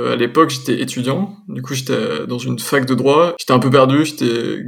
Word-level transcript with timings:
à 0.00 0.14
l'époque, 0.14 0.50
j'étais 0.50 0.80
étudiant. 0.80 1.36
Du 1.48 1.60
coup, 1.60 1.74
j'étais 1.74 2.26
dans 2.26 2.38
une 2.38 2.58
fac 2.58 2.86
de 2.86 2.94
droit. 2.94 3.34
J'étais 3.38 3.52
un 3.52 3.58
peu 3.58 3.70
perdu. 3.70 4.04
J'étais 4.04 4.62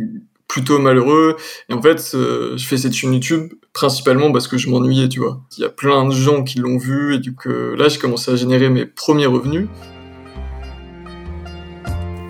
plutôt 0.49 0.79
malheureux. 0.81 1.37
Et 1.69 1.73
en 1.73 1.81
fait, 1.81 2.13
euh, 2.15 2.57
je 2.57 2.67
fais 2.67 2.77
cette 2.77 2.93
chaîne 2.93 3.13
YouTube 3.15 3.53
principalement 3.73 4.33
parce 4.33 4.49
que 4.49 4.59
je 4.59 4.69
m'ennuyais, 4.69 5.09
tu 5.09 5.21
vois. 5.21 5.41
Il 5.57 5.61
y 5.61 5.65
a 5.65 5.69
plein 5.69 6.05
de 6.05 6.13
gens 6.13 6.43
qui 6.43 6.59
l'ont 6.59 6.79
vu 6.79 7.15
et 7.15 7.19
du 7.19 7.35
coup, 7.35 7.49
là, 7.49 7.89
j'ai 7.89 7.99
commencé 7.99 8.33
à 8.33 8.37
générer 8.37 8.69
mes 8.69 8.85
premiers 8.87 9.27
revenus. 9.27 9.69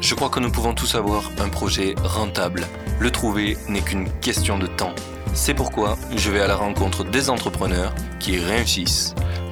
Je 0.03 0.15
crois 0.15 0.29
que 0.29 0.41
nous 0.41 0.51
pouvons 0.51 0.75
tous 0.75 0.95
avoir 0.95 1.31
un 1.39 1.49
projet 1.49 1.95
rentable. 2.05 2.67
Le 2.99 3.11
trouver 3.11 3.57
n'est 3.69 3.81
qu'une 3.81 4.09
question 4.21 4.59
de 4.59 4.67
temps. 4.67 4.95
C'est 5.33 5.55
pourquoi 5.55 5.97
je 6.15 6.31
vais 6.31 6.41
à 6.41 6.47
la 6.47 6.57
rencontre 6.57 7.05
des 7.05 7.31
entrepreneurs 7.31 7.95
qui 8.19 8.39
réussissent 8.39 9.15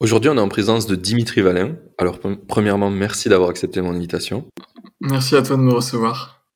Aujourd'hui, 0.00 0.28
on 0.28 0.36
est 0.36 0.40
en 0.40 0.48
présence 0.48 0.86
de 0.86 0.96
Dimitri 0.96 1.40
Valin. 1.40 1.76
Alors, 1.98 2.18
premièrement, 2.48 2.90
merci 2.90 3.28
d'avoir 3.28 3.50
accepté 3.50 3.80
mon 3.80 3.94
invitation. 3.94 4.48
Merci 5.00 5.36
à 5.36 5.42
toi 5.42 5.56
de 5.56 5.62
me 5.62 5.72
recevoir. 5.72 6.46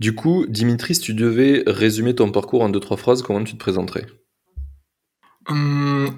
Du 0.00 0.14
coup, 0.14 0.46
Dimitri, 0.48 0.94
si 0.94 1.00
tu 1.00 1.14
devais 1.14 1.62
résumer 1.66 2.14
ton 2.14 2.32
parcours 2.32 2.62
en 2.62 2.68
deux, 2.68 2.80
trois 2.80 2.96
phrases, 2.96 3.22
comment 3.22 3.44
tu 3.44 3.54
te 3.54 3.58
présenterais? 3.58 4.06
Hum, 5.48 6.10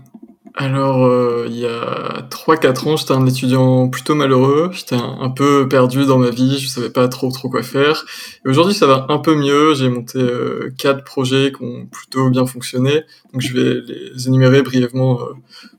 alors, 0.56 1.04
euh, 1.04 1.46
il 1.48 1.56
y 1.56 1.66
a 1.66 2.28
3-4 2.30 2.88
ans, 2.88 2.96
j'étais 2.96 3.10
un 3.10 3.26
étudiant 3.26 3.88
plutôt 3.88 4.14
malheureux. 4.14 4.70
J'étais 4.72 4.94
un, 4.94 5.30
peu 5.30 5.68
perdu 5.68 6.06
dans 6.06 6.18
ma 6.18 6.30
vie, 6.30 6.60
je 6.60 6.68
savais 6.68 6.90
pas 6.90 7.08
trop 7.08 7.28
trop 7.32 7.50
quoi 7.50 7.64
faire. 7.64 8.06
Et 8.46 8.48
aujourd'hui, 8.48 8.72
ça 8.72 8.86
va 8.86 9.06
un 9.08 9.18
peu 9.18 9.34
mieux. 9.34 9.74
J'ai 9.74 9.88
monté 9.88 10.20
euh, 10.20 10.72
quatre 10.78 11.02
projets 11.02 11.50
qui 11.50 11.64
ont 11.64 11.86
plutôt 11.86 12.30
bien 12.30 12.46
fonctionné. 12.46 13.02
Donc, 13.32 13.42
je 13.42 13.52
vais 13.52 13.80
les 13.80 14.28
énumérer 14.28 14.62
brièvement 14.62 15.20
euh, 15.22 15.32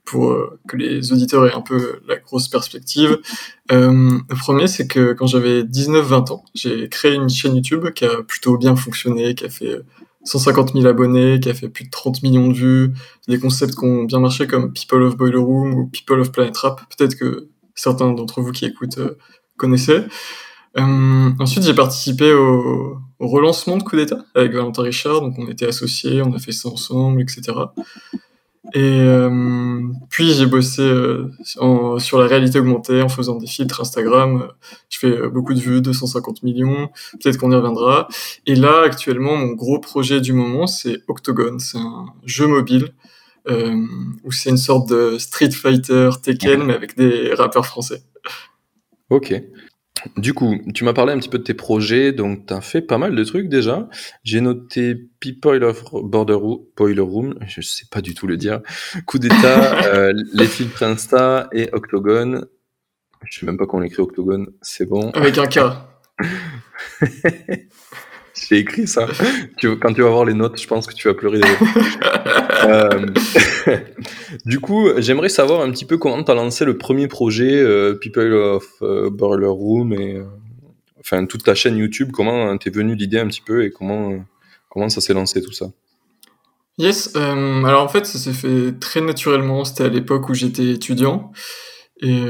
pour 0.04 0.32
euh, 0.32 0.60
que 0.68 0.76
les 0.76 1.14
auditeurs 1.14 1.48
aient 1.48 1.54
un 1.54 1.62
peu 1.62 2.02
la 2.06 2.18
grosse 2.18 2.50
perspective. 2.50 3.18
le 3.70 4.36
premier, 4.36 4.68
c'est 4.68 4.88
que 4.88 5.14
quand 5.14 5.28
j'avais 5.28 5.64
19-20 5.64 6.34
ans, 6.34 6.44
j'ai 6.54 6.90
créé 6.90 7.14
une 7.14 7.30
chaîne 7.30 7.56
YouTube 7.56 7.92
qui 7.92 8.04
a 8.04 8.24
plutôt 8.24 8.58
bien 8.58 8.76
fonctionné, 8.76 9.36
qui 9.36 9.46
a 9.46 9.50
fait 9.50 9.80
150 10.26 10.74
000 10.74 10.86
abonnés, 10.86 11.40
qui 11.40 11.50
a 11.50 11.54
fait 11.54 11.70
plus 11.70 11.86
de 11.86 11.90
30 11.90 12.24
millions 12.24 12.48
de 12.48 12.54
vues, 12.54 12.94
des 13.28 13.40
concepts 13.40 13.76
qui 13.76 13.86
ont 13.86 14.04
bien 14.04 14.20
marché 14.20 14.48
comme 14.48 14.74
People 14.74 15.04
of 15.04 15.18
Boiler 15.18 15.38
Room 15.38 15.74
ou 15.74 15.88
People 15.88 16.20
of 16.20 16.32
Planet 16.32 16.58
Rap, 16.58 16.82
peut-être 16.96 17.16
que 17.16 17.50
certains 17.76 18.12
d'entre 18.12 18.42
vous 18.42 18.52
qui 18.52 18.66
écoutent 18.66 18.98
euh, 18.98 19.18
connaissaient. 19.58 20.06
Euh, 20.78 21.30
ensuite, 21.40 21.64
j'ai 21.64 21.74
participé 21.74 22.34
au, 22.34 22.98
au, 23.20 23.28
relancement 23.28 23.78
de 23.78 23.84
Coup 23.84 23.96
d'État 23.96 24.26
avec 24.34 24.54
Valentin 24.54 24.82
Richard, 24.82 25.22
donc 25.22 25.36
on 25.38 25.48
était 25.48 25.68
associés, 25.68 26.22
on 26.22 26.34
a 26.34 26.40
fait 26.40 26.52
ça 26.52 26.70
ensemble, 26.70 27.22
etc. 27.22 27.54
Et 28.74 29.00
euh, 29.02 29.82
puis 30.10 30.34
j'ai 30.34 30.46
bossé 30.46 30.82
euh, 30.82 31.30
sur 32.00 32.20
la 32.20 32.28
réalité 32.28 32.60
augmentée 32.60 33.02
en 33.02 33.10
faisant 33.10 33.36
des 33.36 33.48
filtres 33.48 33.82
Instagram. 33.82 34.48
Je 34.90 35.00
fais 35.00 35.08
euh, 35.08 35.30
beaucoup 35.30 35.54
de 35.54 35.60
vues, 35.60 35.82
250 35.82 36.44
millions. 36.44 36.90
Peut-être 37.22 37.38
qu'on 37.38 37.52
y 37.52 37.56
reviendra. 37.56 38.08
Et 38.46 38.56
là, 38.56 38.82
actuellement, 38.84 39.36
mon 39.36 39.54
gros 39.54 39.80
projet 39.80 40.20
du 40.20 40.34
moment, 40.34 40.68
c'est 40.68 41.02
Octogone. 41.08 41.60
C'est 41.60 41.78
un 41.78 42.06
jeu 42.26 42.48
mobile 42.48 42.94
euh, 43.48 43.86
où 44.24 44.32
c'est 44.32 44.50
une 44.50 44.58
sorte 44.58 44.90
de 44.90 45.18
Street 45.20 45.52
Fighter 45.52 46.10
Tekken, 46.22 46.64
mais 46.64 46.74
avec 46.74 46.98
des 46.98 47.34
rappeurs 47.34 47.66
français. 47.66 48.02
Ok. 49.10 49.34
Du 50.18 50.34
coup, 50.34 50.60
tu 50.74 50.84
m'as 50.84 50.94
parlé 50.94 51.14
un 51.14 51.20
petit 51.20 51.30
peu 51.30 51.40
de 51.40 51.44
tes 51.44 51.54
projets, 51.54 52.12
donc 52.12 52.46
tu 52.48 52.54
as 52.54 52.62
fait 52.62 52.82
pas 52.82 52.98
mal 52.98 53.16
de 53.16 53.24
trucs 53.24 53.50
déjà. 53.50 53.90
J'ai 54.24 54.42
noté 54.42 54.96
People 55.20 55.64
of 55.64 55.84
Border 55.92 56.38
Boiler 56.76 57.02
Room, 57.02 57.36
je 57.48 57.62
sais 57.62 57.86
pas 57.90 58.02
du 58.02 58.14
tout 58.14 58.28
le 58.28 58.38
dire, 58.38 58.62
Coup 59.06 59.20
d'État, 59.20 59.84
euh, 59.94 60.14
Les 60.34 60.48
Filtres 60.48 60.84
Insta 60.84 61.48
et 61.52 61.70
Octogone. 61.72 62.46
Je 63.24 63.40
sais 63.40 63.46
même 63.46 63.58
pas 63.58 63.66
comment 63.66 63.82
on 63.82 63.86
écrit 63.86 64.02
Octogone, 64.02 64.48
c'est 64.62 64.86
bon. 64.86 65.10
Avec 65.12 65.38
un 65.38 65.48
K. 65.48 65.60
J'ai 68.48 68.58
écrit 68.58 68.88
ça. 68.88 69.08
quand 69.62 69.94
tu 69.94 70.02
vas 70.02 70.10
voir 70.10 70.26
les 70.26 70.34
notes, 70.34 70.62
je 70.62 70.68
pense 70.68 70.86
que 70.88 70.94
tu 70.94 71.08
vas 71.08 71.14
pleurer. 71.14 71.42
euh, 72.66 73.06
du 74.46 74.60
coup, 74.60 74.90
j'aimerais 74.98 75.30
savoir 75.30 75.62
un 75.62 75.72
petit 75.72 75.86
peu 75.86 75.98
comment 75.98 76.24
tu 76.24 76.32
as 76.32 76.36
lancé 76.36 76.66
le 76.66 76.78
premier 76.78 77.08
projet 77.08 77.54
euh, 77.54 77.96
People 77.96 78.34
of 78.34 78.66
euh, 78.82 79.10
Boiler 79.10 79.48
Room 79.48 79.94
et 79.94 80.16
euh, 80.16 80.24
enfin 81.00 81.26
toute 81.26 81.44
ta 81.44 81.56
chaîne 81.56 81.78
YouTube. 81.78 82.12
Comment 82.12 82.58
t'es 82.58 82.70
venu 82.70 82.96
l'idée 82.96 83.20
un 83.20 83.28
petit 83.28 83.42
peu 83.42 83.64
et 83.64 83.72
comment 83.72 84.26
comment 84.70 84.90
ça 84.90 85.02
s'est 85.02 85.14
lancé 85.14 85.42
tout 85.42 85.54
ça? 85.54 85.68
Yes. 86.78 87.16
alors 87.16 87.84
en 87.84 87.88
fait, 87.88 88.06
ça 88.06 88.20
s'est 88.20 88.34
fait 88.34 88.78
très 88.80 89.00
naturellement. 89.00 89.64
C'était 89.64 89.86
à 89.86 89.90
l'époque 89.90 90.28
où 90.30 90.34
j'étais 90.34 90.72
étudiant. 90.72 91.32
Et 92.02 92.22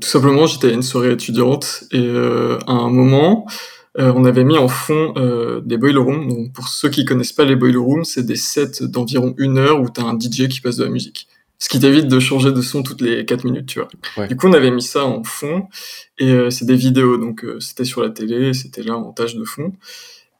tout 0.00 0.08
simplement, 0.08 0.46
j'étais 0.46 0.68
à 0.68 0.70
une 0.70 0.82
soirée 0.82 1.10
étudiante 1.10 1.82
et 1.90 2.08
à 2.08 2.72
un 2.72 2.90
moment, 2.90 3.46
euh, 3.98 4.12
on 4.14 4.24
avait 4.24 4.44
mis 4.44 4.58
en 4.58 4.68
fond 4.68 5.14
euh, 5.16 5.60
des 5.64 5.76
boiler 5.76 5.98
rooms. 5.98 6.28
Donc, 6.28 6.52
pour 6.52 6.68
ceux 6.68 6.88
qui 6.88 7.04
connaissent 7.04 7.32
pas 7.32 7.44
les 7.44 7.54
boiler 7.54 7.76
rooms, 7.76 8.04
c'est 8.04 8.26
des 8.26 8.36
sets 8.36 8.82
d'environ 8.82 9.34
une 9.38 9.58
heure 9.58 9.80
où 9.80 9.88
tu 9.88 10.00
as 10.00 10.04
un 10.04 10.18
DJ 10.18 10.48
qui 10.48 10.60
passe 10.60 10.76
de 10.76 10.84
la 10.84 10.90
musique. 10.90 11.28
Ce 11.60 11.68
qui 11.68 11.78
t'évite 11.78 12.08
de 12.08 12.18
changer 12.18 12.50
de 12.50 12.60
son 12.60 12.82
toutes 12.82 13.00
les 13.00 13.24
4 13.24 13.44
minutes, 13.44 13.66
tu 13.66 13.78
vois. 13.78 14.26
Du 14.26 14.36
coup, 14.36 14.48
on 14.48 14.52
avait 14.52 14.72
mis 14.72 14.82
ça 14.82 15.04
en 15.04 15.22
fond, 15.22 15.68
et 16.18 16.32
euh, 16.32 16.50
c'est 16.50 16.64
des 16.64 16.74
vidéos, 16.74 17.16
donc 17.16 17.46
c'était 17.60 17.84
sur 17.84 18.02
la 18.02 18.10
télé, 18.10 18.52
c'était 18.52 18.82
là 18.82 18.96
en 18.96 19.12
tâche 19.12 19.36
de 19.36 19.44
fond. 19.44 19.72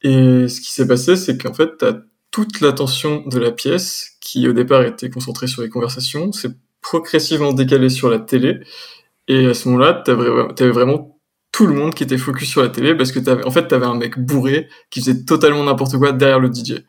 Et 0.02 0.48
ce 0.48 0.60
qui 0.60 0.72
s'est 0.72 0.86
passé, 0.86 1.14
c'est 1.16 1.40
qu'en 1.40 1.54
fait, 1.54 1.78
tu 1.78 1.84
as 1.84 2.02
toute 2.32 2.60
l'attention 2.60 3.22
de 3.26 3.38
la 3.38 3.52
pièce, 3.52 4.16
qui 4.20 4.48
au 4.48 4.52
départ 4.52 4.82
était 4.82 5.08
concentrée 5.08 5.46
sur 5.46 5.62
les 5.62 5.68
conversations, 5.68 6.32
c'est 6.32 6.50
progressivement 6.82 7.52
décalé 7.52 7.88
sur 7.88 8.10
la 8.10 8.18
télé, 8.18 8.60
et 9.28 9.46
à 9.46 9.54
ce 9.54 9.68
moment-là, 9.68 10.02
tu 10.04 10.10
avais 10.10 10.70
vraiment 10.70 11.13
tout 11.54 11.68
le 11.68 11.74
monde 11.74 11.94
qui 11.94 12.02
était 12.02 12.18
focus 12.18 12.48
sur 12.48 12.62
la 12.62 12.68
télé 12.68 12.96
parce 12.96 13.12
que 13.12 13.20
t'avais, 13.20 13.44
en 13.44 13.50
fait, 13.52 13.68
t'avais 13.68 13.86
un 13.86 13.94
mec 13.94 14.18
bourré 14.18 14.66
qui 14.90 14.98
faisait 14.98 15.24
totalement 15.24 15.62
n'importe 15.62 15.96
quoi 15.98 16.10
derrière 16.10 16.40
le 16.40 16.52
DJ. 16.52 16.82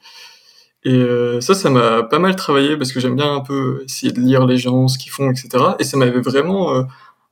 Et 0.84 0.92
euh, 0.92 1.40
ça, 1.40 1.54
ça 1.54 1.70
m'a 1.70 2.02
pas 2.02 2.18
mal 2.18 2.36
travaillé 2.36 2.76
parce 2.76 2.92
que 2.92 3.00
j'aime 3.00 3.16
bien 3.16 3.32
un 3.32 3.42
peu 3.42 3.84
essayer 3.86 4.12
de 4.12 4.20
lire 4.20 4.48
les 4.48 4.58
gens, 4.58 4.88
ce 4.88 4.98
qu'ils 4.98 5.12
font, 5.12 5.30
etc. 5.30 5.64
Et 5.78 5.84
ça 5.84 5.98
m'avait 5.98 6.20
vraiment 6.20 6.76
euh, 6.76 6.82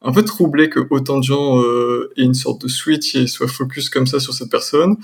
un 0.03 0.11
peu 0.11 0.23
troublé 0.23 0.69
que 0.69 0.79
autant 0.91 1.17
de 1.17 1.23
gens 1.23 1.59
euh, 1.59 2.13
aient 2.17 2.23
une 2.23 2.35
sorte 2.35 2.61
de 2.61 2.67
switch 2.67 3.16
et 3.16 3.25
soient 3.25 3.47
focus 3.47 3.89
comme 3.89 4.05
ça 4.05 4.19
sur 4.19 4.35
cette 4.35 4.51
personne. 4.51 4.97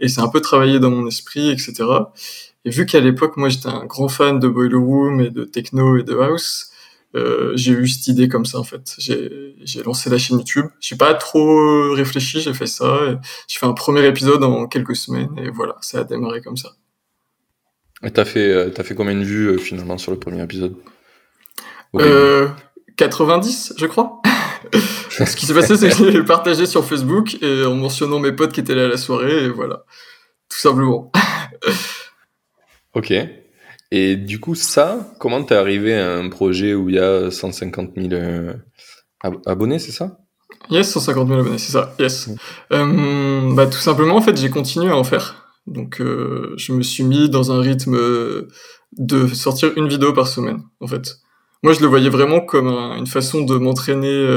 Et 0.00 0.08
c'est 0.08 0.20
un 0.20 0.28
peu 0.28 0.40
travaillé 0.40 0.80
dans 0.80 0.90
mon 0.90 1.06
esprit, 1.06 1.50
etc. 1.50 1.84
Et 2.64 2.70
vu 2.70 2.84
qu'à 2.86 2.98
l'époque, 2.98 3.36
moi, 3.36 3.48
j'étais 3.48 3.68
un 3.68 3.84
grand 3.84 4.08
fan 4.08 4.40
de 4.40 4.48
Boiler 4.48 4.74
Room 4.74 5.20
et 5.20 5.30
de 5.30 5.44
techno 5.44 5.98
et 5.98 6.02
de 6.02 6.16
house, 6.16 6.72
euh, 7.16 7.52
j'ai 7.56 7.72
eu 7.72 7.88
cette 7.88 8.06
idée 8.08 8.28
comme 8.28 8.44
ça 8.44 8.58
en 8.58 8.64
fait. 8.64 8.94
J'ai 8.98 9.82
lancé 9.84 10.10
la 10.10 10.18
chaîne 10.18 10.38
YouTube. 10.38 10.66
J'ai 10.80 10.96
pas 10.96 11.14
trop 11.14 11.92
réfléchi, 11.92 12.40
j'ai 12.40 12.54
fait 12.54 12.66
ça. 12.66 13.18
J'ai 13.48 13.58
fait 13.58 13.66
un 13.66 13.72
premier 13.72 14.06
épisode 14.06 14.44
en 14.44 14.66
quelques 14.66 14.96
semaines 14.96 15.34
et 15.38 15.50
voilà, 15.50 15.76
ça 15.80 16.00
a 16.00 16.04
démarré 16.04 16.40
comme 16.42 16.56
ça. 16.56 16.70
Et 18.02 18.10
t'as 18.10 18.24
fait, 18.24 18.48
euh, 18.50 18.70
as 18.76 18.82
fait 18.82 18.94
combien 18.94 19.14
de 19.14 19.24
vues 19.24 19.48
euh, 19.48 19.58
finalement 19.58 19.96
sur 19.98 20.12
le 20.12 20.18
premier 20.18 20.42
épisode? 20.42 20.76
Euh, 21.94 22.48
90, 22.96 23.74
je 23.78 23.86
crois. 23.86 24.20
Ce 25.10 25.34
qui 25.34 25.46
s'est 25.46 25.54
passé, 25.54 25.76
c'est 25.76 25.88
que 25.88 26.10
j'ai 26.10 26.22
partagé 26.22 26.66
sur 26.66 26.84
Facebook 26.84 27.42
et 27.42 27.64
en 27.64 27.74
mentionnant 27.74 28.18
mes 28.18 28.32
potes 28.32 28.52
qui 28.52 28.60
étaient 28.60 28.74
là 28.74 28.84
à 28.84 28.88
la 28.88 28.98
soirée 28.98 29.44
et 29.44 29.48
voilà, 29.48 29.84
tout 30.50 30.58
simplement. 30.58 31.10
ok. 32.94 33.14
Et 33.90 34.16
du 34.16 34.40
coup, 34.40 34.54
ça, 34.54 35.12
comment 35.18 35.42
t'es 35.42 35.54
arrivé 35.54 35.94
à 35.94 36.16
un 36.16 36.28
projet 36.28 36.74
où 36.74 36.88
il 36.88 36.96
y 36.96 36.98
a 36.98 37.30
150 37.30 37.90
000 37.96 38.08
euh, 38.12 38.54
abonnés, 39.46 39.78
c'est 39.78 39.92
ça? 39.92 40.18
Yes, 40.70 40.90
150 40.90 41.28
000 41.28 41.40
abonnés, 41.40 41.58
c'est 41.58 41.72
ça, 41.72 41.94
yes. 41.98 42.30
Euh, 42.72 43.54
bah, 43.54 43.66
tout 43.66 43.78
simplement, 43.78 44.16
en 44.16 44.20
fait, 44.20 44.36
j'ai 44.36 44.50
continué 44.50 44.90
à 44.90 44.96
en 44.96 45.04
faire. 45.04 45.52
Donc, 45.66 46.00
euh, 46.00 46.54
je 46.56 46.72
me 46.72 46.82
suis 46.82 47.04
mis 47.04 47.30
dans 47.30 47.52
un 47.52 47.60
rythme 47.60 47.96
de 48.98 49.26
sortir 49.28 49.72
une 49.76 49.88
vidéo 49.88 50.12
par 50.12 50.26
semaine, 50.26 50.62
en 50.80 50.86
fait. 50.86 51.18
Moi, 51.62 51.72
je 51.72 51.80
le 51.80 51.86
voyais 51.86 52.10
vraiment 52.10 52.40
comme 52.40 52.68
une 52.68 53.06
façon 53.06 53.42
de 53.42 53.56
m'entraîner 53.56 54.28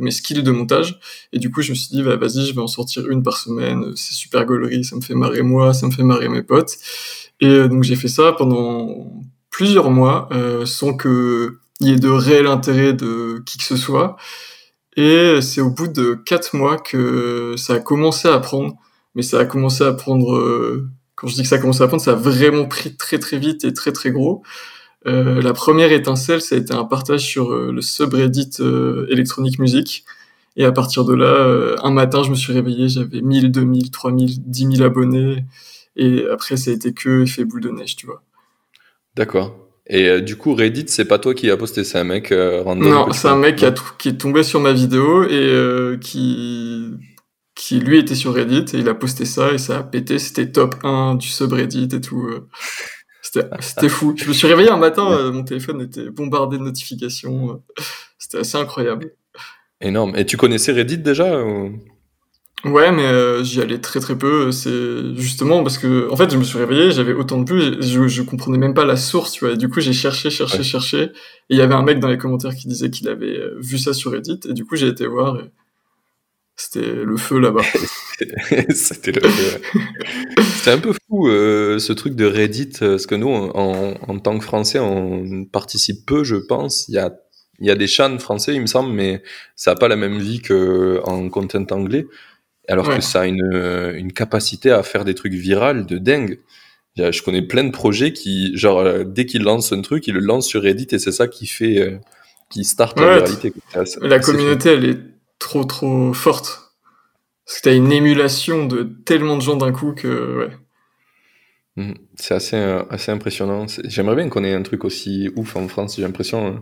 mes 0.00 0.10
skills 0.10 0.42
de 0.42 0.50
montage. 0.50 0.98
Et 1.32 1.38
du 1.38 1.50
coup, 1.50 1.62
je 1.62 1.70
me 1.70 1.76
suis 1.76 1.90
dit, 1.90 2.02
bah, 2.02 2.16
vas-y, 2.16 2.46
je 2.46 2.54
vais 2.54 2.60
en 2.60 2.66
sortir 2.66 3.08
une 3.10 3.22
par 3.22 3.36
semaine. 3.36 3.92
C'est 3.94 4.14
super 4.14 4.44
gaulerie, 4.46 4.84
ça 4.84 4.96
me 4.96 5.00
fait 5.00 5.14
marrer 5.14 5.42
moi, 5.42 5.74
ça 5.74 5.86
me 5.86 5.92
fait 5.92 6.02
marrer 6.02 6.28
mes 6.28 6.42
potes. 6.42 6.76
Et 7.42 7.46
euh, 7.46 7.68
donc 7.68 7.82
j'ai 7.82 7.96
fait 7.96 8.08
ça 8.08 8.32
pendant 8.38 9.12
plusieurs 9.50 9.90
mois 9.90 10.28
euh, 10.32 10.64
sans 10.64 10.96
qu'il 10.96 11.50
y 11.80 11.90
ait 11.90 11.98
de 11.98 12.08
réel 12.08 12.46
intérêt 12.46 12.92
de 12.94 13.42
qui 13.44 13.58
que 13.58 13.64
ce 13.64 13.76
soit. 13.76 14.16
Et 14.96 15.40
c'est 15.42 15.60
au 15.60 15.70
bout 15.70 15.88
de 15.88 16.14
quatre 16.14 16.54
mois 16.54 16.78
que 16.78 17.54
ça 17.56 17.74
a 17.74 17.78
commencé 17.80 18.28
à 18.28 18.38
prendre. 18.38 18.74
Mais 19.16 19.22
ça 19.22 19.40
a 19.40 19.44
commencé 19.44 19.82
à 19.82 19.92
prendre. 19.92 20.36
euh, 20.36 20.88
quand 21.16 21.26
je 21.26 21.34
dis 21.34 21.42
que 21.42 21.48
ça 21.48 21.56
a 21.56 21.58
commencé 21.58 21.82
à 21.82 21.88
prendre, 21.88 22.02
ça 22.02 22.12
a 22.12 22.14
vraiment 22.14 22.66
pris 22.66 22.96
très 22.96 23.18
très 23.18 23.38
vite 23.38 23.64
et 23.64 23.72
très 23.72 23.92
très 23.92 24.12
gros. 24.12 24.42
La 25.04 25.52
première 25.52 25.90
étincelle, 25.90 26.40
ça 26.40 26.54
a 26.54 26.58
été 26.58 26.72
un 26.74 26.84
partage 26.84 27.22
sur 27.26 27.50
le 27.50 27.80
subreddit 27.82 28.50
électronique 29.08 29.58
musique. 29.58 30.04
Et 30.56 30.64
à 30.64 30.72
partir 30.72 31.04
de 31.04 31.14
là, 31.14 31.76
un 31.82 31.90
matin, 31.90 32.22
je 32.22 32.30
me 32.30 32.36
suis 32.36 32.52
réveillé, 32.52 32.88
j'avais 32.88 33.20
1000, 33.20 33.50
2000, 33.50 33.90
3000, 33.90 34.48
10 34.48 34.76
000 34.76 34.82
abonnés. 34.82 35.44
Et 35.96 36.24
après, 36.30 36.56
ça 36.56 36.70
a 36.70 36.74
été 36.74 36.92
que 36.92 37.22
effet 37.22 37.44
boule 37.44 37.60
de 37.60 37.70
neige, 37.70 37.96
tu 37.96 38.06
vois. 38.06 38.22
D'accord. 39.14 39.58
Et 39.86 40.08
euh, 40.08 40.20
du 40.20 40.36
coup, 40.36 40.54
Reddit, 40.54 40.86
c'est 40.88 41.04
pas 41.04 41.18
toi 41.18 41.34
qui 41.34 41.50
as 41.50 41.56
posté, 41.56 41.84
c'est 41.84 41.98
un 41.98 42.04
mec 42.04 42.32
euh, 42.32 42.62
random. 42.62 42.88
Non, 42.88 43.12
c'est 43.12 43.28
un 43.28 43.36
mec 43.36 43.56
qui, 43.56 43.66
a 43.66 43.74
qui 43.98 44.08
est 44.10 44.16
tombé 44.16 44.42
sur 44.42 44.60
ma 44.60 44.72
vidéo 44.72 45.24
et 45.24 45.28
euh, 45.32 45.98
qui, 45.98 46.92
qui 47.54 47.80
lui 47.80 47.98
était 47.98 48.14
sur 48.14 48.32
Reddit 48.32 48.64
et 48.74 48.78
il 48.78 48.88
a 48.88 48.94
posté 48.94 49.24
ça 49.24 49.52
et 49.52 49.58
ça 49.58 49.78
a 49.78 49.82
pété. 49.82 50.18
C'était 50.18 50.50
top 50.50 50.76
1 50.84 51.16
du 51.16 51.28
subreddit 51.28 51.88
et 51.92 52.00
tout. 52.00 52.30
C'était 53.22 53.88
fou. 53.88 54.14
Je 54.16 54.28
me 54.28 54.32
suis 54.32 54.46
réveillé 54.46 54.70
un 54.70 54.76
matin, 54.76 55.30
mon 55.30 55.42
téléphone 55.42 55.80
était 55.82 56.10
bombardé 56.10 56.58
de 56.58 56.62
notifications. 56.62 57.62
C'était 58.18 58.38
assez 58.38 58.56
incroyable. 58.58 59.12
Énorme. 59.80 60.14
Et 60.16 60.24
tu 60.24 60.36
connaissais 60.36 60.72
Reddit 60.72 60.98
déjà 60.98 61.42
ou- 61.42 61.72
Ouais, 62.64 62.92
mais 62.92 63.04
euh, 63.04 63.42
j'y 63.42 63.60
allais 63.60 63.80
très 63.80 63.98
très 63.98 64.16
peu. 64.16 64.52
C'est 64.52 65.16
justement 65.16 65.62
parce 65.64 65.78
que, 65.78 66.08
en 66.10 66.16
fait, 66.16 66.30
je 66.30 66.36
me 66.38 66.44
suis 66.44 66.58
réveillé, 66.58 66.92
j'avais 66.92 67.12
autant 67.12 67.40
de 67.40 67.52
et 67.58 67.82
je, 67.82 68.06
je 68.06 68.22
comprenais 68.22 68.58
même 68.58 68.72
pas 68.74 68.84
la 68.84 68.96
source, 68.96 69.32
tu 69.32 69.44
vois. 69.44 69.54
Et 69.54 69.56
du 69.56 69.68
coup, 69.68 69.80
j'ai 69.80 69.92
cherché, 69.92 70.30
cherché, 70.30 70.58
Ouais. 70.58 70.62
cherché. 70.64 71.02
Et 71.02 71.10
il 71.50 71.56
y 71.56 71.60
avait 71.60 71.74
un 71.74 71.82
mec 71.82 71.98
dans 71.98 72.08
les 72.08 72.18
commentaires 72.18 72.54
qui 72.54 72.68
disait 72.68 72.90
qu'il 72.90 73.08
avait 73.08 73.36
euh, 73.36 73.56
vu 73.60 73.78
ça 73.78 73.92
sur 73.92 74.12
Reddit. 74.12 74.40
Et 74.48 74.52
du 74.52 74.64
coup, 74.64 74.76
j'ai 74.76 74.86
été 74.88 75.06
voir. 75.08 75.38
et 75.40 75.50
C'était 76.56 76.92
le 77.04 77.16
feu 77.16 77.40
là-bas. 77.40 77.62
C'était 78.70 79.12
le- 79.12 79.22
C'était 80.56 80.70
un 80.70 80.78
peu 80.78 80.92
fou 81.08 81.28
euh, 81.28 81.78
ce 81.78 81.92
truc 81.92 82.14
de 82.14 82.26
Reddit, 82.26 82.70
euh, 82.82 82.90
parce 82.90 83.06
que 83.06 83.14
nous, 83.14 83.28
en, 83.28 83.94
en 84.06 84.18
tant 84.18 84.38
que 84.38 84.44
Français, 84.44 84.78
on 84.78 85.44
participe 85.44 86.06
peu, 86.06 86.22
je 86.24 86.36
pense. 86.36 86.86
Il 86.88 86.94
y 86.94 86.98
a, 86.98 87.12
il 87.58 87.66
y 87.66 87.70
a 87.70 87.74
des 87.74 87.86
chans 87.86 88.16
français, 88.18 88.54
il 88.54 88.60
me 88.60 88.66
semble, 88.66 88.92
mais 88.92 89.22
ça 89.56 89.72
n'a 89.72 89.76
pas 89.76 89.88
la 89.88 89.96
même 89.96 90.18
vie 90.18 90.40
qu'en 90.40 91.28
content 91.30 91.64
anglais. 91.70 92.06
Alors 92.68 92.88
Ouais. 92.88 92.96
que 92.96 93.02
ça 93.02 93.22
a 93.22 93.26
une, 93.26 93.92
une 93.96 94.12
capacité 94.12 94.70
à 94.70 94.82
faire 94.82 95.04
des 95.04 95.14
trucs 95.14 95.32
virales 95.34 95.84
de 95.86 95.98
dingue. 95.98 96.38
Je 96.96 97.22
connais 97.22 97.42
plein 97.42 97.64
de 97.64 97.70
projets 97.70 98.12
qui, 98.12 98.56
genre, 98.56 98.78
euh, 98.80 99.02
dès 99.04 99.24
qu'ils 99.26 99.42
lancent 99.42 99.72
un 99.72 99.80
truc, 99.82 100.06
ils 100.06 100.14
le 100.14 100.20
lancent 100.20 100.46
sur 100.46 100.62
Reddit 100.62 100.88
et 100.92 100.98
c'est 100.98 101.12
ça 101.12 101.26
qui 101.26 101.46
fait, 101.46 101.78
euh, 101.78 101.98
qui 102.50 102.64
start 102.64 102.98
la 103.00 103.14
viralité. 103.16 103.52
assez- 103.74 103.98
La 104.02 104.16
assez 104.16 104.30
communauté, 104.32 104.68
elle 104.70 104.84
est 104.84 104.98
trop 105.38 105.64
trop 105.64 106.12
forte. 106.12 106.72
Parce 107.46 107.58
que 107.58 107.62
t'as 107.70 107.74
une 107.74 107.90
émulation 107.92 108.66
de 108.66 108.82
tellement 109.04 109.36
de 109.36 109.42
gens 109.42 109.56
d'un 109.56 109.72
coup 109.72 109.92
que, 109.94 110.38
ouais. 110.38 110.50
Mhm. 111.76 111.94
C'est 112.16 112.34
assez, 112.34 112.56
euh, 112.56 112.82
assez 112.90 113.10
impressionnant. 113.10 113.66
J'aimerais 113.84 114.16
bien 114.16 114.28
qu'on 114.28 114.44
ait 114.44 114.54
un 114.54 114.62
truc 114.62 114.84
aussi 114.84 115.30
ouf 115.36 115.56
en 115.56 115.66
France. 115.68 115.96
J'ai 115.96 116.02
l'impression, 116.02 116.46
euh, 116.46 116.52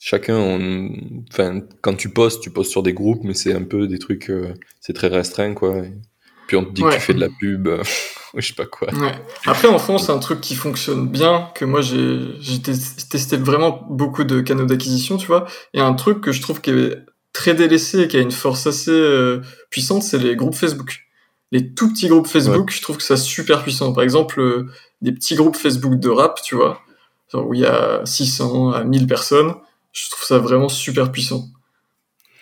chacun, 0.00 0.36
on... 0.36 0.90
enfin, 1.30 1.60
quand 1.82 1.94
tu 1.94 2.08
postes, 2.08 2.42
tu 2.42 2.50
postes 2.50 2.72
sur 2.72 2.82
des 2.82 2.92
groupes, 2.94 3.22
mais 3.22 3.34
c'est 3.34 3.54
un 3.54 3.62
peu 3.62 3.86
des 3.86 4.00
trucs, 4.00 4.30
euh, 4.30 4.54
c'est 4.80 4.94
très 4.94 5.06
restreint, 5.06 5.54
quoi. 5.54 5.76
Et 5.76 5.92
puis 6.48 6.56
on 6.56 6.64
te 6.64 6.72
dit 6.72 6.82
que 6.82 6.94
tu 6.94 7.00
fais 7.00 7.14
de 7.14 7.20
la 7.20 7.28
pub, 7.28 7.68
euh, 7.68 7.82
je 8.36 8.44
sais 8.44 8.54
pas 8.54 8.66
quoi. 8.66 8.92
Ouais. 8.94 9.12
Après, 9.46 9.68
en 9.68 9.78
France, 9.78 10.10
un 10.10 10.18
truc 10.18 10.40
qui 10.40 10.56
fonctionne 10.56 11.06
bien, 11.06 11.50
que 11.54 11.64
moi 11.64 11.80
j'ai 11.82 12.18
j'ai 12.40 12.60
tes- 12.60 12.72
testé 13.08 13.36
vraiment 13.36 13.86
beaucoup 13.88 14.24
de 14.24 14.40
canaux 14.40 14.64
d'acquisition, 14.66 15.16
tu 15.16 15.28
vois. 15.28 15.46
Et 15.74 15.80
un 15.80 15.94
truc 15.94 16.20
que 16.22 16.32
je 16.32 16.40
trouve 16.42 16.60
qui 16.60 16.70
est 16.70 16.98
très 17.32 17.54
délaissé 17.54 18.00
et 18.00 18.08
qui 18.08 18.16
a 18.16 18.20
une 18.20 18.32
force 18.32 18.66
assez 18.66 18.90
euh, 18.90 19.42
puissante, 19.70 20.02
c'est 20.02 20.18
les 20.18 20.34
groupes 20.34 20.56
Facebook. 20.56 21.02
Les 21.52 21.72
tout 21.74 21.92
petits 21.92 22.08
groupes 22.08 22.26
Facebook, 22.28 22.70
je 22.72 22.80
trouve 22.80 22.96
que 22.96 23.02
ça 23.02 23.16
super 23.16 23.62
puissant. 23.62 23.92
Par 23.92 24.02
exemple, 24.04 24.40
euh, 24.40 24.66
des 25.02 25.12
petits 25.12 25.34
groupes 25.34 25.56
Facebook 25.56 25.98
de 25.98 26.08
rap, 26.08 26.40
tu 26.42 26.54
vois, 26.54 26.80
où 27.34 27.54
il 27.54 27.60
y 27.60 27.66
a 27.66 28.00
600 28.04 28.70
à 28.72 28.84
1000 28.84 29.06
personnes, 29.06 29.54
je 29.92 30.10
trouve 30.10 30.24
ça 30.24 30.38
vraiment 30.38 30.68
super 30.68 31.12
puissant. 31.12 31.48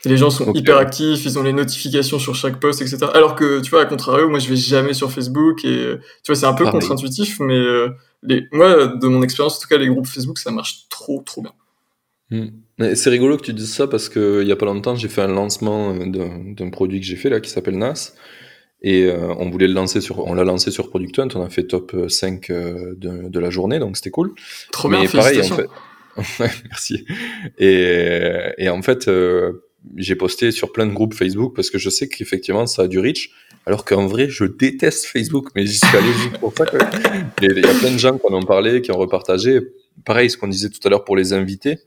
Et 0.04 0.08
les 0.08 0.16
gens 0.16 0.30
sont 0.30 0.48
Ok. 0.48 0.56
hyper 0.56 0.76
actifs, 0.76 1.24
ils 1.24 1.38
ont 1.38 1.42
les 1.42 1.52
notifications 1.52 2.18
sur 2.18 2.34
chaque 2.34 2.60
post, 2.60 2.80
etc. 2.80 3.06
Alors 3.14 3.34
que, 3.34 3.60
tu 3.60 3.70
vois, 3.70 3.82
à 3.82 3.86
contrario, 3.86 4.28
moi 4.28 4.38
je 4.38 4.48
vais 4.48 4.56
jamais 4.56 4.94
sur 4.94 5.10
Facebook 5.10 5.64
et 5.64 5.96
tu 6.22 6.32
vois, 6.32 6.36
c'est 6.36 6.46
un 6.46 6.52
peu 6.54 6.64
contre-intuitif, 6.70 7.40
mais 7.40 7.58
euh, 7.58 7.88
les... 8.22 8.46
moi, 8.52 8.86
de 8.86 9.08
mon 9.08 9.22
expérience, 9.22 9.56
en 9.58 9.60
tout 9.60 9.68
cas, 9.68 9.76
les 9.76 9.88
groupes 9.88 10.06
Facebook, 10.06 10.38
ça 10.38 10.52
marche 10.52 10.88
trop, 10.88 11.22
trop 11.26 11.42
bien. 11.42 11.52
Mais 12.78 12.94
C'est 12.94 13.10
rigolo 13.10 13.36
que 13.38 13.42
tu 13.42 13.54
dises 13.54 13.72
ça 13.72 13.86
parce 13.88 14.08
que 14.08 14.42
il 14.42 14.48
y 14.48 14.52
a 14.52 14.56
pas 14.56 14.66
longtemps, 14.66 14.94
j'ai 14.94 15.08
fait 15.08 15.22
un 15.22 15.28
lancement 15.28 15.94
euh, 15.94 16.52
d'un 16.54 16.70
produit 16.70 17.00
que 17.00 17.06
j'ai 17.06 17.16
fait 17.16 17.30
là 17.30 17.40
qui 17.40 17.50
s'appelle 17.50 17.76
NAS. 17.76 18.12
Et 18.80 19.06
euh, 19.06 19.34
on 19.38 19.50
voulait 19.50 19.66
le 19.66 19.74
lancer 19.74 20.00
sur, 20.00 20.24
on 20.24 20.34
l'a 20.34 20.44
lancé 20.44 20.70
sur 20.70 20.88
Product 20.88 21.18
Hunt, 21.18 21.28
on 21.34 21.42
a 21.42 21.48
fait 21.48 21.64
top 21.64 21.92
euh, 21.94 22.08
5 22.08 22.50
euh, 22.50 22.94
de, 22.96 23.28
de 23.28 23.40
la 23.40 23.50
journée, 23.50 23.80
donc 23.80 23.96
c'était 23.96 24.10
cool. 24.10 24.34
Trop 24.70 24.88
bien, 24.88 25.04
pareil, 25.06 25.40
en 25.40 25.56
fait. 25.56 25.66
Merci. 26.68 27.04
Et, 27.58 28.52
et 28.58 28.68
en 28.68 28.82
fait, 28.82 29.08
euh, 29.08 29.64
j'ai 29.96 30.16
posté 30.16 30.50
sur 30.50 30.72
plein 30.72 30.86
de 30.86 30.92
groupes 30.92 31.14
Facebook 31.14 31.54
parce 31.54 31.70
que 31.70 31.78
je 31.78 31.90
sais 31.90 32.08
qu'effectivement, 32.08 32.66
ça 32.66 32.82
a 32.82 32.88
du 32.88 32.98
reach. 32.98 33.30
Alors 33.66 33.84
qu'en 33.84 34.06
vrai, 34.06 34.28
je 34.28 34.44
déteste 34.44 35.04
Facebook, 35.06 35.48
mais 35.54 35.66
j'y 35.66 35.78
suis 35.78 35.96
allé 35.96 36.12
juste 36.22 36.38
pour 36.38 36.54
ça. 36.56 36.64
Il 37.42 37.58
y 37.58 37.66
a 37.66 37.74
plein 37.74 37.92
de 37.92 37.98
gens 37.98 38.16
qui 38.18 38.26
en 38.26 38.34
ont 38.34 38.42
parlé, 38.42 38.80
qui 38.80 38.90
ont 38.92 38.98
repartagé. 38.98 39.60
Pareil, 40.04 40.30
ce 40.30 40.36
qu'on 40.36 40.48
disait 40.48 40.70
tout 40.70 40.80
à 40.84 40.90
l'heure 40.90 41.04
pour 41.04 41.16
les 41.16 41.32
invités. 41.32 41.78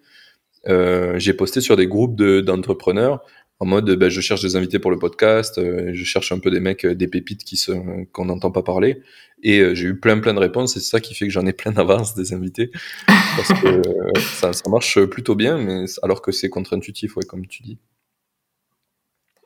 Euh, 0.67 1.17
j'ai 1.17 1.33
posté 1.33 1.59
sur 1.59 1.75
des 1.75 1.87
groupes 1.87 2.15
de- 2.15 2.39
d'entrepreneurs 2.41 3.21
en 3.61 3.65
mode 3.65 3.91
ben, 3.91 4.09
je 4.09 4.21
cherche 4.21 4.41
des 4.41 4.55
invités 4.55 4.79
pour 4.79 4.89
le 4.89 4.97
podcast, 4.97 5.59
euh, 5.59 5.91
je 5.93 6.03
cherche 6.03 6.31
un 6.31 6.39
peu 6.39 6.49
des 6.49 6.59
mecs, 6.59 6.83
euh, 6.83 6.95
des 6.95 7.07
pépites 7.07 7.43
qui 7.43 7.63
qu'on 8.11 8.25
n'entend 8.25 8.49
pas 8.49 8.63
parler. 8.63 9.01
Et 9.43 9.59
euh, 9.59 9.73
j'ai 9.73 9.87
eu 9.87 9.99
plein 9.99 10.19
plein 10.19 10.33
de 10.33 10.39
réponses 10.39 10.77
et 10.77 10.79
c'est 10.79 10.89
ça 10.89 10.99
qui 10.99 11.15
fait 11.15 11.25
que 11.25 11.31
j'en 11.31 11.45
ai 11.45 11.53
plein 11.53 11.71
d'avance 11.71 12.15
des 12.15 12.33
invités. 12.33 12.71
Parce 13.07 13.49
que 13.61 13.67
euh, 13.67 14.11
ça, 14.39 14.53
ça 14.53 14.69
marche 14.69 14.99
plutôt 15.05 15.35
bien, 15.35 15.57
mais 15.57 15.85
alors 16.03 16.21
que 16.21 16.31
c'est 16.31 16.49
contre-intuitif, 16.49 17.17
ouais, 17.17 17.25
comme 17.25 17.47
tu 17.47 17.63
dis. 17.63 17.77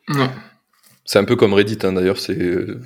Ouais. 0.10 0.30
C'est 1.06 1.20
un 1.20 1.24
peu 1.24 1.36
comme 1.36 1.54
Reddit, 1.54 1.78
hein, 1.84 1.94
d'ailleurs. 1.94 2.18
C'est, 2.18 2.38
euh, 2.38 2.82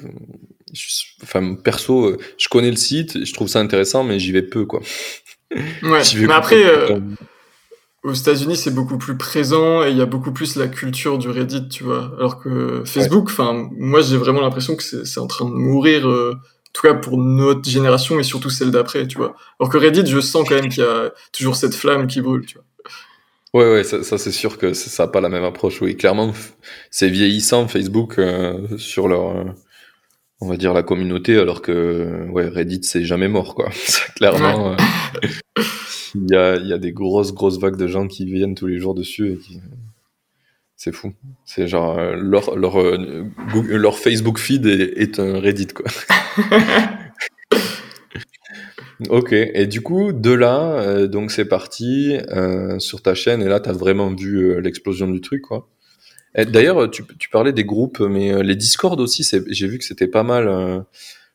enfin, 1.23 1.55
perso, 1.55 2.17
je 2.37 2.47
connais 2.49 2.69
le 2.69 2.77
site, 2.77 3.25
je 3.25 3.33
trouve 3.33 3.47
ça 3.47 3.59
intéressant, 3.59 4.03
mais 4.03 4.19
j'y 4.19 4.33
vais 4.33 4.41
peu, 4.41 4.65
quoi. 4.65 4.81
Ouais. 5.83 6.03
J'y 6.03 6.17
vais 6.17 6.27
Mais 6.27 6.33
après, 6.33 6.63
euh, 6.63 6.99
aux 8.03 8.13
États-Unis, 8.13 8.55
c'est 8.55 8.73
beaucoup 8.73 8.97
plus 8.97 9.17
présent 9.17 9.83
et 9.83 9.89
il 9.89 9.97
y 9.97 10.01
a 10.01 10.05
beaucoup 10.05 10.31
plus 10.31 10.55
la 10.55 10.67
culture 10.67 11.17
du 11.17 11.29
Reddit, 11.29 11.69
tu 11.69 11.83
vois. 11.83 12.11
Alors 12.17 12.39
que 12.39 12.83
Facebook, 12.85 13.29
enfin, 13.29 13.69
moi, 13.71 14.01
j'ai 14.01 14.17
vraiment 14.17 14.41
l'impression 14.41 14.75
que 14.75 14.83
c'est 14.83 15.19
en 15.19 15.27
train 15.27 15.45
de 15.45 15.51
mourir, 15.51 16.07
euh, 16.07 16.35
tout 16.79 16.87
cas 16.87 16.93
pour 16.93 17.17
notre 17.17 17.69
génération 17.69 18.19
et 18.19 18.23
surtout 18.23 18.49
celle 18.49 18.71
d'après, 18.71 19.05
tu 19.05 19.17
vois. 19.17 19.35
Alors 19.59 19.69
que 19.69 19.77
Reddit, 19.77 20.05
je 20.05 20.19
sens 20.21 20.47
quand 20.47 20.55
même 20.55 20.69
qu'il 20.69 20.83
y 20.83 20.87
a 20.87 21.11
toujours 21.33 21.55
cette 21.55 21.75
flamme 21.75 22.07
qui 22.07 22.21
brûle, 22.21 22.45
tu 22.45 22.55
vois. 22.55 22.63
Ouais, 23.53 23.73
ouais, 23.73 23.83
ça, 23.83 24.03
ça, 24.03 24.17
c'est 24.17 24.31
sûr 24.31 24.57
que 24.57 24.73
ça 24.73 25.03
n'a 25.03 25.11
pas 25.11 25.21
la 25.21 25.29
même 25.29 25.43
approche. 25.43 25.81
Oui, 25.81 25.97
clairement, 25.97 26.33
c'est 26.91 27.09
vieillissant 27.09 27.67
Facebook 27.67 28.17
euh, 28.19 28.77
sur 28.77 29.07
leur, 29.07 29.35
euh, 29.35 29.43
on 30.39 30.47
va 30.47 30.55
dire 30.55 30.73
la 30.73 30.83
communauté, 30.83 31.37
alors 31.37 31.61
que 31.61 32.27
ouais, 32.29 32.47
Reddit 32.47 32.81
c'est 32.83 33.03
jamais 33.03 33.27
mort, 33.27 33.55
quoi. 33.55 33.69
Clairement, 34.15 34.73
euh, 34.73 34.75
il 36.15 36.31
y 36.31 36.35
a, 36.35 36.55
il 36.57 36.67
y 36.67 36.73
a 36.73 36.77
des 36.77 36.93
grosses, 36.93 37.33
grosses 37.33 37.59
vagues 37.59 37.77
de 37.77 37.87
gens 37.87 38.07
qui 38.07 38.25
viennent 38.25 38.55
tous 38.55 38.67
les 38.67 38.77
jours 38.77 38.93
dessus 38.93 39.33
et 39.33 39.37
qui, 39.37 39.59
c'est 40.81 40.93
fou. 40.93 41.11
C'est 41.43 41.67
genre 41.67 41.99
euh, 41.99 42.15
leur, 42.15 42.55
leur, 42.55 42.79
euh, 42.79 43.25
Google- 43.51 43.75
leur 43.75 43.97
Facebook 43.97 44.39
feed 44.39 44.65
est, 44.65 44.93
est 44.95 45.19
un 45.19 45.37
Reddit, 45.39 45.67
quoi. 45.67 45.85
Ok, 49.09 49.31
et 49.31 49.65
du 49.65 49.79
coup, 49.81 50.11
de 50.11 50.31
là, 50.31 50.73
euh, 50.81 51.07
donc 51.07 51.31
c'est 51.31 51.45
parti 51.45 52.17
euh, 52.31 52.79
sur 52.79 53.01
ta 53.01 53.15
chaîne, 53.15 53.41
et 53.41 53.45
là, 53.45 53.61
tu 53.61 53.69
as 53.69 53.73
vraiment 53.73 54.13
vu 54.13 54.39
euh, 54.39 54.59
l'explosion 54.59 55.07
du 55.07 55.21
truc, 55.21 55.41
quoi. 55.43 55.69
D'ailleurs, 56.35 56.91
tu, 56.91 57.03
tu 57.17 57.29
parlais 57.29 57.53
des 57.53 57.63
groupes, 57.65 57.99
mais 58.01 58.43
les 58.43 58.55
Discord 58.55 58.99
aussi, 58.99 59.27
j'ai 59.47 59.67
vu 59.67 59.77
que 59.79 59.83
c'était 59.83 60.07
pas 60.07 60.21
mal 60.23 60.85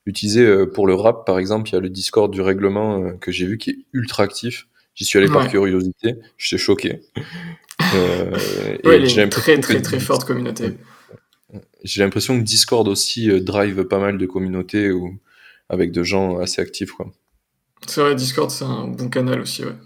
utilisé 0.07 0.67
pour 0.73 0.87
le 0.87 0.95
rap, 0.95 1.27
par 1.27 1.39
exemple. 1.41 1.69
Il 1.69 1.73
y 1.73 1.77
a 1.77 1.81
le 1.81 1.91
Discord 1.91 2.33
du 2.33 2.41
règlement 2.41 3.17
que 3.19 3.33
j'ai 3.33 3.45
vu 3.45 3.59
qui 3.59 3.71
est 3.71 3.79
ultra 3.93 4.23
actif. 4.23 4.69
J'y 4.95 5.05
suis 5.05 5.19
allé 5.19 5.27
par 5.27 5.49
curiosité, 5.49 6.15
j'étais 6.39 6.63
choqué. 6.63 7.01
Euh, 7.95 8.77
et 8.83 8.89
Ouais, 8.89 8.99
il 8.99 9.07
y 9.07 9.09
j'ai 9.09 9.21
a 9.21 9.25
une 9.25 9.31
très, 9.31 9.59
très, 9.59 9.81
très 9.81 10.01
forte 10.01 10.25
communauté. 10.25 10.75
J'ai 11.83 12.03
l'impression 12.03 12.39
que 12.39 12.45
Discord 12.45 12.89
aussi 12.89 13.31
euh, 13.31 13.41
drive 13.41 13.85
pas 13.85 13.99
mal 13.99 14.19
de 14.19 14.27
communautés 14.27 14.91
ou 14.91 15.19
avec 15.69 15.93
de 15.93 16.03
gens 16.03 16.39
assez 16.39 16.61
actifs, 16.61 16.93
quoi. 16.93 17.13
C'est 17.87 18.01
vrai, 18.01 18.15
Discord, 18.15 18.51
c'est 18.51 18.65
un 18.65 18.87
bon 18.87 19.09
canal 19.09 19.41
aussi, 19.41 19.65
ouais. 19.65 19.77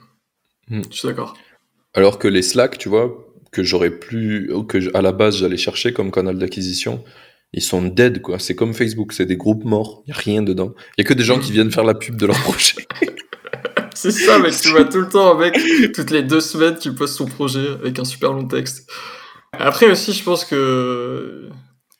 Hmm. 0.69 0.83
Je 0.91 0.97
suis 0.97 1.09
d'accord. 1.09 1.37
Alors 1.95 2.19
que 2.19 2.29
les 2.29 2.43
Slack, 2.43 2.79
tu 2.79 2.89
vois, 2.89 3.27
que 3.51 3.63
j'aurais 3.63 3.91
plus, 3.91 4.51
que 4.69 4.95
à 4.97 5.03
la 5.03 5.13
base 5.13 5.39
j'allais 5.39 5.57
chercher 5.57 5.93
comme 5.93 6.11
canal 6.11 6.39
d'acquisition, 6.39 7.03
ils 7.53 7.63
sont 7.63 7.83
dead, 7.83 8.21
quoi. 8.21 8.39
C'est 8.39 8.55
comme 8.55 8.75
Facebook, 8.75 9.13
c'est 9.13 9.27
des 9.27 9.37
groupes 9.37 9.65
morts, 9.65 10.03
il 10.07 10.13
a 10.13 10.17
rien 10.17 10.43
dedans. 10.43 10.75
Il 10.97 11.03
y 11.03 11.05
a 11.05 11.09
que 11.09 11.15
des 11.15 11.25
gens 11.25 11.39
qui 11.39 11.53
viennent 11.53 11.73
faire 11.73 11.85
la 11.85 11.95
pub 11.95 12.17
de 12.17 12.27
leur 12.27 12.39
projet. 12.43 12.87
C'est 14.01 14.11
ça, 14.13 14.39
mec, 14.39 14.55
tu 14.61 14.71
vois 14.71 14.85
tout 14.85 15.01
le 15.01 15.09
temps, 15.09 15.37
mec, 15.37 15.59
toutes 15.95 16.11
les 16.11 16.23
deux 16.23 16.41
semaines, 16.41 16.77
tu 16.79 16.95
postes 16.95 17.19
ton 17.19 17.27
projet 17.27 17.69
avec 17.71 17.99
un 17.99 18.05
super 18.05 18.33
long 18.33 18.47
texte. 18.47 18.89
Après 19.53 19.91
aussi, 19.91 20.13
je 20.13 20.23
pense 20.23 20.45
que 20.45 21.49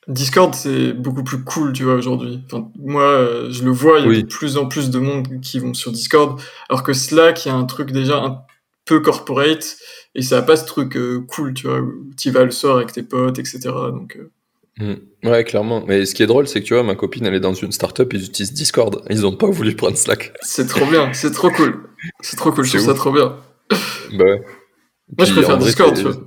Discord, 0.07 0.53
c'est 0.55 0.93
beaucoup 0.93 1.23
plus 1.23 1.43
cool, 1.43 1.73
tu 1.73 1.83
vois, 1.83 1.95
aujourd'hui. 1.95 2.41
Enfin, 2.45 2.69
moi, 2.79 3.03
euh, 3.03 3.51
je 3.51 3.63
le 3.63 3.71
vois, 3.71 3.99
il 3.99 4.03
y 4.03 4.05
a 4.05 4.09
Oui. 4.09 4.23
de 4.23 4.27
plus 4.29 4.55
en 4.57 4.67
plus 4.67 4.89
de 4.89 4.99
monde 4.99 5.27
qui 5.41 5.59
vont 5.59 5.73
sur 5.73 5.91
Discord, 5.91 6.39
alors 6.69 6.83
que 6.83 6.93
Slack, 6.93 7.45
il 7.45 7.49
y 7.49 7.51
a 7.51 7.55
un 7.55 7.65
truc 7.65 7.91
déjà 7.91 8.17
un 8.23 8.39
peu 8.85 9.01
corporate, 9.01 9.75
et 10.15 10.21
ça 10.21 10.37
a 10.37 10.41
pas 10.41 10.55
ce 10.55 10.65
truc 10.65 10.95
euh, 10.95 11.19
cool, 11.27 11.53
tu 11.53 11.67
vois, 11.67 11.79
où 11.81 12.09
tu 12.17 12.31
vas 12.31 12.43
le 12.45 12.51
soir 12.51 12.77
avec 12.77 12.91
tes 12.93 13.03
potes, 13.03 13.39
etc. 13.39 13.59
Donc, 13.91 14.15
euh, 14.15 14.31
Mm. 14.79 15.27
Ouais, 15.27 15.43
clairement. 15.43 15.83
Mais 15.87 16.05
ce 16.05 16.15
qui 16.15 16.23
est 16.23 16.27
drôle, 16.27 16.47
c'est 16.47 16.61
que 16.61 16.65
tu 16.65 16.73
vois, 16.73 16.83
ma 16.83 16.95
copine, 16.95 17.25
elle 17.25 17.33
est 17.33 17.39
dans 17.41 17.53
une 17.53 17.71
startup, 17.73 18.11
ils 18.13 18.23
utilisent 18.25 18.53
Discord. 18.53 19.03
Ils 19.09 19.25
ont 19.25 19.35
pas 19.35 19.47
voulu 19.49 19.75
prendre 19.75 19.97
Slack. 19.97 20.33
c'est 20.41 20.67
trop 20.67 20.85
bien, 20.85 21.11
c'est 21.13 21.31
trop 21.31 21.49
cool. 21.51 21.89
C'est 22.21 22.37
trop 22.37 22.51
cool, 22.51 22.63
je 22.65 22.77
trouve 22.77 22.85
ça 22.87 22.93
trop 22.93 23.11
bien. 23.11 23.35
Bah 24.13 24.23
ouais. 24.23 24.41
Moi, 25.17 25.25
je 25.27 25.33
préfère 25.33 25.57
vrai, 25.57 25.65
Discord, 25.67 25.95
c'est- 25.97 26.03
tu 26.03 26.09
vois. 26.09 26.21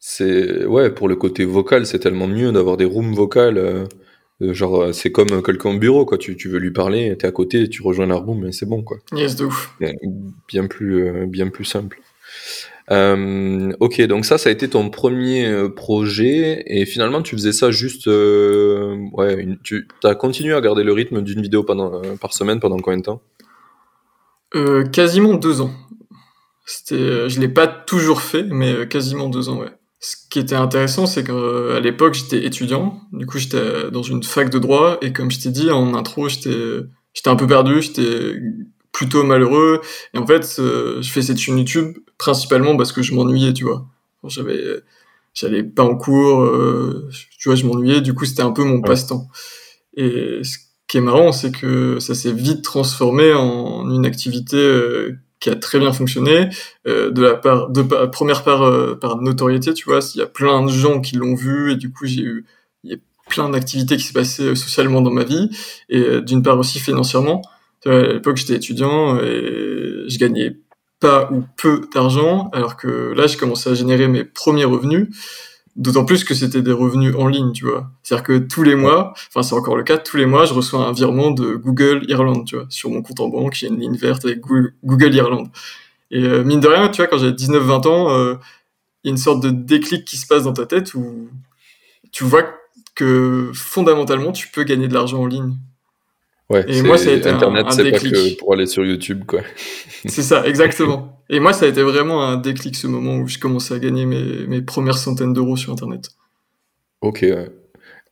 C'est 0.00 0.64
ouais 0.64 0.90
pour 0.90 1.08
le 1.08 1.16
côté 1.16 1.44
vocal, 1.44 1.84
c'est 1.84 1.98
tellement 1.98 2.28
mieux 2.28 2.52
d'avoir 2.52 2.76
des 2.76 2.84
rooms 2.84 3.14
vocales. 3.14 3.58
euh, 3.58 3.84
euh, 4.40 4.54
genre 4.54 4.80
euh, 4.82 4.92
c'est 4.92 5.10
comme 5.10 5.42
quelqu'un 5.42 5.70
au 5.70 5.78
bureau 5.78 6.06
quoi. 6.06 6.16
Tu, 6.18 6.36
tu 6.36 6.48
veux 6.48 6.60
lui 6.60 6.70
parler, 6.70 7.16
t'es 7.18 7.26
à 7.26 7.32
côté, 7.32 7.68
tu 7.68 7.82
rejoins 7.82 8.06
la 8.06 8.14
room 8.14 8.46
et 8.46 8.52
c'est 8.52 8.66
bon 8.66 8.82
quoi. 8.84 8.98
Yes, 9.12 9.34
de 9.34 9.44
ouf. 9.46 9.74
Bien, 9.80 9.92
bien 10.48 10.66
plus 10.68 11.02
euh, 11.08 11.26
bien 11.26 11.48
plus 11.48 11.64
simple. 11.64 12.00
Euh, 12.90 13.70
ok 13.80 14.00
donc 14.02 14.24
ça 14.24 14.38
ça 14.38 14.48
a 14.48 14.52
été 14.52 14.70
ton 14.70 14.88
premier 14.88 15.44
euh, 15.44 15.68
projet 15.68 16.62
et 16.66 16.86
finalement 16.86 17.20
tu 17.20 17.36
faisais 17.36 17.52
ça 17.52 17.70
juste 17.70 18.08
euh, 18.08 18.96
ouais 19.12 19.46
tu 19.62 19.86
as 20.04 20.14
continué 20.14 20.54
à 20.54 20.60
garder 20.62 20.84
le 20.84 20.94
rythme 20.94 21.20
d'une 21.20 21.42
vidéo 21.42 21.64
par 21.64 22.32
semaine 22.32 22.60
pendant 22.60 22.78
combien 22.78 22.98
de 22.98 23.02
temps? 23.02 23.20
Quasiment 24.92 25.34
deux 25.34 25.60
ans. 25.60 25.70
C'était, 26.64 27.28
je 27.28 27.40
l'ai 27.40 27.48
pas 27.48 27.66
toujours 27.66 28.20
fait, 28.20 28.42
mais 28.42 28.86
quasiment 28.88 29.28
deux 29.28 29.48
ans, 29.48 29.58
ouais. 29.60 29.72
Ce 30.00 30.16
qui 30.30 30.38
était 30.38 30.54
intéressant, 30.54 31.06
c'est 31.06 31.24
qu'à 31.24 31.80
l'époque, 31.80 32.14
j'étais 32.14 32.44
étudiant. 32.44 33.00
Du 33.12 33.26
coup, 33.26 33.38
j'étais 33.38 33.90
dans 33.90 34.02
une 34.02 34.22
fac 34.22 34.48
de 34.50 34.58
droit. 34.58 34.98
Et 35.02 35.12
comme 35.12 35.30
je 35.30 35.40
t'ai 35.40 35.50
dit 35.50 35.70
en 35.70 35.94
intro, 35.94 36.28
j'étais, 36.28 36.80
j'étais 37.14 37.28
un 37.28 37.36
peu 37.36 37.46
perdu, 37.46 37.82
j'étais 37.82 38.36
plutôt 38.98 39.22
malheureux. 39.22 39.80
Et 40.12 40.18
en 40.18 40.26
fait, 40.26 40.56
euh, 40.58 41.00
je 41.00 41.10
fais 41.10 41.22
cette 41.22 41.38
chaîne 41.38 41.58
YouTube 41.58 41.96
principalement 42.18 42.76
parce 42.76 42.92
que 42.92 43.00
je 43.00 43.14
m'ennuyais, 43.14 43.52
tu 43.52 43.64
vois. 43.64 43.86
J'avais, 44.24 44.60
j'allais 45.34 45.62
pas 45.62 45.84
en 45.84 45.96
cours, 45.96 46.42
euh, 46.42 47.08
tu 47.38 47.48
vois, 47.48 47.54
je 47.54 47.64
m'ennuyais. 47.64 48.00
Du 48.00 48.12
coup, 48.12 48.24
c'était 48.24 48.42
un 48.42 48.50
peu 48.50 48.64
mon 48.64 48.80
passe-temps. 48.80 49.28
Et 49.96 50.40
ce 50.42 50.56
qui 50.88 50.96
est 50.98 51.00
marrant, 51.00 51.30
c'est 51.30 51.52
que 51.52 52.00
ça 52.00 52.14
s'est 52.14 52.32
vite 52.32 52.62
transformé 52.64 53.32
en 53.32 53.88
une 53.88 54.04
activité 54.04 54.56
euh, 54.56 55.16
qui 55.38 55.48
a 55.50 55.54
très 55.54 55.78
bien 55.78 55.92
fonctionné. 55.92 56.48
Euh, 56.88 57.12
de 57.12 57.22
la 57.22 57.34
part, 57.34 57.70
de 57.70 57.82
pa- 57.82 58.08
première 58.08 58.42
part 58.42 58.98
par 58.98 59.22
notoriété, 59.22 59.74
tu 59.74 59.84
vois, 59.84 60.00
il 60.14 60.18
y 60.18 60.22
a 60.22 60.26
plein 60.26 60.64
de 60.66 60.72
gens 60.72 61.00
qui 61.00 61.14
l'ont 61.14 61.36
vu 61.36 61.70
et 61.72 61.76
du 61.76 61.92
coup 61.92 62.06
j'ai 62.06 62.22
eu, 62.22 62.44
il 62.82 62.90
y 62.90 62.94
a 62.94 62.98
plein 63.28 63.48
d'activités 63.48 63.96
qui 63.96 64.02
s'est 64.02 64.18
passées 64.22 64.56
socialement 64.56 65.02
dans 65.02 65.12
ma 65.12 65.22
vie 65.22 65.48
et 65.88 66.20
d'une 66.22 66.42
part 66.42 66.58
aussi 66.58 66.80
financièrement. 66.80 67.42
À 67.86 68.00
l'époque 68.14 68.36
j'étais 68.36 68.54
étudiant 68.56 69.18
et 69.18 70.04
je 70.08 70.18
gagnais 70.18 70.56
pas 71.00 71.30
ou 71.32 71.44
peu 71.56 71.82
d'argent, 71.94 72.50
alors 72.52 72.76
que 72.76 73.12
là 73.16 73.26
j'ai 73.26 73.36
commencé 73.36 73.70
à 73.70 73.74
générer 73.74 74.08
mes 74.08 74.24
premiers 74.24 74.64
revenus. 74.64 75.08
D'autant 75.76 76.04
plus 76.04 76.24
que 76.24 76.34
c'était 76.34 76.60
des 76.60 76.72
revenus 76.72 77.14
en 77.16 77.28
ligne, 77.28 77.52
tu 77.52 77.64
vois. 77.64 77.88
C'est-à-dire 78.02 78.24
que 78.24 78.38
tous 78.38 78.64
les 78.64 78.74
mois, 78.74 79.12
enfin 79.28 79.44
c'est 79.44 79.54
encore 79.54 79.76
le 79.76 79.84
cas, 79.84 79.96
tous 79.96 80.16
les 80.16 80.26
mois, 80.26 80.44
je 80.44 80.52
reçois 80.52 80.84
un 80.84 80.92
virement 80.92 81.30
de 81.30 81.54
Google 81.54 82.04
Irlande, 82.08 82.44
tu 82.46 82.56
vois. 82.56 82.66
Sur 82.68 82.90
mon 82.90 83.00
compte 83.00 83.20
en 83.20 83.28
banque, 83.28 83.54
j'ai 83.54 83.68
une 83.68 83.78
ligne 83.78 83.94
verte 83.96 84.24
avec 84.24 84.40
Goo- 84.40 84.70
Google 84.84 85.14
Irlande. 85.14 85.48
Et 86.10 86.24
euh, 86.24 86.42
mine 86.42 86.58
de 86.58 86.66
rien, 86.66 86.88
tu 86.88 86.96
vois, 86.96 87.06
quand 87.06 87.18
j'avais 87.18 87.32
19-20 87.32 87.86
ans, 87.86 88.10
euh, 88.12 88.34
il 89.04 89.08
y 89.08 89.10
a 89.10 89.12
une 89.12 89.18
sorte 89.18 89.40
de 89.40 89.50
déclic 89.50 90.04
qui 90.04 90.16
se 90.16 90.26
passe 90.26 90.42
dans 90.44 90.52
ta 90.52 90.66
tête 90.66 90.94
où 90.94 91.28
tu 92.10 92.24
vois 92.24 92.44
que 92.96 93.52
fondamentalement, 93.54 94.32
tu 94.32 94.48
peux 94.48 94.64
gagner 94.64 94.88
de 94.88 94.94
l'argent 94.94 95.20
en 95.20 95.26
ligne. 95.26 95.54
Ouais. 96.50 96.64
Et 96.68 96.80
moi, 96.82 96.96
ça 96.96 97.10
a 97.10 97.12
été 97.12 97.28
un- 97.28 97.34
Internet, 97.34 97.66
un 97.66 97.70
c'est 97.70 97.84
pas 97.90 97.98
déclic. 97.98 98.12
que 98.14 98.38
pour 98.38 98.54
aller 98.54 98.66
sur 98.66 98.84
YouTube 98.84 99.24
quoi. 99.26 99.40
C'est 100.06 100.22
ça, 100.22 100.46
exactement. 100.46 101.22
Et 101.30 101.40
moi, 101.40 101.52
ça 101.52 101.66
a 101.66 101.68
été 101.68 101.82
vraiment 101.82 102.22
un 102.24 102.36
déclic 102.38 102.74
ce 102.74 102.86
moment 102.86 103.16
où 103.18 103.28
je 103.28 103.38
commençais 103.38 103.74
à 103.74 103.78
gagner 103.78 104.06
mes, 104.06 104.46
mes 104.46 104.62
premières 104.62 104.96
centaines 104.96 105.34
d'euros 105.34 105.56
sur 105.58 105.72
Internet. 105.74 106.08
Ok. 107.02 107.26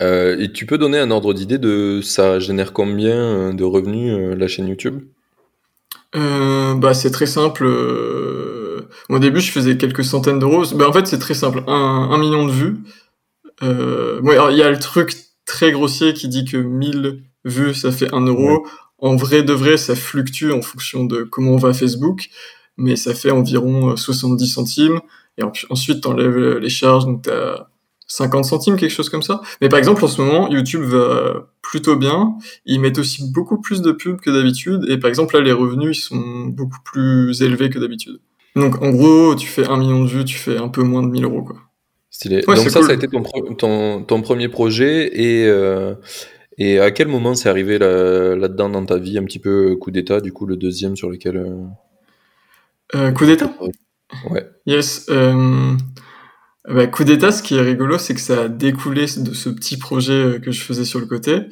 Euh, 0.02 0.36
et 0.38 0.52
tu 0.52 0.66
peux 0.66 0.76
donner 0.76 0.98
un 0.98 1.10
ordre 1.10 1.32
d'idée 1.32 1.56
de 1.56 2.00
ça 2.02 2.38
génère 2.38 2.74
combien 2.74 3.16
euh, 3.16 3.52
de 3.54 3.64
revenus 3.64 4.12
euh, 4.12 4.34
la 4.36 4.46
chaîne 4.48 4.68
YouTube? 4.68 5.00
Euh, 6.14 6.74
bah, 6.74 6.92
c'est 6.92 7.10
très 7.10 7.24
simple. 7.24 7.66
Au 9.08 9.18
début, 9.18 9.40
je 9.40 9.50
faisais 9.50 9.78
quelques 9.78 10.04
centaines 10.04 10.38
d'euros. 10.38 10.64
Bah, 10.74 10.86
en 10.88 10.92
fait, 10.92 11.06
c'est 11.06 11.18
très 11.18 11.32
simple. 11.34 11.62
Un, 11.66 11.72
un 12.12 12.18
million 12.18 12.44
de 12.46 12.52
vues. 12.52 12.76
Ouais, 13.62 14.36
il 14.50 14.56
y 14.58 14.62
a 14.62 14.70
le 14.70 14.78
truc 14.78 15.14
très 15.46 15.72
grossier 15.72 16.12
qui 16.12 16.28
dit 16.28 16.44
que 16.44 16.58
1000 16.58 17.22
vues, 17.46 17.74
ça 17.74 17.90
fait 17.92 18.12
1 18.12 18.20
euro. 18.26 18.66
En 18.98 19.16
vrai 19.16 19.42
de 19.42 19.52
vrai, 19.52 19.76
ça 19.76 19.94
fluctue 19.96 20.50
en 20.52 20.62
fonction 20.62 21.04
de 21.04 21.22
comment 21.22 21.52
on 21.52 21.56
va 21.56 21.72
Facebook. 21.72 22.28
Mais 22.78 22.96
ça 22.96 23.14
fait 23.14 23.30
environ 23.30 23.92
euh, 23.92 23.96
70 23.96 24.46
centimes. 24.46 25.00
Et 25.38 25.42
en- 25.42 25.52
ensuite, 25.70 26.02
t'enlèves 26.02 26.58
les 26.58 26.68
charges, 26.68 27.04
donc 27.06 27.22
t'as 27.22 27.68
50 28.08 28.44
centimes, 28.44 28.76
quelque 28.76 28.90
chose 28.92 29.08
comme 29.08 29.22
ça. 29.22 29.40
Mais 29.60 29.68
par 29.68 29.78
exemple, 29.78 30.04
en 30.04 30.08
ce 30.08 30.20
moment, 30.22 30.48
YouTube 30.50 30.82
va 30.82 31.48
plutôt 31.62 31.96
bien. 31.96 32.34
Ils 32.64 32.80
mettent 32.80 32.98
aussi 32.98 33.30
beaucoup 33.32 33.60
plus 33.60 33.82
de 33.82 33.92
pubs 33.92 34.20
que 34.20 34.30
d'habitude. 34.30 34.84
Et 34.88 34.98
par 34.98 35.08
exemple, 35.08 35.36
là, 35.36 35.42
les 35.42 35.52
revenus, 35.52 35.98
ils 35.98 36.00
sont 36.02 36.46
beaucoup 36.46 36.78
plus 36.84 37.42
élevés 37.42 37.68
que 37.70 37.78
d'habitude. 37.78 38.20
Donc, 38.54 38.80
en 38.82 38.90
gros, 38.90 39.34
tu 39.34 39.46
fais 39.46 39.66
un 39.66 39.76
million 39.76 40.02
de 40.04 40.08
vues, 40.08 40.24
tu 40.24 40.36
fais 40.38 40.56
un 40.56 40.68
peu 40.68 40.82
moins 40.82 41.02
de 41.02 41.08
1000 41.08 41.24
euros, 41.24 41.42
quoi. 41.42 41.56
Stylé. 42.10 42.36
Ouais, 42.48 42.54
Donc 42.56 42.70
ça, 42.70 42.78
cool. 42.78 42.86
ça 42.86 42.92
a 42.92 42.94
été 42.94 43.08
ton, 43.08 43.20
pre- 43.20 43.56
ton, 43.56 44.02
ton 44.02 44.22
premier 44.22 44.48
projet 44.48 45.10
et, 45.12 45.46
euh, 45.46 45.94
et 46.58 46.78
à 46.80 46.90
quel 46.90 47.08
moment 47.08 47.34
c'est 47.34 47.48
arrivé 47.48 47.78
là- 47.78 48.34
là-dedans 48.36 48.68
dans 48.70 48.84
ta 48.86 48.98
vie, 48.98 49.18
un 49.18 49.24
petit 49.24 49.38
peu 49.38 49.72
euh, 49.72 49.76
coup 49.76 49.90
d'état, 49.90 50.20
du 50.20 50.32
coup 50.32 50.46
le 50.46 50.56
deuxième 50.56 50.96
sur 50.96 51.10
lequel... 51.10 51.36
euh, 51.36 51.64
Euh, 52.94 53.10
coup 53.12 53.26
d'état? 53.26 53.52
Ouais. 54.30 54.48
Yes. 54.66 55.06
Euh... 55.10 55.72
Bah, 56.68 56.86
coup 56.88 57.04
d'état, 57.04 57.30
ce 57.30 57.42
qui 57.42 57.54
est 57.56 57.60
rigolo, 57.60 57.96
c'est 57.98 58.14
que 58.14 58.20
ça 58.20 58.42
a 58.44 58.48
découlé 58.48 59.02
de 59.18 59.34
ce 59.34 59.48
petit 59.50 59.76
projet 59.76 60.40
que 60.42 60.50
je 60.50 60.62
faisais 60.62 60.84
sur 60.84 60.98
le 60.98 61.06
côté. 61.06 61.42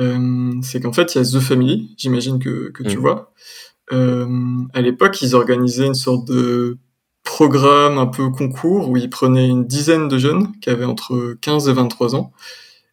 Euh, 0.00 0.52
c'est 0.62 0.80
qu'en 0.80 0.92
fait, 0.92 1.14
il 1.14 1.18
y 1.18 1.20
a 1.20 1.24
The 1.24 1.40
Family, 1.40 1.94
j'imagine 1.96 2.38
que, 2.40 2.70
que 2.72 2.82
tu 2.82 2.96
Mhm. 2.96 3.00
vois. 3.02 3.32
À 3.92 4.80
l'époque, 4.80 5.22
ils 5.22 5.34
organisaient 5.36 5.86
une 5.86 5.94
sorte 5.94 6.26
de 6.26 6.78
programme 7.22 7.98
un 7.98 8.06
peu 8.06 8.30
concours 8.30 8.88
où 8.90 8.96
ils 8.96 9.10
prenaient 9.10 9.48
une 9.48 9.66
dizaine 9.66 10.08
de 10.08 10.18
jeunes 10.18 10.48
qui 10.60 10.70
avaient 10.70 10.84
entre 10.84 11.36
15 11.40 11.68
et 11.68 11.72
23 11.72 12.14
ans. 12.16 12.32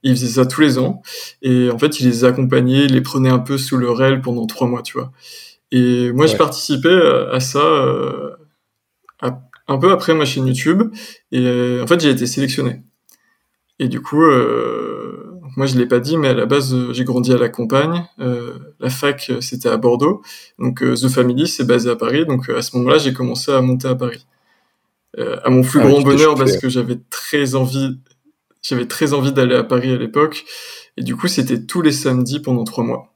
Ils 0.03 0.15
faisaient 0.15 0.41
ça 0.41 0.45
tous 0.45 0.61
les 0.61 0.77
ans. 0.77 1.01
Et 1.41 1.69
en 1.71 1.77
fait, 1.79 1.99
ils 1.99 2.05
les 2.07 2.25
accompagnaient, 2.25 2.85
ils 2.85 2.93
les 2.93 3.01
prenaient 3.01 3.29
un 3.29 3.39
peu 3.39 3.57
sous 3.57 3.77
leur 3.77 4.01
aile 4.03 4.21
pendant 4.21 4.45
trois 4.47 4.67
mois, 4.67 4.81
tu 4.81 4.97
vois. 4.97 5.11
Et 5.71 6.11
moi, 6.11 6.27
je 6.27 6.33
Ouais. 6.33 6.37
participais 6.37 6.89
à 6.93 7.31
à 7.35 7.39
ça 7.39 7.59
euh, 7.59 8.31
à- 9.21 9.39
un 9.67 9.77
peu 9.77 9.91
après 9.91 10.13
ma 10.13 10.25
chaîne 10.25 10.45
YouTube. 10.47 10.83
Et 11.31 11.39
euh, 11.47 11.83
en 11.83 11.87
fait, 11.87 11.99
j'ai 12.01 12.09
été 12.09 12.25
sélectionné. 12.27 12.83
Et 13.79 13.87
du 13.87 14.01
coup, 14.01 14.21
euh, 14.23 15.31
moi, 15.55 15.65
je 15.67 15.77
l'ai 15.77 15.85
pas 15.87 15.99
dit, 15.99 16.17
mais 16.17 16.29
à 16.29 16.33
la 16.33 16.45
base, 16.45 16.73
euh, 16.73 16.93
j'ai 16.93 17.05
grandi 17.05 17.31
à 17.33 17.37
la 17.37 17.49
campagne. 17.49 18.05
Euh, 18.19 18.53
la 18.79 18.89
fac, 18.89 19.27
euh, 19.29 19.41
c'était 19.41 19.69
à 19.69 19.77
Bordeaux. 19.77 20.21
Donc, 20.59 20.83
euh, 20.83 20.95
The 20.95 21.07
Family, 21.07 21.47
c'est 21.47 21.65
basé 21.65 21.89
à 21.89 21.95
Paris. 21.95 22.25
Donc, 22.25 22.49
euh, 22.49 22.57
à 22.57 22.61
ce 22.61 22.75
moment-là, 22.77 22.97
j'ai 22.97 23.13
commencé 23.13 23.51
à 23.51 23.61
monter 23.61 23.87
à 23.87 23.95
Paris. 23.95 24.25
Euh, 25.17 25.37
à 25.43 25.49
mon 25.49 25.61
plus 25.63 25.79
Ah, 25.79 25.87
grand 25.87 26.01
bonheur, 26.01 26.35
parce 26.35 26.57
que 26.57 26.69
j'avais 26.69 26.99
très 27.09 27.55
envie, 27.55 27.99
j'avais 28.63 28.87
très 28.87 29.13
envie 29.13 29.31
d'aller 29.31 29.55
à 29.55 29.63
Paris 29.63 29.91
à 29.91 29.97
l'époque. 29.97 30.45
Et 30.97 31.03
du 31.03 31.15
coup, 31.15 31.27
c'était 31.27 31.63
tous 31.65 31.81
les 31.81 31.91
samedis 31.91 32.39
pendant 32.39 32.63
trois 32.63 32.83
mois. 32.83 33.13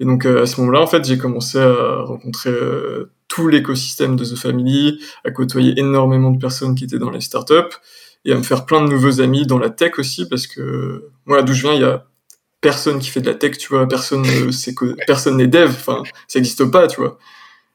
Et 0.00 0.04
donc, 0.04 0.26
euh, 0.26 0.42
à 0.42 0.46
ce 0.46 0.60
moment-là, 0.60 0.80
en 0.80 0.86
fait, 0.86 1.04
j'ai 1.04 1.18
commencé 1.18 1.58
à 1.58 2.02
rencontrer 2.02 2.50
euh, 2.50 3.10
tout 3.28 3.48
l'écosystème 3.48 4.16
de 4.16 4.24
The 4.24 4.36
Family, 4.36 5.00
à 5.24 5.30
côtoyer 5.30 5.78
énormément 5.78 6.30
de 6.30 6.38
personnes 6.38 6.74
qui 6.74 6.84
étaient 6.84 6.98
dans 6.98 7.10
les 7.10 7.20
startups 7.20 7.76
et 8.24 8.32
à 8.32 8.36
me 8.36 8.42
faire 8.42 8.66
plein 8.66 8.82
de 8.82 8.88
nouveaux 8.88 9.20
amis 9.20 9.46
dans 9.46 9.58
la 9.58 9.70
tech 9.70 9.98
aussi, 9.98 10.28
parce 10.28 10.46
que 10.46 11.10
moi, 11.26 11.42
d'où 11.42 11.52
je 11.52 11.62
viens, 11.62 11.74
il 11.74 11.80
y 11.82 11.84
a 11.84 12.06
personne 12.60 12.98
qui 12.98 13.10
fait 13.10 13.20
de 13.20 13.26
la 13.26 13.34
tech, 13.34 13.58
tu 13.58 13.68
vois, 13.68 13.86
personne, 13.86 14.24
c'est 14.50 14.74
que 14.74 14.96
personne 15.06 15.36
n'est 15.36 15.46
dev, 15.46 15.68
enfin, 15.68 16.02
ça 16.26 16.38
n'existe 16.38 16.64
pas, 16.70 16.86
tu 16.88 17.00
vois. 17.00 17.18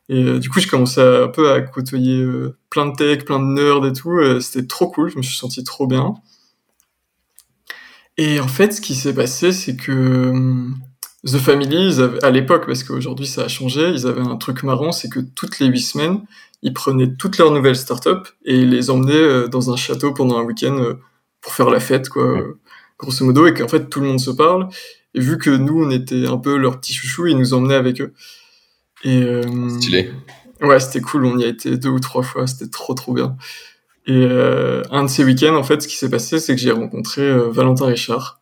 Et 0.09 0.23
euh, 0.23 0.39
du 0.39 0.49
coup, 0.49 0.59
je 0.59 0.67
commençais 0.67 1.01
un 1.01 1.27
peu 1.27 1.51
à 1.51 1.61
côtoyer 1.61 2.19
euh, 2.21 2.57
plein 2.71 2.87
de 2.87 2.95
tech, 2.95 3.25
plein 3.25 3.39
de 3.39 3.45
nerds 3.45 3.85
et 3.85 3.93
tout. 3.93 4.11
euh, 4.17 4.39
C'était 4.39 4.65
trop 4.67 4.89
cool, 4.89 5.11
je 5.11 5.17
me 5.17 5.21
suis 5.21 5.37
senti 5.37 5.63
trop 5.63 5.85
bien. 5.87 6.15
Et 8.21 8.39
en 8.41 8.47
fait, 8.49 8.73
ce 8.73 8.81
qui 8.81 8.95
s'est 8.95 9.13
passé, 9.13 9.53
c'est 9.53 9.77
que 9.77 9.91
hum, 10.29 10.77
The 11.25 11.37
Family, 11.37 11.87
ils 11.87 12.01
avaient- 12.01 12.23
à 12.23 12.29
l'époque, 12.31 12.65
parce 12.65 12.83
qu'aujourd'hui 12.83 13.25
ça 13.27 13.43
a 13.43 13.47
changé, 13.47 13.89
ils 13.89 14.05
avaient 14.07 14.21
un 14.27 14.35
truc 14.35 14.63
marrant, 14.63 14.91
c'est 14.91 15.07
que 15.09 15.19
toutes 15.21 15.59
les 15.59 15.67
huit 15.67 15.79
semaines, 15.81 16.19
ils 16.61 16.73
prenaient 16.73 17.13
toutes 17.17 17.37
leurs 17.37 17.51
nouvelles 17.51 17.77
startups 17.77 18.27
et 18.43 18.55
ils 18.59 18.69
les 18.69 18.89
emmenaient 18.89 19.13
euh, 19.13 19.47
dans 19.47 19.71
un 19.71 19.77
château 19.77 20.13
pendant 20.13 20.37
un 20.37 20.43
week-end 20.43 20.77
euh, 20.79 20.95
pour 21.41 21.53
faire 21.53 21.69
la 21.69 21.79
fête, 21.79 22.09
quoi, 22.09 22.33
Ouais. 22.33 22.39
euh, 22.41 22.59
grosso 22.97 23.23
modo, 23.25 23.47
et 23.47 23.53
qu'en 23.53 23.67
fait 23.69 23.89
tout 23.89 24.01
le 24.01 24.07
monde 24.07 24.19
se 24.19 24.31
parle. 24.31 24.67
Et 25.13 25.21
vu 25.21 25.37
que 25.37 25.49
nous, 25.49 25.81
on 25.85 25.89
était 25.89 26.27
un 26.27 26.37
peu 26.37 26.57
leurs 26.57 26.79
petits 26.79 26.93
chouchous, 26.93 27.27
ils 27.27 27.37
nous 27.37 27.53
emmenaient 27.53 27.75
avec 27.75 28.01
eux. 28.01 28.13
Et, 29.05 29.21
euh, 29.23 29.69
Stylé. 29.69 30.11
Ouais, 30.61 30.79
c'était 30.81 30.99
cool, 30.99 31.25
on 31.25 31.37
y 31.37 31.45
a 31.45 31.47
été 31.47 31.77
deux 31.77 31.87
ou 31.89 31.99
trois 31.99 32.21
fois, 32.23 32.45
c'était 32.47 32.69
trop 32.69 32.93
trop 32.93 33.13
bien. 33.13 33.37
Et 34.11 34.25
un 34.91 35.03
de 35.03 35.07
ces 35.07 35.23
week-ends, 35.23 35.55
en 35.55 35.63
fait, 35.63 35.83
ce 35.83 35.87
qui 35.87 35.95
s'est 35.95 36.09
passé, 36.09 36.39
c'est 36.39 36.55
que 36.55 36.61
j'ai 36.61 36.71
rencontré 36.71 37.21
Valentin 37.49 37.85
Richard 37.85 38.41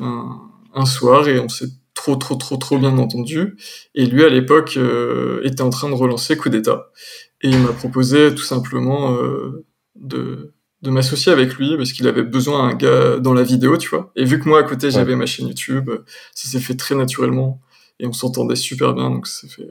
un, 0.00 0.40
un, 0.74 0.86
soir 0.86 1.28
et 1.28 1.38
on 1.38 1.50
s'est 1.50 1.68
trop, 1.92 2.16
trop, 2.16 2.36
trop, 2.36 2.56
trop 2.56 2.78
bien 2.78 2.96
entendu. 2.96 3.56
Et 3.94 4.06
lui, 4.06 4.24
à 4.24 4.30
l'époque, 4.30 4.78
était 5.42 5.60
en 5.60 5.70
train 5.70 5.90
de 5.90 5.94
relancer 5.94 6.38
Coup 6.38 6.48
d'État. 6.48 6.90
Et 7.42 7.50
il 7.50 7.58
m'a 7.58 7.72
proposé 7.72 8.34
tout 8.34 8.42
simplement 8.42 9.14
de, 9.96 10.54
de 10.82 10.90
m'associer 10.90 11.32
avec 11.32 11.54
lui 11.54 11.76
parce 11.76 11.92
qu'il 11.92 12.06
avait 12.06 12.22
besoin 12.22 12.68
d'un 12.68 12.76
gars 12.76 13.18
dans 13.18 13.34
la 13.34 13.42
vidéo, 13.42 13.76
tu 13.76 13.88
vois. 13.88 14.12
Et 14.16 14.24
vu 14.24 14.40
que 14.40 14.48
moi, 14.48 14.60
à 14.60 14.62
côté, 14.62 14.90
j'avais 14.90 15.16
ma 15.16 15.26
chaîne 15.26 15.48
YouTube, 15.48 15.90
ça 16.34 16.48
s'est 16.48 16.60
fait 16.60 16.76
très 16.76 16.94
naturellement 16.94 17.60
et 17.98 18.06
on 18.06 18.12
s'entendait 18.12 18.56
super 18.56 18.94
bien, 18.94 19.10
donc 19.10 19.26
ça 19.26 19.42
s'est 19.42 19.54
fait 19.54 19.68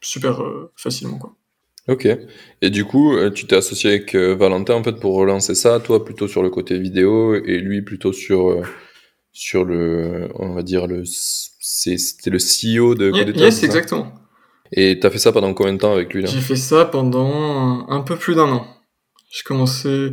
super 0.00 0.42
euh, 0.42 0.72
facilement, 0.76 1.18
quoi. 1.18 1.34
Ok. 1.90 2.08
Et 2.62 2.70
du 2.70 2.84
coup, 2.84 3.16
euh, 3.16 3.30
tu 3.30 3.46
t'es 3.46 3.56
associé 3.56 3.90
avec 3.90 4.14
euh, 4.14 4.34
Valentin 4.34 4.74
en 4.74 4.84
fait 4.84 5.00
pour 5.00 5.16
relancer 5.16 5.56
ça, 5.56 5.80
toi 5.80 6.04
plutôt 6.04 6.28
sur 6.28 6.42
le 6.42 6.48
côté 6.48 6.78
vidéo 6.78 7.34
et 7.34 7.58
lui 7.58 7.82
plutôt 7.82 8.12
sur 8.12 8.62
sur 9.32 9.64
le, 9.64 10.28
on 10.36 10.54
va 10.54 10.62
dire 10.62 10.86
le, 10.86 11.02
c'était 11.04 12.30
le 12.30 12.38
CEO 12.38 12.94
de 12.94 13.10
Yes, 13.36 13.62
exactement. 13.64 14.14
Et 14.72 15.00
t'as 15.00 15.10
fait 15.10 15.18
ça 15.18 15.32
pendant 15.32 15.52
combien 15.52 15.72
de 15.72 15.78
temps 15.78 15.92
avec 15.92 16.14
lui 16.14 16.22
là? 16.22 16.28
J'ai 16.28 16.40
fait 16.40 16.56
ça 16.56 16.84
pendant 16.84 17.88
un 17.88 18.00
peu 18.02 18.16
plus 18.16 18.36
d'un 18.36 18.50
an. 18.52 18.66
J'ai 19.30 19.42
commencé. 19.42 20.10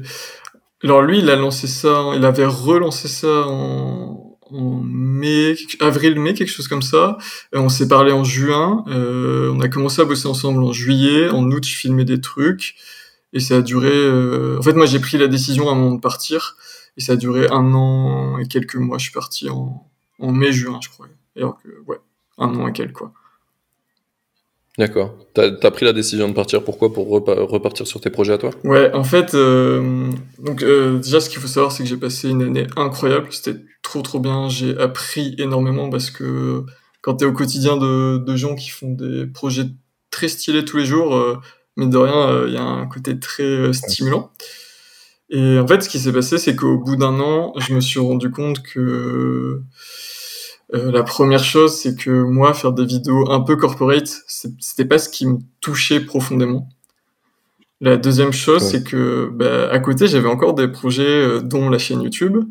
Alors 0.84 1.04
lui, 1.04 1.20
il 1.20 1.30
a 1.30 1.36
lancé 1.36 1.68
ça, 1.68 2.12
il 2.16 2.26
avait 2.26 2.46
relancé 2.46 3.08
ça 3.08 3.46
en, 3.48 4.27
en 4.52 4.82
mai, 4.84 5.56
avril-mai, 5.80 6.34
quelque 6.34 6.50
chose 6.50 6.68
comme 6.68 6.82
ça. 6.82 7.18
Et 7.54 7.58
on 7.58 7.70
s'est 7.70 7.88
parlé 7.88 8.12
en 8.12 8.24
juin. 8.24 8.84
Euh, 8.88 9.52
on 9.54 9.60
a 9.62 9.70
commencé 9.70 10.02
à 10.02 10.06
bosser 10.06 10.28
ensemble 10.28 10.64
en 10.64 10.74
juillet. 10.74 11.30
En 11.30 11.50
août, 11.52 11.66
je 11.66 11.76
filmais 11.76 12.06
des 12.06 12.22
trucs. 12.22 12.76
Et 13.34 13.40
ça 13.40 13.58
a 13.58 13.62
duré. 13.62 13.92
Euh... 13.92 14.58
En 14.60 14.62
fait, 14.62 14.74
moi, 14.74 14.86
j'ai 14.86 15.00
pris 15.00 15.18
la 15.18 15.28
décision 15.28 15.70
à 15.70 15.74
un 15.74 15.76
moment 15.76 15.96
de 15.96 16.02
partir. 16.02 16.58
Et 16.98 17.02
ça 17.02 17.14
a 17.14 17.16
duré 17.16 17.48
un 17.50 17.74
an 17.74 18.38
et 18.40 18.48
quelques 18.48 18.76
mois. 18.76 18.98
Je 18.98 19.04
suis 19.04 19.14
parti 19.14 19.50
en, 19.50 19.86
mai-juin, 20.20 20.80
je 20.82 20.90
crois. 20.90 21.08
Et 21.36 21.42
donc, 21.42 21.58
ouais, 21.86 22.00
un 22.38 22.56
an 22.56 22.68
et 22.68 22.74
quelques, 22.74 22.94
quoi. 22.94 23.14
D'accord. 24.78 25.18
T'as 25.34 25.50
as 25.64 25.72
pris 25.72 25.86
la 25.86 25.94
décision 25.94 26.28
de 26.30 26.34
partir 26.34 26.64
pourquoi? 26.64 26.94
Pour 26.94 27.08
repartir 27.08 27.88
sur 27.88 28.00
tes 28.00 28.12
projets 28.12 28.34
à 28.34 28.38
toi? 28.38 28.52
Ouais, 28.64 28.94
en 28.94 29.04
fait, 29.04 29.34
euh, 29.34 30.12
donc 30.38 30.62
euh, 30.62 31.00
déjà 31.00 31.20
ce 31.20 31.30
qu'il 31.30 31.40
faut 31.40 31.48
savoir, 31.48 31.72
c'est 31.72 31.82
que 31.82 31.90
j'ai 31.90 31.98
passé 31.98 32.30
une 32.30 32.44
année 32.44 32.68
incroyable. 32.76 33.28
C'était 33.32 33.60
trop 33.82 34.04
trop 34.04 34.20
bien. 34.20 34.50
J'ai 34.50 34.78
appris 34.78 35.34
énormément 35.40 35.90
parce 35.90 36.12
que 36.12 36.64
quand 37.02 37.16
t'es 37.16 37.26
au 37.26 37.34
quotidien 37.34 37.78
de, 37.78 38.18
de, 38.18 38.36
gens 38.36 38.54
qui 38.54 38.70
font 38.70 38.92
des 38.92 39.26
projets 39.26 39.66
très 40.12 40.28
stylés 40.28 40.64
tous 40.64 40.78
les 40.78 40.86
jours, 40.86 41.16
euh, 41.16 41.38
mais 41.76 41.88
de 41.88 41.98
rien, 41.98 42.46
il 42.46 42.54
y 42.54 42.58
a 42.58 42.64
un 42.64 42.86
côté 42.86 43.20
très 43.20 43.74
stimulant. 43.74 44.32
Et 45.30 45.58
en 45.58 45.68
fait, 45.68 45.82
ce 45.82 45.90
qui 45.90 46.00
s'est 46.00 46.14
passé, 46.14 46.38
c'est 46.38 46.56
qu'au 46.56 46.78
bout 46.78 46.96
d'un 46.96 47.20
an, 47.20 47.54
je 47.58 47.74
me 47.74 47.82
suis 47.82 48.00
rendu 48.00 48.30
compte 48.30 48.62
que 48.62 49.62
euh, 50.74 50.92
la 50.92 51.04
première 51.04 51.44
chose, 51.44 51.76
c'est 51.76 51.96
que 51.96 52.10
moi, 52.10 52.54
faire 52.54 52.74
des 52.74 52.86
vidéos 52.86 53.30
un 53.32 53.42
peu 53.42 53.56
corporate, 53.56 54.10
c'était 54.28 54.86
pas 54.86 54.98
ce 54.98 55.10
qui 55.10 55.26
me 55.26 55.38
touchait 55.62 56.02
profondément. 56.02 56.68
La 57.80 57.96
deuxième 57.96 58.34
chose, 58.34 58.64
c'est 58.64 58.84
que 58.84 59.30
bah, 59.32 59.70
à 59.72 59.80
côté, 59.80 60.08
j'avais 60.08 60.28
encore 60.28 60.56
des 60.56 60.68
projets, 60.68 61.04
euh, 61.04 61.42
dont 61.42 61.70
la 61.70 61.78
chaîne 61.78 62.02
YouTube. 62.02 62.44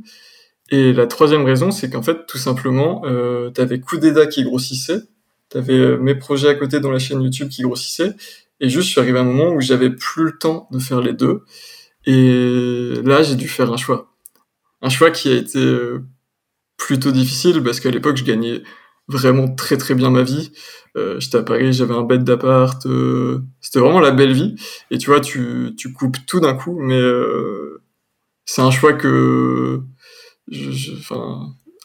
Et 0.71 0.93
la 0.93 1.07
troisième 1.07 1.45
raison, 1.45 1.71
c'est 1.71 1.91
qu'en 1.91 2.03
fait, 2.03 2.27
tout 2.27 2.39
simplement, 2.39 3.03
euh, 3.07 3.51
t'avais 3.51 3.81
Kudeda 3.81 4.27
qui 4.27 4.45
grossissait, 4.45 5.01
t'avais 5.49 5.75
euh, 5.75 5.97
mes 5.99 6.15
projets 6.15 6.49
à 6.49 6.55
côté, 6.55 6.81
dont 6.81 6.91
la 6.91 6.99
chaîne 6.99 7.23
YouTube 7.23 7.49
qui 7.49 7.63
grossissait, 7.63 8.15
et 8.61 8.69
juste, 8.69 8.87
je 8.87 8.93
suis 8.93 9.01
arrivé 9.01 9.19
à 9.19 9.23
un 9.23 9.25
moment 9.25 9.51
où 9.51 9.61
j'avais 9.61 9.91
plus 9.91 10.25
le 10.25 10.39
temps 10.39 10.69
de 10.71 10.79
faire 10.79 11.01
les 11.01 11.13
deux. 11.13 11.43
Et 12.07 12.95
là, 13.05 13.23
j'ai 13.23 13.35
dû 13.35 13.49
faire 13.49 13.73
un 13.73 13.77
choix. 13.77 14.13
Un 14.81 14.89
choix 14.89 15.11
qui 15.11 15.29
a 15.29 15.35
été 15.35 15.61
plutôt 16.77 17.13
difficile 17.13 17.63
parce 17.63 17.81
qu'à 17.81 17.91
l'époque, 17.91 18.17
je 18.17 18.25
gagnais 18.25 18.63
vraiment 19.09 19.49
très 19.55 19.77
très 19.77 19.95
bien 19.95 20.11
ma 20.11 20.23
vie. 20.23 20.53
Euh, 20.97 21.21
J'étais 21.21 21.39
à 21.39 21.43
Paris, 21.43 21.73
j'avais 21.73 21.95
un 21.95 22.03
bête 22.03 22.25
d'appart, 22.25 22.85
euh, 22.87 23.43
c'était 23.61 23.81
vraiment 23.81 24.01
la 24.01 24.11
belle 24.11 24.33
vie. 24.33 24.57
Et 24.91 24.99
tu 24.99 25.11
vois, 25.11 25.21
tu, 25.21 25.75
tu 25.77 25.93
coupes 25.93 26.17
tout 26.27 26.41
d'un 26.41 26.55
coup, 26.55 26.79
mais 26.81 26.99
euh, 26.99 27.83
c'est 28.47 28.63
un 28.63 28.71
choix 28.71 28.95
que, 28.95 29.83
je, 30.49 30.93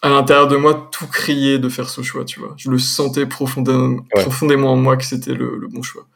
à 0.01 0.09
l'intérieur 0.09 0.47
de 0.47 0.55
moi, 0.55 0.89
tout 0.91 1.07
criait 1.07 1.59
de 1.59 1.69
faire 1.69 1.89
ce 1.89 2.01
choix, 2.01 2.25
tu 2.25 2.39
vois. 2.39 2.53
Je 2.57 2.71
le 2.71 2.79
sentais 2.79 3.25
profondément, 3.25 4.01
profondément 4.11 4.73
en 4.73 4.77
moi 4.77 4.97
que 4.97 5.05
c'était 5.05 5.33
le, 5.33 5.57
le, 5.57 5.67
bon 5.67 5.81
choix. 5.83 6.07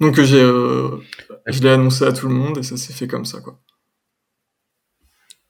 Donc 0.00 0.20
j'ai, 0.20 0.40
je 0.40 1.62
l'ai 1.62 1.70
annoncé 1.70 2.04
à 2.04 2.12
tout 2.12 2.28
le 2.28 2.34
monde 2.34 2.58
et 2.58 2.62
ça 2.62 2.76
s'est 2.76 2.92
fait 2.92 3.06
comme 3.06 3.24
ça, 3.24 3.40
quoi. 3.40 3.58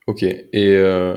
Ok. 0.07 0.23
Et 0.23 0.47
euh, 0.55 1.17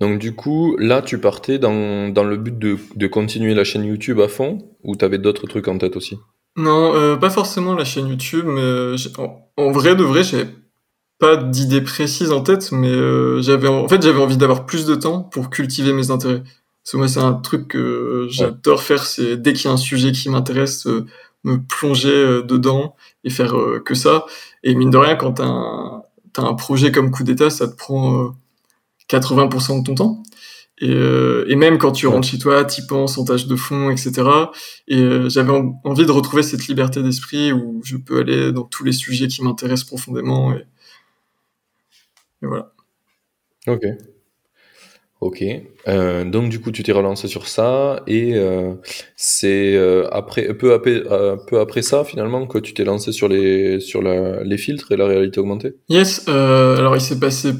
donc 0.00 0.18
du 0.18 0.34
coup, 0.34 0.76
là, 0.78 1.02
tu 1.02 1.18
partais 1.18 1.58
dans, 1.58 2.08
dans 2.08 2.24
le 2.24 2.36
but 2.36 2.58
de, 2.58 2.78
de 2.94 3.06
continuer 3.06 3.54
la 3.54 3.64
chaîne 3.64 3.84
YouTube 3.84 4.20
à 4.20 4.28
fond 4.28 4.58
ou 4.84 4.96
tu 4.96 5.04
avais 5.04 5.18
d'autres 5.18 5.46
trucs 5.46 5.68
en 5.68 5.78
tête 5.78 5.96
aussi? 5.96 6.18
Non, 6.58 6.92
euh, 6.96 7.16
pas 7.16 7.30
forcément 7.30 7.74
la 7.74 7.84
chaîne 7.84 8.08
YouTube, 8.08 8.44
mais 8.44 8.60
euh, 8.60 8.96
en, 9.56 9.70
vrai 9.70 9.94
de 9.94 10.02
vrai, 10.02 10.24
j'avais 10.24 10.48
pas 11.20 11.36
d'idée 11.36 11.80
précise 11.80 12.32
en 12.32 12.40
tête, 12.42 12.72
mais 12.72 12.88
euh, 12.88 13.40
j'avais 13.40 13.68
en 13.68 13.86
fait 13.86 14.02
j'avais 14.02 14.20
envie 14.20 14.36
d'avoir 14.36 14.66
plus 14.66 14.84
de 14.84 14.96
temps 14.96 15.22
pour 15.22 15.50
cultiver 15.50 15.92
mes 15.92 16.10
intérêts. 16.10 16.42
Parce 16.42 16.92
que 16.92 16.96
moi, 16.96 17.06
c'est 17.06 17.20
un 17.20 17.34
truc 17.34 17.68
que 17.68 18.26
j'adore 18.28 18.82
faire, 18.82 19.04
c'est 19.04 19.36
dès 19.36 19.52
qu'il 19.52 19.66
y 19.66 19.68
a 19.68 19.72
un 19.72 19.76
sujet 19.76 20.10
qui 20.10 20.30
m'intéresse, 20.30 20.88
me 21.44 21.58
plonger 21.58 22.42
dedans 22.42 22.96
et 23.22 23.30
faire 23.30 23.54
que 23.84 23.94
ça. 23.94 24.24
Et 24.64 24.74
mine 24.74 24.90
de 24.90 24.96
rien, 24.96 25.14
quand 25.14 25.34
t'as 25.34 25.44
un 25.44 26.02
un 26.44 26.54
projet 26.54 26.92
comme 26.92 27.10
coup 27.10 27.24
d'état, 27.24 27.50
ça 27.50 27.68
te 27.68 27.76
prend 27.76 28.34
80% 29.08 29.76
euh, 29.76 29.80
de 29.80 29.84
ton 29.84 29.94
temps. 29.94 30.22
Et, 30.80 30.90
euh, 30.90 31.44
et, 31.48 31.56
même 31.56 31.76
quand 31.78 31.90
tu 31.90 32.06
rentres 32.06 32.28
chez 32.28 32.38
toi, 32.38 32.64
tu 32.64 32.86
penses 32.86 33.18
en 33.18 33.24
tâche 33.24 33.46
de 33.46 33.56
fond, 33.56 33.90
etc. 33.90 34.12
Et 34.86 34.98
euh, 35.00 35.28
j'avais 35.28 35.52
envie 35.84 36.06
de 36.06 36.10
retrouver 36.10 36.44
cette 36.44 36.68
liberté 36.68 37.02
d'esprit 37.02 37.52
où 37.52 37.80
je 37.84 37.96
peux 37.96 38.20
aller 38.20 38.52
dans 38.52 38.62
tous 38.62 38.84
les 38.84 38.92
sujets 38.92 39.26
qui 39.26 39.42
m'intéressent 39.42 39.88
profondément. 39.88 40.52
Et, 40.54 40.66
et, 42.42 42.46
voilà. 42.46 42.72
Ok. 43.66 43.82
Ok. 45.20 45.42
Euh, 45.88 46.24
donc 46.24 46.48
du 46.48 46.60
coup, 46.60 46.70
tu 46.70 46.82
t'es 46.82 46.92
relancé 46.92 47.26
sur 47.26 47.48
ça 47.48 48.02
et 48.06 48.36
euh, 48.36 48.74
c'est 49.16 49.76
après 50.12 50.54
peu 50.54 50.72
après 50.74 51.02
peu 51.48 51.60
après 51.60 51.82
ça 51.82 52.04
finalement 52.04 52.46
que 52.46 52.58
tu 52.58 52.72
t'es 52.72 52.84
lancé 52.84 53.10
sur 53.10 53.28
les 53.28 53.80
sur 53.80 54.00
les 54.02 54.58
filtres 54.58 54.92
et 54.92 54.96
la 54.96 55.06
réalité 55.06 55.40
augmentée? 55.40 55.74
Yes. 55.88 56.28
alors 56.28 56.94
il 56.94 57.00
s'est 57.00 57.18
passé 57.18 57.52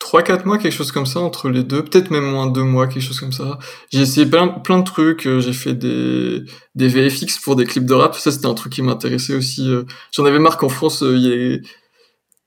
3-4 0.00 0.46
mois, 0.46 0.58
quelque 0.58 0.72
chose 0.72 0.92
comme 0.92 1.06
ça, 1.06 1.20
entre 1.20 1.50
les 1.50 1.64
deux, 1.64 1.84
peut-être 1.84 2.10
même 2.10 2.24
moins 2.24 2.46
deux 2.46 2.62
mois, 2.62 2.86
quelque 2.86 3.02
chose 3.02 3.20
comme 3.20 3.32
ça. 3.32 3.58
J'ai 3.90 4.00
essayé 4.00 4.24
plein, 4.26 4.48
plein 4.48 4.78
de 4.78 4.84
trucs, 4.84 5.28
j'ai 5.40 5.52
fait 5.52 5.74
des, 5.74 6.42
des 6.76 6.88
VFX 6.88 7.38
pour 7.40 7.56
des 7.56 7.66
clips 7.66 7.84
de 7.84 7.94
rap, 7.94 8.14
ça 8.14 8.30
c'était 8.30 8.46
un 8.46 8.54
truc 8.54 8.72
qui 8.72 8.80
m'intéressait 8.82 9.34
aussi. 9.34 9.68
J'en 10.12 10.24
avais 10.24 10.38
marre 10.38 10.56
qu'en 10.56 10.68
France, 10.68 11.02
il 11.02 11.18
y 11.18 11.32
ait 11.32 11.60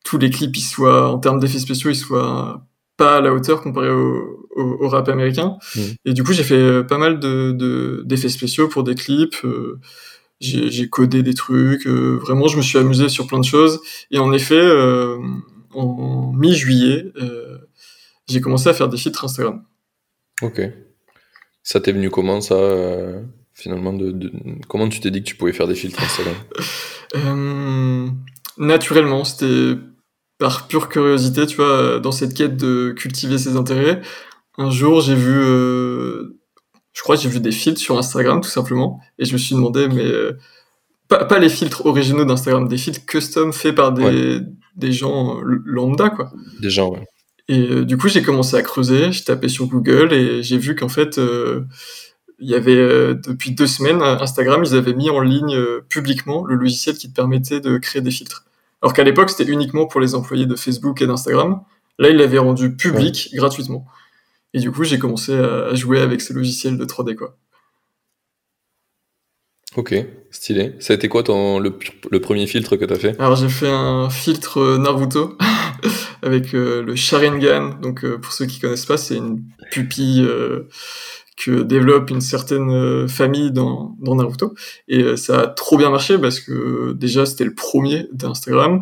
tous 0.03 0.17
les 0.17 0.29
clips, 0.29 0.55
ils 0.57 0.61
soient, 0.61 1.11
en 1.11 1.19
termes 1.19 1.39
d'effets 1.39 1.59
spéciaux, 1.59 1.91
ils 1.91 1.95
soient 1.95 2.65
pas 3.01 3.17
à 3.17 3.21
la 3.21 3.33
hauteur 3.33 3.61
comparé 3.61 3.89
au, 3.89 4.47
au, 4.55 4.87
rap 4.87 5.09
américain. 5.09 5.57
Mmh. 5.75 5.79
Et 6.05 6.13
du 6.13 6.23
coup, 6.23 6.33
j'ai 6.33 6.43
fait 6.43 6.83
pas 6.83 6.99
mal 6.99 7.19
de, 7.19 8.03
d'effets 8.05 8.29
spéciaux 8.29 8.67
pour 8.67 8.83
des 8.83 8.93
clips. 8.93 9.43
Euh, 9.43 9.79
j'ai, 10.39 10.87
codé 10.87 11.23
des 11.23 11.33
trucs. 11.33 11.87
Euh, 11.87 12.19
vraiment, 12.21 12.47
je 12.47 12.57
me 12.57 12.61
suis 12.61 12.77
amusé 12.77 13.09
sur 13.09 13.25
plein 13.25 13.39
de 13.39 13.45
choses. 13.45 13.81
Et 14.11 14.19
en 14.19 14.31
effet, 14.33 14.53
euh, 14.53 15.17
en 15.73 16.31
mi-juillet, 16.33 17.11
j'ai 18.27 18.39
commencé 18.39 18.69
à 18.69 18.73
faire 18.73 18.87
des 18.87 18.97
filtres 18.97 19.25
Instagram. 19.25 19.63
Ok. 20.43 20.61
Ça 21.63 21.79
t'est 21.79 21.91
venu 21.91 22.09
comment 22.09 22.41
ça 22.41 22.55
finalement 23.53 23.93
de, 23.93 24.31
comment 24.67 24.89
tu 24.89 24.99
t'es 24.99 25.11
dit 25.11 25.21
que 25.21 25.27
tu 25.27 25.35
pouvais 25.35 25.53
faire 25.53 25.67
des 25.67 25.75
filtres 25.75 26.01
Instagram? 26.03 26.35
Naturellement, 28.57 29.23
c'était 29.23 29.75
par 30.41 30.65
pure 30.65 30.89
curiosité, 30.89 31.45
tu 31.45 31.57
vois, 31.57 31.99
dans 31.99 32.11
cette 32.11 32.33
quête 32.33 32.57
de 32.57 32.95
cultiver 32.97 33.37
ses 33.37 33.57
intérêts. 33.57 34.01
Un 34.57 34.71
jour, 34.71 34.99
j'ai 34.99 35.13
vu, 35.13 35.39
euh, 35.39 36.39
je 36.93 37.01
crois 37.03 37.15
j'ai 37.15 37.29
vu 37.29 37.39
des 37.39 37.51
filtres 37.51 37.79
sur 37.79 37.95
Instagram, 37.99 38.41
tout 38.41 38.49
simplement, 38.49 38.99
et 39.19 39.25
je 39.25 39.33
me 39.33 39.37
suis 39.37 39.53
demandé, 39.53 39.87
mais 39.87 40.03
euh, 40.03 40.39
pas, 41.07 41.37
les 41.37 41.47
filtres 41.47 41.85
originaux 41.85 42.25
d'Instagram, 42.25 42.67
des 42.67 42.79
filtres 42.79 43.05
custom 43.05 43.53
faits 43.53 43.75
par 43.75 43.93
des, 43.93 44.39
des 44.75 44.91
gens 44.91 45.39
lambda, 45.43 46.09
quoi. 46.09 46.31
Des 46.59 46.71
gens, 46.71 46.89
ouais. 46.89 47.05
Et 47.47 47.59
euh, 47.59 47.85
du 47.85 47.95
coup, 47.97 48.07
j'ai 48.07 48.23
commencé 48.23 48.55
à 48.55 48.63
creuser, 48.63 49.11
j'ai 49.11 49.23
tapé 49.23 49.47
sur 49.47 49.67
Google 49.67 50.11
et 50.11 50.41
j'ai 50.41 50.57
vu 50.57 50.75
qu'en 50.75 50.89
fait, 50.89 51.19
il 52.39 52.49
y 52.49 52.55
avait 52.55 53.13
depuis 53.13 53.51
deux 53.51 53.67
semaines, 53.67 54.01
Instagram, 54.01 54.63
ils 54.65 54.73
avaient 54.73 54.95
mis 54.95 55.11
en 55.11 55.19
ligne 55.19 55.55
publiquement 55.87 56.45
le 56.47 56.55
logiciel 56.55 56.95
qui 56.95 57.11
te 57.11 57.13
permettait 57.13 57.59
de 57.59 57.77
créer 57.77 58.01
des 58.01 58.09
filtres. 58.09 58.45
Alors 58.81 58.93
qu'à 58.93 59.03
l'époque, 59.03 59.29
c'était 59.29 59.51
uniquement 59.51 59.85
pour 59.85 60.01
les 60.01 60.15
employés 60.15 60.45
de 60.45 60.55
Facebook 60.55 61.01
et 61.01 61.07
d'Instagram. 61.07 61.61
Là, 61.99 62.09
il 62.09 62.17
l'avait 62.17 62.39
rendu 62.39 62.75
public 62.75 63.29
gratuitement. 63.33 63.85
Et 64.53 64.59
du 64.59 64.71
coup, 64.71 64.83
j'ai 64.83 64.99
commencé 64.99 65.33
à 65.33 65.73
jouer 65.75 66.01
avec 66.01 66.21
ce 66.21 66.33
logiciel 66.33 66.77
de 66.77 66.85
3D, 66.85 67.15
quoi. 67.15 67.37
Ok, 69.77 69.95
stylé. 70.31 70.75
Ça 70.79 70.91
a 70.91 70.95
été 70.97 71.07
quoi 71.07 71.23
ton, 71.23 71.59
le, 71.59 71.77
le 72.11 72.19
premier 72.19 72.45
filtre 72.45 72.75
que 72.75 72.83
tu 72.83 72.93
as 72.93 72.99
fait? 72.99 73.17
Alors 73.21 73.37
j'ai 73.37 73.47
fait 73.47 73.69
un 73.69 74.09
filtre 74.09 74.77
Naruto 74.77 75.37
avec 76.21 76.53
euh, 76.53 76.83
le 76.83 76.93
Sharingan. 76.97 77.79
Donc 77.81 78.03
euh, 78.03 78.17
pour 78.17 78.33
ceux 78.33 78.47
qui 78.47 78.59
connaissent 78.59 78.85
pas, 78.85 78.97
c'est 78.97 79.15
une 79.15 79.43
pupille 79.71 80.25
euh, 80.27 80.67
développe 81.49 82.09
une 82.09 82.21
certaine 82.21 83.07
famille 83.07 83.51
dans, 83.51 83.95
dans 83.99 84.15
Naruto. 84.15 84.53
Et 84.87 85.17
ça 85.17 85.41
a 85.41 85.47
trop 85.47 85.77
bien 85.77 85.89
marché 85.89 86.17
parce 86.17 86.39
que 86.39 86.93
déjà 86.93 87.25
c'était 87.25 87.45
le 87.45 87.55
premier 87.55 88.07
d'Instagram. 88.11 88.81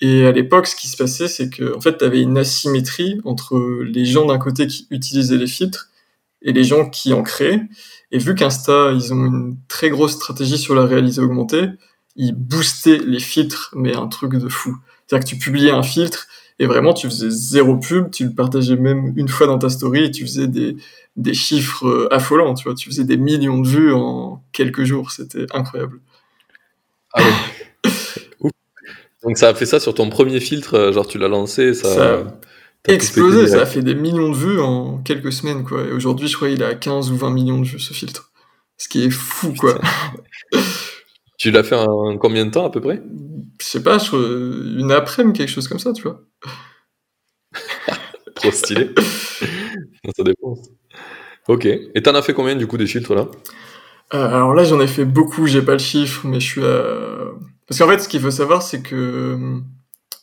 Et 0.00 0.26
à 0.26 0.32
l'époque, 0.32 0.66
ce 0.66 0.76
qui 0.76 0.88
se 0.88 0.96
passait, 0.96 1.28
c'est 1.28 1.50
que 1.50 1.76
en 1.76 1.80
fait, 1.80 1.98
tu 1.98 2.04
avais 2.04 2.20
une 2.20 2.38
asymétrie 2.38 3.20
entre 3.24 3.58
les 3.82 4.04
gens 4.04 4.26
d'un 4.26 4.38
côté 4.38 4.66
qui 4.66 4.86
utilisaient 4.90 5.36
les 5.36 5.46
filtres 5.46 5.90
et 6.42 6.52
les 6.52 6.64
gens 6.64 6.88
qui 6.88 7.12
en 7.12 7.22
créaient. 7.22 7.60
Et 8.12 8.18
vu 8.18 8.34
qu'Insta, 8.34 8.92
ils 8.92 9.12
ont 9.12 9.26
une 9.26 9.56
très 9.68 9.90
grosse 9.90 10.12
stratégie 10.12 10.58
sur 10.58 10.74
la 10.74 10.84
réalité 10.84 11.20
augmentée, 11.20 11.66
ils 12.16 12.32
boostaient 12.32 13.00
les 13.04 13.20
filtres, 13.20 13.72
mais 13.76 13.94
un 13.94 14.08
truc 14.08 14.34
de 14.34 14.48
fou. 14.48 14.76
C'est-à-dire 15.06 15.24
que 15.24 15.30
tu 15.30 15.38
publiais 15.38 15.70
un 15.70 15.82
filtre, 15.82 16.26
et 16.58 16.66
vraiment, 16.66 16.92
tu 16.92 17.08
faisais 17.08 17.30
zéro 17.30 17.76
pub, 17.76 18.10
tu 18.10 18.24
le 18.24 18.32
partageais 18.32 18.76
même 18.76 19.12
une 19.16 19.28
fois 19.28 19.46
dans 19.46 19.58
ta 19.58 19.68
story, 19.68 20.04
et 20.04 20.10
tu 20.10 20.24
faisais 20.24 20.48
des, 20.48 20.76
des 21.16 21.34
chiffres 21.34 21.86
euh, 21.86 22.14
affolants, 22.14 22.54
tu 22.54 22.64
vois. 22.64 22.74
Tu 22.74 22.88
faisais 22.88 23.04
des 23.04 23.16
millions 23.16 23.58
de 23.58 23.68
vues 23.68 23.92
en 23.92 24.42
quelques 24.52 24.84
jours, 24.84 25.12
c'était 25.12 25.46
incroyable. 25.52 26.00
Ah 27.12 27.22
ouais. 27.22 27.90
Donc 29.22 29.36
ça 29.36 29.48
a 29.48 29.54
fait 29.54 29.66
ça 29.66 29.80
sur 29.80 29.94
ton 29.94 30.10
premier 30.10 30.40
filtre, 30.40 30.74
euh, 30.74 30.92
genre 30.92 31.06
tu 31.06 31.18
l'as 31.18 31.28
lancé, 31.28 31.74
ça... 31.74 31.94
ça 31.94 32.38
explosé, 32.86 33.48
ça 33.48 33.62
a 33.62 33.66
fait 33.66 33.82
des 33.82 33.94
millions 33.94 34.30
de 34.30 34.36
vues 34.36 34.60
en 34.60 34.98
quelques 34.98 35.32
semaines, 35.32 35.64
quoi. 35.64 35.84
Et 35.84 35.92
aujourd'hui, 35.92 36.28
je 36.28 36.36
crois 36.36 36.48
qu'il 36.48 36.62
a 36.62 36.74
15 36.74 37.10
ou 37.10 37.16
20 37.16 37.30
millions 37.30 37.60
de 37.60 37.66
vues, 37.66 37.80
ce 37.80 37.92
filtre. 37.92 38.30
Ce 38.76 38.88
qui 38.88 39.04
est 39.04 39.10
fou, 39.10 39.52
quoi. 39.54 39.78
tu 41.38 41.50
l'as 41.50 41.62
fait 41.62 41.76
en 41.76 42.18
combien 42.18 42.44
de 42.44 42.50
temps, 42.50 42.66
à 42.66 42.70
peu 42.70 42.80
près? 42.80 43.00
Je 43.60 43.64
sais 43.64 43.82
pas, 43.82 43.98
une 44.12 44.92
après-midi, 44.92 45.38
quelque 45.38 45.48
chose 45.48 45.68
comme 45.68 45.78
ça, 45.78 45.92
tu 45.92 46.02
vois. 46.02 46.20
Trop 48.34 48.50
stylé. 48.50 48.90
ça 50.16 50.22
dépend. 50.24 50.56
Ok. 51.48 51.64
Et 51.66 52.02
t'en 52.02 52.14
as 52.14 52.22
fait 52.22 52.34
combien, 52.34 52.56
du 52.56 52.66
coup, 52.66 52.76
des 52.76 52.86
filtres, 52.86 53.14
là? 53.14 53.28
Euh, 54.14 54.26
Alors 54.28 54.54
là, 54.54 54.64
j'en 54.64 54.80
ai 54.80 54.86
fait 54.86 55.04
beaucoup, 55.04 55.46
j'ai 55.46 55.62
pas 55.62 55.72
le 55.72 55.78
chiffre, 55.78 56.26
mais 56.26 56.40
je 56.40 56.46
suis 56.46 56.64
à... 56.64 56.82
Parce 57.66 57.78
qu'en 57.78 57.88
fait, 57.88 57.98
ce 58.00 58.08
qu'il 58.08 58.20
faut 58.20 58.30
savoir, 58.30 58.62
c'est 58.62 58.82
que 58.82 59.60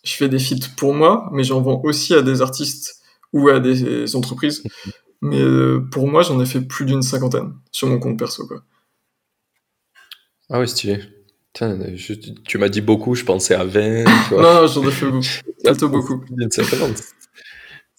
je 0.03 0.13
fais 0.13 0.27
des 0.29 0.39
feats 0.39 0.69
pour 0.75 0.93
moi, 0.93 1.29
mais 1.31 1.43
j'en 1.43 1.61
vends 1.61 1.81
aussi 1.83 2.13
à 2.13 2.21
des 2.21 2.41
artistes 2.41 3.01
ou 3.33 3.49
à 3.49 3.59
des 3.59 4.15
entreprises. 4.15 4.63
Mais 5.21 5.41
euh, 5.41 5.79
pour 5.91 6.07
moi, 6.07 6.21
j'en 6.21 6.39
ai 6.39 6.45
fait 6.45 6.61
plus 6.61 6.85
d'une 6.85 7.01
cinquantaine 7.01 7.53
sur 7.71 7.87
mon 7.87 7.99
compte 7.99 8.19
perso. 8.19 8.45
Quoi. 8.45 8.61
Ah 10.49 10.59
ouais, 10.59 10.67
stylé. 10.67 10.99
Tu 11.53 12.57
m'as 12.57 12.69
dit 12.69 12.81
beaucoup, 12.81 13.15
je 13.15 13.23
pensais 13.23 13.55
à 13.55 13.63
20. 13.63 14.03
non, 14.31 14.41
non, 14.41 14.67
j'en 14.67 14.87
ai 14.87 14.91
fait 14.91 15.05
beaucoup. 15.05 15.25
Plutôt 15.63 15.89
beaucoup. 15.89 16.21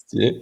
Stylé. 0.05 0.41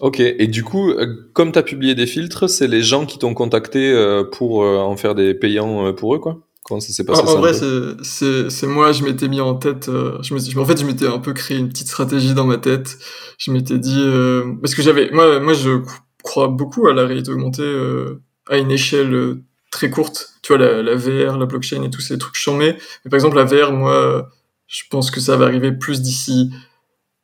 Ok, 0.00 0.20
et 0.20 0.46
du 0.46 0.64
coup, 0.64 0.90
euh, 0.90 1.30
comme 1.34 1.52
tu 1.52 1.58
as 1.58 1.62
publié 1.62 1.94
des 1.94 2.06
filtres, 2.06 2.48
c'est 2.48 2.68
les 2.68 2.82
gens 2.82 3.04
qui 3.04 3.18
t'ont 3.18 3.34
contacté 3.34 3.92
euh, 3.92 4.24
pour 4.24 4.60
en 4.60 4.96
faire 4.96 5.14
des 5.14 5.34
payants 5.34 5.92
pour 5.92 6.14
eux, 6.14 6.18
quoi? 6.18 6.40
Comment 6.62 6.80
ça 6.80 6.92
s'est 6.92 7.04
passé 7.04 7.22
En, 7.26 7.38
vrai, 7.38 7.52
c'est 7.52 8.66
moi, 8.66 8.92
je 8.92 9.02
m'étais 9.02 9.28
mis 9.28 9.40
en 9.40 9.54
tête. 9.54 9.88
Euh, 9.88 10.18
je 10.22 10.34
me, 10.34 10.58
en 10.60 10.64
fait, 10.64 10.78
je 10.78 10.84
m'étais 10.84 11.06
un 11.06 11.18
peu 11.18 11.32
créé 11.32 11.58
une 11.58 11.68
petite 11.68 11.88
stratégie 11.88 12.34
dans 12.34 12.46
ma 12.46 12.58
tête. 12.58 12.98
Je 13.38 13.50
m'étais 13.50 13.78
dit 13.78 13.98
euh, 13.98 14.54
parce 14.60 14.74
que 14.74 14.82
j'avais, 14.82 15.10
moi, 15.10 15.40
moi, 15.40 15.54
je 15.54 15.80
crois 16.22 16.48
beaucoup 16.48 16.86
à 16.86 16.92
la 16.92 17.06
réalité 17.06 17.30
augmentée 17.30 17.62
euh, 17.62 18.22
à 18.48 18.58
une 18.58 18.70
échelle 18.70 19.38
très 19.70 19.90
courte. 19.90 20.34
Tu 20.42 20.54
vois, 20.54 20.58
la, 20.58 20.82
la, 20.82 20.94
VR, 20.94 21.38
la 21.38 21.46
blockchain 21.46 21.82
et 21.82 21.90
tous 21.90 22.00
ces 22.00 22.18
trucs 22.18 22.36
chambés. 22.36 22.76
Mais 23.04 23.10
par 23.10 23.16
exemple, 23.16 23.36
la 23.36 23.44
VR, 23.44 23.72
moi, 23.72 24.30
je 24.66 24.82
pense 24.90 25.10
que 25.10 25.20
ça 25.20 25.36
va 25.36 25.46
arriver 25.46 25.72
plus 25.72 26.00
d'ici 26.02 26.50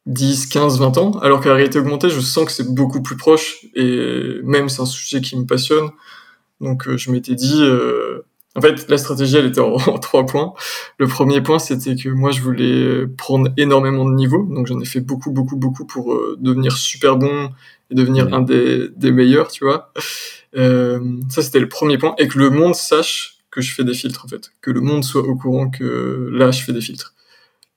10, 0.06 0.46
15, 0.46 0.78
20 0.78 0.98
ans. 0.98 1.18
Alors 1.20 1.40
qu'à 1.40 1.50
la 1.50 1.56
réalité 1.56 1.78
augmentée, 1.78 2.10
je 2.10 2.20
sens 2.20 2.44
que 2.44 2.52
c'est 2.52 2.74
beaucoup 2.74 3.02
plus 3.02 3.16
proche. 3.16 3.64
Et 3.74 4.40
même, 4.44 4.68
c'est 4.68 4.82
un 4.82 4.86
sujet 4.86 5.20
qui 5.20 5.36
me 5.36 5.46
passionne. 5.46 5.90
Donc, 6.60 6.88
je 6.96 7.10
m'étais 7.10 7.34
dit 7.34 7.62
en 8.56 8.62
fait, 8.62 8.88
la 8.88 8.96
stratégie, 8.96 9.36
elle 9.36 9.46
était 9.46 9.60
en, 9.60 9.76
trois 9.98 10.24
points. 10.26 10.54
Le 10.98 11.06
premier 11.06 11.42
point, 11.42 11.58
c'était 11.58 11.94
que 11.94 12.08
moi, 12.08 12.30
je 12.30 12.40
voulais 12.40 13.06
prendre 13.06 13.50
énormément 13.56 14.04
de 14.06 14.14
niveaux. 14.14 14.44
Donc, 14.50 14.66
j'en 14.66 14.80
ai 14.80 14.86
fait 14.86 15.00
beaucoup, 15.00 15.30
beaucoup, 15.30 15.56
beaucoup 15.56 15.84
pour 15.84 16.14
euh, 16.14 16.36
devenir 16.40 16.76
super 16.76 17.16
bon 17.16 17.50
et 17.90 17.94
devenir 17.94 18.32
un 18.34 18.40
des, 18.40 18.88
des, 18.96 19.12
meilleurs, 19.12 19.48
tu 19.48 19.64
vois. 19.64 19.92
Euh, 20.56 21.00
ça, 21.28 21.42
c'était 21.42 21.60
le 21.60 21.68
premier 21.68 21.98
point. 21.98 22.14
Et 22.18 22.28
que 22.28 22.38
le 22.38 22.50
monde 22.50 22.74
sache 22.74 23.38
que 23.50 23.60
je 23.60 23.74
fais 23.74 23.84
des 23.84 23.94
filtres, 23.94 24.24
en 24.24 24.28
fait. 24.28 24.52
Que 24.60 24.70
le 24.70 24.80
monde 24.80 25.04
soit 25.04 25.22
au 25.22 25.36
courant 25.36 25.70
que 25.70 26.30
là, 26.32 26.50
je 26.50 26.62
fais 26.62 26.72
des 26.72 26.80
filtres. 26.80 27.14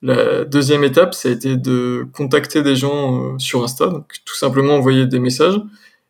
La 0.02 0.44
deuxième 0.44 0.82
étape, 0.84 1.14
ça 1.14 1.28
a 1.28 1.32
été 1.32 1.56
de 1.56 2.06
contacter 2.14 2.62
des 2.62 2.76
gens 2.76 3.34
euh, 3.34 3.38
sur 3.38 3.62
Insta. 3.62 3.86
Donc, 3.86 4.14
tout 4.24 4.36
simplement 4.36 4.74
envoyer 4.74 5.06
des 5.06 5.18
messages 5.18 5.60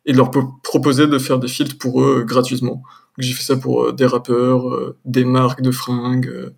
et 0.05 0.13
de 0.13 0.17
leur 0.17 0.31
proposer 0.63 1.07
de 1.07 1.17
faire 1.19 1.39
des 1.39 1.47
filtres 1.47 1.77
pour 1.77 2.01
eux 2.03 2.23
gratuitement. 2.23 2.83
J'ai 3.17 3.33
fait 3.33 3.43
ça 3.43 3.57
pour 3.57 3.83
euh, 3.83 3.91
des 3.91 4.05
rappeurs, 4.05 4.69
euh, 4.69 4.97
des 5.05 5.25
marques 5.25 5.61
de 5.61 5.71
fringues, 5.71 6.27
euh, 6.27 6.55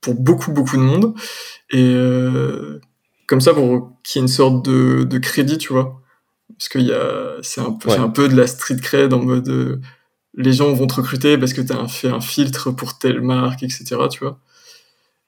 pour 0.00 0.14
beaucoup, 0.14 0.52
beaucoup 0.52 0.76
de 0.76 0.82
monde. 0.82 1.14
Et 1.70 1.94
comme 3.28 3.40
ça, 3.40 3.54
pour 3.54 3.92
qu'il 4.02 4.18
y 4.18 4.20
ait 4.20 4.26
une 4.26 4.28
sorte 4.28 4.68
de 4.68 5.18
crédit, 5.18 5.58
tu 5.58 5.72
vois. 5.72 6.01
Parce 6.58 6.68
que 6.68 7.40
c'est 7.42 7.60
un, 7.60 7.72
peu, 7.72 7.90
un 7.90 8.08
peu 8.08 8.28
de 8.28 8.36
la 8.36 8.46
street 8.46 8.76
cred 8.76 9.12
en 9.12 9.22
mode 9.22 9.80
les 10.34 10.52
gens 10.52 10.72
vont 10.72 10.86
te 10.86 10.94
recruter 10.94 11.36
parce 11.36 11.52
que 11.52 11.60
tu 11.60 11.72
as 11.72 11.88
fait 11.88 12.08
un 12.08 12.20
filtre 12.20 12.70
pour 12.70 12.98
telle 12.98 13.20
marque, 13.20 13.62
etc. 13.62 13.96
Tu 14.10 14.20
vois. 14.20 14.38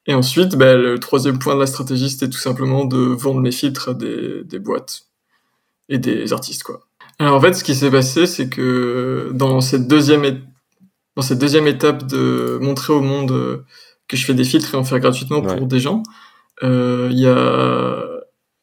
Et 0.07 0.13
ensuite, 0.13 0.55
bah, 0.55 0.75
le 0.75 0.99
troisième 0.99 1.39
point 1.39 1.55
de 1.55 1.59
la 1.59 1.67
stratégie, 1.67 2.09
c'était 2.09 2.29
tout 2.29 2.39
simplement 2.39 2.85
de 2.85 2.97
vendre 2.97 3.41
mes 3.41 3.51
filtres 3.51 3.89
à 3.89 3.93
des, 3.93 4.43
des 4.43 4.59
boîtes 4.59 5.03
et 5.89 5.97
des 5.97 6.33
artistes. 6.33 6.63
quoi. 6.63 6.87
Alors 7.19 7.35
en 7.35 7.41
fait, 7.41 7.53
ce 7.53 7.63
qui 7.63 7.75
s'est 7.75 7.91
passé, 7.91 8.25
c'est 8.25 8.49
que 8.49 9.31
dans 9.33 9.61
cette 9.61 9.87
deuxième 9.87 10.41
dans 11.15 11.21
cette 11.21 11.39
deuxième 11.39 11.67
étape 11.67 12.07
de 12.07 12.59
montrer 12.61 12.91
au 12.91 12.99
monde 12.99 13.31
euh, 13.31 13.63
que 14.09 14.17
je 14.17 14.25
fais 14.25 14.33
des 14.33 14.43
filtres 14.43 14.73
et 14.73 14.77
en 14.77 14.83
faire 14.83 14.99
gratuitement 14.99 15.41
pour 15.41 15.65
des 15.65 15.79
gens, 15.79 16.03
euh, 16.61 17.07
il 17.09 17.19
y 17.19 17.27
a 17.27 18.04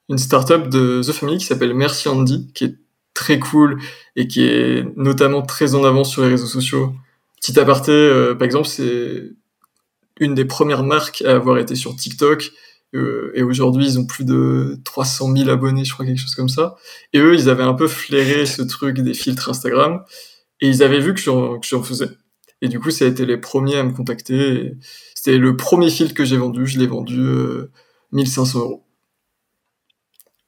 une 0.09 0.19
startup 0.19 0.69
de 0.69 1.01
The 1.03 1.13
Family 1.13 1.39
qui 1.39 1.47
s'appelle 1.47 1.75
Merci 1.75 2.09
Andy, 2.09 2.51
qui 2.55 2.65
est 2.65 2.75
très 3.15 3.39
cool 3.39 3.81
et 4.17 4.27
qui 4.27 4.45
est 4.45 4.85
notamment 4.97 5.43
très 5.43 5.75
en 5.75 5.85
avance 5.85 6.11
sur 6.11 6.23
les 6.23 6.29
réseaux 6.29 6.47
sociaux. 6.47 6.93
Petit 7.41 7.59
aparté, 7.59 7.93
euh, 7.93 8.35
par 8.35 8.47
exemple, 8.47 8.69
c'est 8.69 9.31
une 10.21 10.35
des 10.35 10.45
premières 10.45 10.85
marques 10.85 11.23
à 11.23 11.33
avoir 11.33 11.59
été 11.59 11.75
sur 11.75 11.97
TikTok. 11.97 12.53
Euh, 12.95 13.33
et 13.35 13.43
aujourd'hui, 13.43 13.87
ils 13.87 13.99
ont 13.99 14.05
plus 14.05 14.25
de 14.25 14.79
300 14.85 15.35
000 15.35 15.49
abonnés, 15.49 15.85
je 15.85 15.93
crois, 15.93 16.05
quelque 16.05 16.21
chose 16.21 16.35
comme 16.35 16.49
ça. 16.49 16.77
Et 17.13 17.19
eux, 17.19 17.35
ils 17.35 17.49
avaient 17.49 17.63
un 17.63 17.75
peu 17.75 17.89
flairé 17.89 18.47
ce 18.47 18.63
truc 18.63 19.01
des 19.01 19.15
filtres 19.15 19.49
Instagram. 19.49 20.05
Et 20.61 20.69
ils 20.69 20.83
avaient 20.83 21.01
vu 21.01 21.15
que 21.15 21.21
j'en 21.21 21.83
faisais. 21.83 22.11
Et 22.61 22.69
du 22.69 22.79
coup, 22.79 22.91
ça 22.91 23.05
a 23.05 23.09
été 23.09 23.27
les 23.27 23.39
premiers 23.39 23.77
à 23.77 23.83
me 23.83 23.93
contacter. 23.93 24.75
C'était 25.15 25.39
le 25.39 25.57
premier 25.57 25.91
filtre 25.91 26.15
que 26.15 26.25
j'ai 26.25 26.37
vendu. 26.37 26.67
Je 26.67 26.79
l'ai 26.79 26.87
vendu 26.87 27.21
1500 28.13 28.59
euh, 28.59 28.63
euros. 28.63 28.82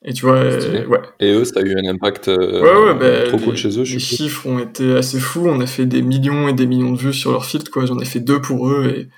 Et 0.04 0.12
tu 0.12 0.26
vois, 0.26 0.36
euh, 0.36 0.86
ouais. 0.86 1.00
Et 1.18 1.32
eux, 1.32 1.44
ça 1.44 1.60
a 1.60 1.62
eu 1.62 1.74
un 1.78 1.88
impact 1.88 2.28
euh, 2.28 2.94
bah, 2.94 3.28
trop 3.28 3.38
cool 3.38 3.56
chez 3.56 3.78
eux. 3.78 3.84
Les 3.84 3.98
chiffres 3.98 4.46
ont 4.46 4.58
été 4.58 4.94
assez 4.96 5.18
fous. 5.18 5.46
On 5.48 5.60
a 5.60 5.66
fait 5.66 5.86
des 5.86 6.02
millions 6.02 6.46
et 6.48 6.52
des 6.52 6.66
millions 6.66 6.92
de 6.92 6.98
vues 6.98 7.14
sur 7.14 7.32
leur 7.32 7.46
filtre. 7.46 7.70
Quoi. 7.70 7.86
J'en 7.86 7.98
ai 7.98 8.04
fait 8.04 8.20
deux 8.20 8.40
pour 8.40 8.68
eux. 8.68 8.92
Et 8.94 9.08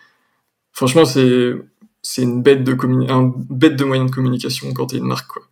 franchement, 0.72 1.04
c'est 1.04 1.52
c'est 2.02 2.22
une 2.22 2.42
bête 2.42 2.62
de 2.62 2.76
un 3.10 3.32
bête 3.50 3.74
de 3.74 3.84
moyen 3.84 4.04
de 4.04 4.10
communication 4.12 4.72
quand 4.72 4.86
t'es 4.86 4.98
une 4.98 5.06
marque. 5.06 5.26
Quoi. 5.26 5.42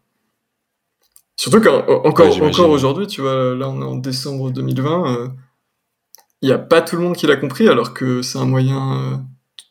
Surtout 1.36 1.60
qu'encore 1.60 2.06
encore 2.46 2.70
aujourd'hui, 2.70 3.08
tu 3.08 3.20
vois, 3.20 3.56
là 3.56 3.68
on 3.68 3.80
est 3.80 3.84
en 3.84 3.96
décembre 3.96 4.52
2020 4.52 5.34
il 6.44 6.48
n'y 6.48 6.52
a 6.52 6.58
pas 6.58 6.82
tout 6.82 6.96
le 6.96 7.02
monde 7.02 7.16
qui 7.16 7.26
l'a 7.26 7.36
compris, 7.36 7.68
alors 7.68 7.94
que 7.94 8.20
c'est 8.20 8.36
un 8.36 8.44
moyen 8.44 8.98
euh, 8.98 9.16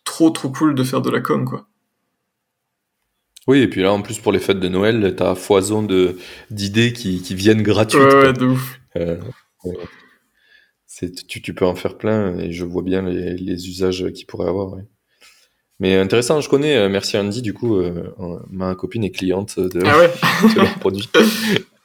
trop 0.06 0.32
trop 0.32 0.50
cool 0.50 0.74
de 0.74 0.84
faire 0.84 1.04
de 1.04 1.12
la 1.12 1.22
com, 1.22 1.46
quoi. 1.46 1.68
Oui, 3.48 3.60
et 3.60 3.68
puis 3.68 3.82
là, 3.82 3.92
en 3.92 4.02
plus, 4.02 4.20
pour 4.20 4.32
les 4.32 4.40
fêtes 4.40 4.60
de 4.60 4.70
Noël, 4.70 5.14
t'as 5.18 5.36
foison 5.36 5.84
de, 5.84 6.18
d'idées 6.50 6.94
qui, 6.94 7.22
qui 7.22 7.36
viennent 7.36 7.62
gratuites. 7.62 8.02
Ouais, 8.02 8.34
de 8.34 8.46
ouf. 8.46 8.80
Euh, 8.96 9.18
tu, 11.28 11.42
tu, 11.42 11.54
peux 11.54 11.66
en 11.66 11.76
faire 11.76 11.98
plein, 11.98 12.38
et 12.38 12.52
je 12.52 12.64
vois 12.64 12.84
bien 12.84 13.02
les, 13.02 13.36
les 13.36 13.68
usages 13.68 14.06
qu'ils 14.14 14.26
pourraient 14.26 14.48
avoir. 14.48 14.78
Mais 15.80 15.98
intéressant, 15.98 16.40
je 16.40 16.50
connais, 16.50 16.78
euh, 16.78 16.90
merci 16.90 17.18
Andy, 17.18 17.42
du 17.42 17.54
coup, 17.54 17.82
ma 18.50 18.76
copine 18.76 19.04
est 19.04 19.12
cliente 19.12 19.60
de, 19.60 19.82
ah 19.86 20.00
ouais? 20.00 20.12
de 20.56 20.62
leurs 20.62 20.80
produits. 20.80 21.10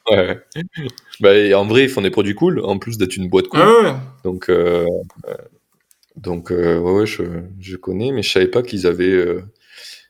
Ouais. 0.09 0.39
Bah, 1.19 1.31
en 1.57 1.65
vrai, 1.65 1.83
ils 1.83 1.89
font 1.89 2.01
des 2.01 2.09
produits 2.09 2.35
cool, 2.35 2.61
en 2.63 2.77
plus 2.77 2.97
d'être 2.97 3.15
une 3.17 3.29
boîte 3.29 3.47
cool. 3.47 3.61
Ah 3.61 4.01
donc, 4.23 4.49
euh, 4.49 4.85
donc 6.15 6.51
euh, 6.51 6.79
ouais, 6.79 6.91
ouais, 6.91 7.05
je, 7.05 7.23
je, 7.59 7.77
connais, 7.77 8.11
mais 8.11 8.23
je 8.23 8.31
savais 8.31 8.47
pas 8.47 8.63
qu'ils 8.63 8.87
avaient, 8.87 9.09
euh, 9.09 9.43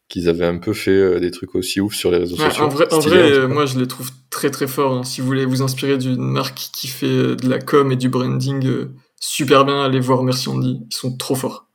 qu'ils 0.09 0.27
avaient 0.27 0.45
un 0.45 0.57
peu 0.57 0.73
fait 0.73 1.19
des 1.19 1.31
trucs 1.31 1.55
aussi 1.55 1.79
ouf 1.79 1.93
sur 1.93 2.11
les 2.11 2.17
réseaux 2.17 2.35
sociaux. 2.35 2.63
En 2.63 2.67
vrai, 2.67 2.93
en 2.93 2.99
vrai 2.99 3.47
moi, 3.47 3.65
je 3.65 3.79
les 3.79 3.87
trouve 3.87 4.09
très 4.29 4.49
très 4.49 4.67
forts. 4.67 4.93
Hein. 4.93 5.03
Si 5.03 5.21
vous 5.21 5.27
voulez 5.27 5.45
vous 5.45 5.61
inspirer 5.61 5.97
d'une 5.97 6.17
marque 6.17 6.69
qui 6.73 6.87
fait 6.87 7.35
de 7.35 7.47
la 7.47 7.59
com 7.59 7.91
et 7.91 7.95
du 7.95 8.09
branding 8.09 8.89
super 9.19 9.65
bien, 9.65 9.83
allez 9.83 9.99
voir 9.99 10.23
Merci 10.23 10.49
Andy. 10.49 10.81
Ils 10.89 10.95
sont 10.95 11.15
trop 11.15 11.35
forts. 11.35 11.67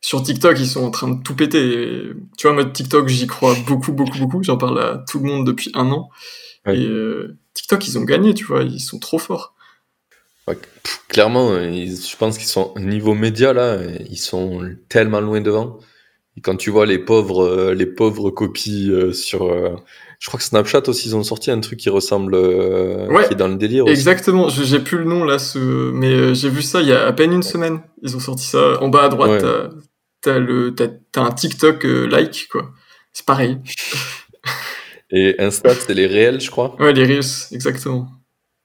sur 0.00 0.22
TikTok, 0.22 0.58
ils 0.58 0.66
sont 0.66 0.84
en 0.84 0.90
train 0.90 1.08
de 1.08 1.22
tout 1.22 1.36
péter. 1.36 2.10
tu 2.36 2.46
vois, 2.46 2.54
moi, 2.54 2.64
TikTok, 2.64 3.08
j'y 3.08 3.26
crois 3.26 3.54
beaucoup, 3.66 3.92
beaucoup, 3.92 4.18
beaucoup. 4.18 4.42
J'en 4.42 4.58
parle 4.58 4.80
à 4.80 5.04
tout 5.08 5.20
le 5.20 5.26
monde 5.26 5.46
depuis 5.46 5.70
un 5.74 5.90
an. 5.90 6.10
Et 6.66 6.86
euh, 6.86 7.38
TikTok, 7.54 7.86
ils 7.88 7.98
ont 7.98 8.04
gagné, 8.04 8.34
tu 8.34 8.44
vois, 8.44 8.62
ils 8.62 8.80
sont 8.80 8.98
trop 8.98 9.18
forts. 9.18 9.54
clairement, 11.08 11.54
je 11.54 12.16
pense 12.16 12.38
qu'ils 12.38 12.48
sont 12.48 12.74
niveau 12.76 13.14
média 13.14 13.52
là, 13.52 13.78
ils 14.10 14.18
sont 14.18 14.62
tellement 14.88 15.20
loin 15.20 15.40
devant. 15.40 15.78
Et 16.36 16.40
quand 16.40 16.56
tu 16.56 16.70
vois 16.70 16.86
les 16.86 16.98
pauvres, 16.98 17.44
euh, 17.44 17.74
les 17.74 17.86
pauvres 17.86 18.30
copies 18.30 18.90
euh, 18.90 19.12
sur, 19.12 19.48
je 20.18 20.26
crois 20.26 20.38
que 20.38 20.44
Snapchat 20.44 20.82
aussi, 20.88 21.08
ils 21.08 21.16
ont 21.16 21.22
sorti 21.22 21.50
un 21.50 21.60
truc 21.60 21.78
qui 21.78 21.90
ressemble, 21.90 22.32
qui 22.32 23.32
est 23.32 23.36
dans 23.36 23.48
le 23.48 23.56
délire. 23.56 23.86
Exactement. 23.86 24.48
J'ai 24.48 24.80
plus 24.80 24.98
le 24.98 25.04
nom 25.04 25.24
là, 25.24 25.38
ce... 25.38 25.58
mais 25.92 26.34
j'ai 26.34 26.48
vu 26.48 26.62
ça 26.62 26.80
il 26.80 26.88
y 26.88 26.92
a 26.92 27.06
à 27.06 27.12
peine 27.12 27.32
une 27.32 27.42
semaine. 27.42 27.80
Ils 28.02 28.16
ont 28.16 28.20
sorti 28.20 28.46
ça 28.46 28.82
en 28.82 28.88
bas 28.88 29.04
à 29.04 29.08
droite. 29.08 29.44
T'as 30.20 30.38
le, 30.38 30.72
t'as 30.74 31.22
un 31.22 31.32
TikTok 31.32 31.84
like 31.84 32.48
quoi. 32.50 32.70
C'est 33.12 33.26
pareil. 33.26 33.58
Et 35.12 35.36
Insta, 35.38 35.74
c'est 35.74 35.92
les 35.92 36.06
réels, 36.06 36.40
je 36.40 36.50
crois. 36.50 36.74
Ouais, 36.80 36.94
les 36.94 37.04
Reels, 37.04 37.52
exactement. 37.52 38.08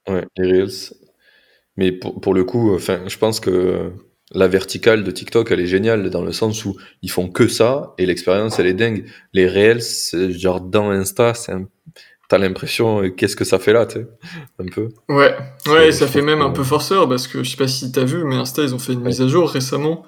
Ouais, 0.08 0.26
les 0.38 0.50
Reels. 0.50 0.94
Mais 1.76 1.92
pour, 1.92 2.20
pour 2.22 2.34
le 2.34 2.46
coup, 2.46 2.74
enfin, 2.74 3.02
je 3.08 3.18
pense 3.18 3.42
que 3.42 3.92
la 4.32 4.48
verticale 4.48 5.04
de 5.04 5.12
TikTok, 5.12 5.52
elle 5.52 5.60
est 5.60 5.68
géniale 5.68 6.10
dans 6.10 6.24
le 6.24 6.32
sens 6.32 6.66
où 6.66 6.78
ils 7.02 7.12
font 7.12 7.30
que 7.30 7.48
ça 7.48 7.94
et 7.98 8.06
l'expérience, 8.06 8.60
elle 8.60 8.68
est 8.68 8.74
dingue. 8.74 9.06
Les 9.34 9.48
Reels, 9.48 10.32
genre 10.32 10.62
dans 10.62 10.90
Insta, 10.92 11.34
c'est 11.34 11.54
T'as 12.30 12.40
l'impression, 12.40 13.10
qu'est-ce 13.12 13.38
que 13.38 13.46
ça 13.46 13.58
fait 13.58 13.72
là, 13.72 13.86
tu 13.86 14.00
sais, 14.00 14.08
un 14.60 14.66
peu. 14.66 14.90
Ouais, 15.08 15.34
ouais, 15.68 15.94
ça 15.94 16.08
fait 16.08 16.22
même 16.22 16.42
un 16.42 16.50
peu 16.50 16.64
forceur 16.64 17.08
parce 17.08 17.26
que 17.26 17.42
je 17.42 17.52
sais 17.52 17.56
pas 17.56 17.70
si 17.70 17.90
t'as 17.90 18.04
vu, 18.04 18.26
mais 18.26 18.36
Insta, 18.36 18.64
ils 18.64 18.76
ont 18.76 18.80
fait 18.80 18.92
une 18.92 19.00
mise 19.00 19.22
à 19.22 19.30
jour 19.30 19.50
récemment 19.50 20.04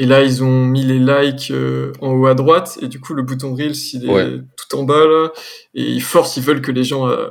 et 0.00 0.06
là, 0.06 0.22
ils 0.22 0.42
ont 0.42 0.64
mis 0.64 0.82
les 0.82 0.98
likes 0.98 1.50
euh, 1.50 1.92
en 2.00 2.12
haut 2.12 2.26
à 2.26 2.34
droite, 2.34 2.78
et 2.80 2.88
du 2.88 3.00
coup, 3.00 3.12
le 3.12 3.22
bouton 3.22 3.54
Reels, 3.54 3.76
il 3.92 4.08
est 4.08 4.40
tout 4.56 4.76
en 4.76 4.84
bas, 4.84 5.06
là. 5.06 5.30
Et 5.74 5.82
ils 5.82 6.02
forcent, 6.02 6.38
ils 6.38 6.42
veulent 6.42 6.62
que 6.62 6.72
les 6.72 6.84
gens 6.84 7.06
euh, 7.08 7.28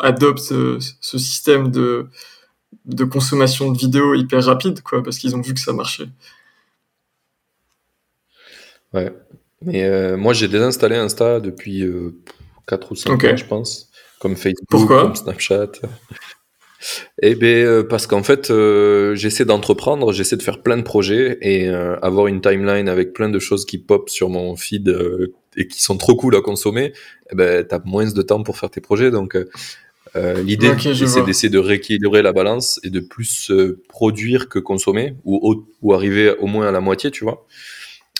adoptent 0.00 0.38
ce, 0.38 0.78
système 1.00 1.70
de, 1.70 2.08
de 2.84 3.04
consommation 3.04 3.70
de 3.72 3.78
vidéos 3.78 4.14
hyper 4.14 4.44
rapide, 4.44 4.82
quoi, 4.82 5.02
parce 5.02 5.18
qu'ils 5.18 5.34
ont 5.36 5.40
vu 5.40 5.54
que 5.54 5.60
ça 5.60 5.72
marchait. 5.72 6.08
Ouais. 8.92 9.12
Mais 9.62 9.84
euh, 9.84 10.16
moi, 10.16 10.32
j'ai 10.32 10.48
désinstallé 10.48 10.96
Insta 10.96 11.40
depuis 11.40 11.84
4 12.66 12.92
ou 12.92 12.96
5 12.96 13.24
ans, 13.24 13.36
je 13.36 13.44
pense. 13.44 13.90
Comme 14.18 14.36
Facebook, 14.36 14.88
comme 14.88 15.14
Snapchat. 15.14 15.72
Eh 17.22 17.34
bien, 17.34 17.48
euh, 17.48 17.82
parce 17.82 18.06
qu'en 18.06 18.22
fait, 18.22 18.50
euh, 18.50 19.14
j'essaie 19.14 19.44
d'entreprendre, 19.44 20.12
j'essaie 20.12 20.36
de 20.36 20.42
faire 20.42 20.62
plein 20.62 20.78
de 20.78 20.82
projets 20.82 21.38
et 21.42 21.68
euh, 21.68 21.96
avoir 22.00 22.26
une 22.26 22.40
timeline 22.40 22.88
avec 22.88 23.12
plein 23.12 23.28
de 23.28 23.38
choses 23.38 23.66
qui 23.66 23.78
pop 23.78 24.08
sur 24.08 24.30
mon 24.30 24.56
feed 24.56 24.94
et 25.56 25.68
qui 25.68 25.82
sont 25.82 25.98
trop 25.98 26.16
cool 26.16 26.36
à 26.36 26.40
consommer. 26.40 26.92
Eh 27.30 27.36
ben, 27.36 27.64
t'as 27.66 27.80
moins 27.84 28.10
de 28.10 28.22
temps 28.22 28.42
pour 28.42 28.56
faire 28.56 28.70
tes 28.70 28.80
projets, 28.80 29.10
donc 29.10 29.36
l'idée 30.14 30.74
c'est 30.78 31.24
d'essayer 31.24 31.48
de 31.50 31.58
rééquilibrer 31.58 32.22
la 32.22 32.32
balance 32.32 32.80
et 32.82 32.90
de 32.90 33.00
plus 33.00 33.52
produire 33.88 34.48
que 34.48 34.58
consommer 34.58 35.14
ou, 35.24 35.66
ou 35.82 35.92
arriver 35.92 36.34
au 36.38 36.46
moins 36.46 36.68
à 36.68 36.72
la 36.72 36.80
moitié, 36.80 37.10
tu 37.10 37.24
vois, 37.24 37.46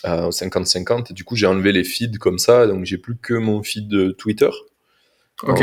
à 0.04 0.28
50-50. 0.28 1.10
Et 1.10 1.14
du 1.14 1.24
coup, 1.24 1.36
j'ai 1.36 1.46
enlevé 1.46 1.72
les 1.72 1.84
feeds 1.84 2.18
comme 2.18 2.38
ça, 2.38 2.66
donc 2.66 2.84
j'ai 2.84 2.98
plus 2.98 3.16
que 3.16 3.34
mon 3.34 3.62
feed 3.62 4.16
Twitter. 4.16 4.50
En, 5.42 5.54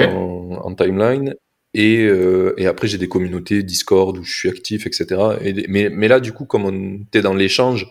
en, 0.64 0.74
timeline 0.74 1.36
et, 1.74 2.06
euh, 2.06 2.56
et 2.58 2.66
après, 2.66 2.88
j'ai 2.88 2.98
des 2.98 3.08
communautés 3.08 3.62
Discord 3.62 4.18
où 4.18 4.24
je 4.24 4.36
suis 4.36 4.50
actif, 4.50 4.88
etc. 4.88 5.38
Et, 5.44 5.68
mais, 5.68 5.90
mais 5.90 6.08
là, 6.08 6.20
du 6.20 6.34
coup, 6.34 6.46
comme 6.46 7.06
tu 7.12 7.20
es 7.20 7.22
dans 7.22 7.36
l'échange, 7.36 7.88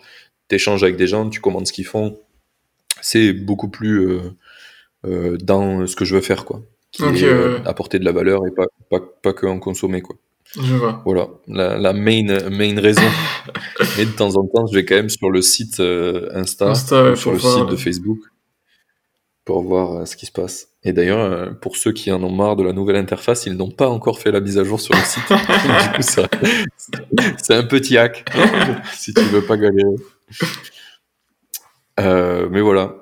tu 0.49 0.55
échanges 0.55 0.83
avec 0.83 0.97
des 0.97 1.07
gens, 1.07 1.29
tu 1.29 1.39
commandes 1.39 1.67
ce 1.67 1.71
qu'ils 1.71 1.85
font, 1.85 2.19
c'est 3.01 3.31
beaucoup 3.31 3.69
plus 3.69 4.09
euh, 4.09 4.21
euh, 5.05 5.37
dans 5.37 5.87
ce 5.87 5.95
que 5.95 6.03
je 6.03 6.15
veux 6.15 6.21
faire, 6.21 6.43
quoi. 6.43 6.61
Qui 6.91 7.03
est 7.03 7.67
apporter 7.67 7.99
de 7.99 8.05
la 8.05 8.11
valeur 8.11 8.41
et 8.47 8.51
pas, 8.51 8.65
pas, 8.89 8.99
pas 9.21 9.33
que 9.33 9.45
en 9.45 9.59
consommer, 9.59 10.01
quoi. 10.01 10.15
Je 10.55 10.75
vois. 10.75 11.01
Voilà, 11.05 11.27
la, 11.47 11.77
la 11.77 11.91
main, 11.91 12.49
main 12.49 12.79
raison. 12.79 13.01
mais 13.97 14.05
de 14.05 14.11
temps 14.11 14.35
en 14.37 14.47
temps, 14.47 14.65
je 14.67 14.75
vais 14.75 14.85
quand 14.85 14.95
même 14.95 15.09
sur 15.09 15.29
le 15.29 15.41
site 15.41 15.79
Insta, 15.81 16.73
sur 16.75 17.31
le 17.31 17.39
site 17.39 17.67
de 17.69 17.75
Facebook 17.75 18.19
pour 19.47 19.63
voir 19.63 19.93
euh, 19.93 20.05
ce 20.05 20.17
qui 20.17 20.25
se 20.25 20.31
passe. 20.31 20.67
Et 20.83 20.91
d'ailleurs, 20.91 21.19
euh, 21.19 21.51
pour 21.51 21.77
ceux 21.77 21.93
qui 21.93 22.11
en 22.11 22.21
ont 22.21 22.31
marre 22.31 22.57
de 22.57 22.63
la 22.63 22.73
nouvelle 22.73 22.97
interface, 22.97 23.45
ils 23.45 23.55
n'ont 23.55 23.71
pas 23.71 23.87
encore 23.87 24.19
fait 24.19 24.29
la 24.29 24.41
mise 24.41 24.57
à 24.59 24.65
jour 24.65 24.79
sur 24.79 24.93
le 24.93 24.99
site. 24.99 25.23
du 25.29 25.95
coup, 25.95 27.37
c'est 27.37 27.55
un 27.55 27.63
petit 27.63 27.97
hack 27.97 28.25
si 28.93 29.13
tu 29.13 29.21
veux 29.21 29.41
pas 29.41 29.55
galérer. 29.55 29.95
Euh, 32.01 32.49
mais 32.51 32.59
voilà. 32.59 32.93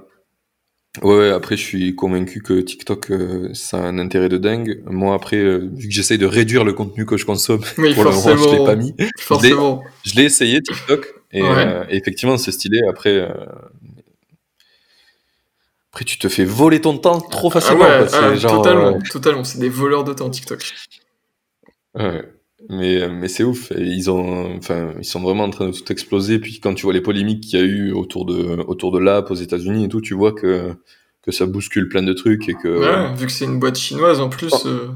Ouais, 1.02 1.30
après, 1.30 1.58
je 1.58 1.64
suis 1.64 1.96
convaincu 1.96 2.42
que 2.42 2.60
TikTok, 2.60 3.12
ça 3.54 3.78
a 3.78 3.82
un 3.82 4.00
intérêt 4.00 4.30
de 4.30 4.38
dingue. 4.38 4.82
Moi, 4.86 5.14
après, 5.14 5.38
vu 5.60 5.88
que 5.88 5.94
j'essaye 5.94 6.18
de 6.18 6.26
réduire 6.26 6.64
le 6.64 6.74
contenu 6.74 7.06
que 7.06 7.18
je 7.18 7.26
consomme, 7.26 7.62
pour 7.76 8.04
le 8.04 8.12
moment, 8.12 8.38
je 8.38 8.58
l'ai 8.58 8.66
pas 8.66 8.76
mis. 8.76 8.96
Forcément. 9.20 9.84
Je 10.04 10.16
l'ai 10.16 10.24
essayé, 10.24 10.62
TikTok, 10.62 11.14
et, 11.32 11.42
et 11.42 11.96
effectivement, 11.96 12.38
c'est 12.38 12.52
stylé. 12.52 12.80
Après, 12.90 13.28
après, 15.96 16.04
tu 16.04 16.18
te 16.18 16.28
fais 16.28 16.44
voler 16.44 16.82
ton 16.82 16.98
temps 16.98 17.22
trop 17.22 17.48
ah 17.48 17.52
facilement. 17.52 17.86
Ah, 17.88 18.36
totalement, 18.38 18.98
euh, 18.98 19.00
totalement. 19.10 19.46
C'est 19.46 19.60
des 19.60 19.70
voleurs 19.70 20.04
de 20.04 20.12
temps 20.12 20.30
TikTok. 20.30 20.74
Ouais. 21.98 22.22
Mais, 22.70 23.08
mais 23.10 23.28
c'est 23.28 23.44
ouf. 23.44 23.72
Ils, 23.78 24.10
ont, 24.10 24.58
enfin, 24.58 24.94
ils 24.98 25.06
sont 25.06 25.22
vraiment 25.22 25.44
en 25.44 25.50
train 25.50 25.70
de 25.70 25.72
tout 25.72 25.92
exploser. 25.92 26.40
Puis 26.40 26.60
quand 26.60 26.74
tu 26.74 26.84
vois 26.84 26.94
les 26.94 27.02
polémiques 27.02 27.42
qu'il 27.42 27.60
y 27.60 27.62
a 27.62 27.66
eu 27.66 27.92
autour 27.92 28.26
de, 28.26 28.64
autour 28.68 28.92
de 28.92 29.00
l'app 29.00 29.30
aux 29.32 29.36
États-Unis 29.36 29.86
et 29.86 29.90
tout, 29.90 30.02
tu 30.02 30.14
vois 30.14 30.34
que, 30.34 30.74
que 31.22 31.32
ça 31.32 31.46
bouscule 31.46 31.90
plein 31.90 32.04
de 32.04 32.14
trucs. 32.14 32.50
Et 32.50 32.54
que, 32.54 32.68
ouais, 32.68 33.16
vu 33.16 33.26
que 33.26 33.32
c'est 33.32 33.46
une 33.46 33.60
boîte 33.60 33.78
chinoise 33.78 34.20
en 34.20 34.30
plus, 34.30 34.54
oh. 34.54 34.68
euh, 34.68 34.92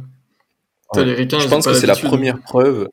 Je 0.95 1.47
pense 1.47 1.65
que 1.65 1.73
c'est 1.73 1.87
la 1.87 1.95
première 1.95 2.39
preuve. 2.39 2.87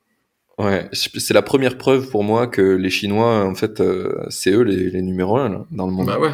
Ouais, 0.59 0.89
c'est 0.93 1.35
la 1.35 1.43
première 1.43 1.77
preuve 1.77 2.09
pour 2.09 2.25
moi 2.25 2.47
que 2.47 2.63
les 2.63 2.89
Chinois, 2.89 3.45
en 3.45 3.55
fait, 3.55 3.81
euh, 3.81 4.25
c'est 4.31 4.51
eux 4.51 4.63
les, 4.63 4.89
les 4.89 5.03
numéros 5.03 5.37
1 5.37 5.67
dans 5.71 5.87
le 5.87 5.93
monde. 5.93 6.07
Bah 6.07 6.19
ouais. 6.19 6.31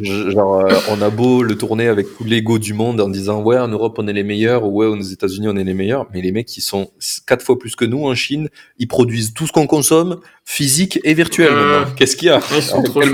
Genre, 0.00 0.60
euh, 0.60 0.74
on 0.90 1.02
a 1.02 1.10
beau 1.10 1.42
le 1.42 1.56
tourner 1.56 1.88
avec 1.88 2.06
tout 2.16 2.24
l'ego 2.24 2.58
du 2.58 2.74
monde 2.74 3.00
en 3.00 3.08
disant 3.08 3.42
ouais 3.42 3.58
en 3.58 3.68
Europe 3.68 3.96
on 3.98 4.08
est 4.08 4.12
les 4.12 4.22
meilleurs 4.22 4.64
ou 4.64 4.78
ouais 4.78 4.86
aux 4.86 5.00
États-Unis 5.00 5.48
on 5.48 5.56
est 5.56 5.64
les 5.64 5.74
meilleurs, 5.74 6.06
mais 6.12 6.20
les 6.22 6.32
mecs 6.32 6.46
qui 6.46 6.60
sont 6.60 6.90
quatre 7.26 7.44
fois 7.44 7.58
plus 7.58 7.76
que 7.76 7.84
nous 7.84 8.04
en 8.04 8.14
Chine, 8.14 8.48
ils 8.78 8.88
produisent 8.88 9.34
tout 9.34 9.46
ce 9.46 9.52
qu'on 9.52 9.66
consomme, 9.66 10.20
physique 10.44 10.98
et 11.04 11.14
virtuel. 11.14 11.52
Euh, 11.52 11.84
Qu'est-ce 11.96 12.16
qu'il 12.16 12.28
y 12.28 12.30
a? 12.30 12.40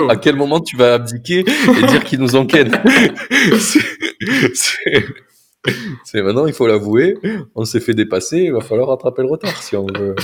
à 0.09 0.17
quel, 0.17 0.37
moment 0.37 0.61
tu 0.61 0.77
vas 0.77 0.95
abdiquer 0.95 1.41
et 1.41 1.87
dire 1.87 2.05
qu'ils 2.05 2.21
nous 2.21 2.37
enquêtent? 2.37 2.73
C'est 6.05 6.23
maintenant, 6.23 6.47
il 6.47 6.53
faut 6.53 6.67
l'avouer, 6.67 7.19
on 7.55 7.65
s'est 7.65 7.81
fait 7.81 7.95
dépasser, 7.95 8.39
il 8.39 8.53
va 8.53 8.61
falloir 8.61 8.89
rattraper 8.89 9.23
le 9.23 9.29
retard 9.29 9.63
si 9.63 9.77
on 9.77 9.87
veut. 9.87 10.17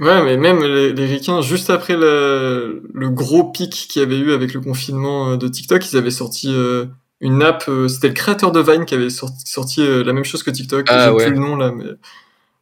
Ouais, 0.00 0.22
mais 0.24 0.36
même 0.36 0.62
les, 0.62 1.06
ricains, 1.06 1.42
juste 1.42 1.68
après 1.68 1.96
le, 1.96 2.82
gros 3.10 3.44
pic 3.44 3.70
qu'il 3.70 4.00
y 4.00 4.04
avait 4.04 4.18
eu 4.18 4.32
avec 4.32 4.54
le 4.54 4.60
confinement 4.60 5.32
euh, 5.32 5.36
de 5.36 5.48
TikTok, 5.48 5.92
ils 5.92 5.96
avaient 5.98 6.10
sorti 6.10 6.52
euh, 6.54 6.86
une 7.20 7.42
app, 7.42 7.64
euh, 7.68 7.88
c'était 7.88 8.08
le 8.08 8.14
créateur 8.14 8.52
de 8.52 8.60
Vine 8.60 8.86
qui 8.86 8.94
avait 8.94 9.10
sorti, 9.10 9.86
la 9.86 10.12
même 10.12 10.24
chose 10.24 10.42
que 10.42 10.50
TikTok, 10.50 10.86
ah, 10.88 11.12
j'ai 11.18 11.26
plus 11.26 11.34
le 11.34 11.40
nom 11.40 11.56
là, 11.56 11.70
mais 11.70 11.84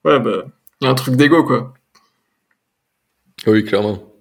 ouais, 0.04 0.18
bah, 0.18 0.44
il 0.80 0.84
y 0.84 0.88
a 0.88 0.90
un 0.90 0.94
truc 0.94 1.14
d'ego 1.14 1.44
quoi. 1.44 1.72
Oui, 3.46 3.64
clairement. 3.64 4.11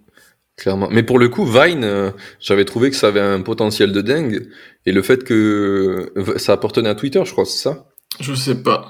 Clairement. 0.61 0.89
Mais 0.91 1.01
pour 1.01 1.17
le 1.17 1.27
coup, 1.27 1.43
Vine, 1.43 1.83
euh, 1.83 2.11
j'avais 2.39 2.65
trouvé 2.65 2.91
que 2.91 2.95
ça 2.95 3.07
avait 3.07 3.19
un 3.19 3.41
potentiel 3.41 3.91
de 3.91 4.01
dingue. 4.01 4.47
Et 4.85 4.91
le 4.91 5.01
fait 5.01 5.23
que 5.23 6.11
euh, 6.15 6.37
ça 6.37 6.53
appartenait 6.53 6.89
à 6.89 6.93
Twitter, 6.93 7.19
je 7.25 7.31
crois, 7.31 7.45
c'est 7.45 7.57
ça? 7.63 7.87
Je 8.19 8.35
sais 8.35 8.61
pas. 8.61 8.87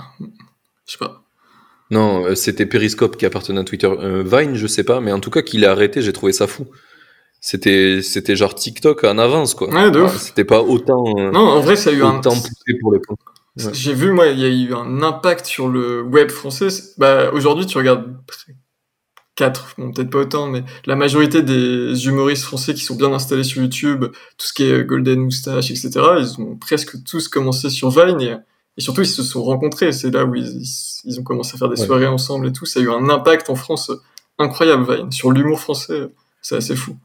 Je 0.85 0.91
sais 0.91 0.97
pas. 0.97 1.23
Non, 1.89 2.25
euh, 2.25 2.35
c'était 2.35 2.65
Periscope 2.65 3.15
qui 3.15 3.25
appartenait 3.25 3.61
à 3.61 3.63
Twitter. 3.63 3.89
Vine, 4.25 4.55
je 4.55 4.67
sais 4.67 4.83
pas, 4.83 4.99
mais 4.99 5.13
en 5.13 5.21
tout 5.21 5.29
cas, 5.29 5.43
qu'il 5.43 5.63
a 5.63 5.71
arrêté, 5.71 6.01
j'ai 6.01 6.11
trouvé 6.11 6.33
ça 6.33 6.45
fou. 6.45 6.67
C'était, 7.39 8.01
c'était 8.01 8.35
genre 8.35 8.53
TikTok 8.53 9.05
en 9.05 9.17
avance, 9.17 9.53
quoi. 9.53 9.69
Ouais, 9.69 9.91
de 9.91 10.05
C'était 10.19 10.43
pas 10.43 10.61
autant. 10.61 11.05
non, 11.31 11.39
en 11.39 11.61
vrai, 11.61 11.77
ça 11.77 11.91
a 11.91 11.93
eu 11.93 12.03
un. 12.03 12.19
Poussé 12.19 12.49
pour 12.81 12.91
les 12.91 12.99
J'ai 13.71 13.93
vu, 13.93 14.11
moi, 14.11 14.27
il 14.27 14.39
y 14.39 14.43
a 14.43 14.49
eu 14.49 14.73
un 14.73 15.01
impact 15.03 15.45
sur 15.45 15.69
le 15.69 16.01
web 16.01 16.31
français. 16.31 16.67
Bah, 16.97 17.31
aujourd'hui, 17.31 17.65
tu 17.65 17.77
regardes 17.77 18.13
quatre, 19.35 19.73
bon, 19.77 19.91
peut-être 19.91 20.09
pas 20.09 20.19
autant, 20.19 20.47
mais 20.47 20.63
la 20.85 20.95
majorité 20.95 21.41
des 21.41 22.05
humoristes 22.07 22.43
français 22.43 22.73
qui 22.73 22.83
sont 22.83 22.95
bien 22.95 23.11
installés 23.13 23.43
sur 23.43 23.61
YouTube, 23.61 24.05
tout 24.37 24.45
ce 24.45 24.53
qui 24.53 24.63
est 24.63 24.83
Golden 24.83 25.21
Moustache, 25.21 25.71
etc., 25.71 25.91
ils 26.19 26.41
ont 26.41 26.55
presque 26.57 27.03
tous 27.03 27.27
commencé 27.27 27.69
sur 27.69 27.89
Vine 27.89 28.21
et, 28.21 28.35
surtout 28.81 29.01
ils 29.01 29.07
se 29.07 29.23
sont 29.23 29.43
rencontrés. 29.43 29.91
C'est 29.91 30.11
là 30.11 30.25
où 30.25 30.35
ils, 30.35 30.61
ils, 31.05 31.19
ont 31.19 31.23
commencé 31.23 31.55
à 31.55 31.57
faire 31.57 31.69
des 31.69 31.75
soirées 31.75 32.07
ensemble 32.07 32.47
et 32.47 32.51
tout. 32.51 32.65
Ça 32.65 32.79
a 32.79 32.83
eu 32.83 32.89
un 32.89 33.09
impact 33.09 33.49
en 33.49 33.55
France 33.55 33.91
incroyable, 34.37 34.91
Vine. 34.91 35.11
Sur 35.11 35.31
l'humour 35.31 35.59
français, 35.59 36.09
c'est 36.41 36.55
assez 36.55 36.75
fou. 36.75 36.97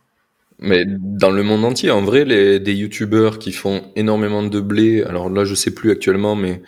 Mais 0.59 0.85
dans 0.87 1.31
le 1.31 1.43
monde 1.43 1.65
entier, 1.65 1.91
en 1.91 2.03
vrai, 2.03 2.25
les, 2.25 2.59
des 2.59 2.75
youtubeurs 2.75 3.39
qui 3.39 3.53
font 3.53 3.83
énormément 3.95 4.43
de 4.43 4.61
blé, 4.61 5.03
alors 5.03 5.29
là 5.29 5.45
je 5.45 5.55
sais 5.55 5.71
plus 5.71 5.91
actuellement, 5.91 6.35
mais 6.35 6.63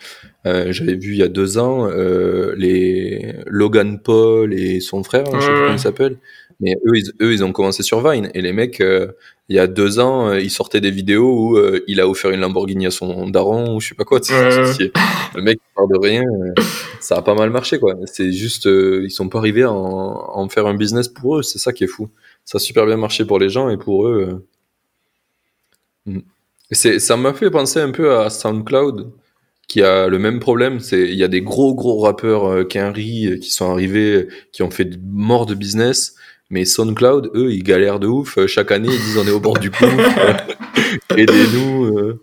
euh, 0.45 0.71
j'avais 0.71 0.95
vu 0.95 1.13
il 1.13 1.17
y 1.17 1.23
a 1.23 1.27
deux 1.27 1.57
ans 1.57 1.89
euh, 1.89 2.53
les 2.55 3.35
Logan 3.47 3.99
Paul 3.99 4.53
et 4.53 4.79
son 4.79 5.03
frère, 5.03 5.25
je 5.25 5.39
sais 5.39 5.47
plus 5.47 5.59
comment 5.59 5.73
il 5.73 5.79
s'appelle. 5.79 6.17
Mais 6.61 6.75
eux 6.85 6.97
ils, 6.97 7.11
eux, 7.21 7.33
ils 7.33 7.43
ont 7.43 7.51
commencé 7.51 7.83
sur 7.83 8.07
Vine. 8.07 8.29
Et 8.33 8.41
les 8.41 8.53
mecs, 8.53 8.81
euh, 8.81 9.13
il 9.47 9.55
y 9.55 9.59
a 9.59 9.65
deux 9.65 9.99
ans, 9.99 10.33
ils 10.33 10.51
sortaient 10.51 10.81
des 10.81 10.91
vidéos 10.91 11.53
où 11.53 11.59
il 11.87 11.99
a 11.99 12.07
offert 12.07 12.31
une 12.31 12.41
Lamborghini 12.41 12.85
à 12.85 12.91
son 12.91 13.29
daron 13.29 13.75
ou 13.75 13.79
je 13.79 13.89
sais 13.89 13.95
pas 13.95 14.03
quoi. 14.03 14.19
le 14.29 15.41
mec 15.41 15.59
parle 15.75 15.89
de 15.91 15.97
rien. 15.97 16.23
ça 16.99 17.15
a 17.15 17.21
pas 17.21 17.33
mal 17.33 17.49
marché, 17.49 17.79
quoi. 17.79 17.95
C'est 18.05 18.31
juste, 18.31 18.65
ils 18.65 19.09
sont 19.09 19.29
pas 19.29 19.39
arrivés 19.39 19.63
à 19.63 19.71
en, 19.71 20.47
faire 20.49 20.67
un 20.67 20.75
business 20.75 21.07
pour 21.07 21.39
eux. 21.39 21.43
C'est 21.43 21.59
ça 21.59 21.73
qui 21.73 21.85
est 21.85 21.87
fou. 21.87 22.09
Ça 22.49 22.55
a 22.55 22.59
super 22.59 22.87
bien 22.87 22.97
marché 22.97 23.25
pour 23.25 23.37
les 23.37 23.47
gens 23.47 23.69
et 23.69 23.77
pour 23.77 24.07
eux. 24.07 24.43
Hmm. 26.07 26.21
Ça 26.71 27.15
m'a 27.15 27.31
fait 27.35 27.51
penser 27.51 27.79
un 27.79 27.91
peu 27.91 28.17
à 28.17 28.31
SoundCloud 28.31 29.11
qui 29.67 29.83
a 29.83 30.07
le 30.07 30.17
même 30.17 30.39
problème. 30.39 30.79
Il 30.91 31.13
y 31.13 31.23
a 31.23 31.27
des 31.27 31.43
gros 31.43 31.75
gros 31.75 31.99
rappeurs 31.99 32.45
euh, 32.45 32.67
euh 32.75 33.37
qui 33.37 33.51
sont 33.51 33.69
arrivés, 33.69 34.27
qui 34.51 34.63
ont 34.63 34.71
fait 34.71 34.89
mort 35.03 35.45
de 35.45 35.53
business. 35.53 36.15
Mais 36.49 36.65
SoundCloud, 36.65 37.29
eux, 37.35 37.53
ils 37.53 37.61
galèrent 37.61 37.99
de 37.99 38.07
ouf. 38.07 38.43
Chaque 38.47 38.71
année, 38.71 38.89
ils 38.91 38.99
disent 38.99 39.19
on 39.19 39.27
est 39.27 39.31
au 39.31 39.39
bord 39.39 39.59
du 39.59 39.69
coup, 39.69 39.85
aidez-nous. 41.15 41.99
Euh. 41.99 42.19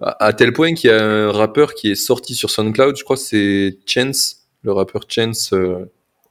À, 0.00 0.32
tel 0.32 0.54
point 0.54 0.72
qu'il 0.72 0.88
y 0.88 0.92
a 0.94 1.04
un 1.04 1.32
rappeur 1.32 1.74
qui 1.74 1.90
est 1.90 1.96
sorti 1.96 2.34
sur 2.34 2.48
SoundCloud, 2.48 2.96
je 2.96 3.04
crois 3.04 3.16
que 3.16 3.22
c'est 3.22 3.76
Chance, 3.84 4.46
le 4.62 4.72
rappeur 4.72 5.02
Chance. 5.06 5.52
Euh, 5.52 5.84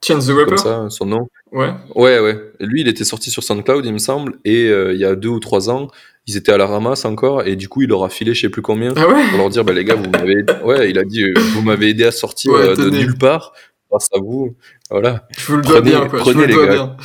Chance 0.04 0.26
the 0.26 0.32
Rapper? 0.32 0.58
ça, 0.58 0.88
son 0.90 1.06
nom. 1.06 1.30
Ouais. 1.52 1.72
Ouais, 1.96 2.20
ouais. 2.20 2.52
Lui, 2.60 2.82
il 2.82 2.88
était 2.88 3.04
sorti 3.04 3.32
sur 3.32 3.44
SoundCloud, 3.44 3.86
il 3.86 3.94
me 3.94 3.98
semble, 3.98 4.40
et 4.46 4.68
il 4.68 4.98
y 4.98 5.06
a 5.06 5.16
deux 5.16 5.30
ou 5.30 5.40
trois 5.40 5.70
ans, 5.70 5.88
ils 6.30 6.38
étaient 6.38 6.52
à 6.52 6.58
la 6.58 6.68
ramasse 6.68 7.06
encore 7.06 7.48
et 7.48 7.56
du 7.56 7.68
coup 7.68 7.82
il 7.82 7.90
leur 7.90 8.04
a 8.04 8.10
filé 8.10 8.36
je 8.36 8.42
sais 8.42 8.50
plus 8.50 8.62
combien. 8.62 8.94
Ah 8.96 9.08
ouais? 9.08 9.28
Pour 9.30 9.40
leur 9.40 9.50
dire 9.50 9.64
bah 9.66 9.74
les 9.74 9.84
gars 9.84 9.96
vous 9.96 10.10
m'avez 10.10 10.44
ouais 10.64 10.90
il 10.90 11.00
a 11.00 11.04
dit 11.04 11.24
euh, 11.24 11.34
vous 11.54 11.64
m'avez 11.64 11.90
aidé 11.90 12.06
à 12.06 12.12
sortir 12.12 12.54
euh, 12.54 12.76
de 12.76 12.90
nulle 12.92 13.18
part 13.18 13.54
grâce 13.90 14.10
à 14.14 14.20
vous. 14.20 14.56
Voilà. 14.92 15.28
Je 15.36 15.48
vous 15.48 15.58
le 15.58 15.64
dois 15.64 15.82
bien 15.82 16.08
quoi. 16.08 16.20
Je 16.20 16.32
vous 16.32 16.40
le 16.40 16.48
dois 16.48 16.68
bien. 16.68 16.98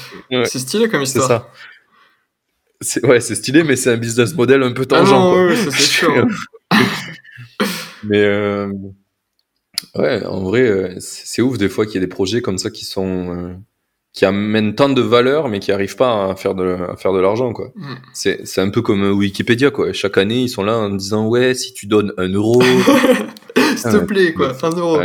C'est 0.45 0.59
stylé 0.59 0.89
comme 0.89 1.03
histoire. 1.03 1.51
c'est 2.83 3.01
ça 3.01 3.07
ouais 3.09 3.21
c'est 3.21 3.35
stylé 3.35 3.65
mais 3.65 3.77
c'est 3.77 3.93
un 3.93 3.97
business 3.97 4.35
model 4.35 4.63
un 4.63 4.73
peu 4.73 4.85
tangent 4.85 5.11
ah 5.11 5.17
non, 5.17 5.47
ouais, 5.47 5.57
c'est 5.57 5.71
sûr. 5.71 6.27
Mais 8.07 8.23
euh... 8.23 8.71
ouais 9.95 10.23
en 10.27 10.43
vrai 10.43 10.97
c'est 10.99 11.41
ouf 11.41 11.57
des 11.57 11.71
fois 11.71 11.87
qu'il 11.87 11.95
y 11.95 11.99
a 11.99 12.01
des 12.03 12.09
projets 12.09 12.43
comme 12.43 12.59
ça 12.59 12.69
qui 12.69 12.85
sont 12.85 13.57
qui 14.15 14.25
amène 14.25 14.75
tant 14.75 14.89
de 14.89 15.03
valeur 15.03 15.49
mais 15.49 15.59
qui 15.59 15.73
arrivent 15.73 15.97
pas 15.97 16.31
à 16.31 16.37
faire 16.37 16.55
de, 16.55 16.77
à 16.89 16.97
faire 16.97 17.13
de 17.13 17.19
l'argent 17.19 17.53
quoi. 17.53 17.73
Mm. 17.75 17.95
C'est, 18.15 18.47
c'est 18.47 18.61
un 18.61 18.71
peu 18.71 18.81
comme 18.81 19.03
Wikipédia 19.11 19.71
quoi. 19.71 19.93
Chaque 19.93 20.17
année 20.17 20.43
ils 20.43 20.49
sont 20.49 20.63
là 20.63 20.79
en 20.79 20.91
disant 20.91 21.27
ouais 21.27 21.53
si 21.55 21.75
tu 21.75 21.87
donnes 21.87 22.13
un 22.17 22.29
euro. 22.29 22.63
S'il 23.77 23.91
te 23.91 23.97
plaît 23.99 24.33
quoi, 24.33 24.57
un 24.63 24.71
euro. 24.71 25.01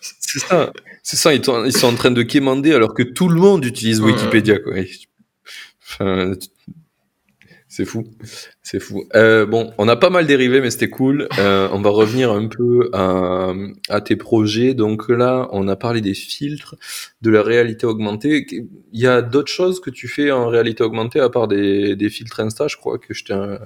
C'est 0.00 0.38
ça. 0.38 0.72
C'est 1.02 1.16
ça, 1.16 1.34
ils, 1.34 1.42
ils, 1.66 1.76
sont 1.76 1.88
en 1.88 1.94
train 1.94 2.12
de 2.12 2.22
quémander 2.22 2.72
alors 2.72 2.94
que 2.94 3.02
tout 3.02 3.28
le 3.28 3.40
monde 3.40 3.64
utilise 3.64 4.00
Wikipédia 4.00 4.58
quoi. 4.58 4.74
Enfin, 5.82 6.32
c'est 7.72 7.86
fou, 7.86 8.04
c'est 8.62 8.80
fou. 8.80 9.04
Euh, 9.16 9.46
bon, 9.46 9.72
on 9.78 9.88
a 9.88 9.96
pas 9.96 10.10
mal 10.10 10.26
dérivé, 10.26 10.60
mais 10.60 10.70
c'était 10.70 10.90
cool. 10.90 11.26
Euh, 11.38 11.70
on 11.72 11.80
va 11.80 11.88
revenir 11.88 12.30
un 12.30 12.46
peu 12.46 12.90
à, 12.92 14.00
tes 14.02 14.16
projets. 14.16 14.74
Donc 14.74 15.08
là, 15.08 15.48
on 15.52 15.66
a 15.68 15.74
parlé 15.74 16.02
des 16.02 16.12
filtres, 16.12 16.74
de 17.22 17.30
la 17.30 17.42
réalité 17.42 17.86
augmentée. 17.86 18.46
Il 18.50 19.00
y 19.00 19.06
a 19.06 19.22
d'autres 19.22 19.50
choses 19.50 19.80
que 19.80 19.88
tu 19.88 20.06
fais 20.06 20.30
en 20.30 20.48
réalité 20.48 20.84
augmentée 20.84 21.18
à 21.18 21.30
part 21.30 21.48
des, 21.48 21.96
filtres 22.10 22.40
Insta, 22.40 22.68
je 22.68 22.76
crois 22.76 22.98
que 22.98 23.14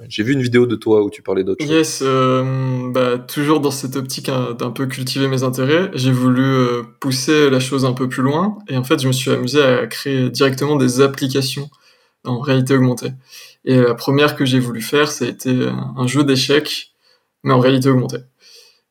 j'ai 0.09 0.23
vu 0.23 0.35
une 0.35 0.42
vidéo 0.42 0.66
de 0.66 0.77
toi 0.77 1.03
où 1.03 1.11
tu 1.11 1.23
parlais 1.23 1.42
d'autres 1.42 1.64
choses. 1.64 1.75
Yes, 1.75 2.01
euh, 2.07 2.92
bah, 2.92 3.19
toujours 3.19 3.59
dans 3.59 3.73
cette 3.73 3.97
optique 3.97 4.29
hein, 4.29 4.57
d'un 4.57 4.71
peu 4.71 4.87
cultiver 4.87 5.27
mes 5.27 5.42
intérêts, 5.42 5.90
j'ai 5.95 6.12
voulu 6.12 6.45
pousser 7.01 7.51
la 7.51 7.59
chose 7.59 7.85
un 7.85 7.92
peu 7.92 8.09
plus 8.09 8.23
loin. 8.23 8.57
Et 8.69 8.77
en 8.77 8.85
fait, 8.85 9.03
je 9.03 9.09
me 9.09 9.12
suis 9.12 9.33
amusé 9.33 9.61
à 9.61 9.88
créer 9.88 10.31
directement 10.31 10.77
des 10.77 11.01
applications 11.01 11.69
en 12.25 12.40
réalité 12.40 12.75
augmentée. 12.75 13.11
Et 13.66 13.76
la 13.76 13.94
première 13.94 14.37
que 14.37 14.44
j'ai 14.44 14.61
voulu 14.61 14.81
faire, 14.81 15.11
ça 15.11 15.24
a 15.24 15.29
été 15.29 15.68
un 15.96 16.07
jeu 16.07 16.24
d'échecs, 16.24 16.94
mais 17.42 17.52
en 17.52 17.61
réalité 17.61 17.88
augmentée. 17.88 18.22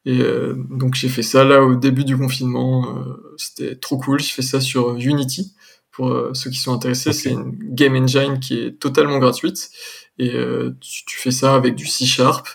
Et 0.05 0.19
euh, 0.21 0.53
donc 0.69 0.93
j'ai 0.93 1.09
fait 1.09 1.23
ça 1.23 1.43
là 1.43 1.63
au 1.63 1.75
début 1.75 2.05
du 2.05 2.17
confinement. 2.17 2.97
Euh, 2.97 3.35
c'était 3.37 3.75
trop 3.75 3.97
cool. 3.97 4.19
J'ai 4.19 4.31
fait 4.31 4.41
ça 4.43 4.61
sur 4.61 4.95
Unity. 4.95 5.55
Pour 5.91 6.11
euh, 6.11 6.33
ceux 6.33 6.49
qui 6.49 6.59
sont 6.59 6.73
intéressés, 6.73 7.13
c'est 7.13 7.31
une 7.31 7.57
game 7.73 7.95
engine 7.95 8.39
qui 8.39 8.59
est 8.59 8.79
totalement 8.79 9.17
gratuite. 9.17 9.71
Et 10.17 10.31
tu, 10.79 11.05
tu, 11.05 11.17
fais 11.17 11.31
ça 11.31 11.55
avec 11.55 11.75
du 11.75 11.85
C 11.87 12.05
Sharp 12.05 12.47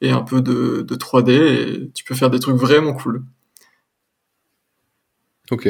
et 0.00 0.10
un 0.10 0.22
peu 0.22 0.40
de, 0.40 0.82
de 0.82 0.96
3D. 0.96 1.30
Et 1.30 1.90
tu 1.92 2.04
peux 2.04 2.14
faire 2.14 2.30
des 2.30 2.40
trucs 2.40 2.56
vraiment 2.56 2.94
cool. 2.94 3.22
Ok. 5.50 5.68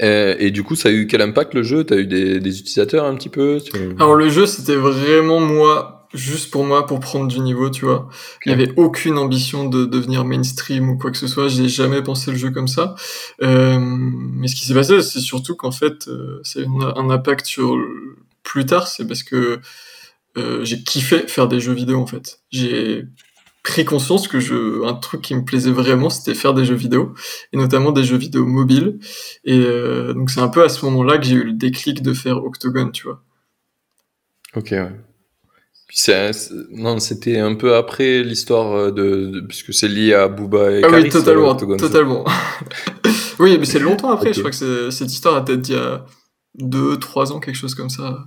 Euh, 0.00 0.34
et, 0.38 0.50
du 0.50 0.62
coup, 0.62 0.74
ça 0.74 0.88
a 0.88 0.92
eu 0.92 1.06
quel 1.06 1.20
impact 1.20 1.54
le 1.54 1.62
jeu? 1.62 1.84
T'as 1.84 1.96
eu 1.96 2.06
des, 2.06 2.40
des, 2.40 2.58
utilisateurs 2.58 3.04
un 3.04 3.14
petit 3.14 3.28
peu? 3.28 3.58
Alors 3.98 4.14
le 4.14 4.28
jeu, 4.28 4.46
c'était 4.46 4.74
vraiment 4.74 5.38
moi, 5.38 6.08
juste 6.14 6.50
pour 6.50 6.64
moi, 6.64 6.86
pour 6.86 7.00
prendre 7.00 7.28
du 7.28 7.40
niveau, 7.40 7.70
tu 7.70 7.84
vois. 7.84 8.08
Il 8.46 8.54
n'y 8.54 8.62
avait 8.62 8.72
aucune 8.76 9.18
ambition 9.18 9.68
de 9.68 9.84
devenir 9.84 10.24
mainstream 10.24 10.88
ou 10.90 10.98
quoi 10.98 11.10
que 11.10 11.18
ce 11.18 11.26
soit. 11.26 11.48
J'ai 11.48 11.68
jamais 11.68 12.02
pensé 12.02 12.30
le 12.30 12.36
jeu 12.36 12.50
comme 12.50 12.68
ça. 12.68 12.94
Euh, 13.42 13.78
mais 13.80 14.48
ce 14.48 14.56
qui 14.56 14.66
s'est 14.66 14.74
passé, 14.74 15.02
c'est 15.02 15.20
surtout 15.20 15.56
qu'en 15.56 15.72
fait, 15.72 16.08
euh, 16.08 16.40
c'est 16.42 16.64
un 16.66 17.10
impact 17.10 17.46
sur 17.46 17.76
plus 18.42 18.66
tard. 18.66 18.88
C'est 18.88 19.06
parce 19.06 19.22
que 19.22 19.60
euh, 20.38 20.64
j'ai 20.64 20.82
kiffé 20.82 21.26
faire 21.28 21.48
des 21.48 21.60
jeux 21.60 21.74
vidéo 21.74 22.00
en 22.00 22.06
fait. 22.06 22.40
J'ai 22.50 23.04
pris 23.62 23.84
conscience 23.84 24.26
que 24.26 24.40
je, 24.40 24.84
un 24.84 24.94
truc 24.94 25.22
qui 25.22 25.34
me 25.34 25.44
plaisait 25.44 25.70
vraiment, 25.70 26.10
c'était 26.10 26.34
faire 26.34 26.54
des 26.54 26.64
jeux 26.64 26.74
vidéo, 26.74 27.14
et 27.52 27.56
notamment 27.56 27.92
des 27.92 28.04
jeux 28.04 28.16
vidéo 28.16 28.44
mobiles. 28.44 28.98
Et 29.44 29.58
euh, 29.58 30.12
donc 30.12 30.30
c'est 30.30 30.40
un 30.40 30.48
peu 30.48 30.64
à 30.64 30.68
ce 30.68 30.84
moment-là 30.86 31.18
que 31.18 31.24
j'ai 31.24 31.36
eu 31.36 31.44
le 31.44 31.52
déclic 31.52 32.02
de 32.02 32.12
faire 32.12 32.44
Octogone, 32.44 32.90
tu 32.90 33.04
vois. 33.04 33.22
Ok, 34.56 34.72
ouais. 34.72 34.90
non, 36.72 36.98
c'était 36.98 37.38
un 37.38 37.54
peu 37.54 37.76
après 37.76 38.22
l'histoire 38.22 38.72
euh, 38.72 38.90
de, 38.90 39.44
puisque 39.48 39.72
c'est 39.72 39.88
lié 39.88 40.14
à 40.14 40.28
Booba 40.28 40.72
et 40.72 40.82
ah 40.82 40.88
oui, 40.90 41.08
totalement, 41.08 41.54
totalement. 41.54 42.24
oui, 43.38 43.58
mais 43.58 43.64
c'est 43.64 43.78
longtemps 43.78 44.10
après. 44.10 44.32
Je 44.32 44.40
crois 44.40 44.50
que 44.50 44.90
cette 44.90 45.12
histoire 45.12 45.36
a 45.36 45.44
peut-être 45.44 45.68
il 45.68 45.74
y 45.74 45.78
a 45.78 46.04
deux, 46.56 46.98
trois 46.98 47.32
ans, 47.32 47.38
quelque 47.38 47.56
chose 47.56 47.76
comme 47.76 47.90
ça. 47.90 48.24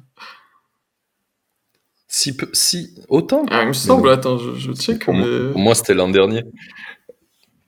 Si, 2.07 2.37
si 2.53 2.95
autant 3.09 3.45
ah, 3.49 3.63
Il 3.63 3.69
me 3.69 3.73
semble, 3.73 4.09
attends, 4.09 4.37
je, 4.37 4.53
je 4.55 4.71
check. 4.73 5.05
Pour, 5.05 5.13
moi, 5.13 5.75
c'était 5.75 5.93
l'an 5.93 6.09
dernier. 6.09 6.43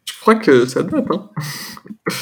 Je 0.05 0.19
crois 0.21 0.35
que 0.35 0.65
ça 0.65 0.83
date, 0.83 1.05
hein. 1.11 1.29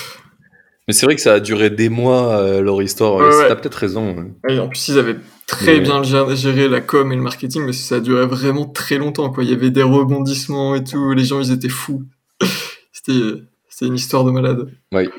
Mais 0.88 0.94
c'est 0.94 1.08
vrai 1.08 1.16
que 1.16 1.22
ça 1.22 1.34
a 1.34 1.40
duré 1.40 1.72
des 1.72 1.90
mois, 1.90 2.38
euh, 2.38 2.62
leur 2.62 2.82
histoire. 2.82 3.16
Ouais, 3.16 3.48
T'as 3.48 3.56
peut-être 3.56 3.74
raison. 3.76 4.34
en 4.48 4.68
plus, 4.68 4.88
ils 4.90 5.00
avaient 5.00 5.18
très 5.48 5.80
bien 5.80 6.04
géré 6.04 6.68
la 6.68 6.82
com 6.82 7.12
et 7.12 7.16
le 7.16 7.24
marketing, 7.24 7.64
mais 7.66 7.74
ça 7.74 7.96
a 7.96 8.00
duré 8.00 8.26
vraiment 8.28 8.68
très 8.68 8.98
longtemps. 8.98 9.32
Quoi. 9.32 9.44
Il 9.44 9.50
y 9.50 9.54
avait 9.54 9.72
des 9.72 9.84
rebondissements 9.84 10.76
et 10.76 10.84
tout. 10.84 11.14
Les 11.14 11.24
gens, 11.26 11.42
ils 11.42 11.52
étaient 11.52 11.70
fous. 11.70 12.04
C'était 12.92 13.88
une 13.88 13.96
histoire 13.96 14.24
de 14.26 14.32
malade. 14.32 14.70
Ouais. 14.92 15.10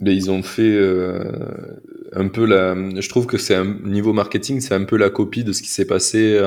Mais 0.00 0.14
ils 0.14 0.30
ont 0.30 0.42
fait 0.42 0.62
euh, 0.62 1.80
un 2.16 2.28
peu 2.28 2.44
la. 2.46 2.74
Je 2.74 3.08
trouve 3.08 3.26
que 3.26 3.38
c'est 3.38 3.54
un 3.54 3.64
niveau 3.84 4.12
marketing, 4.12 4.60
c'est 4.60 4.74
un 4.74 4.84
peu 4.84 4.96
la 4.96 5.10
copie 5.10 5.44
de 5.44 5.52
ce 5.52 5.62
qui 5.62 5.68
s'est 5.68 5.86
passé 5.86 6.40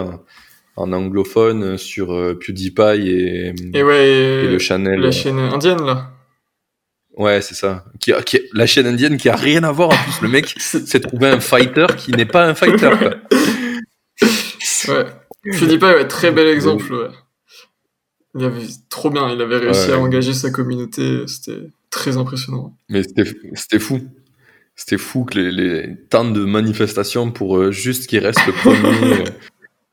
en, 0.76 0.92
anglophone 0.94 1.78
sur 1.78 2.14
euh, 2.14 2.40
PewDiePie 2.40 3.10
et, 3.10 3.54
et, 3.74 3.84
ouais, 3.84 4.48
le 4.48 4.60
Channel. 4.60 5.00
La 5.00 5.12
chaîne 5.12 5.38
indienne 5.38 5.86
là. 5.86 6.12
Ouais, 7.18 7.42
c'est 7.42 7.56
ça. 7.56 7.84
Qui, 8.00 8.14
qui, 8.26 8.40
la 8.54 8.66
chaîne 8.66 8.88
indienne 8.88 9.18
qui 9.18 9.28
a 9.28 9.36
rien 9.36 9.64
à 9.64 9.72
voir 9.72 9.90
en 9.90 10.04
plus. 10.04 10.22
Le 10.22 10.30
mec 10.30 10.56
s'est 10.58 11.00
trouvé 11.02 11.28
un 11.28 11.42
fighter 11.42 11.88
qui 11.98 12.12
n'est 12.12 12.26
pas 12.26 12.48
un 12.48 12.56
fighter. 12.56 12.92
Quoi. 12.98 13.16
ouais. 14.96 15.06
PewDiePie, 15.44 15.86
ouais, 15.86 16.08
très 16.08 16.32
bel 16.32 16.48
exemple. 16.48 16.92
Ouais. 16.94 17.10
Il 18.36 18.46
avait 18.46 18.66
trop 18.90 19.10
bien. 19.10 19.34
Il 19.34 19.42
avait 19.42 19.58
réussi 19.58 19.92
à 19.92 20.00
engager 20.00 20.34
sa 20.34 20.50
communauté. 20.50 21.28
C'était 21.28 21.60
très 21.90 22.18
impressionnant. 22.18 22.74
Mais 22.88 23.02
c'était 23.04 23.80
fou. 23.80 24.00
C'était 24.80 24.98
fou 24.98 25.26
que 25.26 25.38
les, 25.38 25.52
les 25.52 25.98
tant 26.10 26.24
de 26.24 26.46
manifestations 26.46 27.32
pour 27.32 27.58
euh, 27.58 27.70
juste 27.70 28.08
qu'il 28.08 28.26
reste 28.26 28.40
le 28.48 28.54
premier. 28.54 29.28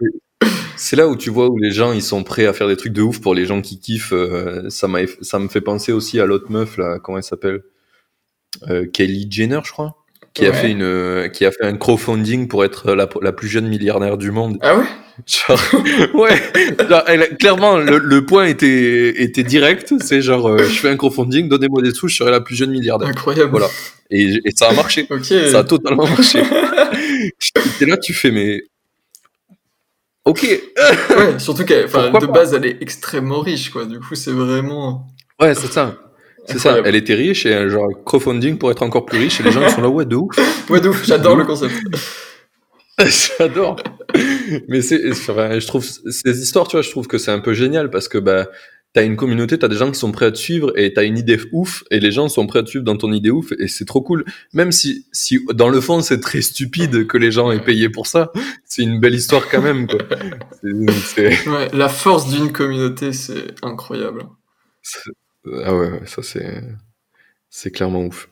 Euh. 0.01 0.09
c'est 0.77 0.95
là 0.95 1.09
où 1.09 1.17
tu 1.17 1.29
vois 1.29 1.49
où 1.49 1.59
les 1.59 1.73
gens 1.73 1.93
ils 1.93 2.05
sont 2.05 2.23
prêts 2.23 2.47
à 2.47 2.53
faire 2.53 2.69
des 2.69 2.77
trucs 2.77 2.93
de 2.93 3.03
ouf 3.03 3.21
pour 3.21 3.35
les 3.35 3.47
gens 3.47 3.61
qui 3.61 3.81
kiffent. 3.81 4.13
Euh, 4.13 4.71
ça, 4.71 4.87
ça 5.23 5.41
me 5.41 5.49
fait 5.49 5.61
penser 5.61 5.91
aussi 5.91 6.21
à 6.21 6.27
l'autre 6.27 6.53
meuf 6.53 6.77
là, 6.77 7.01
comment 7.01 7.19
elle 7.19 7.25
s'appelle? 7.25 7.63
Kelly 8.93 9.27
Jenner, 9.29 9.61
je 9.65 9.73
crois, 9.73 10.06
qui 10.37 10.47
a 10.47 10.53
fait 10.53 10.71
une, 10.71 11.31
qui 11.33 11.45
a 11.45 11.51
fait 11.51 11.65
un 11.65 11.77
crowdfunding 11.77 12.49
pour 12.49 12.65
être 12.65 12.93
la, 12.93 13.09
la 13.23 13.33
plus 13.33 13.49
jeune 13.49 13.69
milliardaire 13.69 14.19
du 14.19 14.31
monde. 14.31 14.59
Ah 14.61 14.77
ouais? 14.77 14.85
Genre, 15.25 15.59
ouais, 16.15 16.43
genre, 16.89 17.03
elle, 17.07 17.39
clairement, 17.39 17.79
le, 17.79 17.97
le, 17.99 18.27
point 18.27 18.45
était, 18.45 19.23
était 19.23 19.45
direct. 19.45 19.95
C'est 20.01 20.21
genre, 20.21 20.47
euh, 20.47 20.59
je 20.59 20.79
fais 20.79 20.91
un 20.91 20.97
crowdfunding, 20.97 21.49
donnez-moi 21.49 21.81
des 21.81 21.95
sous, 21.95 22.09
je 22.09 22.17
serai 22.17 22.31
la 22.31 22.43
plus 22.43 22.55
jeune 22.55 22.71
milliardaire. 22.71 23.09
Incroyable. 23.09 23.51
Voilà. 23.51 23.69
Et, 24.11 24.35
et 24.45 24.51
ça 24.55 24.69
a 24.69 24.75
marché. 24.75 25.09
Ça 25.23 25.61
a 25.61 25.65
totalement 25.65 26.07
marché. 26.07 26.43
et 27.81 27.87
là, 27.87 27.97
tu 27.97 28.13
fais, 28.13 28.31
mais. 28.31 28.63
Ok. 30.27 30.43
ouais, 30.43 31.39
surtout 31.39 31.65
qu'elle, 31.65 31.87
de 31.87 32.27
base, 32.27 32.53
elle 32.53 32.67
est 32.67 32.83
extrêmement 32.83 33.41
riche, 33.41 33.71
quoi. 33.71 33.87
Du 33.87 34.01
coup, 34.01 34.15
c'est 34.15 34.33
vraiment. 34.33 35.07
Ouais, 35.41 35.55
c'est 35.55 35.73
ça. 35.73 35.97
C'est 36.47 36.59
ça, 36.59 36.79
elle 36.85 36.95
était 36.95 37.15
riche 37.15 37.47
et 37.47 37.55
un 37.55 37.69
genre 37.69 37.89
crowdfunding 38.05 38.59
pour 38.59 38.71
être 38.71 38.83
encore 38.83 39.05
plus 39.05 39.19
riche 39.19 39.41
et 39.41 39.43
les 39.43 39.53
gens 39.53 39.63
ils 39.63 39.71
sont 39.71 39.83
là, 39.83 39.89
ouais, 39.89 40.05
de 40.05 40.17
ouf. 40.17 40.37
Ouais, 40.71 40.81
de 40.81 40.89
ouf, 40.89 41.05
j'adore 41.05 41.37
le 41.37 41.45
concept. 41.45 41.75
J'adore. 43.39 43.77
Mais 44.69 44.81
c'est, 44.81 45.13
je 45.13 45.67
trouve 45.67 45.85
ces 45.85 46.41
histoires, 46.41 46.67
tu 46.67 46.77
vois, 46.77 46.83
je 46.83 46.91
trouve 46.91 47.07
que 47.07 47.19
c'est 47.19 47.31
un 47.31 47.41
peu 47.41 47.53
génial 47.53 47.91
parce 47.91 48.09
que 48.09 48.17
bah 48.17 48.49
t'as 48.95 49.05
une 49.05 49.17
communauté, 49.17 49.59
t'as 49.59 49.69
des 49.69 49.77
gens 49.77 49.91
qui 49.91 49.99
sont 49.99 50.11
prêts 50.11 50.25
à 50.25 50.33
te 50.33 50.39
suivre 50.39 50.73
et 50.75 50.95
t'as 50.95 51.05
une 51.05 51.19
idée 51.19 51.39
ouf 51.53 51.85
et 51.91 52.01
les 52.01 52.11
gens 52.11 52.31
sont 52.31 52.47
prêts 52.47 52.61
à 52.61 52.63
te 52.63 52.71
suivre 52.71 52.85
dans 52.85 52.97
ton 52.97 53.13
idée 53.13 53.29
ouf 53.29 53.53
et 53.59 53.69
c'est 53.69 53.85
trop 53.85 54.01
cool. 54.01 54.25
Même 54.55 54.73
si, 54.73 55.07
si 55.13 55.39
dans 55.53 55.69
le 55.69 55.83
fond 55.83 56.01
c'est 56.01 56.21
très 56.21 56.41
stupide 56.41 57.07
que 57.07 57.19
les 57.19 57.31
gens 57.31 57.53
aient 57.53 57.61
payé 57.61 57.91
pour 57.91 58.07
ça, 58.07 58.33
c'est 58.65 58.83
une 58.83 58.99
belle 58.99 59.15
histoire 59.15 59.47
quand 59.51 59.61
même. 59.61 59.87
Quoi. 59.87 59.99
Ouais, 61.19 61.69
la 61.75 61.89
force 61.91 62.31
d'une 62.31 62.51
communauté, 62.51 63.13
c'est 63.13 63.55
incroyable. 63.63 64.23
Ah 65.65 65.75
ouais, 65.75 66.01
ça 66.07 66.23
c'est 66.23 66.63
c'est 67.51 67.71
clairement 67.71 68.05
ouf. 68.05 68.29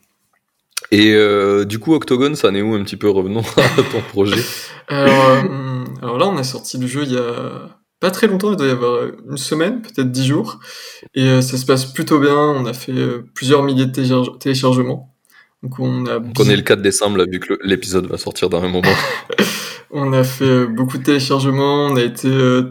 Et 0.90 1.12
euh, 1.14 1.64
du 1.64 1.78
coup, 1.78 1.94
Octogone, 1.94 2.36
ça 2.36 2.48
en 2.48 2.54
est 2.54 2.62
où 2.62 2.74
un 2.74 2.84
petit 2.84 2.96
peu 2.96 3.08
Revenons 3.08 3.40
à 3.56 3.82
ton 3.90 4.00
projet? 4.00 4.40
Alors, 4.88 5.30
euh, 5.30 5.84
alors 6.02 6.18
là, 6.18 6.26
on 6.26 6.36
a 6.36 6.44
sorti 6.44 6.78
le 6.78 6.86
jeu 6.86 7.04
il 7.04 7.12
y 7.12 7.16
a 7.16 7.78
pas 8.00 8.10
très 8.10 8.26
longtemps, 8.26 8.50
il 8.50 8.56
doit 8.56 8.66
y 8.66 8.70
avoir 8.70 9.06
une 9.30 9.38
semaine, 9.38 9.80
peut-être 9.80 10.10
dix 10.10 10.26
jours. 10.26 10.60
Et 11.14 11.22
euh, 11.22 11.40
ça 11.40 11.56
se 11.56 11.64
passe 11.64 11.86
plutôt 11.86 12.20
bien. 12.20 12.36
On 12.36 12.66
a 12.66 12.74
fait 12.74 12.92
plusieurs 13.34 13.62
milliers 13.62 13.86
de 13.86 14.36
téléchargements. 14.38 15.14
Donc 15.62 15.78
on 15.78 16.06
a. 16.06 16.18
On 16.38 16.44
est 16.44 16.56
le 16.56 16.62
4 16.62 16.82
décembre, 16.82 17.24
vu 17.30 17.40
que 17.40 17.58
l'épisode 17.64 18.06
va 18.06 18.18
sortir 18.18 18.50
dans 18.50 18.62
un 18.62 18.68
moment. 18.68 18.92
on 19.90 20.12
a 20.12 20.22
fait 20.22 20.66
beaucoup 20.66 20.98
de 20.98 21.04
téléchargements. 21.04 21.86
On 21.86 21.96
a 21.96 22.02
été 22.02 22.28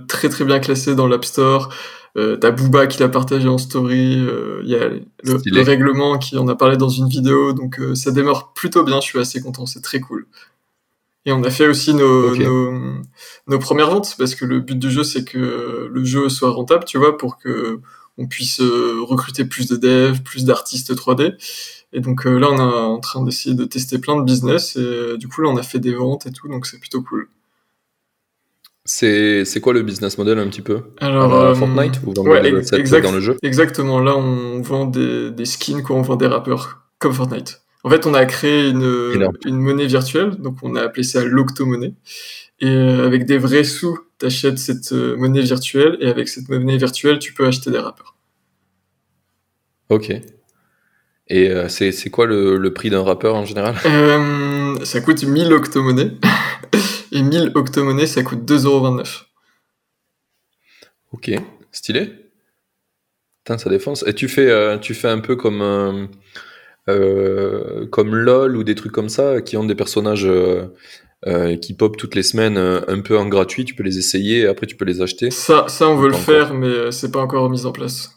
très 0.08 0.30
très 0.30 0.46
bien 0.46 0.60
classé 0.60 0.94
dans 0.94 1.08
l'App 1.08 1.26
Store. 1.26 1.74
T'as 2.16 2.52
Booba 2.52 2.86
qui 2.88 3.00
l'a 3.00 3.10
partagé 3.10 3.48
en 3.48 3.58
story. 3.58 4.24
Il 4.64 4.70
y 4.70 4.76
a 4.76 4.90
le, 5.24 5.62
règlement 5.62 6.20
qui 6.20 6.38
en 6.38 6.48
a 6.48 6.56
parlé 6.56 6.78
dans 6.78 6.90
une 6.90 7.10
vidéo. 7.10 7.54
Donc 7.54 7.80
ça 7.96 8.12
démarre 8.12 8.54
plutôt 8.54 8.84
bien. 8.84 9.02
Je 9.02 9.08
suis 9.08 9.20
assez 9.20 9.42
content. 9.42 9.66
C'est 9.66 9.82
très 9.82 10.00
cool. 10.00 10.28
Et 11.26 11.32
on 11.32 11.44
a 11.44 11.50
fait 11.50 11.68
aussi 11.68 11.94
nos, 11.94 12.36
nos, 13.48 13.60
premières 13.60 13.90
ventes 13.90 14.16
parce 14.18 14.36
que 14.36 14.46
le 14.46 14.60
but 14.60 14.78
du 14.78 14.92
jeu 14.92 15.04
c'est 15.04 15.24
que 15.24 15.90
le 15.92 16.06
jeu 16.06 16.30
soit 16.30 16.52
rentable, 16.52 16.86
tu 16.86 16.98
vois, 16.98 17.18
pour 17.18 17.38
que 17.38 17.80
on 18.18 18.28
puisse 18.28 18.62
euh, 18.62 19.02
recruter 19.02 19.46
plus 19.46 19.68
de 19.68 19.76
devs, 19.76 20.22
plus 20.22 20.46
d'artistes 20.46 20.94
3D. 20.94 21.36
Et 21.94 22.00
donc 22.00 22.26
euh, 22.26 22.38
là, 22.38 22.50
on 22.52 22.58
est 22.58 22.62
en 22.62 23.00
train 23.00 23.24
d'essayer 23.24 23.56
de 23.56 23.66
tester 23.66 24.00
plein 24.00 24.16
de 24.18 24.24
business 24.24 24.76
et 24.76 24.80
euh, 24.80 25.18
du 25.18 25.28
coup 25.28 25.42
là, 25.42 25.50
on 25.50 25.58
a 25.58 25.64
fait 25.64 25.80
des 25.80 25.94
ventes 25.94 26.26
et 26.26 26.32
tout, 26.32 26.48
donc 26.48 26.66
c'est 26.66 26.80
plutôt 26.80 27.02
cool. 27.02 27.28
C'est 28.86 29.62
quoi 29.62 29.74
le 29.74 29.82
business 29.82 30.18
model 30.18 30.40
un 30.40 30.48
petit 30.48 30.62
peu? 30.62 30.82
Alors 31.00 31.56
Fortnite 31.56 32.02
ou 32.06 32.14
dans, 32.14 32.24
dans 32.24 32.34
le 32.34 33.20
jeu? 33.22 33.38
Exactement. 33.42 34.00
Là, 34.00 34.18
on 34.18 34.62
vend 34.62 34.86
des, 34.86 35.32
des 35.32 35.46
skins, 35.46 35.82
quoi. 35.82 35.96
On 35.96 36.02
vend 36.02 36.18
des 36.18 36.28
rappeurs 36.28 36.84
comme 37.00 37.14
Fortnite. 37.14 37.62
En 37.86 37.90
fait, 37.90 38.06
on 38.06 38.14
a 38.14 38.26
créé 38.26 38.70
une, 38.70 39.30
une 39.46 39.58
monnaie 39.58 39.88
virtuelle, 39.88 40.36
donc 40.38 40.58
on 40.64 40.76
a 40.76 40.82
appelé 40.82 41.04
ça 41.04 41.24
l'octo-monnaie. 41.26 41.94
Et 42.62 42.68
euh, 42.68 43.06
avec 43.06 43.26
des 43.26 43.38
vrais 43.38 43.66
sous, 43.66 44.00
tu 44.20 44.26
achètes 44.26 44.58
cette 44.58 44.94
euh, 44.94 45.18
monnaie 45.18 45.42
virtuelle, 45.42 45.98
et 46.00 46.08
avec 46.08 46.30
cette 46.30 46.48
monnaie 46.48 46.78
virtuelle, 46.78 47.20
tu 47.20 47.34
peux 47.34 47.46
acheter 47.46 47.72
des 47.72 47.80
rappeurs. 47.80 48.16
Ok. 49.90 50.14
Et 51.28 51.50
euh, 51.50 51.70
c'est 51.70 52.10
quoi 52.10 52.26
le, 52.26 52.58
le 52.58 52.74
prix 52.74 52.90
d'un 52.90 53.04
rappeur 53.04 53.36
en 53.36 53.46
général? 53.46 53.76
Ça 54.84 55.02
coûte 55.02 55.24
1000 55.24 55.54
octo-monnaies. 55.54 56.12
et 57.12 57.22
1000 57.22 57.52
octo-monnaies, 57.56 58.08
ça 58.08 58.24
coûte 58.24 58.50
2,29€. 58.50 59.24
Ok, 61.12 61.32
stylé. 61.72 62.12
Putain, 63.44 63.58
ça 63.58 63.70
défonce. 63.70 64.04
Et 64.08 64.14
tu 64.14 64.28
fais, 64.28 64.80
tu 64.80 64.94
fais 64.94 65.10
un 65.10 65.20
peu 65.20 65.36
comme 65.36 66.10
euh, 66.90 67.88
comme 67.88 68.14
LOL 68.14 68.58
ou 68.58 68.64
des 68.64 68.76
trucs 68.76 68.92
comme 68.92 69.10
ça, 69.10 69.42
qui 69.42 69.56
ont 69.56 69.64
des 69.64 69.76
personnages 69.76 70.26
euh, 70.26 70.66
euh, 71.28 71.56
qui 71.56 71.74
pop 71.74 71.96
toutes 71.96 72.16
les 72.16 72.24
semaines 72.24 72.58
un 72.58 73.00
peu 73.00 73.18
en 73.18 73.28
gratuit, 73.28 73.64
tu 73.64 73.74
peux 73.74 73.84
les 73.84 73.98
essayer 73.98 74.42
et 74.42 74.48
après 74.48 74.66
tu 74.66 74.76
peux 74.76 74.86
les 74.86 75.02
acheter. 75.02 75.32
Ça, 75.32 75.66
ça 75.70 75.88
on 75.88 75.96
veut 75.96 76.10
le 76.10 76.16
faire, 76.16 76.54
mais 76.54 76.92
c'est 76.92 77.12
pas 77.12 77.22
encore 77.22 77.50
mis 77.50 77.66
en 77.66 77.72
place. 77.72 78.13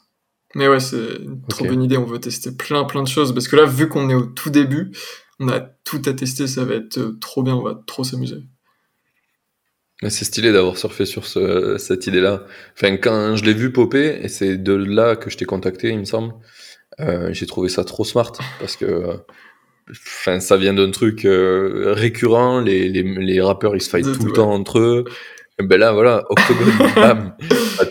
Mais 0.57 0.69
ouais, 0.69 0.81
c'est 0.81 1.17
une 1.23 1.43
trop 1.51 1.67
bonne 1.67 1.83
idée, 1.83 1.99
on 1.99 2.07
veut 2.07 2.19
tester 2.19 2.51
plein 2.51 2.85
plein 2.85 3.03
de 3.03 3.09
choses, 3.09 3.35
parce 3.35 3.47
que 3.47 3.57
là, 3.57 3.67
vu 3.67 3.91
qu'on 3.91 4.09
est 4.09 4.15
au 4.15 4.25
tout 4.25 4.49
début, 4.49 4.91
on 5.39 5.49
a 5.51 5.61
tout 5.61 6.01
à 6.07 6.15
tester, 6.15 6.47
ça 6.47 6.65
va 6.65 6.77
être 6.77 6.99
trop 7.21 7.43
bien, 7.43 7.55
on 7.55 7.63
va 7.63 7.79
trop 7.87 8.05
s'amuser. 8.05 8.39
C'est 10.09 10.25
stylé 10.25 10.53
d'avoir 10.53 10.79
surfé 10.79 11.05
sur 11.05 11.27
ce, 11.27 11.77
cette 11.77 12.07
idée-là. 12.07 12.47
Enfin, 12.75 12.97
quand 12.97 13.37
je 13.37 13.45
l'ai 13.45 13.53
vu 13.53 13.71
popper, 13.71 14.19
et 14.23 14.29
c'est 14.29 14.57
de 14.57 14.73
là 14.73 15.15
que 15.15 15.29
je 15.29 15.37
t'ai 15.37 15.45
contacté, 15.45 15.91
il 15.91 15.99
me 15.99 16.05
semble, 16.07 16.33
euh, 17.01 17.35
j'ai 17.35 17.45
trouvé 17.45 17.69
ça 17.69 17.85
trop 17.85 18.05
smart. 18.05 18.33
Parce 18.59 18.77
que 18.77 19.21
enfin 19.91 20.41
ça 20.41 20.57
vient 20.57 20.73
d'un 20.73 20.91
truc 20.91 21.27
euh, 21.27 21.93
récurrent. 21.93 22.63
Les, 22.63 22.89
les, 22.89 23.03
les, 23.03 23.41
rappeurs 23.43 23.77
ils 23.77 23.83
se 23.83 23.91
fight 23.91 24.05
tout 24.05 24.25
le 24.25 24.33
temps 24.33 24.51
entre 24.51 24.79
eux 24.79 25.05
ben 25.63 25.79
là 25.81 25.93
voilà 25.93 26.25
Octogone 26.29 26.73
bam. 26.97 27.35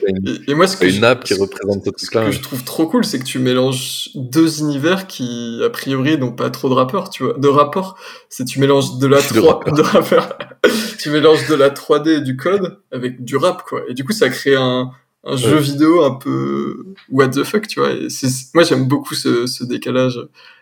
Une, 0.08 0.40
et 0.48 0.54
moi 0.54 0.68
ce 0.68 0.78
que 0.78 0.86
une 0.86 1.04
app 1.04 1.24
qui 1.24 1.34
représente 1.34 1.84
tout 1.84 1.92
ce 1.98 2.10
que 2.10 2.32
je 2.32 2.40
trouve 2.40 2.64
trop 2.64 2.88
cool 2.88 3.04
c'est 3.04 3.20
que 3.20 3.24
tu 3.24 3.40
mélanges 3.40 4.10
deux 4.16 4.60
univers 4.60 5.08
qui 5.08 5.62
a 5.64 5.70
priori 5.70 6.18
n'ont 6.18 6.32
pas 6.32 6.50
trop 6.50 6.70
de 6.70 6.76
rapport 6.76 7.10
tu 7.10 7.24
vois. 7.24 7.34
De 7.34 7.48
rapport 7.48 7.98
c'est 8.30 8.46
tu 8.46 8.60
mélanges 8.60 9.00
de 9.00 9.08
la 9.08 9.20
3 9.20 9.64
de, 9.72 9.82
rappeur 9.82 10.38
tu 11.00 11.10
mélanges 11.10 11.48
de 11.48 11.56
la 11.56 11.70
3D 11.70 12.18
et 12.18 12.22
du 12.22 12.38
code 12.38 12.80
avec 12.92 13.24
du 13.24 13.36
rap 13.36 13.64
quoi. 13.64 13.82
Et 13.90 13.94
du 13.94 14.04
coup 14.04 14.14
ça 14.14 14.30
crée 14.30 14.56
un 14.56 14.92
un 15.26 15.36
jeu 15.36 15.58
vidéo 15.58 16.04
un 16.04 16.14
peu 16.14 16.94
what 17.10 17.30
the 17.30 17.44
fuck, 17.44 17.68
tu 17.68 17.80
vois. 17.80 17.92
Et 17.92 18.08
moi, 18.54 18.64
j'aime 18.64 18.88
beaucoup 18.88 19.16
ce, 19.16 19.48
ce 19.48 19.64
décalage. 19.64 20.20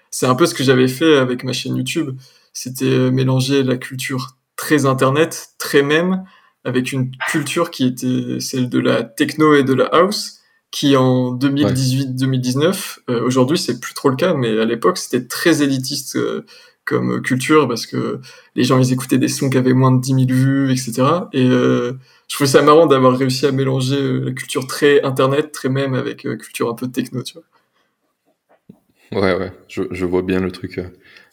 C'est 0.10 0.26
un 0.26 0.36
peu 0.36 0.46
ce 0.46 0.54
que 0.54 0.64
j'avais 0.64 0.88
fait 0.88 1.18
avec 1.18 1.44
ma 1.44 1.54
chaîne 1.54 1.76
YouTube. 1.76 2.18
C'était 2.54 3.12
mélanger 3.12 3.64
la 3.64 3.78
culture 3.78 4.38
très 4.56 4.86
internet, 4.86 5.50
très 5.58 5.82
même, 5.82 6.24
avec 6.64 6.92
une 6.92 7.12
culture 7.30 7.72
qui 7.72 7.86
était 7.86 8.40
celle 8.40 8.70
de 8.70 8.80
la 8.80 9.04
techno 9.04 9.56
et 9.56 9.64
de 9.64 9.74
la 9.74 9.86
house, 9.86 10.40
qui 10.72 10.96
en 10.96 11.36
2018-2019, 11.38 13.00
euh, 13.10 13.22
aujourd'hui 13.22 13.58
c'est 13.58 13.80
plus 13.80 13.94
trop 13.94 14.10
le 14.10 14.16
cas, 14.16 14.34
mais 14.34 14.60
à 14.60 14.66
l'époque 14.66 14.98
c'était 14.98 15.28
très 15.28 15.62
élitiste 15.62 16.16
euh, 16.16 16.46
comme 16.86 17.22
culture 17.22 17.68
parce 17.68 17.86
que 17.86 18.20
les 18.56 18.64
gens 18.64 18.80
ils 18.80 18.92
écoutaient 18.92 19.18
des 19.18 19.28
sons 19.28 19.50
qui 19.50 19.58
avaient 19.58 19.74
moins 19.74 19.92
de 19.92 20.02
10 20.02 20.28
000 20.28 20.28
vues, 20.30 20.72
etc. 20.72 21.04
Et 21.32 21.46
euh, 21.46 21.94
je 22.28 22.36
trouvais 22.36 22.50
ça 22.50 22.62
marrant 22.62 22.86
d'avoir 22.88 23.18
réussi 23.18 23.46
à 23.46 23.52
mélanger 23.52 24.02
euh, 24.02 24.26
la 24.26 24.32
culture 24.32 24.68
très 24.68 25.02
internet, 25.04 25.52
très 25.52 25.70
même 25.70 25.94
avec 25.94 26.26
euh, 26.26 26.36
culture 26.36 26.70
un 26.70 26.74
peu 26.74 26.90
techno, 26.90 27.24
tu 27.24 27.36
vois. 27.36 29.22
Ouais, 29.22 29.38
ouais, 29.38 29.52
je, 29.68 29.84
je 29.92 30.06
vois 30.06 30.24
bien 30.24 30.40
le 30.40 30.52
truc. 30.52 30.82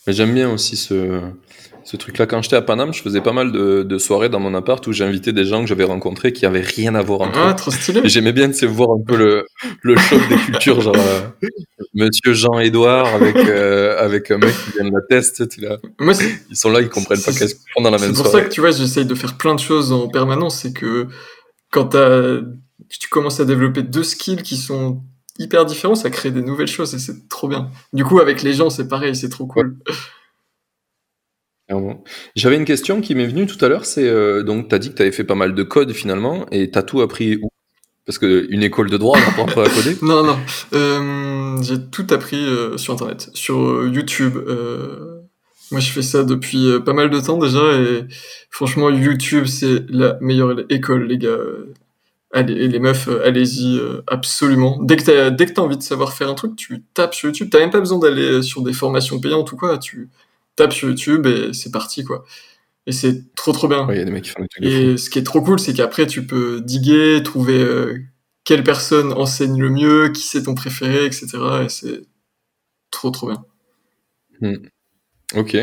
Mais 0.07 0.13
j'aime 0.13 0.35
bien 0.35 0.53
aussi 0.53 0.77
ce, 0.77 1.21
ce 1.85 1.97
truc-là. 1.97 2.27
Quand 2.27 2.43
j'étais 2.43 2.57
à 2.57 2.63
Paname, 2.63 2.93
je 2.93 3.03
faisais 3.03 3.21
pas 3.21 3.33
mal 3.33 3.53
de, 3.53 3.83
de 3.83 3.99
soirées 3.99 4.29
dans 4.29 4.41
mon 4.41 4.55
appart 4.55 4.87
où 4.87 4.93
j'invitais 4.93 5.33
des 5.33 5.45
gens 5.45 5.63
que 5.63 5.67
j'avais 5.69 5.85
rencontrés 5.85 6.33
qui 6.33 6.47
avaient 6.47 6.61
rien 6.61 6.95
à 6.95 7.03
voir 7.03 7.23
entre 7.23 7.39
ah, 7.39 7.55
trop 7.55 7.71
stylé. 7.71 8.03
J'aimais 8.05 8.33
bien 8.33 8.49
de 8.49 8.67
voir 8.67 8.91
un 8.91 9.03
peu 9.03 9.17
le, 9.17 9.47
le 9.83 9.97
choc 9.97 10.21
des 10.29 10.37
cultures, 10.37 10.81
genre 10.81 10.97
euh, 10.97 11.49
Monsieur 11.95 12.33
Jean-Édouard 12.33 13.07
avec, 13.15 13.37
euh, 13.37 13.99
avec 13.99 14.31
un 14.31 14.39
mec 14.39 14.55
qui 14.65 14.73
vient 14.73 14.85
de 14.85 14.95
la 14.95 15.03
test. 15.09 15.49
Tu 15.49 15.61
là. 15.61 15.79
Moi, 15.99 16.15
ils 16.51 16.57
sont 16.57 16.71
là, 16.71 16.81
ils 16.81 16.89
comprennent 16.89 17.21
pas 17.23 17.33
qu'est-ce 17.33 17.55
qu'ils 17.55 17.73
font 17.75 17.83
dans 17.83 17.91
la 17.91 17.99
même 17.99 18.15
soirée. 18.15 18.17
C'est 18.17 18.23
pour 18.23 18.33
ça 18.33 18.41
que 18.43 18.53
tu 18.53 18.61
vois, 18.61 18.71
j'essaye 18.71 19.05
de 19.05 19.15
faire 19.15 19.37
plein 19.37 19.55
de 19.55 19.61
choses 19.61 19.93
en 19.93 20.09
permanence. 20.09 20.61
C'est 20.61 20.73
que 20.73 21.09
quand 21.71 21.97
tu 22.89 23.09
commences 23.09 23.41
à 23.41 23.45
développer 23.45 23.83
deux 23.83 24.05
skills 24.05 24.43
qui 24.43 24.57
sont 24.57 25.03
hyper 25.39 25.65
différents, 25.65 25.95
ça 25.95 26.11
crée 26.11 26.31
des 26.31 26.43
nouvelles 26.43 26.67
choses 26.67 26.95
et 26.95 26.99
c'est 26.99 27.29
trop 27.29 27.49
bien. 27.49 27.71
Du 27.93 28.05
coup, 28.05 28.21
avec 28.21 28.43
les 28.43 28.53
gens, 28.53 28.71
c'est 28.71 28.89
pareil, 28.89 29.17
c'est 29.17 29.31
trop 29.31 29.47
cool. 29.47 29.77
J'avais 32.37 32.57
une 32.57 32.65
question 32.65 33.01
qui 33.01 33.15
m'est 33.15 33.27
venue 33.27 33.47
tout 33.47 33.63
à 33.65 33.69
l'heure, 33.69 33.85
c'est 33.85 34.09
euh, 34.09 34.43
donc 34.43 34.69
tu 34.69 34.75
as 34.75 34.79
dit 34.79 34.93
que 34.93 35.03
tu 35.03 35.13
fait 35.13 35.25
pas 35.25 35.35
mal 35.35 35.55
de 35.55 35.63
code 35.63 35.93
finalement 35.93 36.47
et 36.51 36.71
tu 36.71 36.79
as 36.79 36.83
tout 36.83 37.01
appris 37.01 37.37
où? 37.37 37.49
Parce 38.07 38.19
qu'une 38.19 38.63
école 38.63 38.91
de 38.91 38.97
droit 38.97 39.19
on 39.39 39.47
pas 39.47 39.65
à 39.65 39.69
coder 39.69 39.97
Non, 40.03 40.25
non. 40.25 40.39
Euh, 40.73 41.63
j'ai 41.63 41.81
tout 41.81 42.07
appris 42.11 42.45
euh, 42.45 42.77
sur 42.77 42.95
internet, 42.95 43.31
sur 43.35 43.87
YouTube. 43.87 44.37
moi 45.71 45.81
je 45.81 45.91
fais 45.91 46.03
ça 46.03 46.25
depuis 46.25 46.81
pas 46.85 46.93
mal 46.93 47.11
de 47.11 47.21
temps 47.21 47.39
déjà 47.39 47.73
et 47.75 48.05
franchement 48.51 48.91
YouTube 48.91 49.47
c'est 49.47 49.85
la 49.89 50.19
meilleure 50.21 50.57
école 50.71 51.07
les 51.07 51.19
gars. 51.19 51.39
Allez, 52.33 52.69
les 52.69 52.79
meufs, 52.79 53.09
allez-y 53.25 53.81
absolument. 54.07 54.79
Dès 54.83 54.97
que 54.97 55.03
t'as 55.03 55.31
dès 55.31 55.59
envie 55.59 55.77
de 55.77 55.83
savoir 55.83 56.13
faire 56.13 56.29
un 56.29 56.35
truc, 56.35 56.55
tu 56.57 56.85
tapes 56.95 57.15
sur 57.15 57.29
YouTube. 57.29 57.49
T'as 57.51 57.59
même 57.59 57.71
pas 57.71 57.81
besoin 57.81 57.99
d'aller 57.99 58.43
sur 58.43 58.63
des 58.63 58.73
formations 58.73 59.21
payantes 59.21 59.51
ou 59.53 59.57
quoi. 59.57 59.79
Tape 60.61 60.73
sur 60.73 60.89
YouTube 60.89 61.27
et 61.27 61.53
c'est 61.53 61.71
parti, 61.71 62.05
quoi. 62.05 62.25
Et 62.87 62.93
c'est 62.93 63.35
trop 63.35 63.53
trop 63.53 63.69
bien. 63.69 63.89
et 63.91 64.97
ce 64.97 65.11
qui 65.11 65.19
est 65.19 65.23
trop 65.23 65.43
cool, 65.43 65.59
c'est 65.59 65.75
qu'après 65.75 66.07
tu 66.07 66.27
peux 66.27 66.61
diguer, 66.61 67.23
trouver 67.23 67.59
euh, 67.59 67.99
quelle 68.45 68.65
personne 68.65 69.13
enseigne 69.13 69.61
le 69.61 69.71
mieux, 69.71 70.09
qui 70.09 70.23
c'est 70.23 70.45
ton 70.45 70.55
préféré, 70.55 71.05
etc. 71.05 71.29
Et 71.65 71.69
c'est 71.69 72.03
trop 72.91 73.11
trop 73.11 73.29
bien. 73.29 73.45
Hmm. 74.41 74.67
Ok. 75.37 75.55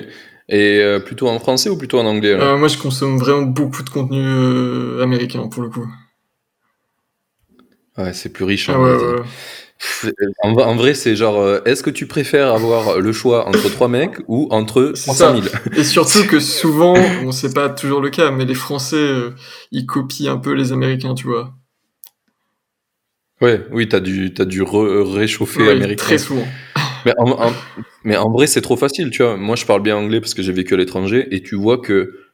Et 0.49 0.79
euh, 0.79 0.99
plutôt 0.99 1.27
en 1.27 1.39
français 1.39 1.69
ou 1.69 1.77
plutôt 1.77 1.99
en 1.99 2.05
anglais 2.05 2.31
euh, 2.31 2.57
Moi 2.57 2.69
je 2.69 2.77
consomme 2.77 3.17
vraiment 3.17 3.41
beaucoup 3.41 3.83
de 3.83 3.89
contenu 3.89 5.01
américain 5.01 5.47
pour 5.47 5.63
le 5.63 5.69
coup. 5.69 5.87
Ouais, 7.97 8.13
c'est 8.13 8.29
plus 8.29 8.45
riche. 8.45 8.69
Hein, 8.69 9.25
en, 10.43 10.75
vrai, 10.75 10.93
c'est 10.93 11.15
genre, 11.15 11.39
euh, 11.39 11.59
est-ce 11.65 11.83
que 11.83 11.89
tu 11.89 12.07
préfères 12.07 12.53
avoir 12.53 12.99
le 12.99 13.11
choix 13.11 13.47
entre 13.47 13.69
trois 13.69 13.87
mecs 13.87 14.17
ou 14.27 14.47
entre 14.51 14.93
300 14.95 15.41
000 15.41 15.55
Et 15.75 15.83
surtout 15.83 16.25
que 16.27 16.39
souvent, 16.39 16.95
bon, 17.21 17.31
c'est 17.31 17.53
pas 17.53 17.69
toujours 17.69 18.01
le 18.01 18.09
cas, 18.09 18.31
mais 18.31 18.45
les 18.45 18.55
Français, 18.55 18.95
euh, 18.97 19.31
ils 19.71 19.85
copient 19.85 20.33
un 20.33 20.37
peu 20.37 20.53
les 20.53 20.71
Américains, 20.71 21.13
tu 21.13 21.27
vois. 21.27 21.53
Ouais, 23.41 23.65
oui, 23.71 23.87
t'as 23.87 23.99
dû, 23.99 24.33
as 24.39 24.45
dû 24.45 24.63
réchauffer 24.63 25.69
américain. 25.69 26.03
Très 26.03 26.17
souvent. 26.17 26.47
Mais 27.05 27.13
en, 27.19 27.53
mais 28.03 28.17
en 28.17 28.31
vrai, 28.31 28.47
c'est 28.47 28.61
trop 28.61 28.77
facile, 28.77 29.11
tu 29.11 29.21
vois. 29.21 29.37
Moi, 29.37 29.55
je 29.55 29.65
parle 29.65 29.83
bien 29.83 29.95
anglais 29.95 30.19
parce 30.19 30.33
que 30.33 30.41
j'ai 30.41 30.51
vécu 30.51 30.73
à 30.73 30.77
l'étranger 30.77 31.27
et 31.31 31.41
tu 31.41 31.55
vois 31.55 31.77
que 31.77 32.26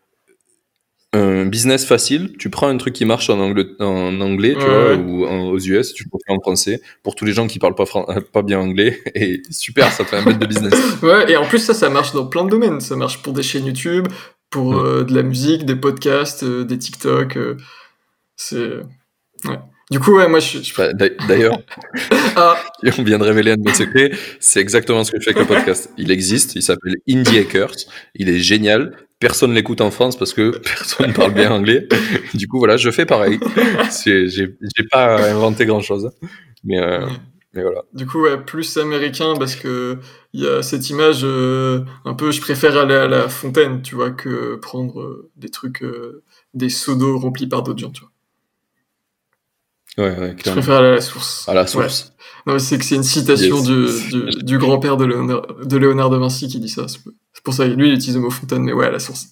un 1.14 1.46
business 1.46 1.86
facile, 1.86 2.36
tu 2.38 2.50
prends 2.50 2.68
un 2.68 2.78
truc 2.78 2.94
qui 2.94 3.06
marche 3.06 3.30
en 3.30 3.40
anglais, 3.40 3.68
en 3.80 4.20
anglais 4.20 4.56
tu 4.60 4.66
vois, 4.66 4.96
ou 4.96 5.26
aux 5.26 5.60
US, 5.60 5.94
tu 5.94 6.04
le 6.04 6.10
fais 6.26 6.34
en 6.34 6.40
français, 6.40 6.82
pour 7.04 7.16
tous 7.16 7.24
les 7.26 7.34
gens 7.34 7.48
qui 7.48 7.60
parlent 7.60 7.76
pas, 7.76 7.86
pas 8.34 8.42
bien 8.42 8.60
anglais, 8.60 9.00
et 9.16 9.42
super, 9.52 9.92
ça 9.92 10.06
fait 10.06 10.18
un 10.18 10.24
bête 10.24 10.40
de 10.40 10.46
business. 10.46 10.74
ouais, 11.04 11.32
et 11.32 11.38
en 11.38 11.46
plus, 11.46 11.60
ça, 11.60 11.74
ça 11.74 11.90
marche 11.90 12.14
dans 12.14 12.26
plein 12.26 12.46
de 12.46 12.50
domaines. 12.50 12.82
Ça 12.82 12.96
marche 12.96 13.22
pour 13.22 13.34
des 13.34 13.44
chaînes 13.44 13.66
YouTube, 13.66 14.08
pour 14.50 14.78
euh, 14.78 15.04
de 15.04 15.14
la 15.14 15.24
musique, 15.24 15.66
des 15.66 15.76
podcasts, 15.76 16.44
euh, 16.44 16.64
des 16.64 16.78
TikTok. 16.78 17.38
Euh, 17.38 17.58
c'est. 18.36 18.78
Ouais. 19.46 19.60
Du 19.92 20.00
coup, 20.00 20.16
ouais, 20.16 20.28
moi 20.28 20.40
je. 20.40 20.60
Bah, 20.76 20.92
d'ailleurs, 21.28 21.60
ah. 22.36 22.56
on 22.98 23.04
vient 23.04 23.20
de 23.20 23.24
révéler 23.24 23.52
un 23.52 23.58
de 23.58 23.64
mes 23.64 23.74
secrets. 23.74 24.12
C'est 24.40 24.60
exactement 24.60 25.04
ce 25.04 25.12
que 25.12 25.20
je 25.20 25.26
fais 25.26 25.36
avec 25.36 25.48
le 25.48 25.56
podcast. 25.56 25.92
Il 25.98 26.10
existe, 26.10 26.56
il 26.56 26.64
s'appelle 26.64 26.96
Indie 27.08 27.38
Hackers. 27.38 27.76
Il 28.16 28.30
est 28.30 28.40
génial 28.40 28.96
personne 29.24 29.54
l'écoute 29.54 29.80
en 29.80 29.90
France 29.90 30.18
parce 30.18 30.34
que 30.34 30.58
personne 30.64 31.14
parle 31.14 31.34
bien 31.34 31.50
anglais. 31.50 31.88
Du 32.34 32.48
coup, 32.48 32.60
voilà, 32.60 32.76
je 32.76 32.92
fais 32.92 33.06
pareil. 33.06 33.40
J'ai 34.06 34.84
pas 34.92 35.32
inventé 35.32 35.66
grand 35.66 35.80
chose. 35.80 36.12
Mais, 36.66 36.78
euh, 36.78 37.08
mais, 37.54 37.62
voilà. 37.62 37.84
Du 37.94 38.06
coup, 38.06 38.22
ouais, 38.22 38.38
plus 38.38 38.78
américain 38.78 39.36
parce 39.40 39.56
que 39.56 39.98
il 40.34 40.42
y 40.42 40.48
a 40.48 40.62
cette 40.62 40.90
image 40.90 41.22
euh, 41.24 41.86
un 42.04 42.14
peu, 42.14 42.32
je 42.32 42.42
préfère 42.42 42.78
aller 42.78 42.96
à 42.96 43.08
la 43.08 43.30
fontaine, 43.30 43.82
tu 43.82 43.96
vois, 43.96 44.12
que 44.12 44.56
prendre 44.56 45.00
euh, 45.00 45.32
des 45.38 45.50
trucs, 45.50 45.86
des 46.54 46.70
seaux 46.70 46.96
d'eau 46.96 47.18
remplis 47.18 47.48
par 47.48 47.64
d'autres 47.64 47.80
gens, 47.80 47.92
tu 47.92 48.02
vois. 48.02 48.10
Ouais, 50.06 50.20
ouais, 50.20 50.36
Je 50.44 50.52
préfère 50.52 50.76
aller 50.76 50.88
à 50.88 50.96
la 50.96 51.02
source. 51.02 51.48
À 51.48 51.54
la 51.54 51.68
source. 51.68 52.14
Non, 52.46 52.60
c'est 52.60 52.78
que 52.78 52.84
c'est 52.84 52.96
une 52.96 53.04
citation 53.04 53.62
du, 53.62 53.86
du, 54.44 54.58
grand-père 54.58 54.98
de 54.98 55.06
Léonard, 55.06 55.44
de 55.64 55.78
Léonard 55.78 56.10
de 56.10 56.18
Vinci 56.18 56.48
qui 56.48 56.60
dit 56.60 56.68
ça. 56.68 56.88
C'est 57.44 57.52
pour 57.52 57.54
ça, 57.56 57.68
lui, 57.68 57.90
il 57.90 57.96
utilise 57.96 58.16
le 58.16 58.22
mot 58.22 58.30
fontaine, 58.30 58.64
mais 58.64 58.72
ouais, 58.72 58.86
à 58.86 58.92
la 58.92 59.00
source. 59.00 59.28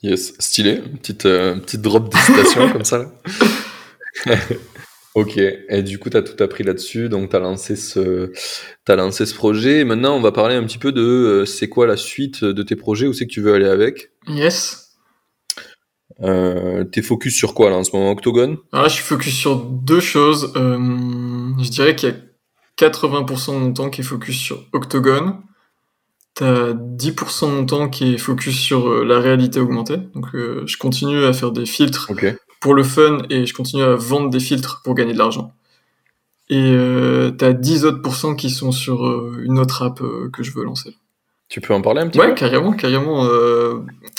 Yes, 0.00 0.32
stylé. 0.38 0.80
Une 0.86 0.96
petite, 0.96 1.26
euh, 1.26 1.56
petite 1.56 1.82
drop 1.82 2.08
de 2.08 2.16
citation 2.16 2.70
comme 2.72 2.84
ça. 2.84 3.12
ok, 5.16 5.38
et 5.38 5.82
du 5.82 5.98
coup, 5.98 6.08
tu 6.08 6.16
as 6.16 6.22
tout 6.22 6.40
appris 6.40 6.62
là-dessus, 6.62 7.08
donc 7.08 7.30
tu 7.30 7.36
as, 7.36 7.40
lancé 7.40 7.74
ce, 7.74 8.32
as 8.86 8.94
lancé 8.94 9.26
ce 9.26 9.34
projet. 9.34 9.80
Et 9.80 9.84
maintenant, 9.84 10.16
on 10.16 10.20
va 10.20 10.30
parler 10.30 10.54
un 10.54 10.62
petit 10.62 10.78
peu 10.78 10.92
de 10.92 11.02
euh, 11.02 11.46
c'est 11.46 11.68
quoi 11.68 11.88
la 11.88 11.96
suite 11.96 12.44
de 12.44 12.62
tes 12.62 12.76
projets, 12.76 13.08
où 13.08 13.12
c'est 13.12 13.26
que 13.26 13.32
tu 13.32 13.40
veux 13.40 13.52
aller 13.52 13.66
avec? 13.68 14.12
Yes. 14.28 14.92
Euh, 16.20 16.84
T'es 16.84 17.02
focus 17.02 17.34
sur 17.34 17.54
quoi 17.54 17.70
là 17.70 17.76
en 17.76 17.82
ce 17.82 17.90
moment 17.90 18.12
Octogone? 18.12 18.58
Ah, 18.70 18.84
Je 18.86 18.94
suis 18.94 19.02
focus 19.02 19.34
sur 19.34 19.56
deux 19.64 19.98
choses. 19.98 20.52
Euh, 20.54 20.78
je 21.60 21.70
dirais 21.70 21.96
qu'il 21.96 22.08
y 22.08 22.12
a 22.12 22.88
80% 22.88 23.54
de 23.54 23.58
mon 23.58 23.72
temps 23.72 23.90
qui 23.90 24.02
est 24.02 24.04
focus 24.04 24.36
sur 24.38 24.64
Octogone 24.72 25.42
T'as 26.34 26.72
10% 26.72 27.50
de 27.50 27.54
mon 27.54 27.66
temps 27.66 27.88
qui 27.90 28.14
est 28.14 28.18
focus 28.18 28.58
sur 28.58 28.88
euh, 28.88 29.04
la 29.04 29.20
réalité 29.20 29.60
augmentée. 29.60 29.98
Donc, 30.14 30.34
euh, 30.34 30.62
je 30.66 30.78
continue 30.78 31.24
à 31.24 31.34
faire 31.34 31.52
des 31.52 31.66
filtres 31.66 32.10
pour 32.60 32.72
le 32.74 32.82
fun 32.82 33.18
et 33.28 33.44
je 33.44 33.52
continue 33.52 33.82
à 33.82 33.96
vendre 33.96 34.30
des 34.30 34.40
filtres 34.40 34.80
pour 34.82 34.94
gagner 34.94 35.12
de 35.12 35.18
l'argent. 35.18 35.52
Et 36.48 36.72
euh, 36.74 37.30
t'as 37.32 37.52
10 37.52 37.84
autres 37.84 38.00
pourcents 38.00 38.34
qui 38.34 38.48
sont 38.48 38.72
sur 38.72 39.04
une 39.40 39.58
autre 39.58 39.82
app 39.82 40.02
que 40.32 40.42
je 40.42 40.52
veux 40.52 40.64
lancer. 40.64 40.96
Tu 41.48 41.60
peux 41.60 41.74
en 41.74 41.82
parler 41.82 42.00
un 42.00 42.08
petit 42.08 42.18
peu? 42.18 42.26
Ouais, 42.26 42.34
carrément, 42.34 42.72
carrément. 42.72 43.26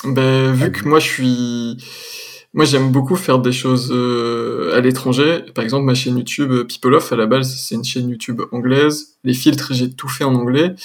ben, 0.03 0.51
vu 0.51 0.71
que 0.71 0.87
moi, 0.87 0.99
je 0.99 1.07
suis... 1.07 1.77
Moi, 2.55 2.65
j'aime 2.65 2.91
beaucoup 2.91 3.15
faire 3.15 3.39
des 3.39 3.51
choses 3.51 3.91
à 3.91 4.79
l'étranger. 4.81 5.39
Par 5.55 5.63
exemple, 5.63 5.85
ma 5.85 5.95
chaîne 5.95 6.17
YouTube 6.17 6.67
People 6.67 6.93
Off, 6.93 7.11
à 7.11 7.15
la 7.15 7.25
base, 7.25 7.55
c'est 7.55 7.73
une 7.73 7.83
chaîne 7.83 8.09
YouTube 8.09 8.41
anglaise. 8.51 9.17
Les 9.23 9.33
filtres, 9.33 9.73
j'ai 9.73 9.91
tout 9.91 10.09
fait 10.09 10.23
en 10.23 10.35
anglais. 10.35 10.75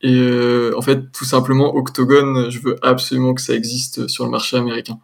Et 0.00 0.14
euh, 0.14 0.72
en 0.76 0.82
fait, 0.82 1.10
tout 1.12 1.24
simplement, 1.24 1.74
Octogone, 1.74 2.50
je 2.50 2.60
veux 2.60 2.76
absolument 2.82 3.34
que 3.34 3.40
ça 3.40 3.54
existe 3.54 4.06
sur 4.08 4.24
le 4.24 4.30
marché 4.30 4.56
américain. 4.56 4.98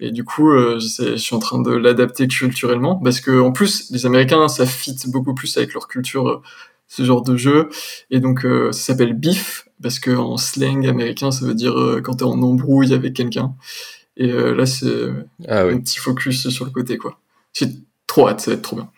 Et 0.00 0.10
du 0.10 0.24
coup, 0.24 0.50
euh, 0.50 0.78
je 0.80 1.16
suis 1.16 1.34
en 1.34 1.38
train 1.38 1.62
de 1.62 1.70
l'adapter 1.70 2.28
culturellement, 2.28 2.96
parce 2.96 3.20
que 3.20 3.40
en 3.40 3.52
plus, 3.52 3.90
les 3.90 4.06
Américains, 4.06 4.48
ça 4.48 4.66
fit 4.66 4.96
beaucoup 5.06 5.34
plus 5.34 5.56
avec 5.56 5.72
leur 5.72 5.88
culture, 5.88 6.28
euh, 6.28 6.42
ce 6.88 7.04
genre 7.04 7.22
de 7.22 7.36
jeu. 7.36 7.70
Et 8.10 8.20
donc, 8.20 8.42
ça 8.42 8.72
s'appelle 8.72 9.14
beef, 9.14 9.66
parce 9.82 9.98
que 9.98 10.10
en 10.10 10.36
slang 10.36 10.86
américain, 10.86 11.30
ça 11.30 11.46
veut 11.46 11.54
dire 11.54 11.74
quand 12.04 12.16
t'es 12.16 12.24
en 12.24 12.40
embrouille 12.42 12.92
avec 12.92 13.14
quelqu'un. 13.14 13.54
Et 14.16 14.30
là, 14.30 14.66
c'est 14.66 15.08
ah 15.48 15.62
un 15.62 15.78
petit 15.80 15.98
focus 15.98 16.50
sur 16.50 16.66
le 16.66 16.70
côté, 16.70 16.98
quoi. 16.98 17.18
J'ai 17.54 17.68
trop 18.06 18.28
hâte, 18.28 18.40
ça 18.40 18.50
va 18.50 18.56
être 18.58 18.62
trop 18.62 18.76
bien. 18.76 18.90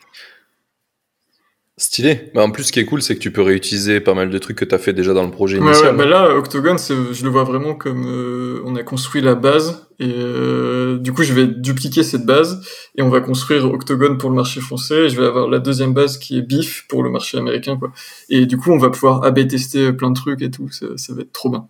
Stylé. 1.79 2.31
Bah, 2.33 2.43
en 2.43 2.49
plus, 2.49 2.63
ce 2.63 2.71
qui 2.71 2.79
est 2.79 2.85
cool, 2.85 3.03
c'est 3.03 3.13
que 3.13 3.19
tu 3.19 3.31
peux 3.31 3.43
réutiliser 3.43 3.99
pas 3.99 4.15
mal 4.15 4.31
de 4.31 4.37
trucs 4.39 4.57
que 4.57 4.65
tu 4.65 4.73
as 4.73 4.79
fait 4.79 4.93
déjà 4.93 5.13
dans 5.13 5.23
le 5.23 5.29
projet 5.29 5.57
initial. 5.57 5.91
Ouais, 5.91 5.97
bah 5.97 6.05
là, 6.05 6.35
Octogone, 6.35 6.79
je 6.79 7.23
le 7.23 7.29
vois 7.29 7.43
vraiment 7.43 7.75
comme 7.75 8.03
euh, 8.07 8.63
on 8.65 8.75
a 8.75 8.81
construit 8.81 9.21
la 9.21 9.35
base 9.35 9.87
et 9.99 10.11
euh, 10.17 10.97
du 10.97 11.13
coup, 11.13 11.21
je 11.21 11.33
vais 11.33 11.45
dupliquer 11.45 12.01
cette 12.01 12.25
base 12.25 12.67
et 12.95 13.03
on 13.03 13.09
va 13.09 13.21
construire 13.21 13.65
Octogone 13.65 14.17
pour 14.17 14.31
le 14.31 14.35
marché 14.35 14.59
français. 14.59 15.05
Et 15.05 15.09
je 15.09 15.21
vais 15.21 15.27
avoir 15.27 15.47
la 15.47 15.59
deuxième 15.59 15.93
base 15.93 16.17
qui 16.17 16.39
est 16.39 16.41
BIF 16.41 16.87
pour 16.87 17.03
le 17.03 17.11
marché 17.11 17.37
américain, 17.37 17.77
quoi. 17.77 17.91
Et 18.29 18.47
du 18.47 18.57
coup, 18.57 18.71
on 18.71 18.79
va 18.79 18.89
pouvoir 18.89 19.23
AB 19.23 19.47
tester 19.47 19.93
plein 19.93 20.09
de 20.09 20.15
trucs 20.15 20.41
et 20.41 20.49
tout. 20.49 20.69
Ça, 20.71 20.87
ça 20.95 21.13
va 21.13 21.21
être 21.21 21.31
trop 21.31 21.51
bien. 21.51 21.67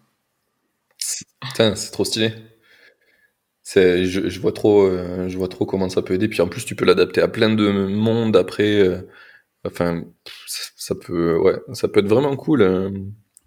Putain, 1.42 1.76
c'est 1.76 1.92
trop 1.92 2.06
stylé. 2.06 2.34
C'est, 3.62 4.06
je, 4.06 4.30
je, 4.30 4.40
vois 4.40 4.54
trop, 4.54 4.84
euh, 4.84 5.28
je 5.28 5.38
vois 5.38 5.50
trop 5.50 5.66
comment 5.66 5.90
ça 5.90 6.02
peut 6.02 6.14
aider. 6.14 6.30
Puis 6.30 6.42
en 6.42 6.48
plus, 6.48 6.64
tu 6.64 6.76
peux 6.76 6.86
l'adapter 6.86 7.20
à 7.20 7.28
plein 7.28 7.54
de 7.54 7.88
monde 7.88 8.38
après. 8.38 9.04
Enfin, 9.68 10.04
ça 10.88 10.96
peut, 10.96 11.38
ouais, 11.38 11.60
ça 11.74 11.88
peut 11.88 12.00
être 12.00 12.08
vraiment 12.08 12.36
cool, 12.36 12.64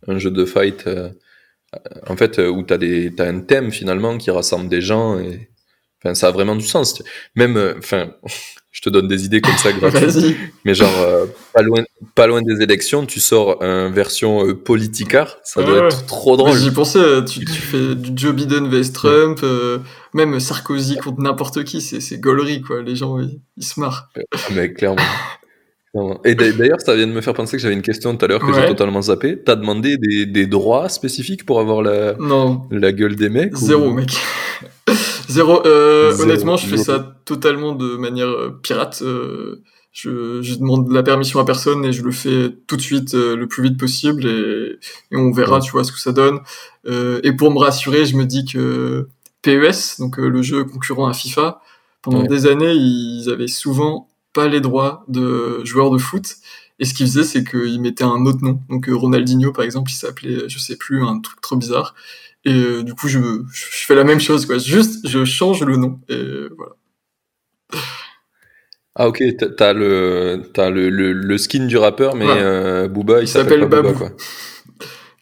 un, 0.07 0.19
jeu 0.19 0.31
de 0.31 0.45
fight, 0.45 0.87
euh, 0.87 1.11
en 2.07 2.17
fait, 2.17 2.39
euh, 2.39 2.49
où 2.49 2.63
t'as 2.63 2.79
des, 2.79 3.15
t'as 3.15 3.29
un 3.29 3.41
thème 3.41 3.71
finalement 3.71 4.19
qui 4.19 4.31
rassemble 4.31 4.69
des 4.69 4.81
gens 4.81 5.19
et, 5.19 5.49
enfin, 6.03 6.15
ça 6.15 6.29
a 6.29 6.31
vraiment 6.31 6.57
du 6.57 6.67
sens. 6.67 7.03
Même, 7.35 7.57
euh, 7.57 7.75
enfin, 7.79 8.11
je 8.71 8.81
te 8.83 8.91
donne 8.91 9.09
des 9.09 9.25
idées 9.25 9.41
comme 9.41 9.57
ça 9.57 9.73
gratuites, 9.81 10.37
mais 10.65 10.75
genre, 10.75 10.93
pas 11.55 11.63
loin, 11.63 11.83
pas 12.15 12.27
loin 12.27 12.43
des 12.43 12.63
élections, 12.63 13.07
tu 13.07 13.21
sors 13.21 13.63
une 13.63 13.93
version 13.93 14.55
politicard, 14.55 15.39
ça 15.45 15.63
doit 15.63 15.87
être 15.87 16.07
trop 16.07 16.37
drôle. 16.37 16.59
J'y 16.59 16.71
pensais, 16.71 17.25
tu, 17.25 17.45
tu, 17.45 17.53
fais 17.53 17.95
du 17.95 18.13
Joe 18.15 18.35
Biden 18.35 18.69
vs 18.69 18.93
Trump, 18.93 19.45
même 20.13 20.39
Sarkozy 20.41 20.99
contre 20.99 21.23
n'importe 21.23 21.65
qui, 21.65 21.81
c'est, 21.81 22.01
c'est 22.01 22.19
gaulerie, 22.19 22.61
quoi. 22.61 22.83
Les 22.83 22.97
gens, 22.97 23.19
ils, 23.19 23.41
ils 23.57 23.65
se 23.65 23.81
marrent. 23.81 24.11
Ah, 24.17 24.39
mais 24.53 24.73
clairement. 24.73 25.03
Et 26.25 26.35
d'ailleurs, 26.37 26.81
ça 26.81 26.95
vient 26.95 27.07
de 27.07 27.13
me 27.13 27.21
faire 27.21 27.35
penser 27.35 27.57
que 27.57 27.63
j'avais 27.63 27.75
une 27.75 27.83
question 27.83 28.17
tout 28.17 28.25
à 28.25 28.29
l'heure 28.29 28.41
que 28.41 28.53
j'ai 28.53 28.67
totalement 28.67 29.03
zappé. 29.03 29.43
T'as 29.43 29.57
demandé 29.57 29.97
des, 29.97 30.25
des, 30.25 30.47
droits 30.47 30.89
spécifiques 30.89 31.45
pour 31.45 31.59
avoir 31.59 31.83
la, 31.83 32.15
non. 32.15 32.63
la 32.71 32.93
gueule 32.93 33.17
des 33.17 33.29
mecs 33.29 33.57
Zéro, 33.57 33.91
mec. 33.91 34.17
Zéro. 35.29 35.67
Euh, 35.67 36.17
Honnêtement, 36.21 36.57
je 36.57 36.67
fais 36.67 36.77
ça 36.77 37.17
totalement 37.25 37.73
de 37.75 37.97
manière 37.97 38.29
euh, 38.29 38.61
pirate. 38.63 39.03
Euh, 39.03 39.63
je, 39.93 40.41
je, 40.43 40.55
demande 40.55 40.93
la 40.93 41.03
permission 41.03 41.41
à 41.41 41.45
personne 41.45 41.85
et 41.85 41.93
je 41.93 42.05
le 42.05 42.13
fais 42.13 42.51
tout 42.69 42.77
de 42.77 42.81
suite 42.81 43.15
euh, 43.15 43.35
le 43.35 43.49
plus 43.49 43.65
vite 43.65 43.77
possible 43.77 44.25
et, 44.25 44.79
et 45.11 45.17
on 45.17 45.33
verra, 45.33 45.59
tu 45.59 45.73
vois, 45.73 45.83
ce 45.83 45.91
que 45.91 45.99
ça 45.99 46.13
donne. 46.13 46.39
Et 46.87 47.33
pour 47.33 47.51
me 47.51 47.59
rassurer, 47.59 48.07
je 48.07 48.17
me 48.17 48.25
dis 48.25 48.45
que 48.45 49.09
PES, 49.43 49.99
donc 49.99 50.19
le 50.19 50.43
jeu 50.43 50.65
concurrent 50.65 51.09
à 51.09 51.13
FIFA, 51.13 51.61
pendant 52.03 52.23
des 52.23 52.47
années, 52.47 52.73
ils 52.73 53.29
avaient 53.29 53.49
souvent 53.49 54.10
pas 54.33 54.49
les 54.49 54.61
droits 54.61 55.05
de 55.09 55.65
joueurs 55.65 55.91
de 55.91 55.99
foot. 55.99 56.37
Et 56.79 56.85
ce 56.85 56.95
qu'il 56.95 57.07
faisait, 57.07 57.25
c'est 57.25 57.45
qu'il 57.45 57.81
mettait 57.81 58.05
un 58.05 58.25
autre 58.25 58.43
nom. 58.43 58.61
Donc 58.71 58.89
euh, 58.89 58.95
Ronaldinho, 58.95 59.53
par 59.53 59.65
exemple, 59.65 59.91
il 59.91 59.95
s'appelait, 59.95 60.49
je 60.49 60.59
sais 60.59 60.77
plus, 60.77 61.05
un 61.05 61.21
truc 61.21 61.41
trop 61.41 61.57
bizarre. 61.57 61.95
Et 62.47 62.55
euh, 62.55 62.83
du 62.83 62.95
coup, 62.95 63.07
je, 63.07 63.19
je, 63.53 63.87
fais 63.87 63.95
la 63.95 64.05
même 64.05 64.21
chose, 64.21 64.47
quoi. 64.47 64.57
Juste, 64.57 65.07
je 65.07 65.25
change 65.27 65.63
le 65.63 65.77
nom. 65.77 66.01
Et 66.09 66.25
voilà. 66.57 66.73
Ah 68.97 69.09
ok, 69.09 69.23
t'as 69.57 69.73
le, 69.73 70.43
as 70.57 70.71
le, 70.71 70.89
le, 70.91 71.39
skin 71.39 71.67
du 71.67 71.77
rappeur, 71.77 72.17
mais 72.17 72.27
euh, 72.29 72.89
Booba, 72.89 73.21
il, 73.21 73.29
s'appelle 73.29 73.67
Babou. 73.67 73.93
quoi. 73.93 74.11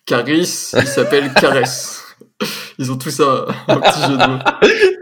Caris, 0.07 0.73
il 0.77 0.87
s'appelle 0.87 1.33
Caresse. 1.41 2.03
Ils 2.79 2.91
ont 2.91 2.97
tout 2.97 3.11
ça, 3.11 3.47
un 3.67 3.81
petit 3.81 4.01
jeu 4.01 4.17
de 4.17 4.27
mots. 4.27 4.39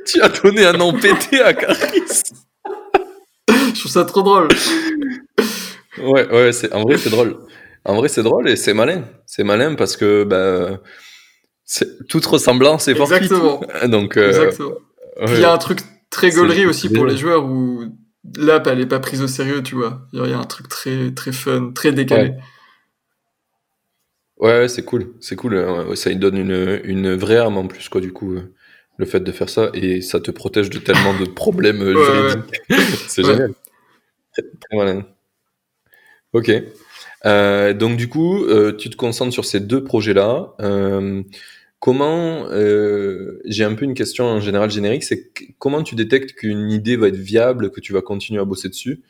tu 0.06 0.20
as 0.20 0.28
donné 0.30 0.64
un 0.64 0.72
nom 0.72 0.92
pété 0.92 1.40
à 1.40 1.54
Caris 1.54 2.22
je 3.76 3.80
trouve 3.80 3.92
ça 3.92 4.04
trop 4.04 4.22
drôle. 4.22 4.48
ouais, 5.98 6.26
ouais, 6.28 6.52
c'est, 6.52 6.72
en 6.72 6.82
vrai, 6.82 6.96
c'est 6.96 7.10
drôle. 7.10 7.36
En 7.84 7.94
vrai, 7.94 8.08
c'est 8.08 8.22
drôle 8.22 8.48
et 8.48 8.56
c'est 8.56 8.74
malin. 8.74 9.04
C'est 9.26 9.44
malin 9.44 9.74
parce 9.74 9.96
que 9.96 10.24
bah, 10.24 10.80
c'est, 11.64 12.06
toute 12.08 12.24
ressemblance 12.24 12.88
est 12.88 12.94
fortuite. 12.94 13.22
Exactement. 13.22 13.60
Donc, 13.88 14.16
euh, 14.16 14.28
Exactement. 14.28 14.76
il 15.28 15.40
y 15.40 15.44
a 15.44 15.52
un 15.52 15.58
truc 15.58 15.80
très 16.10 16.30
gaulerie 16.30 16.66
aussi 16.66 16.88
pour 16.88 17.04
les 17.04 17.16
joueurs 17.16 17.44
où 17.44 17.84
l'app 18.38 18.66
elle 18.66 18.80
est 18.80 18.86
pas 18.86 18.98
prise 18.98 19.22
au 19.22 19.28
sérieux, 19.28 19.62
tu 19.62 19.74
vois. 19.74 20.06
Il 20.12 20.26
y 20.26 20.32
a 20.32 20.38
un 20.38 20.44
truc 20.44 20.68
très 20.68 21.12
très 21.12 21.32
fun, 21.32 21.72
très 21.74 21.92
décalé. 21.92 22.32
Ouais, 24.38 24.68
c'est 24.68 24.84
cool, 24.84 25.14
c'est 25.20 25.36
cool. 25.36 25.64
Ça 25.94 26.10
lui 26.10 26.16
donne 26.16 26.36
une, 26.36 26.80
une 26.84 27.14
vraie 27.14 27.36
arme 27.36 27.56
en 27.56 27.66
plus, 27.66 27.88
quoi, 27.88 28.00
du 28.00 28.12
coup, 28.12 28.34
euh, 28.34 28.52
le 28.98 29.06
fait 29.06 29.20
de 29.20 29.32
faire 29.32 29.48
ça, 29.48 29.70
et 29.72 30.02
ça 30.02 30.20
te 30.20 30.30
protège 30.30 30.70
de 30.70 30.78
tellement 30.78 31.18
de 31.18 31.24
problèmes 31.24 31.82
juridiques. 31.82 32.62
c'est 33.08 33.24
génial. 33.24 33.52
Ok. 36.32 36.50
Euh, 37.24 37.72
donc 37.72 37.96
du 37.96 38.08
coup, 38.08 38.44
tu 38.78 38.90
te 38.90 38.96
concentres 38.96 39.32
sur 39.32 39.44
ces 39.44 39.60
deux 39.60 39.84
projets-là. 39.84 40.54
comment, 41.80 42.46
j'ai 43.44 43.64
un 43.64 43.74
peu 43.74 43.84
une 43.84 43.94
question 43.94 44.24
en 44.24 44.40
général 44.40 44.70
générique, 44.70 45.04
c'est 45.04 45.30
comment 45.58 45.82
tu 45.82 45.94
détectes 45.94 46.32
qu'une 46.32 46.70
idée 46.70 46.96
va 46.96 47.08
être 47.08 47.16
viable, 47.16 47.70
que 47.70 47.80
tu 47.80 47.92
vas 47.92 48.02
continuer 48.02 48.40
à 48.40 48.44
bosser 48.44 48.68
dessus? 48.68 49.02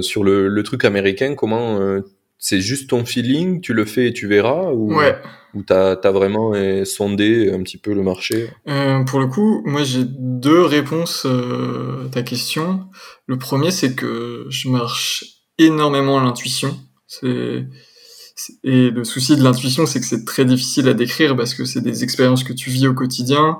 Sur 0.00 0.22
le, 0.22 0.62
truc 0.62 0.84
américain, 0.84 1.34
comment 1.34 2.00
c'est 2.40 2.60
juste 2.62 2.88
ton 2.88 3.04
feeling, 3.04 3.60
tu 3.60 3.74
le 3.74 3.84
fais 3.84 4.08
et 4.08 4.12
tu 4.12 4.26
verras 4.26 4.72
Ou, 4.72 4.94
ouais. 4.94 5.16
ou 5.54 5.62
t'as 5.62 5.92
as 5.92 6.10
vraiment 6.10 6.54
euh, 6.54 6.86
sondé 6.86 7.52
un 7.52 7.62
petit 7.62 7.76
peu 7.76 7.92
le 7.92 8.02
marché? 8.02 8.50
Euh, 8.66 9.04
Pour 9.04 9.20
le 9.20 9.26
coup, 9.26 9.62
moi 9.66 9.84
j'ai 9.84 10.04
deux 10.04 10.62
réponses 10.62 11.26
euh, 11.26 12.06
à 12.06 12.08
ta 12.08 12.22
question. 12.22 12.88
Le 13.26 13.36
premier, 13.36 13.70
c'est 13.70 13.94
que 13.94 14.46
je 14.48 14.68
marche 14.70 15.24
énormément 15.58 16.18
à 16.18 16.24
l'intuition. 16.24 16.74
Et 17.22 18.90
le 18.90 19.04
souci 19.04 19.36
de 19.36 19.42
l'intuition, 19.42 19.84
c'est 19.84 20.00
que 20.00 20.06
c'est 20.06 20.24
très 20.24 20.46
difficile 20.46 20.88
à 20.88 20.94
décrire 20.94 21.36
parce 21.36 21.52
que 21.52 21.66
c'est 21.66 21.82
des 21.82 22.04
expériences 22.04 22.42
que 22.42 22.54
tu 22.54 22.70
vis 22.70 22.88
au 22.88 22.94
quotidien 22.94 23.58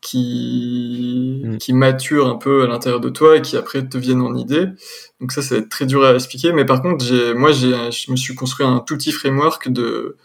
qui, 0.00 1.42
mm. 1.44 1.58
qui 1.58 1.72
maturent 1.72 2.28
un 2.28 2.36
peu 2.36 2.62
à 2.64 2.66
l'intérieur 2.66 3.00
de 3.00 3.08
toi 3.08 3.36
et 3.36 3.42
qui 3.42 3.56
après 3.56 3.86
te 3.86 3.98
viennent 3.98 4.22
en 4.22 4.36
idée. 4.36 4.66
Donc 5.20 5.32
ça, 5.32 5.42
ça 5.42 5.56
va 5.56 5.60
être 5.62 5.68
très 5.68 5.86
dur 5.86 6.04
à 6.04 6.14
expliquer. 6.14 6.52
Mais 6.52 6.64
par 6.64 6.82
contre, 6.82 7.04
j'ai, 7.04 7.34
moi, 7.34 7.52
j'ai, 7.52 7.90
je 7.90 8.10
me 8.10 8.16
suis 8.16 8.34
construit 8.34 8.66
un 8.66 8.80
tout 8.80 8.96
petit 8.96 9.12
framework 9.12 9.68
de, 9.68 10.16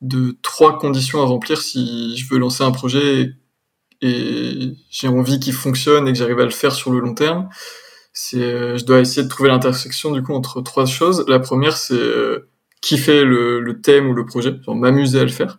de 0.00 0.36
trois 0.42 0.78
conditions 0.78 1.22
à 1.22 1.24
remplir 1.24 1.60
si 1.60 2.16
je 2.16 2.28
veux 2.28 2.38
lancer 2.38 2.64
un 2.64 2.70
projet 2.72 3.32
et, 4.00 4.72
j'ai 4.90 5.08
envie 5.08 5.40
qu'il 5.40 5.52
fonctionne 5.52 6.06
et 6.06 6.12
que 6.12 6.18
j'arrive 6.18 6.40
à 6.40 6.44
le 6.44 6.50
faire 6.50 6.72
sur 6.72 6.92
le 6.92 7.00
long 7.00 7.14
terme. 7.14 7.48
C'est, 8.12 8.78
je 8.78 8.84
dois 8.84 9.00
essayer 9.00 9.22
de 9.22 9.28
trouver 9.28 9.48
l'intersection 9.48 10.12
du 10.12 10.22
coup 10.22 10.34
entre 10.34 10.60
trois 10.60 10.86
choses. 10.86 11.24
La 11.28 11.38
première, 11.40 11.76
c'est 11.76 11.94
euh, 11.94 12.48
kiffer 12.80 13.24
le, 13.24 13.60
le 13.60 13.80
thème 13.80 14.08
ou 14.08 14.14
le 14.14 14.24
projet, 14.24 14.56
genre 14.64 14.76
m'amuser 14.76 15.20
à 15.20 15.24
le 15.24 15.30
faire. 15.30 15.58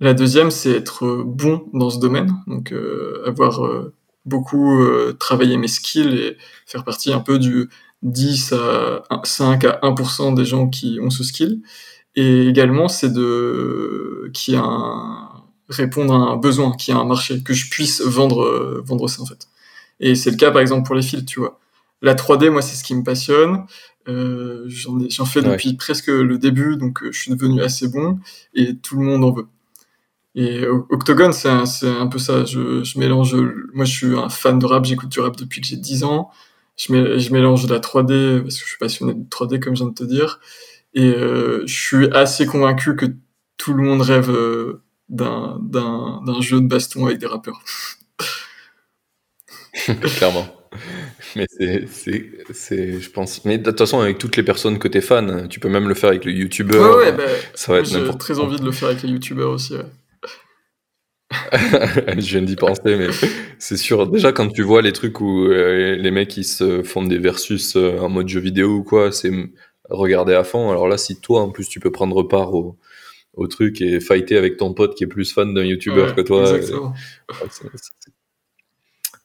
La 0.00 0.14
deuxième, 0.14 0.50
c'est 0.50 0.70
être 0.70 1.24
bon 1.24 1.68
dans 1.72 1.90
ce 1.90 1.98
domaine, 1.98 2.32
donc 2.46 2.72
euh, 2.72 3.22
avoir 3.26 3.64
euh, 3.66 3.94
beaucoup 4.24 4.80
euh, 4.80 5.16
travaillé 5.18 5.56
mes 5.56 5.66
skills 5.66 6.14
et 6.14 6.36
faire 6.66 6.84
partie 6.84 7.12
un 7.12 7.18
peu 7.20 7.38
du 7.40 7.68
10 8.02 8.52
à 8.52 9.20
5 9.24 9.64
à 9.64 9.80
1% 9.82 10.34
des 10.34 10.44
gens 10.44 10.68
qui 10.68 10.98
ont 11.02 11.10
ce 11.10 11.24
skill. 11.24 11.62
Et 12.14 12.46
également, 12.46 12.88
c'est 12.88 13.12
de 13.12 14.30
qui 14.34 14.54
a 14.54 14.62
un, 14.62 15.28
répondre 15.68 16.14
à 16.14 16.16
un 16.16 16.36
besoin, 16.36 16.72
qui 16.76 16.92
a 16.92 16.96
un 16.96 17.04
marché, 17.04 17.42
que 17.42 17.52
je 17.54 17.68
puisse 17.68 18.00
vendre, 18.00 18.80
vendre 18.84 19.08
ça 19.08 19.22
en 19.22 19.26
fait. 19.26 19.48
Et 20.00 20.14
c'est 20.14 20.30
le 20.30 20.36
cas 20.36 20.52
par 20.52 20.60
exemple 20.60 20.86
pour 20.86 20.94
les 20.94 21.02
fils, 21.02 21.24
tu 21.24 21.40
vois. 21.40 21.58
La 22.02 22.14
3D, 22.14 22.50
moi, 22.50 22.62
c'est 22.62 22.76
ce 22.76 22.84
qui 22.84 22.94
me 22.94 23.02
passionne. 23.02 23.64
Euh, 24.08 24.64
J'en 24.68 25.24
fais 25.26 25.42
depuis 25.42 25.74
presque 25.74 26.06
le 26.06 26.38
début, 26.38 26.76
donc 26.76 27.00
je 27.10 27.18
suis 27.18 27.32
devenu 27.32 27.60
assez 27.60 27.88
bon 27.88 28.18
et 28.54 28.76
tout 28.76 28.96
le 28.96 29.04
monde 29.04 29.24
en 29.24 29.32
veut. 29.32 29.46
Et 30.40 30.64
Octogone, 30.68 31.32
c'est 31.32 31.48
un, 31.48 31.64
un, 32.00 32.06
peu 32.06 32.20
ça. 32.20 32.44
Je, 32.44 32.84
je, 32.84 32.98
mélange. 33.00 33.34
Moi, 33.74 33.84
je 33.84 33.92
suis 33.92 34.16
un 34.16 34.28
fan 34.28 34.60
de 34.60 34.66
rap, 34.66 34.84
j'écoute 34.84 35.08
du 35.08 35.18
rap 35.18 35.36
depuis 35.36 35.60
que 35.60 35.66
j'ai 35.66 35.76
10 35.76 36.04
ans. 36.04 36.30
Je, 36.76 37.18
je, 37.18 37.32
mélange 37.32 37.66
de 37.66 37.74
la 37.74 37.80
3D, 37.80 38.42
parce 38.42 38.54
que 38.54 38.62
je 38.62 38.68
suis 38.68 38.78
passionné 38.78 39.14
de 39.14 39.28
3D, 39.28 39.58
comme 39.58 39.74
je 39.74 39.82
viens 39.82 39.90
de 39.90 39.94
te 39.96 40.04
dire. 40.04 40.38
Et 40.94 41.08
euh, 41.08 41.66
je 41.66 41.74
suis 41.74 42.08
assez 42.12 42.46
convaincu 42.46 42.94
que 42.94 43.06
tout 43.56 43.74
le 43.74 43.82
monde 43.82 44.00
rêve 44.00 44.30
euh, 44.30 44.80
d'un 45.08 46.40
jeu 46.40 46.60
de 46.60 46.68
baston 46.68 47.06
avec 47.06 47.18
des 47.18 47.26
rappeurs. 47.26 47.60
Clairement. 50.18 50.46
Mais 51.34 51.46
c'est, 51.48 51.88
je 53.00 53.10
pense. 53.10 53.44
Mais 53.44 53.58
de 53.58 53.70
toute 53.70 53.78
façon, 53.78 53.98
avec 53.98 54.18
toutes 54.18 54.36
les 54.36 54.44
personnes 54.44 54.78
que 54.78 54.86
t'es 54.86 55.00
fan, 55.00 55.48
tu 55.48 55.58
peux 55.58 55.68
même 55.68 55.88
le 55.88 55.94
faire 55.94 56.10
avec 56.10 56.24
le 56.24 56.30
youtubeur. 56.30 56.96
Ouais, 56.96 57.06
ouais, 57.06 57.12
bah, 57.12 57.24
ça 57.54 57.72
va 57.72 57.80
être 57.80 57.86
J'ai 57.86 58.18
très 58.18 58.38
envie 58.38 58.60
de 58.60 58.64
le 58.64 58.70
faire 58.70 58.90
avec 58.90 59.02
les 59.02 59.08
youtubeurs 59.08 59.50
aussi. 59.50 59.74
Ouais. 59.74 59.82
je 62.16 62.20
viens 62.20 62.42
d'y 62.42 62.56
penser, 62.56 62.96
mais 62.96 63.08
c'est 63.58 63.76
sûr. 63.76 64.06
Déjà, 64.06 64.32
quand 64.32 64.48
tu 64.48 64.62
vois 64.62 64.80
les 64.80 64.92
trucs 64.92 65.20
où 65.20 65.44
euh, 65.44 65.94
les 65.96 66.10
mecs 66.10 66.36
ils 66.36 66.44
se 66.44 66.82
font 66.82 67.02
des 67.02 67.18
versus 67.18 67.76
euh, 67.76 67.98
en 67.98 68.08
mode 68.08 68.28
jeu 68.28 68.40
vidéo 68.40 68.76
ou 68.76 68.82
quoi, 68.82 69.12
c'est 69.12 69.30
regarder 69.90 70.34
à 70.34 70.44
fond. 70.44 70.70
Alors 70.70 70.88
là, 70.88 70.96
si 70.96 71.20
toi, 71.20 71.42
en 71.42 71.50
plus, 71.50 71.68
tu 71.68 71.80
peux 71.80 71.92
prendre 71.92 72.22
part 72.22 72.54
au, 72.54 72.78
au 73.34 73.46
truc 73.46 73.82
et 73.82 74.00
fighter 74.00 74.38
avec 74.38 74.56
ton 74.56 74.72
pote 74.72 74.94
qui 74.94 75.04
est 75.04 75.08
plus 75.08 75.32
fan 75.32 75.52
d'un 75.52 75.64
youtubeur 75.64 76.14
que 76.14 76.22
toi, 76.22 76.48
euh, 76.48 76.62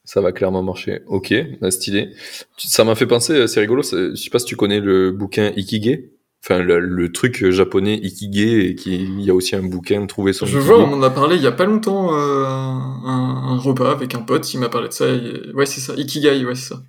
ça 0.04 0.20
va 0.20 0.34
clairement 0.34 0.62
marcher. 0.62 1.02
Ok, 1.08 1.34
stylé. 1.70 2.10
Ça 2.58 2.84
m'a 2.84 2.96
fait 2.96 3.08
penser, 3.08 3.48
c'est 3.48 3.62
rigolo. 3.62 3.82
Je 3.82 4.14
sais 4.16 4.30
pas 4.30 4.40
si 4.40 4.46
tu 4.46 4.58
connais 4.58 4.82
le 4.82 5.12
bouquin 5.12 5.54
Ikigai 5.56 6.12
enfin 6.44 6.62
le, 6.62 7.12
truc 7.12 7.50
japonais 7.50 7.96
ikigai 7.96 8.66
et 8.66 8.76
qui 8.76 8.96
il 8.96 9.22
y 9.22 9.30
a 9.30 9.34
aussi 9.34 9.56
un 9.56 9.64
bouquin 9.64 10.06
trouver 10.08 10.34
son 10.34 10.46
je 10.46 10.60
vois 10.60 10.80
on 10.80 10.94
en 10.94 11.02
a 11.02 11.10
parlé 11.10 11.38
il 11.38 11.42
y 11.42 11.48
a 11.48 11.52
pas 11.52 11.66
longtemps 11.66 12.14
euh, 12.14 12.44
un, 12.46 13.58
repas 13.58 13.92
avec 13.92 14.14
un 14.14 14.20
pote 14.20 14.44
qui 14.44 14.58
m'a 14.58 14.70
parlé 14.70 14.90
de 14.90 14.94
ça 14.94 15.06
ouais 15.54 15.66
c'est 15.66 15.80
ça 15.80 15.94
ikigai 15.96 16.44
ouais 16.46 16.56
c'est 16.56 16.74
ça. 16.74 16.82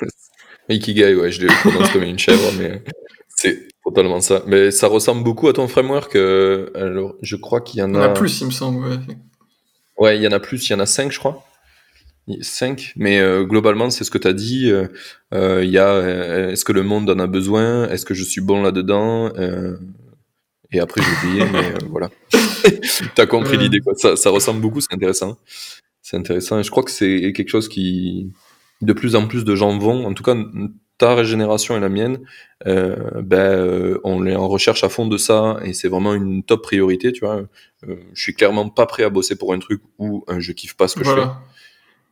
Ikigai 0.68 1.14
ouais 1.14 1.30
je 1.30 1.42
l'ai 1.42 1.46
prononcé 1.46 1.92
comme 1.92 2.02
une 2.02 2.18
chèvre 2.18 2.50
mais 2.58 2.82
c'est 3.28 3.68
totalement 3.84 4.20
ça. 4.20 4.42
Mais 4.46 4.70
ça 4.70 4.86
ressemble 4.86 5.22
beaucoup 5.22 5.48
à 5.48 5.52
ton 5.52 5.68
framework 5.68 6.16
euh, 6.16 6.70
alors 6.74 7.14
je 7.22 7.36
crois 7.36 7.60
qu'il 7.60 7.80
y 7.80 7.82
en 7.82 7.94
a 7.94 7.98
il 7.98 8.02
y 8.02 8.06
en 8.06 8.10
a 8.10 8.14
plus 8.14 8.40
il 8.40 8.46
me 8.46 8.50
semble 8.50 8.86
ouais. 8.86 8.98
Ouais 9.98 10.16
il 10.16 10.22
y 10.22 10.28
en 10.28 10.32
a 10.32 10.40
plus 10.40 10.68
il 10.68 10.72
y 10.72 10.74
en 10.74 10.80
a 10.80 10.86
cinq 10.86 11.12
je 11.12 11.18
crois 11.18 11.44
5, 12.40 12.94
mais 12.96 13.20
euh, 13.20 13.44
globalement, 13.44 13.90
c'est 13.90 14.04
ce 14.04 14.10
que 14.10 14.18
tu 14.18 14.28
as 14.28 14.32
dit. 14.32 14.70
Euh, 14.70 14.88
euh, 15.34 15.64
il 15.64 15.70
y 15.70 15.78
a 15.78 16.50
est-ce 16.50 16.64
que 16.64 16.72
le 16.72 16.82
monde 16.82 17.08
en 17.10 17.18
a 17.18 17.26
besoin? 17.26 17.88
Est-ce 17.88 18.06
que 18.06 18.14
je 18.14 18.24
suis 18.24 18.40
bon 18.40 18.62
là-dedans? 18.62 19.32
Et 20.72 20.80
après, 20.80 21.02
j'ai 21.02 21.28
oublié, 21.28 21.44
mais 21.52 21.74
voilà. 21.88 22.10
tu 22.32 23.20
as 23.20 23.26
compris 23.26 23.56
l'idée, 23.58 23.80
quoi. 23.80 23.94
Ça, 23.96 24.16
ça, 24.16 24.30
ressemble 24.30 24.60
beaucoup, 24.60 24.80
c'est 24.80 24.94
intéressant. 24.94 25.36
C'est 26.02 26.16
intéressant. 26.16 26.58
Et 26.58 26.62
je 26.62 26.70
crois 26.70 26.82
que 26.82 26.90
c'est 26.90 27.32
quelque 27.32 27.48
chose 27.48 27.68
qui, 27.68 28.32
de 28.80 28.92
plus 28.92 29.16
en 29.16 29.26
plus 29.26 29.44
de 29.44 29.54
gens 29.54 29.76
vont, 29.78 30.06
en 30.06 30.14
tout 30.14 30.22
cas, 30.22 30.34
ta 30.96 31.14
régénération 31.14 31.76
et 31.76 31.80
la 31.80 31.88
mienne, 31.88 32.20
ben, 32.64 33.98
on 34.02 34.26
est 34.26 34.36
en 34.36 34.48
recherche 34.48 34.82
à 34.82 34.88
fond 34.88 35.06
de 35.06 35.18
ça 35.18 35.58
et 35.62 35.74
c'est 35.74 35.88
vraiment 35.88 36.14
une 36.14 36.42
top 36.42 36.62
priorité, 36.62 37.12
tu 37.12 37.20
vois. 37.20 37.42
je 37.82 38.22
suis 38.22 38.34
clairement 38.34 38.68
pas 38.68 38.86
prêt 38.86 39.02
à 39.02 39.10
bosser 39.10 39.36
pour 39.36 39.52
un 39.52 39.58
truc 39.58 39.82
où 39.98 40.24
je 40.38 40.52
kiffe 40.52 40.74
pas 40.74 40.88
ce 40.88 40.96
que 40.96 41.04
je 41.04 41.10
fais. 41.10 41.26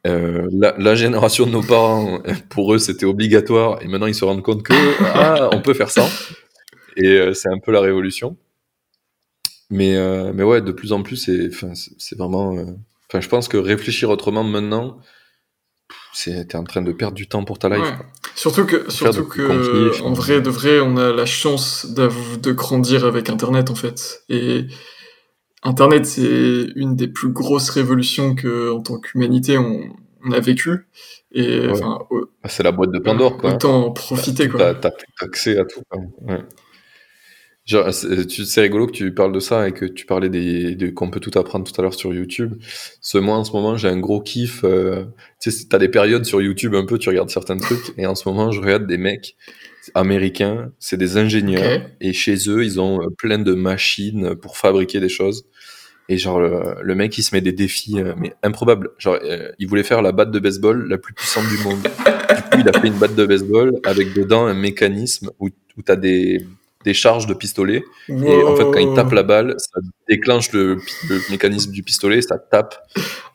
Euh, 0.07 0.49
la, 0.53 0.75
la, 0.79 0.95
génération 0.97 1.47
de 1.47 1.53
nos 1.53 1.63
parents, 1.63 2.21
pour 2.49 2.75
eux, 2.75 2.79
c'était 2.79 3.07
obligatoire, 3.07 3.81
et 3.83 3.87
maintenant 3.87 4.09
ils 4.09 4.15
se 4.15 4.25
rendent 4.25 4.43
compte 4.43 4.65
que 4.65 4.73
ah, 5.15 5.51
on 5.53 5.63
peut 5.63 5.75
faire 5.75 5.91
ça. 5.91 6.09
Et 6.97 7.07
euh, 7.07 7.35
c'est 7.35 7.49
un 7.49 7.59
peu 7.59 7.73
la 7.73 7.81
révolution. 7.81 8.37
Mais, 9.71 9.97
euh, 9.97 10.33
mais 10.35 10.43
ouais, 10.43 10.61
de 10.61 10.73
plus 10.73 10.93
en 10.93 11.03
plus, 11.03 11.17
c'est, 11.17 11.51
c'est 11.99 12.19
vraiment. 12.19 12.57
Euh, 12.57 12.65
enfin, 13.09 13.21
je 13.21 13.29
pense 13.29 13.49
que 13.49 13.57
réfléchir 13.57 14.11
autrement 14.11 14.45
maintenant, 14.45 14.99
c'est 16.13 16.55
en 16.55 16.65
train 16.65 16.83
de 16.83 16.93
perdre 16.93 17.15
du 17.15 17.27
temps 17.27 17.45
pour 17.45 17.59
ta 17.59 17.71
life. 17.71 17.95
Surtout 18.35 18.67
que, 18.67 18.91
surtout 18.91 19.25
que 19.25 20.03
en 20.03 20.13
vrai, 20.13 20.43
de 20.43 20.51
vrai, 20.51 20.81
on 20.81 20.97
a 20.99 21.13
la 21.13 21.27
chance 21.27 21.87
de 21.87 22.53
grandir 22.53 23.07
avec 23.07 23.31
Internet 23.31 23.71
en 23.71 23.75
fait. 23.75 24.25
Et 24.29 24.67
Internet, 25.63 26.07
c'est 26.07 26.67
une 26.75 26.97
des 26.97 27.09
plus 27.09 27.29
grosses 27.29 27.71
révolutions 27.71 28.35
que, 28.35 28.73
en 28.73 28.81
tant 28.81 28.99
qu'humanité, 28.99 29.59
on, 29.59 29.93
a 30.33 30.41
vécu. 30.41 30.87
Et 31.33 31.69
ah, 32.43 32.49
c'est 32.49 32.63
la 32.63 32.73
boîte 32.73 32.91
de 32.91 32.99
Pandore, 32.99 33.37
quoi. 33.39 33.55
Autant 33.55 33.87
en 33.87 33.91
profiter, 33.93 34.49
quoi. 34.49 34.75
T'as 34.75 34.91
accès 35.21 35.59
à 35.59 35.65
tout. 35.65 35.83
c'est 37.65 38.61
rigolo 38.61 38.87
que 38.87 38.93
tu 38.93 39.15
parles 39.15 39.33
de 39.33 39.41
ça 39.41 39.69
et 39.69 39.73
que 39.73 39.85
tu 39.85 40.05
parlais 40.05 40.29
des, 40.29 40.75
de, 40.75 40.91
qu'on 40.91 41.11
peut 41.11 41.21
tout 41.21 41.37
apprendre 41.39 41.71
tout 41.71 41.81
à 41.81 41.83
l'heure 41.83 41.95
sur 41.95 42.13
YouTube. 42.13 42.55
Ce 43.01 43.19
moi, 43.19 43.37
en 43.37 43.45
ce 43.45 43.53
moment, 43.53 43.77
j'ai 43.77 43.89
un 43.89 43.99
gros 43.99 44.21
kiff. 44.21 44.65
Euh, 44.65 45.05
tu 45.41 45.51
sais, 45.51 45.67
t'as 45.69 45.79
des 45.79 45.89
périodes 45.89 46.25
sur 46.25 46.43
YouTube 46.43 46.75
un 46.75 46.87
peu, 46.87 46.99
tu 46.99 47.09
regardes 47.09 47.31
certains 47.31 47.57
trucs, 47.57 47.93
et 47.99 48.07
en 48.07 48.15
ce 48.17 48.29
moment, 48.29 48.51
je 48.51 48.61
regarde 48.61 48.87
des 48.87 48.99
mecs 48.99 49.37
américains, 49.95 50.73
c'est 50.79 50.97
des 50.97 51.17
ingénieurs, 51.17 51.83
et 52.01 52.13
chez 52.13 52.37
eux, 52.49 52.65
ils 52.65 52.81
ont 52.81 53.03
euh, 53.03 53.09
plein 53.17 53.39
de 53.39 53.55
machines 53.55 54.35
pour 54.37 54.57
fabriquer 54.57 55.01
des 55.01 55.09
choses. 55.09 55.45
Et 56.09 56.19
genre, 56.19 56.41
le, 56.41 56.95
mec, 56.95 57.17
il 57.17 57.23
se 57.23 57.35
met 57.35 57.41
des 57.41 57.53
défis, 57.53 57.99
euh, 57.99 58.15
mais 58.17 58.35
improbables. 58.43 58.91
Genre, 58.99 59.19
euh, 59.23 59.51
il 59.59 59.69
voulait 59.69 59.83
faire 59.83 60.03
la 60.03 60.13
batte 60.13 60.31
de 60.31 60.39
baseball 60.39 60.87
la 60.89 60.99
plus 60.99 61.15
puissante 61.15 61.47
du 61.49 61.59
monde. 61.59 61.83
du 61.83 62.43
coup, 62.43 62.59
il 62.59 62.69
a 62.69 62.79
fait 62.79 62.89
une 62.89 62.99
batte 62.99 63.15
de 63.15 63.25
baseball 63.25 63.81
avec 63.85 64.13
dedans 64.13 64.47
un 64.47 64.55
mécanisme 64.55 65.31
où, 65.39 65.49
où 65.49 65.83
tu 65.83 65.93
as 65.93 65.97
des, 65.97 66.45
des 66.85 66.95
charges 66.95 67.27
de 67.27 67.35
pistolet. 67.35 67.85
Et 68.09 68.43
en 68.43 68.57
fait, 68.57 68.65
quand 68.65 68.79
il 68.79 68.95
tape 68.95 69.13
la 69.13 69.23
balle, 69.23 69.55
ça 69.59 69.81
déclenche 70.09 70.53
le, 70.53 70.77
le 71.09 71.31
mécanisme 71.31 71.73
du 71.73 71.83
pistolet, 71.83 72.21
ça 72.21 72.39
tape. 72.39 72.75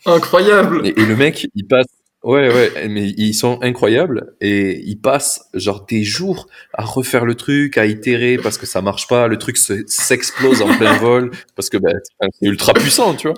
Incroyable! 0.05 0.85
Et, 0.85 0.93
le 0.93 1.15
mec, 1.15 1.47
il 1.55 1.65
passe, 1.65 1.87
Ouais, 2.27 2.53
ouais, 2.53 2.89
mais 2.89 3.11
ils 3.15 3.33
sont 3.33 3.57
incroyables 3.61 4.35
et 4.41 4.81
ils 4.85 4.99
passent 4.99 5.47
genre 5.53 5.85
des 5.85 6.03
jours 6.03 6.49
à 6.73 6.83
refaire 6.83 7.23
le 7.23 7.35
truc, 7.35 7.77
à 7.77 7.85
itérer 7.85 8.35
parce 8.37 8.57
que 8.57 8.65
ça 8.65 8.81
marche 8.81 9.07
pas, 9.07 9.29
le 9.29 9.37
truc 9.37 9.55
s'explose 9.55 10.61
en 10.61 10.77
plein 10.77 10.97
vol 10.97 11.31
parce 11.55 11.69
que 11.69 11.77
ben, 11.77 11.97
c'est 12.19 12.45
ultra 12.45 12.73
puissant, 12.73 13.13
tu 13.13 13.29
vois. 13.29 13.37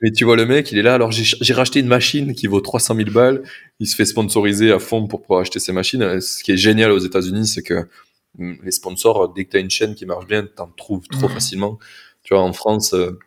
Mais 0.00 0.12
tu 0.12 0.24
vois 0.24 0.36
le 0.36 0.46
mec, 0.46 0.70
il 0.70 0.78
est 0.78 0.82
là, 0.82 0.94
alors 0.94 1.10
j'ai 1.10 1.54
racheté 1.54 1.80
une 1.80 1.88
machine 1.88 2.32
qui 2.36 2.46
vaut 2.46 2.60
300 2.60 2.94
000 2.94 3.10
balles, 3.10 3.42
il 3.80 3.88
se 3.88 3.96
fait 3.96 4.04
sponsoriser 4.04 4.70
à 4.70 4.78
fond 4.78 5.08
pour 5.08 5.22
pouvoir 5.22 5.40
acheter 5.40 5.58
ces 5.58 5.72
machines. 5.72 6.20
Ce 6.20 6.44
qui 6.44 6.52
est 6.52 6.56
génial 6.56 6.92
aux 6.92 6.98
États-Unis, 6.98 7.48
c'est 7.48 7.62
que 7.62 7.88
mm, 8.38 8.54
les 8.62 8.70
sponsors, 8.70 9.32
dès 9.34 9.46
que 9.46 9.50
tu 9.50 9.56
as 9.56 9.60
une 9.60 9.70
chaîne 9.70 9.96
qui 9.96 10.06
marche 10.06 10.28
bien, 10.28 10.46
t'en 10.46 10.68
trouves 10.68 11.08
trop 11.08 11.28
facilement. 11.28 11.80
Tu 12.22 12.34
vois, 12.34 12.44
en 12.44 12.52
France, 12.52 12.94
euh, 12.94 13.18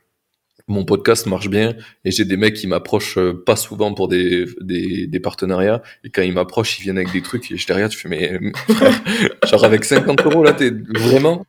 mon 0.69 0.85
podcast 0.85 1.25
marche 1.25 1.49
bien 1.49 1.75
et 2.05 2.11
j'ai 2.11 2.25
des 2.25 2.37
mecs 2.37 2.53
qui 2.53 2.67
m'approchent 2.67 3.17
euh, 3.17 3.33
pas 3.45 3.55
souvent 3.55 3.93
pour 3.93 4.07
des, 4.07 4.45
des, 4.61 5.07
des 5.07 5.19
partenariats 5.19 5.81
et 6.03 6.09
quand 6.09 6.21
ils 6.21 6.33
m'approchent 6.33 6.79
ils 6.79 6.83
viennent 6.83 6.97
avec 6.97 7.11
des 7.11 7.21
trucs 7.21 7.51
et 7.51 7.57
je 7.57 7.67
derrière 7.67 7.89
tu 7.89 7.97
fais 7.97 8.07
mais 8.07 8.39
genre 9.49 9.65
avec 9.65 9.83
50 9.83 10.25
euros 10.25 10.43
là 10.43 10.53
t'es 10.53 10.71
vraiment 10.95 11.45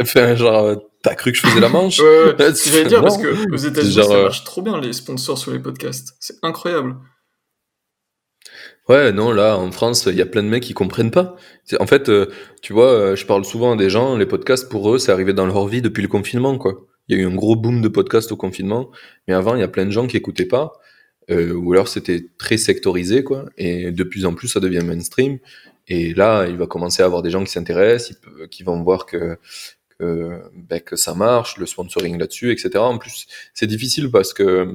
enfin 0.00 0.36
genre 0.36 0.76
t'as 1.02 1.14
cru 1.14 1.32
que 1.32 1.38
je 1.38 1.46
faisais 1.46 1.60
la 1.60 1.68
manche? 1.68 1.98
Ouais, 1.98 2.34
ouais. 2.38 2.52
j'allais 2.64 2.84
dire 2.88 3.02
parce 3.02 3.18
que 3.18 3.52
aux 3.52 3.56
États-Unis 3.56 3.92
ça 3.92 4.12
euh, 4.12 4.22
marche 4.24 4.44
trop 4.44 4.62
bien 4.62 4.80
les 4.80 4.92
sponsors 4.92 5.36
sur 5.36 5.52
les 5.52 5.58
podcasts 5.60 6.16
c'est 6.20 6.36
incroyable 6.42 6.96
Ouais, 8.88 9.10
non, 9.10 9.32
là, 9.32 9.56
en 9.58 9.72
France, 9.72 10.06
il 10.06 10.14
y 10.14 10.22
a 10.22 10.26
plein 10.26 10.44
de 10.44 10.48
mecs 10.48 10.62
qui 10.62 10.72
comprennent 10.72 11.10
pas. 11.10 11.34
En 11.80 11.88
fait, 11.88 12.08
euh, 12.08 12.26
tu 12.62 12.72
vois, 12.72 13.16
je 13.16 13.26
parle 13.26 13.44
souvent 13.44 13.72
à 13.72 13.76
des 13.76 13.90
gens, 13.90 14.16
les 14.16 14.26
podcasts, 14.26 14.68
pour 14.70 14.94
eux, 14.94 14.98
c'est 14.98 15.10
arrivé 15.10 15.32
dans 15.32 15.44
leur 15.44 15.66
vie 15.66 15.82
depuis 15.82 16.02
le 16.02 16.08
confinement, 16.08 16.56
quoi. 16.56 16.86
Il 17.08 17.16
y 17.16 17.20
a 17.20 17.22
eu 17.22 17.26
un 17.26 17.34
gros 17.34 17.56
boom 17.56 17.82
de 17.82 17.88
podcasts 17.88 18.32
au 18.32 18.36
confinement, 18.36 18.90
mais 19.28 19.34
avant, 19.34 19.54
il 19.54 19.60
y 19.60 19.64
a 19.64 19.68
plein 19.68 19.86
de 19.86 19.90
gens 19.90 20.06
qui 20.06 20.16
écoutaient 20.16 20.46
pas, 20.46 20.72
euh, 21.30 21.52
ou 21.52 21.72
alors 21.72 21.88
c'était 21.88 22.26
très 22.38 22.56
sectorisé, 22.56 23.24
quoi. 23.24 23.46
Et 23.56 23.90
de 23.90 24.04
plus 24.04 24.26
en 24.26 24.34
plus, 24.34 24.48
ça 24.48 24.60
devient 24.60 24.82
mainstream. 24.84 25.38
Et 25.88 26.14
là, 26.14 26.46
il 26.48 26.56
va 26.56 26.66
commencer 26.66 27.02
à 27.02 27.06
avoir 27.06 27.22
des 27.22 27.30
gens 27.30 27.44
qui 27.44 27.50
s'intéressent, 27.52 28.18
qui 28.50 28.62
vont 28.62 28.82
voir 28.82 29.06
que 29.06 29.38
que, 29.98 30.42
ben, 30.54 30.80
que 30.80 30.94
ça 30.96 31.14
marche, 31.14 31.56
le 31.56 31.64
sponsoring 31.64 32.18
là-dessus, 32.18 32.52
etc. 32.52 32.70
En 32.76 32.98
plus, 32.98 33.26
c'est 33.54 33.66
difficile 33.66 34.10
parce 34.10 34.34
que 34.34 34.68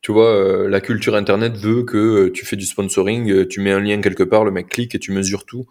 tu 0.00 0.12
vois, 0.12 0.34
euh, 0.34 0.68
la 0.68 0.80
culture 0.80 1.14
internet 1.14 1.56
veut 1.56 1.82
que 1.84 2.28
tu 2.28 2.44
fais 2.44 2.56
du 2.56 2.66
sponsoring, 2.66 3.46
tu 3.48 3.60
mets 3.60 3.72
un 3.72 3.80
lien 3.80 4.00
quelque 4.00 4.22
part, 4.22 4.44
le 4.44 4.50
mec 4.50 4.68
clique 4.68 4.94
et 4.94 4.98
tu 4.98 5.12
mesures 5.12 5.46
tout. 5.46 5.66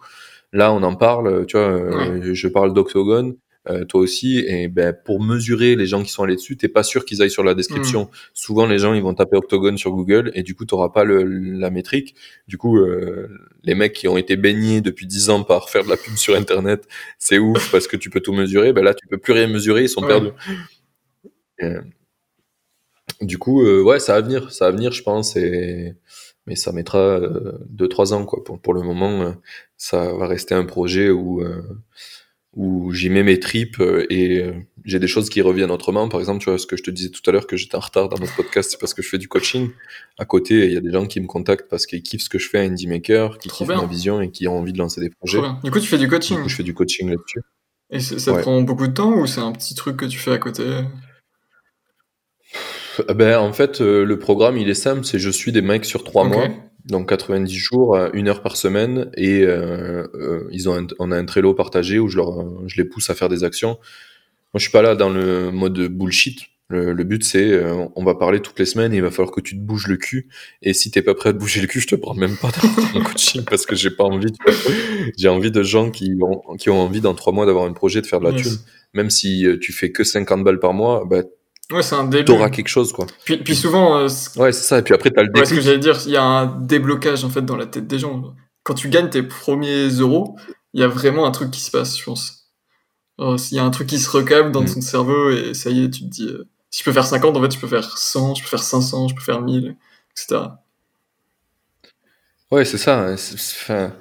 Là, 0.52 0.72
on 0.72 0.82
en 0.82 0.94
parle, 0.96 1.46
tu 1.46 1.56
vois, 1.56 2.22
je 2.32 2.48
parle 2.48 2.74
d'Octogone. 2.74 3.36
Euh, 3.70 3.86
toi 3.86 4.02
aussi. 4.02 4.40
Et 4.40 4.68
ben, 4.68 4.92
pour 4.92 5.22
mesurer 5.22 5.74
les 5.74 5.86
gens 5.86 6.02
qui 6.02 6.10
sont 6.10 6.22
allés 6.22 6.34
dessus, 6.34 6.56
t'es 6.56 6.68
pas 6.68 6.82
sûr 6.82 7.06
qu'ils 7.06 7.22
aillent 7.22 7.30
sur 7.30 7.44
la 7.44 7.54
description. 7.54 8.04
Mm. 8.04 8.08
Souvent, 8.34 8.66
les 8.66 8.78
gens 8.78 8.92
ils 8.92 9.02
vont 9.02 9.14
taper 9.14 9.36
Octogone 9.36 9.78
sur 9.78 9.92
Google 9.92 10.30
et 10.34 10.42
du 10.42 10.54
coup, 10.54 10.66
t'auras 10.66 10.90
pas 10.90 11.04
le, 11.04 11.22
la 11.22 11.70
métrique. 11.70 12.14
Du 12.46 12.58
coup, 12.58 12.78
euh, 12.78 13.28
les 13.62 13.74
mecs 13.74 13.94
qui 13.94 14.06
ont 14.06 14.18
été 14.18 14.36
baignés 14.36 14.82
depuis 14.82 15.06
10 15.06 15.30
ans 15.30 15.42
par 15.44 15.70
faire 15.70 15.84
de 15.84 15.88
la 15.88 15.96
pub 15.96 16.14
sur 16.16 16.34
Internet, 16.36 16.86
c'est 17.18 17.38
ouf 17.38 17.72
parce 17.72 17.88
que 17.88 17.96
tu 17.96 18.10
peux 18.10 18.20
tout 18.20 18.34
mesurer. 18.34 18.74
Ben 18.74 18.84
là, 18.84 18.92
tu 18.92 19.06
peux 19.06 19.18
plus 19.18 19.32
rien 19.32 19.46
mesurer, 19.46 19.84
ils 19.84 19.88
sont 19.88 20.02
perdus. 20.02 20.32
Euh, 21.62 21.80
du 23.22 23.38
coup, 23.38 23.64
ouais, 23.64 23.98
ça 23.98 24.14
va 24.14 24.20
venir, 24.20 24.52
ça 24.52 24.66
va 24.66 24.72
venir, 24.72 24.92
je 24.92 25.02
pense. 25.02 25.36
Et 25.36 25.94
mais 26.46 26.56
ça 26.56 26.72
mettra 26.72 27.18
2-3 27.74 28.12
ans 28.12 28.26
quoi. 28.26 28.44
Pour, 28.44 28.60
pour 28.60 28.74
le 28.74 28.82
moment, 28.82 29.34
ça 29.78 30.12
va 30.12 30.26
rester 30.26 30.54
un 30.54 30.66
projet 30.66 31.08
où 31.08 31.42
où 32.56 32.92
j'y 32.92 33.10
mets 33.10 33.22
mes 33.22 33.40
tripes 33.40 33.80
euh, 33.80 34.06
et 34.10 34.38
euh, 34.38 34.52
j'ai 34.84 34.98
des 34.98 35.08
choses 35.08 35.28
qui 35.28 35.42
reviennent 35.42 35.70
autrement. 35.70 36.08
Par 36.08 36.20
exemple, 36.20 36.42
tu 36.42 36.50
vois, 36.50 36.58
ce 36.58 36.66
que 36.66 36.76
je 36.76 36.82
te 36.82 36.90
disais 36.90 37.10
tout 37.10 37.22
à 37.28 37.32
l'heure 37.32 37.46
que 37.46 37.56
j'étais 37.56 37.76
en 37.76 37.80
retard 37.80 38.08
dans 38.08 38.18
notre 38.18 38.34
podcast, 38.36 38.70
c'est 38.70 38.78
parce 38.78 38.94
que 38.94 39.02
je 39.02 39.08
fais 39.08 39.18
du 39.18 39.28
coaching. 39.28 39.70
À 40.18 40.24
côté, 40.24 40.66
il 40.66 40.72
y 40.72 40.76
a 40.76 40.80
des 40.80 40.92
gens 40.92 41.06
qui 41.06 41.20
me 41.20 41.26
contactent 41.26 41.68
parce 41.68 41.86
qu'ils 41.86 42.02
kiffent 42.02 42.22
ce 42.22 42.28
que 42.28 42.38
je 42.38 42.48
fais 42.48 42.58
à 42.58 42.62
Indie 42.62 42.86
Maker, 42.86 43.38
qui 43.38 43.48
kiffent 43.48 43.68
ma 43.68 43.86
vision 43.86 44.20
et 44.20 44.30
qui 44.30 44.46
ont 44.46 44.58
envie 44.58 44.72
de 44.72 44.78
lancer 44.78 45.00
des 45.00 45.10
projets. 45.10 45.40
Du 45.62 45.70
coup, 45.70 45.80
tu 45.80 45.86
fais 45.86 45.98
du 45.98 46.08
coaching. 46.08 46.38
je 46.46 46.54
fais 46.54 46.62
du 46.62 46.74
coaching 46.74 47.10
là-dessus. 47.10 47.40
Et 47.90 48.00
ça 48.00 48.34
prend 48.34 48.60
beaucoup 48.62 48.86
de 48.86 48.92
temps 48.92 49.14
ou 49.14 49.26
c'est 49.26 49.40
un 49.40 49.52
petit 49.52 49.74
truc 49.74 49.96
que 49.96 50.06
tu 50.06 50.18
fais 50.18 50.32
à 50.32 50.38
côté? 50.38 50.64
Ben, 53.14 53.38
en 53.38 53.52
fait, 53.52 53.80
euh, 53.80 54.04
le 54.04 54.18
programme, 54.18 54.56
il 54.56 54.68
est 54.68 54.74
simple, 54.74 55.04
c'est 55.04 55.18
je 55.18 55.30
suis 55.30 55.50
des 55.50 55.62
mecs 55.62 55.84
sur 55.84 56.04
trois 56.04 56.24
mois 56.24 56.48
donc 56.84 57.08
90 57.08 57.54
jours, 57.54 57.98
une 58.12 58.28
heure 58.28 58.42
par 58.42 58.56
semaine, 58.56 59.10
et 59.16 59.42
euh, 59.42 60.06
euh, 60.14 60.48
ils 60.50 60.68
ont 60.68 60.86
on 60.98 61.12
a 61.12 61.16
un 61.16 61.24
Trello 61.24 61.54
partagé 61.54 61.98
où 61.98 62.08
je, 62.08 62.16
leur, 62.16 62.68
je 62.68 62.76
les 62.76 62.84
pousse 62.84 63.08
à 63.10 63.14
faire 63.14 63.28
des 63.28 63.42
actions. 63.42 63.78
Moi, 64.52 64.58
je 64.58 64.62
suis 64.62 64.70
pas 64.70 64.82
là 64.82 64.94
dans 64.94 65.10
le 65.10 65.50
mode 65.50 65.78
bullshit. 65.88 66.40
Le, 66.70 66.94
but, 67.04 67.22
c'est 67.22 67.52
euh, 67.52 67.86
on 67.94 68.04
va 68.04 68.16
parler 68.16 68.40
toutes 68.40 68.58
les 68.58 68.64
semaines 68.64 68.92
et 68.92 68.96
il 68.96 69.02
va 69.02 69.12
falloir 69.12 69.30
que 69.30 69.40
tu 69.40 69.54
te 69.54 69.60
bouges 69.60 69.86
le 69.86 69.96
cul. 69.96 70.28
Et 70.60 70.72
si 70.72 70.90
t'es 70.90 71.02
pas 71.02 71.14
prêt 71.14 71.28
à 71.28 71.32
te 71.32 71.38
bouger 71.38 71.60
le 71.60 71.68
cul, 71.68 71.78
je 71.78 71.86
te 71.86 71.94
prends 71.94 72.14
même 72.14 72.36
pas 72.36 72.50
dans 72.50 72.98
mon 72.98 73.04
coaching 73.04 73.44
parce 73.44 73.64
que 73.64 73.76
j'ai 73.76 73.90
pas 73.90 74.02
envie. 74.02 74.32
J'ai 75.16 75.28
envie 75.28 75.52
de 75.52 75.62
gens 75.62 75.90
qui 75.90 76.14
ont, 76.20 76.56
qui 76.56 76.70
ont 76.70 76.80
envie 76.80 77.00
dans 77.00 77.14
trois 77.14 77.32
mois 77.32 77.46
d'avoir 77.46 77.66
un 77.66 77.72
projet, 77.72 78.00
de 78.00 78.06
faire 78.06 78.18
de 78.18 78.24
la 78.24 78.32
thune. 78.32 78.56
Même 78.92 79.10
si 79.10 79.46
tu 79.60 79.72
fais 79.72 79.92
que 79.92 80.02
50 80.02 80.42
balles 80.42 80.58
par 80.58 80.74
mois, 80.74 81.04
bah, 81.08 81.22
Ouais, 81.72 81.82
c'est 81.82 81.94
un 81.94 82.04
début. 82.04 82.24
T'auras 82.24 82.50
quelque 82.50 82.68
chose, 82.68 82.92
quoi. 82.92 83.06
Puis, 83.24 83.38
puis 83.38 83.56
souvent. 83.56 83.98
Euh, 83.98 84.08
ouais, 84.36 84.52
c'est 84.52 84.64
ça. 84.64 84.78
Et 84.78 84.82
puis 84.82 84.94
après, 84.94 85.10
t'as 85.10 85.22
le 85.22 85.28
début. 85.28 85.40
Ouais, 85.40 85.46
ce 85.46 85.54
que 85.54 85.60
j'allais 85.60 85.78
dire, 85.78 85.98
il 86.04 86.12
y 86.12 86.16
a 86.16 86.22
un 86.22 86.46
déblocage, 86.46 87.24
en 87.24 87.30
fait, 87.30 87.42
dans 87.42 87.56
la 87.56 87.66
tête 87.66 87.86
des 87.86 87.98
gens. 87.98 88.34
Quand 88.62 88.74
tu 88.74 88.88
gagnes 88.88 89.10
tes 89.10 89.22
premiers 89.22 89.88
euros, 89.88 90.36
il 90.72 90.80
y 90.80 90.82
a 90.82 90.88
vraiment 90.88 91.26
un 91.26 91.30
truc 91.30 91.50
qui 91.50 91.60
se 91.60 91.70
passe, 91.70 91.98
je 91.98 92.04
pense. 92.04 92.50
Il 93.18 93.56
y 93.56 93.58
a 93.58 93.64
un 93.64 93.70
truc 93.70 93.88
qui 93.88 93.98
se 93.98 94.10
recable 94.10 94.50
dans 94.50 94.62
mm. 94.62 94.74
ton 94.74 94.80
cerveau 94.80 95.30
et 95.30 95.54
ça 95.54 95.70
y 95.70 95.84
est, 95.84 95.90
tu 95.90 96.00
te 96.00 96.06
dis, 96.06 96.26
euh, 96.26 96.48
si 96.70 96.80
je 96.80 96.84
peux 96.84 96.92
faire 96.92 97.06
50, 97.06 97.36
en 97.36 97.42
fait, 97.42 97.52
je 97.52 97.58
peux 97.58 97.68
faire 97.68 97.96
100, 97.96 98.34
je 98.34 98.42
peux 98.42 98.48
faire 98.48 98.62
500, 98.62 99.08
je 99.08 99.14
peux 99.14 99.20
faire 99.20 99.40
1000, 99.40 99.76
etc. 100.10 100.42
Ouais, 102.50 102.64
c'est 102.64 102.78
ça. 102.78 103.14
Enfin, 103.14 103.92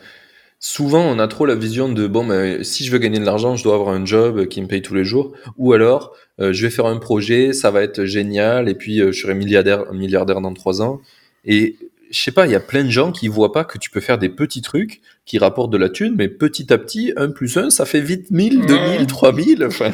souvent, 0.63 1.05
on 1.05 1.19
a 1.19 1.27
trop 1.27 1.45
la 1.45 1.55
vision 1.55 1.89
de 1.89 2.07
bon, 2.07 2.23
mais 2.23 2.63
si 2.63 2.85
je 2.85 2.91
veux 2.91 2.97
gagner 2.97 3.19
de 3.19 3.25
l'argent, 3.25 3.57
je 3.57 3.65
dois 3.65 3.75
avoir 3.75 3.89
un 3.89 4.05
job 4.05 4.47
qui 4.47 4.61
me 4.61 4.67
paye 4.67 4.81
tous 4.81 4.95
les 4.95 5.03
jours. 5.03 5.33
Ou 5.57 5.73
alors, 5.73 6.15
euh, 6.39 6.53
je 6.53 6.65
vais 6.65 6.71
faire 6.71 6.85
un 6.85 6.97
projet, 6.97 7.51
ça 7.51 7.69
va 7.69 7.83
être 7.83 8.05
génial, 8.05 8.69
et 8.69 8.73
puis 8.73 9.01
euh, 9.01 9.11
je 9.11 9.21
serai 9.21 9.35
milliardaire, 9.35 9.91
milliardaire 9.91 10.39
dans 10.39 10.53
trois 10.53 10.81
ans. 10.81 11.01
Et 11.43 11.75
je 12.11 12.17
sais 12.17 12.31
pas, 12.31 12.45
il 12.45 12.53
y 12.53 12.55
a 12.55 12.61
plein 12.61 12.85
de 12.85 12.89
gens 12.89 13.11
qui 13.11 13.27
voient 13.27 13.51
pas 13.51 13.65
que 13.65 13.77
tu 13.77 13.89
peux 13.89 13.99
faire 13.99 14.17
des 14.17 14.29
petits 14.29 14.61
trucs 14.61 15.01
qui 15.25 15.37
rapportent 15.37 15.71
de 15.71 15.77
la 15.77 15.89
thune, 15.89 16.15
mais 16.17 16.29
petit 16.29 16.71
à 16.71 16.77
petit, 16.77 17.11
1 17.17 17.31
plus 17.31 17.57
1, 17.57 17.69
ça 17.69 17.83
fait 17.83 17.99
vite 17.99 18.31
1000, 18.31 18.65
2000, 18.65 19.05
3000. 19.05 19.65
Enfin, 19.65 19.91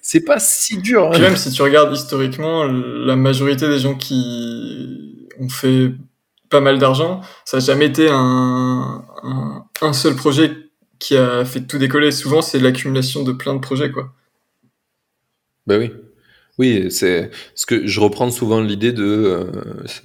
c'est 0.00 0.24
pas 0.24 0.38
si 0.38 0.78
dur. 0.78 1.12
Hein. 1.12 1.18
Même 1.18 1.36
si 1.36 1.50
tu 1.50 1.60
regardes 1.60 1.94
historiquement, 1.94 2.64
la 2.64 3.14
majorité 3.14 3.68
des 3.68 3.78
gens 3.78 3.94
qui 3.94 5.26
ont 5.38 5.50
fait 5.50 5.90
pas 6.50 6.60
mal 6.60 6.78
d'argent. 6.78 7.20
Ça 7.44 7.56
n'a 7.56 7.64
jamais 7.64 7.86
été 7.86 8.08
un, 8.10 9.04
un, 9.80 9.92
seul 9.92 10.14
projet 10.14 10.50
qui 10.98 11.16
a 11.16 11.44
fait 11.44 11.62
tout 11.62 11.78
décoller. 11.78 12.10
Souvent, 12.10 12.42
c'est 12.42 12.58
l'accumulation 12.58 13.22
de 13.22 13.32
plein 13.32 13.54
de 13.54 13.60
projets, 13.60 13.90
quoi. 13.90 14.12
Ben 15.66 15.78
oui. 15.78 15.90
Oui, 16.58 16.88
c'est 16.90 17.30
ce 17.54 17.64
que 17.64 17.86
je 17.86 18.00
reprends 18.00 18.30
souvent 18.30 18.60
l'idée 18.60 18.92
de 18.92 19.48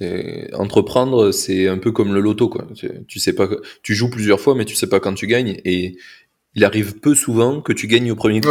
euh, 0.00 0.48
entreprendre, 0.54 1.30
c'est 1.30 1.68
un 1.68 1.76
peu 1.76 1.92
comme 1.92 2.14
le 2.14 2.20
loto 2.20 2.48
quoi. 2.48 2.64
Tu, 3.08 3.20
sais 3.20 3.34
pas, 3.34 3.46
tu 3.82 3.94
joues 3.94 4.08
plusieurs 4.08 4.40
fois, 4.40 4.54
mais 4.54 4.64
tu 4.64 4.74
sais 4.74 4.86
pas 4.86 4.98
quand 4.98 5.12
tu 5.12 5.26
gagnes 5.26 5.60
et 5.66 5.98
il 6.54 6.64
arrive 6.64 6.98
peu 6.98 7.14
souvent 7.14 7.60
que 7.60 7.74
tu 7.74 7.88
gagnes 7.88 8.10
au 8.10 8.16
premier 8.16 8.40
coup. 8.40 8.48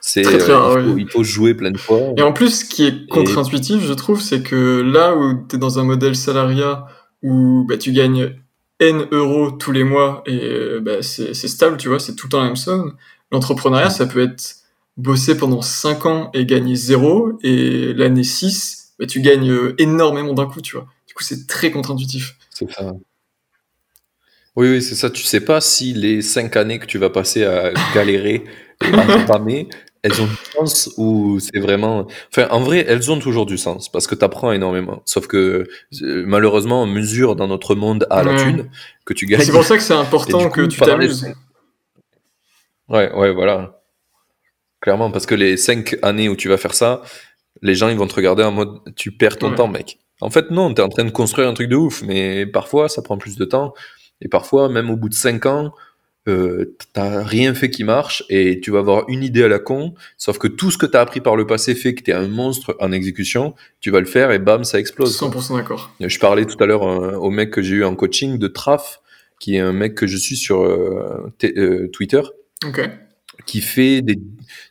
c'est 0.00 0.22
très, 0.22 0.38
très 0.38 0.52
euh, 0.52 0.96
il, 0.98 1.08
faut, 1.08 1.22
jouer 1.22 1.54
plein 1.54 1.70
de 1.70 1.78
fois. 1.78 2.00
Et 2.16 2.22
en 2.22 2.32
plus, 2.32 2.60
ce 2.60 2.64
qui 2.64 2.86
est 2.86 3.06
contre-intuitif, 3.08 3.84
je 3.84 3.92
trouve, 3.92 4.20
c'est 4.20 4.42
que 4.42 4.80
là 4.80 5.14
où 5.16 5.46
tu 5.48 5.54
es 5.54 5.58
dans 5.60 5.78
un 5.78 5.84
modèle 5.84 6.16
salariat 6.16 6.86
où 7.22 7.64
bah, 7.68 7.76
tu 7.76 7.92
gagnes 7.92 8.34
N 8.80 9.06
euros 9.10 9.50
tous 9.50 9.72
les 9.72 9.84
mois 9.84 10.22
et 10.26 10.78
bah, 10.80 11.02
c'est 11.02 11.34
stable, 11.34 11.76
tu 11.76 11.88
vois, 11.88 11.98
c'est 11.98 12.14
tout 12.14 12.26
le 12.26 12.30
temps 12.30 12.40
la 12.40 12.46
même 12.46 12.56
somme. 12.56 12.96
L'entrepreneuriat, 13.32 13.90
ça 13.90 14.06
peut 14.06 14.22
être 14.22 14.56
bosser 14.96 15.36
pendant 15.36 15.62
5 15.62 16.06
ans 16.06 16.30
et 16.34 16.44
gagner 16.44 16.76
zéro, 16.76 17.38
et 17.42 17.92
l'année 17.94 18.24
6, 18.24 18.94
bah, 18.98 19.06
tu 19.06 19.20
gagnes 19.20 19.74
énormément 19.78 20.34
d'un 20.34 20.46
coup, 20.46 20.60
tu 20.60 20.76
vois. 20.76 20.86
Du 21.06 21.14
coup, 21.14 21.22
c'est 21.22 21.46
très 21.46 21.70
contre-intuitif. 21.70 22.36
C'est 22.50 22.70
ça. 22.70 22.92
Oui, 24.56 24.68
oui, 24.68 24.82
c'est 24.82 24.96
ça. 24.96 25.08
Tu 25.08 25.22
sais 25.22 25.40
pas 25.40 25.60
si 25.60 25.94
les 25.94 26.20
5 26.20 26.56
années 26.56 26.80
que 26.80 26.86
tu 26.86 26.98
vas 26.98 27.10
passer 27.10 27.44
à 27.44 27.72
galérer 27.94 28.44
et 28.84 28.92
à 28.92 29.16
entamer, 29.22 29.68
elles 30.02 30.20
ont 30.20 30.26
du 30.26 30.36
sens 30.54 30.90
ou 30.96 31.38
c'est 31.40 31.58
vraiment. 31.58 32.06
Enfin, 32.30 32.48
en 32.50 32.60
vrai, 32.60 32.84
elles 32.86 33.10
ont 33.10 33.18
toujours 33.18 33.46
du 33.46 33.58
sens 33.58 33.88
parce 33.88 34.06
que 34.06 34.14
tu 34.14 34.24
apprends 34.24 34.52
énormément. 34.52 35.02
Sauf 35.04 35.26
que 35.26 35.66
euh, 36.02 36.24
malheureusement, 36.26 36.82
on 36.82 36.86
mesure 36.86 37.36
dans 37.36 37.48
notre 37.48 37.74
monde 37.74 38.06
à 38.10 38.22
la 38.22 38.36
thune 38.36 38.70
que 39.04 39.14
tu 39.14 39.26
gagnes. 39.26 39.42
C'est 39.42 39.52
pour 39.52 39.64
ça 39.64 39.76
que 39.76 39.82
c'est 39.82 39.94
important 39.94 40.48
que 40.50 40.62
tu 40.62 40.80
t'amuses. 40.80 41.26
Ouais, 42.88 43.12
ouais, 43.12 43.32
voilà. 43.32 43.82
Clairement, 44.80 45.10
parce 45.10 45.26
que 45.26 45.34
les 45.34 45.56
cinq 45.56 45.96
années 46.02 46.28
où 46.28 46.36
tu 46.36 46.48
vas 46.48 46.56
faire 46.56 46.74
ça, 46.74 47.02
les 47.62 47.74
gens 47.74 47.88
ils 47.88 47.96
vont 47.96 48.06
te 48.06 48.14
regarder 48.14 48.44
en 48.44 48.52
mode 48.52 48.78
tu 48.94 49.10
perds 49.10 49.38
ton 49.38 49.54
temps, 49.54 49.68
mec. 49.68 49.98
En 50.20 50.30
fait, 50.30 50.50
non, 50.50 50.72
tu 50.72 50.80
es 50.80 50.84
en 50.84 50.88
train 50.88 51.04
de 51.04 51.10
construire 51.10 51.48
un 51.48 51.54
truc 51.54 51.68
de 51.68 51.76
ouf, 51.76 52.02
mais 52.02 52.46
parfois 52.46 52.88
ça 52.88 53.02
prend 53.02 53.18
plus 53.18 53.36
de 53.36 53.44
temps. 53.44 53.74
Et 54.20 54.28
parfois, 54.28 54.68
même 54.68 54.90
au 54.90 54.96
bout 54.96 55.08
de 55.08 55.14
cinq 55.14 55.46
ans, 55.46 55.72
euh, 56.26 56.76
t'as 56.92 57.22
rien 57.22 57.54
fait 57.54 57.70
qui 57.70 57.84
marche 57.84 58.22
et 58.28 58.60
tu 58.60 58.70
vas 58.70 58.80
avoir 58.80 59.08
une 59.08 59.22
idée 59.22 59.44
à 59.44 59.48
la 59.48 59.58
con, 59.58 59.94
sauf 60.16 60.38
que 60.38 60.46
tout 60.46 60.70
ce 60.70 60.76
que 60.76 60.84
t'as 60.84 61.00
appris 61.00 61.20
par 61.20 61.36
le 61.36 61.46
passé 61.46 61.74
fait 61.74 61.94
que 61.94 62.02
t'es 62.02 62.12
un 62.12 62.28
monstre 62.28 62.76
en 62.80 62.92
exécution, 62.92 63.54
tu 63.80 63.90
vas 63.90 64.00
le 64.00 64.06
faire 64.06 64.30
et 64.30 64.38
bam, 64.38 64.64
ça 64.64 64.78
explose. 64.78 65.18
100% 65.18 65.56
d'accord. 65.56 65.94
Je 66.00 66.18
parlais 66.18 66.44
tout 66.44 66.62
à 66.62 66.66
l'heure 66.66 66.86
euh, 66.86 67.16
au 67.16 67.30
mec 67.30 67.50
que 67.50 67.62
j'ai 67.62 67.76
eu 67.76 67.84
en 67.84 67.94
coaching 67.94 68.38
de 68.38 68.48
Traf, 68.48 69.00
qui 69.40 69.56
est 69.56 69.60
un 69.60 69.72
mec 69.72 69.94
que 69.94 70.06
je 70.06 70.16
suis 70.16 70.36
sur 70.36 70.62
euh, 70.62 71.32
Twitter. 71.92 72.22
Qui 73.46 73.60
fait 73.60 74.02
des, 74.02 74.18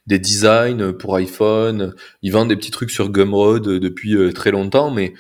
des, 0.06 0.20
designs 0.20 0.92
pour 0.92 1.16
iPhone, 1.16 1.96
il 2.22 2.34
vend 2.34 2.46
des 2.46 2.56
petits 2.56 2.70
trucs 2.70 2.92
sur 2.92 3.10
Gumroad 3.10 3.64
depuis 3.64 4.16
très 4.34 4.52
longtemps, 4.52 4.92
mais 4.92 5.14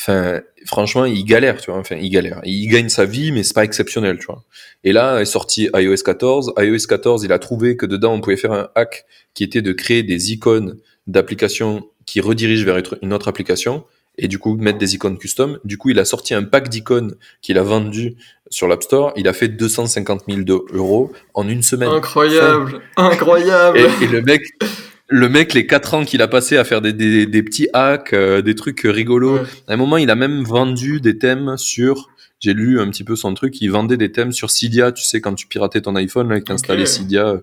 enfin, 0.00 0.40
franchement, 0.66 1.04
il 1.04 1.24
galère, 1.24 1.60
tu 1.60 1.70
vois. 1.70 1.80
Enfin, 1.80 1.96
il 1.96 2.10
galère. 2.10 2.40
Il 2.44 2.68
gagne 2.68 2.88
sa 2.88 3.04
vie, 3.04 3.32
mais 3.32 3.42
c'est 3.42 3.54
pas 3.54 3.64
exceptionnel, 3.64 4.18
tu 4.18 4.26
vois. 4.26 4.42
Et 4.84 4.92
là 4.92 5.20
est 5.20 5.26
sorti 5.26 5.68
iOS 5.74 6.02
14. 6.04 6.54
iOS 6.58 6.86
14, 6.88 7.24
il 7.24 7.32
a 7.32 7.38
trouvé 7.38 7.76
que 7.76 7.86
dedans, 7.86 8.14
on 8.14 8.20
pouvait 8.20 8.36
faire 8.36 8.52
un 8.52 8.68
hack 8.74 9.04
qui 9.34 9.44
était 9.44 9.62
de 9.62 9.72
créer 9.72 10.02
des 10.02 10.32
icônes 10.32 10.78
d'applications 11.06 11.86
qui 12.06 12.20
redirigent 12.20 12.64
vers 12.64 12.82
une 13.02 13.12
autre 13.12 13.28
application 13.28 13.84
et 14.18 14.28
du 14.28 14.38
coup 14.38 14.56
mettre 14.56 14.78
des 14.78 14.94
icônes 14.94 15.18
custom. 15.18 15.58
Du 15.64 15.78
coup, 15.78 15.90
il 15.90 15.98
a 15.98 16.04
sorti 16.04 16.34
un 16.34 16.42
pack 16.42 16.68
d'icônes 16.68 17.14
qu'il 17.40 17.58
a 17.58 17.62
vendu 17.62 18.16
sur 18.50 18.68
l'App 18.68 18.82
Store. 18.82 19.12
Il 19.16 19.28
a 19.28 19.32
fait 19.32 19.48
250 19.48 20.24
000 20.28 20.64
euros 20.72 21.12
en 21.34 21.48
une 21.48 21.62
semaine. 21.62 21.88
Incroyable, 21.88 22.80
incroyable. 22.96 23.78
et, 24.02 24.06
le 24.06 24.20
mec, 24.22 24.42
le 25.10 25.28
mec, 25.28 25.54
les 25.54 25.66
quatre 25.66 25.94
ans 25.94 26.04
qu'il 26.04 26.22
a 26.22 26.28
passé 26.28 26.56
à 26.56 26.64
faire 26.64 26.80
des, 26.80 26.92
des, 26.92 27.26
des 27.26 27.42
petits 27.42 27.68
hacks, 27.72 28.12
euh, 28.12 28.42
des 28.42 28.54
trucs 28.54 28.82
rigolos. 28.84 29.38
À 29.66 29.74
un 29.74 29.76
moment, 29.76 29.96
il 29.96 30.08
a 30.08 30.14
même 30.14 30.44
vendu 30.44 31.00
des 31.00 31.18
thèmes 31.18 31.56
sur. 31.56 32.08
J'ai 32.38 32.54
lu 32.54 32.80
un 32.80 32.88
petit 32.88 33.04
peu 33.04 33.16
son 33.16 33.34
truc. 33.34 33.60
Il 33.60 33.70
vendait 33.70 33.96
des 33.96 34.12
thèmes 34.12 34.32
sur 34.32 34.50
Cydia. 34.50 34.92
Tu 34.92 35.04
sais, 35.04 35.20
quand 35.20 35.34
tu 35.34 35.46
piratais 35.46 35.82
ton 35.82 35.96
iPhone, 35.96 36.28
là, 36.28 36.40
que 36.40 36.52
installais 36.52 36.86
Cydia, 36.86 37.34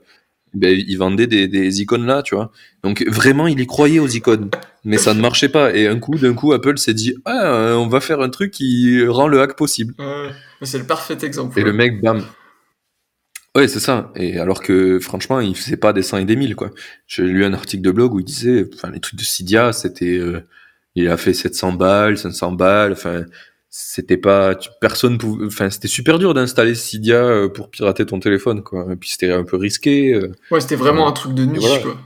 ben, 0.54 0.82
il 0.88 0.98
vendait 0.98 1.28
des, 1.28 1.48
des 1.48 1.82
icônes 1.82 2.06
là, 2.06 2.24
tu 2.24 2.36
vois. 2.36 2.52
Donc 2.84 3.06
vraiment, 3.08 3.48
il 3.48 3.60
y 3.60 3.68
croyait 3.68 4.00
aux 4.00 4.08
icônes, 4.08 4.50
mais 4.86 4.98
ça 4.98 5.14
ne 5.14 5.20
marchait 5.20 5.50
pas. 5.50 5.76
Et 5.76 5.88
un 5.88 6.00
coup, 6.00 6.16
d'un 6.16 6.34
coup, 6.34 6.54
Apple 6.54 6.78
s'est 6.78 6.94
dit, 6.94 7.16
ah, 7.26 7.54
euh, 7.54 7.76
on 7.76 7.88
va 7.88 8.00
faire 8.00 8.22
un 8.22 8.30
truc 8.30 8.52
qui 8.52 9.06
rend 9.06 9.28
le 9.28 9.42
hack 9.42 9.56
possible. 9.56 9.94
Ouais, 10.00 10.30
c'est 10.64 10.80
le 10.80 10.86
parfait 10.86 11.18
exemple. 11.22 11.60
Et 11.60 11.64
le 11.64 11.74
mec, 11.74 12.02
bam, 12.02 12.24
Ouais, 13.58 13.68
c'est 13.68 13.80
ça. 13.80 14.12
Et 14.16 14.38
alors 14.38 14.62
que 14.62 15.00
franchement, 15.00 15.40
il 15.40 15.56
faisait 15.56 15.78
pas 15.78 15.92
des 15.92 16.04
100 16.04 16.20
et 16.20 16.26
des 16.26 16.36
1000 16.36 16.56
quoi. 16.56 16.70
J'ai 17.08 17.24
lu 17.24 17.44
un 17.44 17.54
article 17.54 17.82
de 17.82 17.90
blog 17.90 18.14
où 18.14 18.20
il 18.20 18.24
disait, 18.24 18.70
enfin 18.72 18.92
les 18.92 19.00
trucs 19.00 19.18
de 19.18 19.24
Cydia, 19.24 19.74
c'était, 19.74 20.20
euh, 20.20 20.42
il 20.94 21.08
a 21.08 21.18
fait 21.18 21.34
700 21.34 21.74
balles, 21.74 22.20
500 22.20 22.52
balles. 22.52 22.92
Enfin, 22.92 23.26
c'était 23.72 24.18
pas, 24.18 24.56
personne 24.80 25.18
pouvait, 25.18 25.48
enfin 25.48 25.72
c'était 25.72 25.88
super 25.88 26.20
dur 26.20 26.36
d'installer 26.36 26.76
Cydia 26.76 27.16
euh, 27.16 27.50
pour 27.50 27.72
pirater 27.72 28.06
ton 28.06 28.20
téléphone 28.20 28.62
quoi. 28.62 28.86
Et 28.92 28.96
puis 28.96 29.10
c'était 29.10 29.32
un 29.32 29.44
peu 29.44 29.58
risqué. 29.58 30.14
Euh. 30.14 30.32
Ouais, 30.52 30.62
c'était 30.62 30.76
vraiment 30.76 31.08
un 31.08 31.14
truc 31.14 31.34
de 31.34 31.44
niche 31.46 31.82
quoi. 31.82 31.98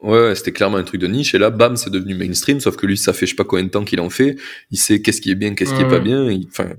Ouais, 0.00 0.34
c'était 0.34 0.50
clairement 0.50 0.78
un 0.78 0.82
truc 0.82 1.00
de 1.00 1.06
niche. 1.06 1.36
Et 1.36 1.38
là, 1.38 1.50
bam, 1.50 1.76
c'est 1.76 1.90
devenu 1.90 2.16
mainstream. 2.16 2.58
Sauf 2.58 2.74
que 2.74 2.86
lui, 2.86 2.98
ça 2.98 3.12
fait 3.12 3.26
je 3.26 3.30
sais 3.30 3.36
pas 3.36 3.44
combien 3.44 3.64
de 3.64 3.70
temps 3.70 3.84
qu'il 3.84 4.00
en 4.00 4.10
fait. 4.10 4.34
Il 4.72 4.78
sait 4.78 5.00
qu'est-ce 5.00 5.20
qui 5.20 5.30
est 5.30 5.36
bien, 5.36 5.54
qu'est-ce 5.54 5.72
qui 5.72 5.82
est 5.82 5.88
pas 5.88 6.00
bien. 6.00 6.28
Enfin, 6.48 6.70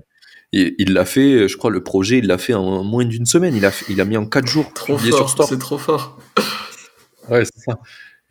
il 0.53 0.93
l'a 0.93 1.05
fait, 1.05 1.47
je 1.47 1.57
crois, 1.57 1.71
le 1.71 1.81
projet, 1.83 2.19
il 2.19 2.27
l'a 2.27 2.37
fait 2.37 2.53
en 2.53 2.83
moins 2.83 3.05
d'une 3.05 3.25
semaine. 3.25 3.55
Il 3.55 3.65
a, 3.65 3.71
il 3.89 3.99
a 3.99 4.05
mis 4.05 4.17
en 4.17 4.25
quatre 4.25 4.47
jours. 4.47 4.71
Trop 4.73 4.97
fort, 4.97 5.47
c'est 5.47 5.59
trop 5.59 5.77
fort. 5.77 6.19
ouais, 7.29 7.43
c'est 7.45 7.71
ça. 7.71 7.79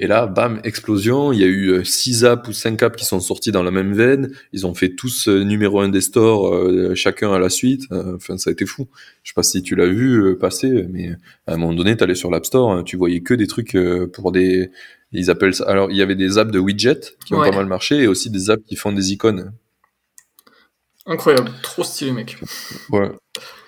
Et 0.03 0.09
là, 0.09 0.27
bam, 0.27 0.61
explosion. 0.65 1.33
Il 1.33 1.39
y 1.39 1.45
a 1.45 1.47
eu 1.47 1.69
euh, 1.69 1.85
six 1.85 2.25
apps 2.25 2.49
ou 2.49 2.53
cinq 2.53 2.83
apps 2.83 2.97
qui 2.97 3.05
sont 3.05 3.21
sortis 3.21 3.53
dans 3.53 3.63
la 3.63 3.71
même 3.71 3.93
veine. 3.93 4.33
Ils 4.53 4.67
ont 4.67 4.75
fait 4.75 4.97
tous 4.97 5.29
euh, 5.29 5.45
numéro 5.45 5.81
un 5.81 5.91
des 5.91 6.01
stores, 6.01 6.53
euh, 6.53 6.95
chacun 6.97 7.33
à 7.33 7.39
la 7.39 7.49
suite. 7.49 7.85
Enfin, 7.93 8.37
ça 8.37 8.51
a 8.51 8.53
été 8.53 8.67
fou. 8.67 8.89
Je 9.23 9.31
sais 9.31 9.35
pas 9.35 9.45
si 9.45 9.63
tu 9.63 9.77
l'as 9.77 9.87
vu 9.87 10.37
passer, 10.39 10.87
mais 10.91 11.11
à 11.47 11.55
un 11.55 11.57
moment 11.57 11.73
donné, 11.75 11.97
tu 11.97 12.03
allais 12.03 12.17
sur 12.17 12.33
l'App 12.33 12.47
Store, 12.47 12.73
hein, 12.73 12.83
tu 12.83 12.97
voyais 12.97 13.21
que 13.21 13.35
des 13.35 13.47
trucs 13.47 13.77
pour 14.13 14.33
des. 14.33 14.71
Ils 15.13 15.31
appellent 15.31 15.55
ça. 15.55 15.65
Alors, 15.69 15.91
il 15.91 15.97
y 15.97 16.03
avait 16.03 16.17
des 16.17 16.37
apps 16.37 16.51
de 16.51 16.59
widgets 16.59 17.15
qui 17.25 17.35
ont 17.35 17.41
pas 17.41 17.53
mal 17.53 17.67
marché 17.67 17.99
et 17.99 18.07
aussi 18.09 18.29
des 18.29 18.51
apps 18.51 18.65
qui 18.67 18.75
font 18.75 18.91
des 18.91 19.13
icônes. 19.13 19.53
Incroyable, 21.07 21.51
trop 21.63 21.85
stylé, 21.85 22.13
mec. 22.13 22.37
Ouais. 22.91 23.11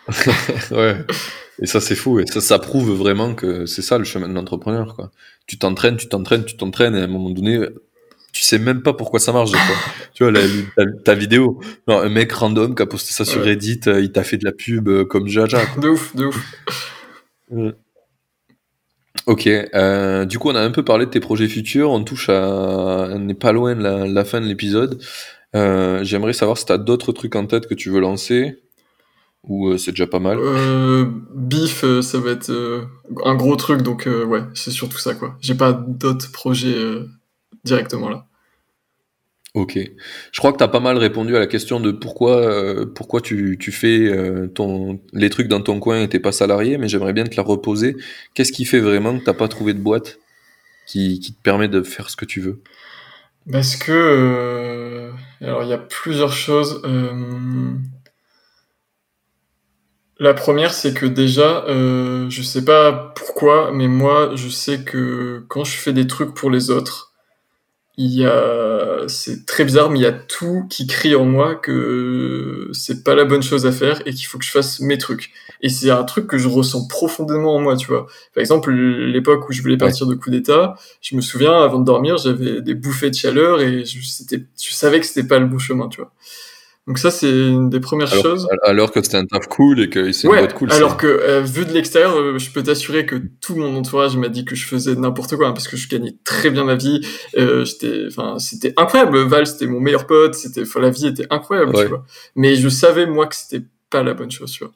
ouais. 0.70 0.97
Et 1.61 1.66
ça, 1.66 1.80
c'est 1.80 1.95
fou. 1.95 2.20
Et 2.20 2.26
ça, 2.26 2.41
ça 2.41 2.59
prouve 2.59 2.93
vraiment 2.93 3.35
que 3.35 3.66
c'est 3.66 3.82
ça 3.82 3.99
le 3.99 4.05
chemin 4.05 4.28
de 4.28 4.35
l'entrepreneur, 4.35 4.95
quoi. 4.95 5.11
Tu 5.47 5.59
t'entraînes, 5.59 5.97
tu 5.97 6.09
t'entraînes, 6.09 6.45
tu 6.45 6.57
t'entraînes, 6.57 6.97
et 6.97 7.01
à 7.01 7.05
un 7.05 7.09
moment 7.09 7.30
donné, 7.30 7.61
tu 8.35 8.43
sais 8.43 8.59
même 8.59 8.82
pas 8.82 8.93
pourquoi 8.93 9.20
ça 9.20 9.32
marche, 9.32 9.53
tu 10.12 10.28
vois, 10.28 10.32
ta, 11.05 11.14
vidéo. 11.14 11.61
un 11.87 12.09
mec 12.09 12.32
random 12.32 12.74
qui 12.74 12.82
a 12.82 12.87
posté 12.87 13.12
ça 13.12 13.24
sur 13.24 13.43
Reddit, 13.43 13.80
euh, 13.87 14.01
il 14.01 14.11
t'a 14.12 14.24
fait 14.24 14.37
de 14.37 14.45
la 14.45 14.53
pub 14.53 14.89
euh, 14.89 15.05
comme 15.05 15.28
Jaja. 15.28 15.61
de 15.80 15.89
ouf, 15.89 16.14
de 16.16 16.26
ouf. 16.26 17.74
Ok, 19.26 19.47
euh, 19.47 20.24
du 20.24 20.39
coup 20.39 20.51
on 20.51 20.55
a 20.57 20.61
un 20.61 20.72
peu 20.72 20.85
parlé 20.85 21.07
de 21.07 21.11
tes 21.11 21.20
projets 21.20 21.47
futurs, 21.47 21.91
on 21.91 22.03
touche 22.03 22.28
à, 22.28 23.09
on 23.12 23.20
n'est 23.20 23.35
pas 23.35 23.53
loin 23.53 23.76
de 23.76 24.12
la 24.12 24.24
fin 24.24 24.41
de 24.41 24.47
l'épisode. 24.47 25.01
Euh, 25.55 26.03
j'aimerais 26.03 26.33
savoir 26.33 26.59
si 26.59 26.67
tu 26.67 26.73
as 26.73 26.79
d'autres 26.79 27.13
trucs 27.13 27.37
en 27.37 27.47
tête 27.47 27.69
que 27.69 27.75
tu 27.75 27.91
veux 27.91 28.01
lancer 28.01 28.59
ou 29.45 29.69
euh, 29.69 29.79
c'est 29.79 29.93
déjà 29.93 30.07
pas 30.07 30.19
mal. 30.19 30.39
Euh, 30.41 31.07
bif, 31.35 31.85
ça 32.01 32.19
va 32.19 32.31
être 32.31 32.87
un 33.25 33.35
gros 33.35 33.57
truc, 33.57 33.83
donc 33.83 34.09
ouais, 34.09 34.43
c'est 34.55 34.71
surtout 34.71 34.99
ça 34.99 35.15
quoi. 35.15 35.37
J'ai 35.41 35.55
pas 35.55 35.73
d'autres 35.73 36.33
projets 36.33 36.77
directement 37.65 38.09
là. 38.09 38.27
Ok. 39.55 39.79
Je 40.33 40.39
crois 40.41 40.51
que 40.51 40.59
tu 40.59 40.65
as 40.65 40.69
pas 40.69 40.81
mal 40.81 40.99
répondu 40.99 41.37
à 41.37 41.39
la 41.39 41.47
question 41.47 41.79
de 41.79 41.93
pourquoi, 41.93 42.85
pourquoi 42.93 43.21
tu, 43.21 43.57
tu 43.61 43.71
fais 43.71 44.11
ton, 44.55 45.01
les 45.13 45.31
trucs 45.31 45.47
dans 45.47 45.61
ton 45.61 45.79
coin 45.79 46.03
et 46.03 46.09
t'es 46.09 46.19
pas 46.19 46.33
salarié, 46.33 46.77
mais 46.77 46.89
j'aimerais 46.89 47.13
bien 47.13 47.23
te 47.23 47.37
la 47.37 47.45
reposer. 47.45 47.97
Qu'est-ce 48.35 48.51
qui 48.51 48.65
fait 48.65 48.81
vraiment 48.81 49.17
que 49.17 49.23
t'as 49.23 49.35
pas 49.35 49.47
trouvé 49.47 49.73
de 49.73 49.79
boîte 49.79 50.19
qui, 50.89 51.21
qui 51.21 51.33
te 51.33 51.41
permet 51.41 51.69
de 51.69 51.83
faire 51.83 52.11
ce 52.11 52.17
que 52.17 52.25
tu 52.25 52.41
veux? 52.41 52.63
Parce 53.51 53.77
que 53.77 55.13
alors, 55.45 55.63
il 55.63 55.69
y 55.69 55.75
a 55.75 55.79
plusieurs 55.79 56.33
choses. 56.33 56.81
Euh, 56.85 57.75
la 60.19 60.33
première, 60.33 60.73
c'est 60.73 60.95
que 60.95 61.07
déjà, 61.07 61.65
euh, 61.69 62.31
je 62.31 62.43
sais 62.43 62.65
pas 62.65 63.13
pourquoi, 63.15 63.71
mais 63.73 63.89
moi, 63.89 64.31
je 64.35 64.49
sais 64.49 64.85
que 64.85 65.45
quand 65.49 65.65
je 65.65 65.77
fais 65.77 65.93
des 65.93 66.07
trucs 66.07 66.35
pour 66.35 66.51
les 66.51 66.71
autres, 66.71 67.14
il 67.97 68.13
y 68.13 68.27
a, 68.27 69.05
c'est 69.07 69.47
très 69.47 69.65
bizarre, 69.65 69.89
mais 69.89 70.01
il 70.01 70.03
y 70.03 70.07
a 70.07 70.13
tout 70.13 70.67
qui 70.69 70.87
crie 70.89 71.15
en 71.15 71.25
moi 71.25 71.55
que 71.55 72.69
c'est 72.73 73.05
pas 73.05 73.15
la 73.15 73.25
bonne 73.25 73.43
chose 73.43 73.67
à 73.67 73.73
faire 73.73 74.03
et 74.05 74.13
qu'il 74.13 74.27
faut 74.27 74.37
que 74.39 74.45
je 74.45 74.51
fasse 74.51 74.81
mes 74.81 74.99
trucs. 74.99 75.31
Et 75.63 75.69
c'est 75.69 75.91
un 75.91 76.03
truc 76.03 76.27
que 76.27 76.37
je 76.37 76.49
ressens 76.49 76.89
profondément 76.89 77.55
en 77.55 77.61
moi, 77.61 77.77
tu 77.77 77.87
vois. 77.87 78.07
Par 78.35 78.41
exemple, 78.41 78.73
l'époque 78.73 79.49
où 79.49 79.53
je 79.53 79.63
voulais 79.63 79.77
partir 79.77 80.09
de 80.09 80.15
coup 80.17 80.31
d'état, 80.31 80.75
je 81.01 81.15
me 81.15 81.21
souviens, 81.21 81.55
avant 81.63 81.79
de 81.79 81.85
dormir, 81.85 82.17
j'avais 82.17 82.61
des 82.63 82.75
bouffées 82.75 83.11
de 83.11 83.15
chaleur 83.15 83.61
et 83.61 83.85
je, 83.85 84.01
je 84.01 84.75
savais 84.75 84.99
que 84.99 85.07
c'était 85.07 85.29
pas 85.29 85.39
le 85.39 85.47
bon 85.47 85.59
chemin, 85.59 85.89
tu 85.89 86.01
vois. 86.01 86.13
Donc 86.87 86.99
ça, 86.99 87.11
c'est 87.11 87.30
une 87.30 87.70
des 87.70 87.80
premières 87.80 88.09
choses. 88.09 88.47
Alors 88.62 88.93
que 88.93 89.03
c'était 89.03 89.16
un 89.16 89.24
taf 89.24 89.49
cool 89.49 89.80
et 89.80 89.89
que 89.89 90.12
c'est 90.12 90.28
une 90.28 90.35
boîte 90.35 90.53
cool. 90.53 90.70
Alors 90.70 90.99
que 90.99 91.07
euh, 91.07 91.41
vu 91.41 91.64
de 91.64 91.72
l'extérieur, 91.72 92.14
euh, 92.14 92.39
je 92.39 92.51
peux 92.51 92.62
t'assurer 92.62 93.07
que 93.07 93.16
tout 93.41 93.57
mon 93.57 93.74
entourage 93.74 94.16
m'a 94.18 94.28
dit 94.28 94.45
que 94.45 94.55
je 94.55 94.66
faisais 94.66 94.95
n'importe 94.95 95.35
quoi 95.37 95.49
hein, 95.49 95.53
parce 95.53 95.66
que 95.66 95.78
je 95.78 95.89
gagnais 95.89 96.16
très 96.24 96.51
bien 96.51 96.64
ma 96.64 96.74
vie. 96.74 97.01
Euh, 97.39 97.64
j'étais, 97.64 98.05
enfin, 98.09 98.39
c'était 98.39 98.74
incroyable. 98.76 99.16
Val, 99.20 99.47
c'était 99.47 99.66
mon 99.66 99.80
meilleur 99.80 100.07
pote. 100.07 100.35
C'était, 100.35 100.62
enfin, 100.62 100.80
la 100.80 100.91
vie 100.91 101.07
était 101.07 101.26
incroyable, 101.30 101.72
tu 101.74 101.87
vois. 101.87 102.05
Mais 102.37 102.55
je 102.55 102.68
savais 102.68 103.07
moi 103.07 103.28
que 103.28 103.37
c'était 103.37 103.64
pas 103.89 104.03
la 104.03 104.12
bonne 104.12 104.30
chose, 104.30 104.53
tu 104.53 104.64
vois. 104.64 104.74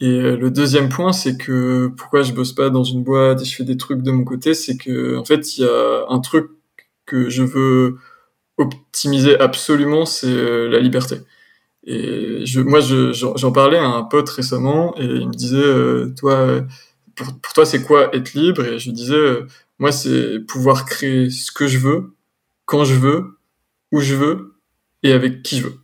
Et 0.00 0.08
euh, 0.08 0.36
le 0.36 0.50
deuxième 0.50 0.88
point, 0.88 1.12
c'est 1.12 1.38
que 1.38 1.88
pourquoi 1.96 2.22
je 2.22 2.32
bosse 2.32 2.52
pas 2.52 2.68
dans 2.68 2.84
une 2.84 3.04
boîte 3.04 3.42
et 3.42 3.44
je 3.44 3.54
fais 3.54 3.64
des 3.64 3.76
trucs 3.76 4.02
de 4.02 4.10
mon 4.10 4.24
côté, 4.24 4.54
c'est 4.54 4.76
que 4.76 5.16
en 5.16 5.24
fait, 5.24 5.56
il 5.56 5.62
y 5.62 5.64
a 5.64 6.04
un 6.08 6.18
truc 6.18 6.50
que 7.06 7.30
je 7.30 7.44
veux 7.44 7.96
optimiser 8.58 9.38
absolument, 9.38 10.06
c'est 10.06 10.26
euh, 10.26 10.68
la 10.68 10.80
liberté. 10.80 11.16
Et 11.84 12.44
moi, 12.56 12.80
j'en 12.80 13.52
parlais 13.52 13.78
à 13.78 13.86
un 13.86 14.02
pote 14.02 14.28
récemment 14.28 14.96
et 14.98 15.04
il 15.04 15.28
me 15.28 15.34
disait, 15.34 15.56
euh, 15.56 16.12
toi, 16.16 16.60
pour, 17.14 17.52
toi, 17.54 17.64
c'est 17.64 17.82
quoi 17.82 18.14
être 18.14 18.34
libre? 18.34 18.64
Et 18.64 18.78
je 18.78 18.90
disais, 18.90 19.14
euh, 19.14 19.46
moi, 19.78 19.92
c'est 19.92 20.40
pouvoir 20.40 20.84
créer 20.84 21.30
ce 21.30 21.52
que 21.52 21.68
je 21.68 21.78
veux, 21.78 22.14
quand 22.64 22.84
je 22.84 22.94
veux, 22.94 23.38
où 23.92 24.00
je 24.00 24.14
veux 24.14 24.56
et 25.04 25.12
avec 25.12 25.42
qui 25.42 25.58
je 25.58 25.64
veux. 25.64 25.78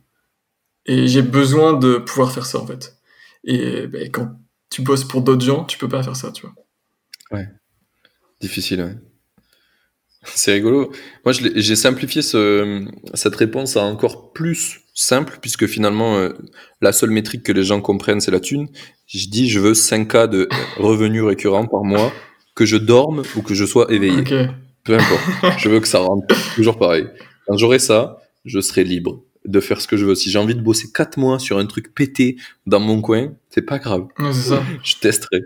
Et 0.85 1.07
j'ai 1.07 1.21
besoin 1.21 1.73
de 1.73 1.95
pouvoir 1.95 2.33
faire 2.33 2.45
ça 2.45 2.59
en 2.59 2.67
fait. 2.67 2.97
Et 3.45 3.87
ben, 3.87 4.09
quand 4.11 4.37
tu 4.69 4.81
bosses 4.81 5.05
pour 5.05 5.21
d'autres 5.21 5.45
gens, 5.45 5.63
tu 5.63 5.77
peux 5.77 5.87
pas 5.87 6.03
faire 6.03 6.17
ça, 6.17 6.31
tu 6.31 6.45
vois. 6.45 6.55
Ouais. 7.31 7.47
Difficile, 8.41 8.81
ouais. 8.81 8.95
C'est 10.35 10.53
rigolo. 10.53 10.91
Moi, 11.25 11.33
j'ai 11.33 11.75
simplifié 11.75 12.21
ce, 12.21 12.85
cette 13.13 13.35
réponse 13.35 13.77
à 13.77 13.83
encore 13.83 14.33
plus 14.33 14.81
simple, 14.93 15.37
puisque 15.41 15.67
finalement, 15.67 16.17
euh, 16.17 16.29
la 16.81 16.91
seule 16.91 17.11
métrique 17.11 17.43
que 17.43 17.51
les 17.51 17.63
gens 17.63 17.81
comprennent, 17.81 18.21
c'est 18.21 18.31
la 18.31 18.39
thune. 18.39 18.67
Je 19.07 19.27
dis, 19.27 19.49
je 19.49 19.59
veux 19.59 19.73
5 19.73 20.07
cas 20.07 20.27
de 20.27 20.47
revenus 20.77 21.23
récurrents 21.23 21.67
par 21.67 21.83
mois, 21.83 22.11
que 22.55 22.65
je 22.65 22.77
dorme 22.77 23.23
ou 23.35 23.41
que 23.41 23.53
je 23.53 23.65
sois 23.65 23.91
éveillé. 23.91 24.23
Peu 24.83 24.95
importe. 24.95 25.59
je 25.59 25.69
veux 25.69 25.79
que 25.79 25.87
ça 25.87 25.99
rentre 25.99 26.35
toujours 26.55 26.77
pareil. 26.77 27.05
Quand 27.47 27.57
j'aurai 27.57 27.79
ça, 27.79 28.17
je 28.45 28.59
serai 28.59 28.83
libre. 28.83 29.21
de 29.45 29.59
faire 29.59 29.81
ce 29.81 29.87
que 29.87 29.97
je 29.97 30.05
veux. 30.05 30.15
Si 30.15 30.29
j'ai 30.31 30.39
envie 30.39 30.55
de 30.55 30.61
bosser 30.61 30.89
4 30.93 31.17
mois 31.17 31.37
sur 31.37 31.57
un 31.57 31.65
truc 31.65 31.93
pété 31.93 32.37
dans 32.65 32.79
mon 32.79 33.01
coin, 33.01 33.33
c'est 33.49 33.61
pas 33.61 33.77
grave. 33.79 34.07
c'est 34.31 34.49
ça. 34.49 34.63
je 34.83 34.95
testerai. 35.01 35.41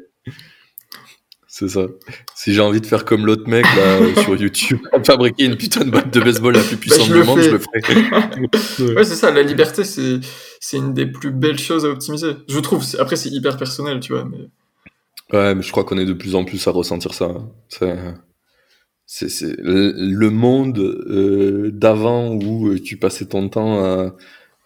C'est 1.60 1.70
ça. 1.70 1.88
Si 2.36 2.54
j'ai 2.54 2.62
envie 2.62 2.82
de 2.82 2.86
faire 2.86 3.04
comme 3.04 3.26
l'autre 3.26 3.50
mec 3.50 3.66
là 3.76 4.22
sur 4.22 4.36
YouTube, 4.36 4.78
fabriquer 5.04 5.46
une 5.46 5.58
putain 5.58 5.86
de 5.86 5.90
batte 5.90 6.14
de 6.14 6.20
baseball 6.20 6.54
la 6.54 6.62
plus 6.62 6.76
bah, 6.76 6.82
puissante 6.82 7.12
du 7.12 7.24
monde, 7.24 7.42
je 7.42 7.50
le 7.50 7.58
ferai. 7.58 8.94
ouais, 8.96 9.04
c'est 9.04 9.16
ça. 9.16 9.32
La 9.32 9.42
liberté, 9.42 9.84
c'est 9.84 10.20
c'est 10.60 10.78
une 10.78 10.94
des 10.94 11.08
plus 11.08 11.32
belles 11.32 11.58
choses 11.58 11.84
à 11.84 11.90
optimiser. 11.90 12.34
Je 12.48 12.60
trouve. 12.60 12.86
Après, 13.00 13.16
c'est 13.16 13.30
hyper 13.30 13.58
personnel, 13.58 14.02
tu 14.02 14.14
vois. 14.14 14.26
Mais... 14.26 14.38
Ouais, 15.36 15.56
mais 15.56 15.64
je 15.64 15.72
crois 15.72 15.84
qu'on 15.84 15.98
est 15.98 16.06
de 16.06 16.14
plus 16.14 16.36
en 16.36 16.46
plus 16.46 16.68
à 16.68 16.70
ressentir 16.70 17.16
ça. 17.16 17.34
C'est 17.70 17.98
c'est 19.08 19.56
le 19.58 20.30
monde 20.30 20.78
euh, 20.78 21.72
d'avant 21.74 22.36
où 22.36 22.68
euh, 22.68 22.80
tu 22.80 22.98
passais 22.98 23.26
ton 23.26 23.50
temps 23.50 23.84
à 23.84 24.16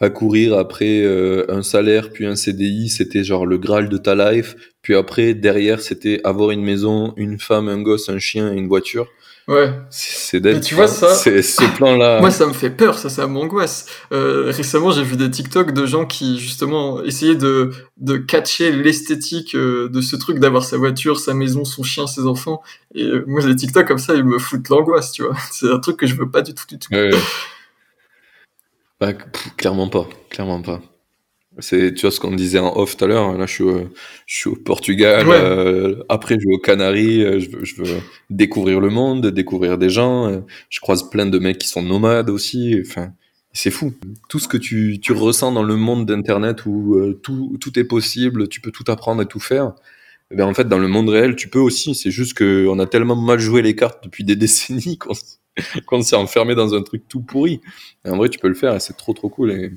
à 0.01 0.09
courir 0.09 0.57
après 0.57 1.01
euh, 1.01 1.45
un 1.47 1.61
salaire 1.61 2.11
puis 2.11 2.25
un 2.25 2.35
CDI, 2.35 2.89
c'était 2.89 3.23
genre 3.23 3.45
le 3.45 3.57
graal 3.57 3.87
de 3.87 3.97
ta 3.97 4.15
life. 4.15 4.55
Puis 4.81 4.95
après, 4.95 5.33
derrière, 5.33 5.79
c'était 5.79 6.19
avoir 6.23 6.51
une 6.51 6.63
maison, 6.63 7.13
une 7.15 7.39
femme, 7.39 7.69
un 7.69 7.81
gosse, 7.81 8.09
un 8.09 8.19
chien 8.19 8.51
et 8.51 8.57
une 8.57 8.67
voiture. 8.67 9.07
Ouais. 9.47 9.71
C'est 9.89 10.39
d'être. 10.39 10.61
Tu 10.61 10.75
vois 10.75 10.87
ça 10.87 11.09
C'est 11.15 11.41
ce 11.41 11.63
plan-là. 11.75 12.19
Moi, 12.21 12.31
ça 12.31 12.45
me 12.45 12.53
fait 12.53 12.69
peur, 12.69 12.97
ça, 12.97 13.09
ça 13.09 13.27
m'angoisse. 13.27 13.85
Euh, 14.11 14.51
récemment, 14.51 14.91
j'ai 14.91 15.03
vu 15.03 15.17
des 15.17 15.29
TikTok 15.29 15.73
de 15.73 15.85
gens 15.85 16.05
qui 16.05 16.39
justement 16.39 17.03
essayaient 17.03 17.35
de 17.35 17.71
de 17.97 18.17
catcher 18.17 18.71
l'esthétique 18.71 19.55
euh, 19.55 19.89
de 19.89 20.01
ce 20.01 20.15
truc 20.15 20.39
d'avoir 20.39 20.63
sa 20.63 20.77
voiture, 20.77 21.19
sa 21.19 21.33
maison, 21.33 21.65
son 21.65 21.83
chien, 21.83 22.07
ses 22.07 22.25
enfants. 22.25 22.61
Et 22.93 23.03
euh, 23.03 23.23
moi, 23.27 23.41
les 23.45 23.55
TikTok 23.55 23.87
comme 23.87 23.97
ça, 23.97 24.15
ils 24.15 24.23
me 24.23 24.37
foutent 24.37 24.69
l'angoisse, 24.69 25.11
tu 25.11 25.23
vois. 25.23 25.35
C'est 25.51 25.69
un 25.69 25.79
truc 25.79 25.97
que 25.97 26.07
je 26.07 26.15
veux 26.15 26.29
pas 26.29 26.41
du 26.41 26.53
tout, 26.53 26.65
du 26.67 26.77
tout. 26.77 26.93
Ouais. 26.93 27.11
Bah, 29.01 29.13
clairement 29.57 29.89
pas, 29.89 30.07
clairement 30.29 30.61
pas. 30.61 30.79
C'est, 31.57 31.95
tu 31.95 32.01
vois 32.01 32.11
ce 32.11 32.19
qu'on 32.19 32.35
disait 32.35 32.59
en 32.59 32.77
off 32.77 32.95
tout 32.95 33.05
à 33.05 33.07
l'heure. 33.07 33.35
Là, 33.35 33.47
je 33.47 33.51
suis, 33.51 33.63
au, 33.63 33.89
je 34.27 34.35
suis 34.35 34.49
au 34.49 34.55
Portugal. 34.55 35.25
Euh, 35.27 36.03
après, 36.07 36.35
je 36.39 36.47
vais 36.47 36.53
aux 36.53 36.59
Canaries. 36.59 37.23
Euh, 37.25 37.39
je 37.39 37.49
veux, 37.49 37.65
je 37.65 37.75
veux 37.81 37.99
découvrir 38.29 38.79
le 38.79 38.89
monde, 38.89 39.25
découvrir 39.25 39.79
des 39.79 39.89
gens. 39.89 40.27
Euh, 40.27 40.41
je 40.69 40.79
croise 40.79 41.09
plein 41.09 41.25
de 41.25 41.39
mecs 41.39 41.57
qui 41.57 41.67
sont 41.67 41.81
nomades 41.81 42.29
aussi. 42.29 42.79
Enfin, 42.85 43.11
c'est 43.53 43.71
fou. 43.71 43.91
Tout 44.29 44.37
ce 44.37 44.47
que 44.47 44.57
tu, 44.57 44.99
tu 45.01 45.13
ressens 45.13 45.51
dans 45.51 45.63
le 45.63 45.75
monde 45.75 46.05
d'Internet 46.05 46.67
où 46.67 47.13
tout, 47.23 47.57
tout 47.59 47.79
est 47.79 47.83
possible, 47.83 48.49
tu 48.49 48.61
peux 48.61 48.71
tout 48.71 48.85
apprendre 48.87 49.23
et 49.23 49.25
tout 49.25 49.39
faire. 49.39 49.73
Eh 50.29 50.35
ben, 50.35 50.45
en 50.45 50.53
fait, 50.53 50.69
dans 50.69 50.79
le 50.79 50.87
monde 50.87 51.09
réel, 51.09 51.35
tu 51.35 51.49
peux 51.49 51.59
aussi. 51.59 51.95
C'est 51.95 52.11
juste 52.11 52.37
qu'on 52.37 52.79
a 52.79 52.85
tellement 52.85 53.15
mal 53.15 53.39
joué 53.39 53.63
les 53.63 53.75
cartes 53.75 54.03
depuis 54.03 54.23
des 54.23 54.35
décennies 54.37 54.99
qu'on 54.99 55.15
quand 55.85 56.01
s'est 56.01 56.15
enfermé 56.15 56.55
dans 56.55 56.73
un 56.73 56.81
truc 56.81 57.07
tout 57.07 57.21
pourri. 57.21 57.61
Et 58.05 58.09
en 58.09 58.17
vrai, 58.17 58.29
tu 58.29 58.39
peux 58.39 58.47
le 58.47 58.53
faire 58.53 58.75
et 58.75 58.79
c'est 58.79 58.97
trop 58.97 59.13
trop 59.13 59.29
cool. 59.29 59.51
Et 59.51 59.71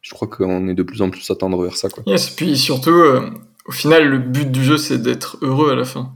je 0.00 0.10
crois 0.10 0.28
qu'on 0.28 0.68
est 0.68 0.74
de 0.74 0.82
plus 0.82 1.02
en 1.02 1.10
plus 1.10 1.30
à 1.30 1.34
tendre 1.34 1.62
vers 1.62 1.76
ça. 1.76 1.88
Quoi. 1.88 2.02
Yes, 2.06 2.30
puis 2.30 2.56
surtout, 2.58 2.90
euh, 2.90 3.30
au 3.66 3.72
final, 3.72 4.08
le 4.08 4.18
but 4.18 4.50
du 4.50 4.64
jeu, 4.64 4.76
c'est 4.76 4.98
d'être 4.98 5.38
heureux 5.42 5.70
à 5.70 5.74
la 5.74 5.84
fin. 5.84 6.14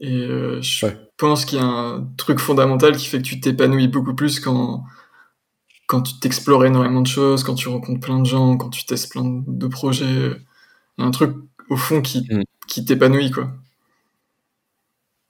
Et 0.00 0.16
euh, 0.16 0.60
je 0.60 0.86
pense 1.16 1.44
qu'il 1.44 1.58
y 1.58 1.62
a 1.62 1.64
un 1.64 2.06
truc 2.16 2.38
fondamental 2.38 2.96
qui 2.96 3.06
fait 3.06 3.18
que 3.18 3.22
tu 3.22 3.40
t'épanouis 3.40 3.88
beaucoup 3.88 4.14
plus 4.14 4.40
quand, 4.40 4.84
quand 5.86 6.02
tu 6.02 6.18
t'explores 6.18 6.64
énormément 6.64 7.00
de 7.00 7.06
choses, 7.06 7.44
quand 7.44 7.54
tu 7.54 7.68
rencontres 7.68 8.00
plein 8.00 8.18
de 8.18 8.26
gens, 8.26 8.56
quand 8.56 8.70
tu 8.70 8.84
testes 8.84 9.12
plein 9.12 9.24
de 9.24 9.66
projets. 9.66 10.04
Il 10.04 11.00
y 11.00 11.04
a 11.04 11.06
un 11.06 11.10
truc, 11.10 11.34
au 11.70 11.76
fond, 11.76 12.02
qui, 12.02 12.26
mm. 12.30 12.42
qui 12.66 12.84
t'épanouit, 12.84 13.30
quoi. 13.30 13.50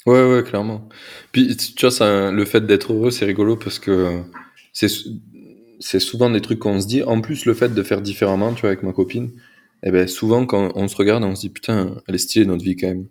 Ouais, 0.07 0.22
ouais, 0.22 0.42
clairement. 0.42 0.88
Puis, 1.32 1.57
tu 1.57 1.80
vois, 1.80 1.90
ça, 1.90 2.30
le 2.30 2.44
fait 2.44 2.61
d'être 2.66 2.92
heureux, 2.92 3.11
c'est 3.11 3.24
rigolo 3.24 3.57
parce 3.57 3.78
que 3.78 4.22
c'est, 4.72 4.88
c'est 5.80 6.00
souvent 6.00 6.28
des 6.30 6.42
trucs 6.42 6.59
qu'on 6.59 6.80
se 6.80 6.86
dit. 6.86 7.02
En 7.02 7.20
plus, 7.22 7.46
le 7.46 7.55
fait 7.55 7.72
de 7.74 7.82
faire 7.82 8.02
différemment, 8.02 8.52
tu 8.52 8.62
vois, 8.62 8.70
avec 8.70 8.82
ma 8.82 8.92
copine, 8.92 9.32
eh 9.82 9.90
ben, 9.90 10.07
souvent, 10.07 10.44
quand 10.46 10.72
on 10.74 10.88
se 10.88 10.96
regarde, 10.96 11.24
on 11.24 11.34
se 11.34 11.40
dit, 11.42 11.50
putain, 11.50 11.96
elle 12.07 12.14
est 12.16 12.18
stylée 12.18 12.44
notre 12.46 12.64
vie 12.64 12.76
quand 12.76 12.88
même. 12.88 13.09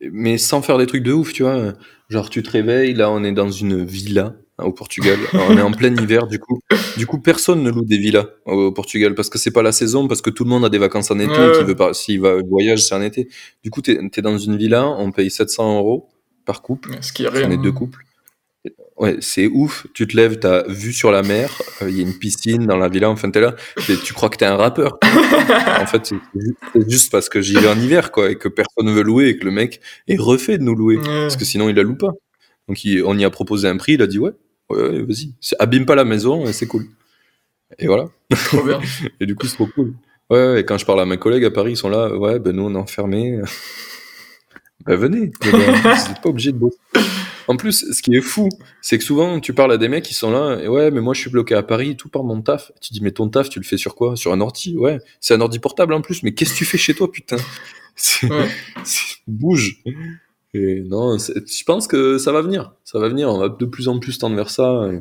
Mais 0.00 0.38
sans 0.38 0.62
faire 0.62 0.78
des 0.78 0.86
trucs 0.86 1.04
de 1.04 1.12
ouf, 1.12 1.32
tu 1.32 1.42
vois. 1.44 1.74
Genre, 2.10 2.30
tu 2.30 2.42
te 2.42 2.50
réveilles, 2.50 2.94
là, 2.94 3.10
on 3.10 3.24
est 3.24 3.32
dans 3.32 3.50
une 3.50 3.84
villa 3.84 4.36
au 4.64 4.72
Portugal. 4.72 5.18
on 5.32 5.56
est 5.56 5.62
en 5.62 5.72
plein 5.72 5.94
hiver, 5.94 6.26
du 6.26 6.38
coup. 6.38 6.60
Du 6.96 7.06
coup, 7.06 7.18
personne 7.18 7.62
ne 7.62 7.70
loue 7.70 7.84
des 7.84 7.98
villas 7.98 8.26
au 8.46 8.72
Portugal 8.72 9.14
parce 9.14 9.28
que 9.28 9.38
c'est 9.38 9.50
pas 9.50 9.62
la 9.62 9.72
saison, 9.72 10.08
parce 10.08 10.22
que 10.22 10.30
tout 10.30 10.44
le 10.44 10.50
monde 10.50 10.64
a 10.64 10.68
des 10.68 10.78
vacances 10.78 11.10
en 11.10 11.18
été. 11.18 11.32
Qui 11.32 11.64
veut 11.64 11.76
pas, 11.76 11.94
s'il 11.94 12.20
va 12.20 12.36
voyage, 12.48 12.84
c'est 12.84 12.94
en 12.94 13.02
été. 13.02 13.28
Du 13.62 13.70
coup, 13.70 13.82
t'es 13.82 13.98
es 13.98 14.22
dans 14.22 14.38
une 14.38 14.56
villa, 14.56 14.86
on 14.88 15.12
paye 15.12 15.30
700 15.30 15.78
euros 15.78 16.08
par 16.44 16.62
couple. 16.62 16.90
Ce 17.00 17.12
qui 17.12 17.24
est 17.24 17.28
rien. 17.28 17.48
On 17.48 17.50
est 17.50 17.62
deux 17.62 17.72
couples. 17.72 18.04
Ouais, 19.00 19.16
c'est 19.20 19.46
ouf. 19.46 19.86
Tu 19.94 20.06
te 20.06 20.14
lèves, 20.14 20.38
t'as 20.38 20.68
vue 20.68 20.92
sur 20.92 21.10
la 21.10 21.22
mer, 21.22 21.50
euh, 21.80 21.88
il 21.88 21.96
y 21.96 22.00
a 22.00 22.02
une 22.02 22.18
piscine 22.18 22.66
dans 22.66 22.76
la 22.76 22.88
villa, 22.88 23.08
enfin 23.08 23.30
t'es 23.30 23.40
là, 23.40 23.56
tu 24.04 24.12
crois 24.12 24.28
que 24.28 24.36
t'es 24.36 24.44
un 24.44 24.56
rappeur. 24.56 24.98
en 25.02 25.86
fait, 25.86 26.12
c'est 26.74 26.90
juste 26.90 27.10
parce 27.10 27.30
que 27.30 27.40
j'y 27.40 27.54
vais 27.54 27.68
en 27.68 27.80
hiver, 27.80 28.12
quoi, 28.12 28.30
et 28.30 28.36
que 28.36 28.48
personne 28.48 28.84
ne 28.84 28.92
veut 28.92 29.02
louer, 29.02 29.28
et 29.28 29.38
que 29.38 29.46
le 29.46 29.52
mec 29.52 29.80
est 30.06 30.18
refait 30.18 30.58
de 30.58 30.64
nous 30.64 30.74
louer, 30.74 30.98
parce 31.02 31.38
que 31.38 31.46
sinon 31.46 31.70
il 31.70 31.76
la 31.76 31.82
loue 31.82 31.96
pas. 31.96 32.12
Donc 32.68 32.78
on 33.06 33.18
y 33.18 33.24
a 33.24 33.30
proposé 33.30 33.68
un 33.68 33.78
prix, 33.78 33.94
il 33.94 34.02
a 34.02 34.06
dit 34.06 34.18
ouais, 34.18 34.32
ouais, 34.70 35.02
vas-y, 35.02 35.34
abîme 35.58 35.86
pas 35.86 35.94
la 35.94 36.04
maison, 36.04 36.46
c'est 36.52 36.66
cool. 36.66 36.86
Et 37.78 37.86
voilà. 37.86 38.08
Trop 38.46 38.64
bien. 38.64 38.80
et 39.20 39.26
du 39.26 39.34
coup, 39.34 39.46
c'est 39.46 39.56
trop 39.56 39.66
cool. 39.66 39.94
Ouais, 40.30 40.60
et 40.60 40.64
quand 40.64 40.78
je 40.78 40.86
parle 40.86 41.00
à 41.00 41.06
mes 41.06 41.18
collègues 41.18 41.44
à 41.44 41.50
Paris, 41.50 41.72
ils 41.72 41.76
sont 41.76 41.88
là, 41.88 42.16
ouais, 42.16 42.38
ben 42.38 42.54
nous 42.54 42.62
on 42.62 42.74
est 42.74 42.78
enfermés. 42.78 43.40
ben 44.86 44.96
venez, 44.96 45.30
vous 45.42 45.56
n'êtes 45.56 46.22
pas 46.22 46.28
obligé 46.28 46.52
de 46.52 46.58
bosser. 46.58 46.78
En 47.48 47.56
plus, 47.56 47.92
ce 47.92 48.00
qui 48.00 48.14
est 48.14 48.20
fou, 48.20 48.48
c'est 48.80 48.96
que 48.96 49.02
souvent 49.02 49.40
tu 49.40 49.52
parles 49.52 49.72
à 49.72 49.76
des 49.76 49.88
mecs 49.88 50.04
qui 50.04 50.14
sont 50.14 50.30
là, 50.30 50.60
et 50.62 50.68
ouais, 50.68 50.92
mais 50.92 51.00
moi 51.00 51.14
je 51.14 51.20
suis 51.20 51.30
bloqué 51.30 51.56
à 51.56 51.64
Paris, 51.64 51.96
tout 51.96 52.08
par 52.08 52.22
mon 52.22 52.40
taf. 52.42 52.70
Tu 52.80 52.92
dis, 52.92 53.00
mais 53.00 53.10
ton 53.10 53.28
taf, 53.28 53.48
tu 53.48 53.58
le 53.58 53.64
fais 53.64 53.76
sur 53.76 53.96
quoi? 53.96 54.14
Sur 54.14 54.32
un 54.32 54.40
ordi? 54.40 54.76
Ouais, 54.76 55.00
c'est 55.18 55.34
un 55.34 55.40
ordi 55.40 55.58
portable 55.58 55.94
en 55.94 56.00
plus, 56.00 56.22
mais 56.22 56.32
qu'est-ce 56.32 56.52
que 56.52 56.58
tu 56.58 56.64
fais 56.64 56.78
chez 56.78 56.94
toi, 56.94 57.10
putain? 57.10 57.38
Bouge 59.26 59.82
Et 60.52 60.82
non, 60.82 61.16
je 61.18 61.64
pense 61.64 61.86
que 61.86 62.18
ça 62.18 62.32
va 62.32 62.42
venir. 62.42 62.72
Ça 62.84 62.98
va 62.98 63.08
venir, 63.08 63.28
on 63.28 63.38
va 63.38 63.48
de 63.48 63.64
plus 63.64 63.88
en 63.88 63.98
plus 63.98 64.18
tendre 64.18 64.36
vers 64.36 64.50
ça. 64.50 64.88
Et... 64.92 65.00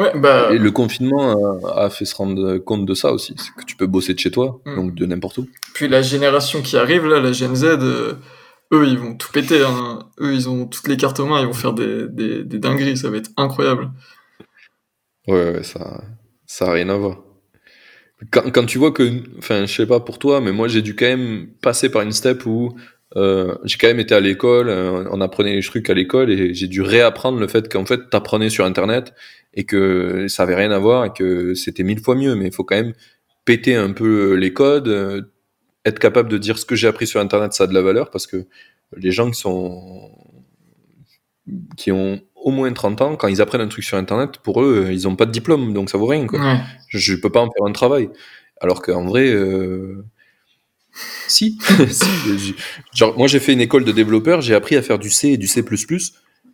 Ouais, 0.00 0.12
bah... 0.18 0.50
et 0.52 0.58
le 0.58 0.70
confinement 0.70 1.64
a, 1.64 1.90
fait 1.90 2.04
se 2.04 2.14
rendre 2.14 2.58
compte 2.58 2.86
de 2.86 2.94
ça 2.94 3.12
aussi, 3.12 3.34
c'est 3.36 3.54
que 3.54 3.64
tu 3.64 3.76
peux 3.76 3.86
bosser 3.86 4.14
de 4.14 4.18
chez 4.18 4.30
toi, 4.30 4.60
mm. 4.64 4.76
donc 4.76 4.94
de 4.94 5.06
n'importe 5.06 5.38
où. 5.38 5.48
Puis 5.74 5.88
la 5.88 6.02
génération 6.02 6.62
qui 6.62 6.76
arrive, 6.76 7.06
là, 7.06 7.20
la 7.20 7.32
Gen 7.32 7.54
Z, 7.54 7.64
euh, 7.64 8.14
eux, 8.72 8.86
ils 8.86 8.98
vont 8.98 9.14
tout 9.14 9.32
péter. 9.32 9.62
Hein. 9.62 10.00
Eux, 10.20 10.34
ils 10.34 10.48
ont 10.48 10.66
toutes 10.66 10.88
les 10.88 10.96
cartes 10.96 11.20
en 11.20 11.26
main, 11.26 11.40
ils 11.40 11.46
vont 11.46 11.52
faire 11.52 11.72
des, 11.72 12.08
des, 12.08 12.44
des 12.44 12.58
dingueries, 12.58 12.96
ça 12.96 13.10
va 13.10 13.16
être 13.16 13.30
incroyable. 13.36 13.90
Ouais, 15.26 15.52
ouais, 15.52 15.62
ça, 15.62 16.04
ça 16.46 16.68
a 16.68 16.72
rien 16.72 16.88
à 16.88 16.96
voir. 16.96 17.22
Quand, 18.30 18.50
quand 18.50 18.64
tu 18.64 18.78
vois 18.78 18.92
que, 18.92 19.22
enfin, 19.38 19.66
je 19.66 19.74
sais 19.74 19.86
pas 19.86 20.00
pour 20.00 20.18
toi, 20.18 20.40
mais 20.40 20.52
moi, 20.52 20.68
j'ai 20.68 20.82
dû 20.82 20.94
quand 20.94 21.06
même 21.06 21.48
passer 21.60 21.90
par 21.90 22.02
une 22.02 22.12
step 22.12 22.46
où 22.46 22.74
euh, 23.14 23.56
j'ai 23.64 23.78
quand 23.78 23.86
même 23.86 24.00
été 24.00 24.14
à 24.14 24.20
l'école, 24.20 24.68
euh, 24.68 25.04
on 25.10 25.20
apprenait 25.20 25.54
les 25.54 25.62
trucs 25.62 25.88
à 25.90 25.94
l'école 25.94 26.30
et 26.30 26.54
j'ai 26.54 26.66
dû 26.66 26.82
réapprendre 26.82 27.38
le 27.38 27.46
fait 27.46 27.70
qu'en 27.70 27.84
fait, 27.86 28.10
t'apprenais 28.10 28.50
sur 28.50 28.64
Internet 28.64 29.14
et 29.54 29.64
que 29.64 30.26
ça 30.28 30.42
avait 30.42 30.56
rien 30.56 30.72
à 30.72 30.78
voir 30.78 31.04
et 31.04 31.12
que 31.12 31.54
c'était 31.54 31.84
mille 31.84 32.00
fois 32.00 32.16
mieux. 32.16 32.34
Mais 32.34 32.46
il 32.46 32.52
faut 32.52 32.64
quand 32.64 32.76
même 32.76 32.94
péter 33.44 33.76
un 33.76 33.92
peu 33.92 34.34
les 34.34 34.52
codes, 34.52 34.88
euh, 34.88 35.22
être 35.84 36.00
capable 36.00 36.28
de 36.28 36.38
dire 36.38 36.58
ce 36.58 36.64
que 36.64 36.74
j'ai 36.74 36.88
appris 36.88 37.06
sur 37.06 37.20
Internet, 37.20 37.52
ça 37.52 37.64
a 37.64 37.66
de 37.68 37.74
la 37.74 37.82
valeur 37.82 38.10
parce 38.10 38.26
que 38.26 38.46
les 38.96 39.12
gens 39.12 39.30
qui 39.30 39.38
sont 39.38 40.10
qui 41.76 41.92
ont 41.92 42.20
au 42.34 42.50
moins 42.50 42.72
30 42.72 43.02
ans, 43.02 43.16
quand 43.16 43.28
ils 43.28 43.40
apprennent 43.40 43.60
un 43.60 43.68
truc 43.68 43.84
sur 43.84 43.96
Internet, 43.96 44.38
pour 44.38 44.62
eux, 44.62 44.88
ils 44.90 45.04
n'ont 45.04 45.14
pas 45.14 45.26
de 45.26 45.30
diplôme, 45.30 45.72
donc 45.72 45.90
ça 45.90 45.98
vaut 45.98 46.06
rien. 46.06 46.26
Quoi. 46.26 46.40
Je 46.88 47.12
ne 47.12 47.20
peux 47.20 47.30
pas 47.30 47.40
en 47.40 47.50
faire 47.50 47.64
un 47.64 47.72
travail. 47.72 48.08
Alors 48.60 48.82
qu'en 48.82 49.04
vrai, 49.04 49.32
si. 51.28 51.58
Genre, 52.94 53.16
moi, 53.16 53.26
j'ai 53.26 53.40
fait 53.40 53.52
une 53.52 53.60
école 53.60 53.84
de 53.84 53.92
développeur, 53.92 54.40
j'ai 54.40 54.54
appris 54.54 54.76
à 54.76 54.82
faire 54.82 54.98
du 54.98 55.10
C 55.10 55.28
et 55.28 55.36
du 55.36 55.46
C++. 55.46 55.64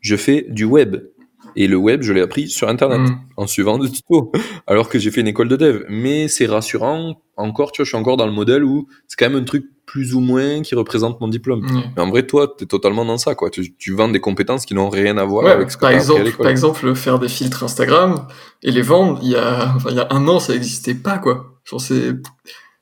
Je 0.00 0.16
fais 0.16 0.46
du 0.48 0.64
web. 0.64 0.96
Et 1.54 1.66
le 1.66 1.76
web, 1.76 2.02
je 2.02 2.12
l'ai 2.12 2.22
appris 2.22 2.48
sur 2.48 2.68
Internet, 2.68 3.00
mm. 3.00 3.20
en 3.36 3.46
suivant 3.46 3.78
des 3.78 3.90
tutos, 3.90 4.32
alors 4.66 4.88
que 4.88 4.98
j'ai 4.98 5.10
fait 5.10 5.20
une 5.20 5.28
école 5.28 5.48
de 5.48 5.56
dev. 5.56 5.84
Mais 5.88 6.28
c'est 6.28 6.46
rassurant, 6.46 7.20
encore, 7.36 7.72
tu 7.72 7.82
vois, 7.82 7.84
je 7.84 7.90
suis 7.90 7.98
encore 7.98 8.16
dans 8.16 8.26
le 8.26 8.32
modèle 8.32 8.64
où 8.64 8.88
c'est 9.06 9.16
quand 9.18 9.28
même 9.28 9.42
un 9.42 9.44
truc 9.44 9.66
plus 9.84 10.14
ou 10.14 10.20
moins 10.20 10.62
qui 10.62 10.74
représente 10.74 11.20
mon 11.20 11.28
diplôme. 11.28 11.60
Mm. 11.60 11.82
Mais 11.96 12.02
en 12.02 12.08
vrai, 12.08 12.26
toi, 12.26 12.52
tu 12.56 12.64
es 12.64 12.66
totalement 12.66 13.04
dans 13.04 13.18
ça, 13.18 13.34
quoi. 13.34 13.50
Tu, 13.50 13.76
tu, 13.76 13.92
vends 13.92 14.08
des 14.08 14.20
compétences 14.20 14.64
qui 14.64 14.74
n'ont 14.74 14.88
rien 14.88 15.18
à 15.18 15.24
voir 15.24 15.46
avec 15.46 15.70
ce 15.70 15.76
que 15.76 15.82
par 15.82 15.90
exemple, 15.90 16.32
Par 16.38 16.48
exemple, 16.48 16.94
faire 16.94 17.18
des 17.18 17.28
filtres 17.28 17.64
Instagram 17.64 18.26
et 18.62 18.70
les 18.70 18.82
vendre, 18.82 19.20
il 19.22 19.30
y 19.30 19.36
a, 19.36 19.74
enfin, 19.76 19.90
il 19.90 19.96
y 19.96 20.00
a 20.00 20.08
un 20.10 20.26
an, 20.28 20.40
ça 20.40 20.54
n'existait 20.54 20.94
pas, 20.94 21.18
quoi. 21.18 21.58
Genre, 21.64 21.80
c'est, 21.80 22.14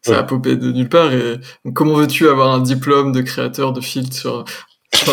ça 0.03 0.19
a 0.19 0.23
popé 0.23 0.57
de 0.57 0.73
nulle 0.73 0.89
part 0.89 1.13
et 1.13 1.41
comment 1.75 1.95
veux-tu 1.95 2.29
avoir 2.29 2.53
un 2.55 2.61
diplôme 2.61 3.13
de 3.13 3.21
créateur 3.21 3.73
de 3.73 3.81
filtres 3.81 4.17
sur, 4.17 4.45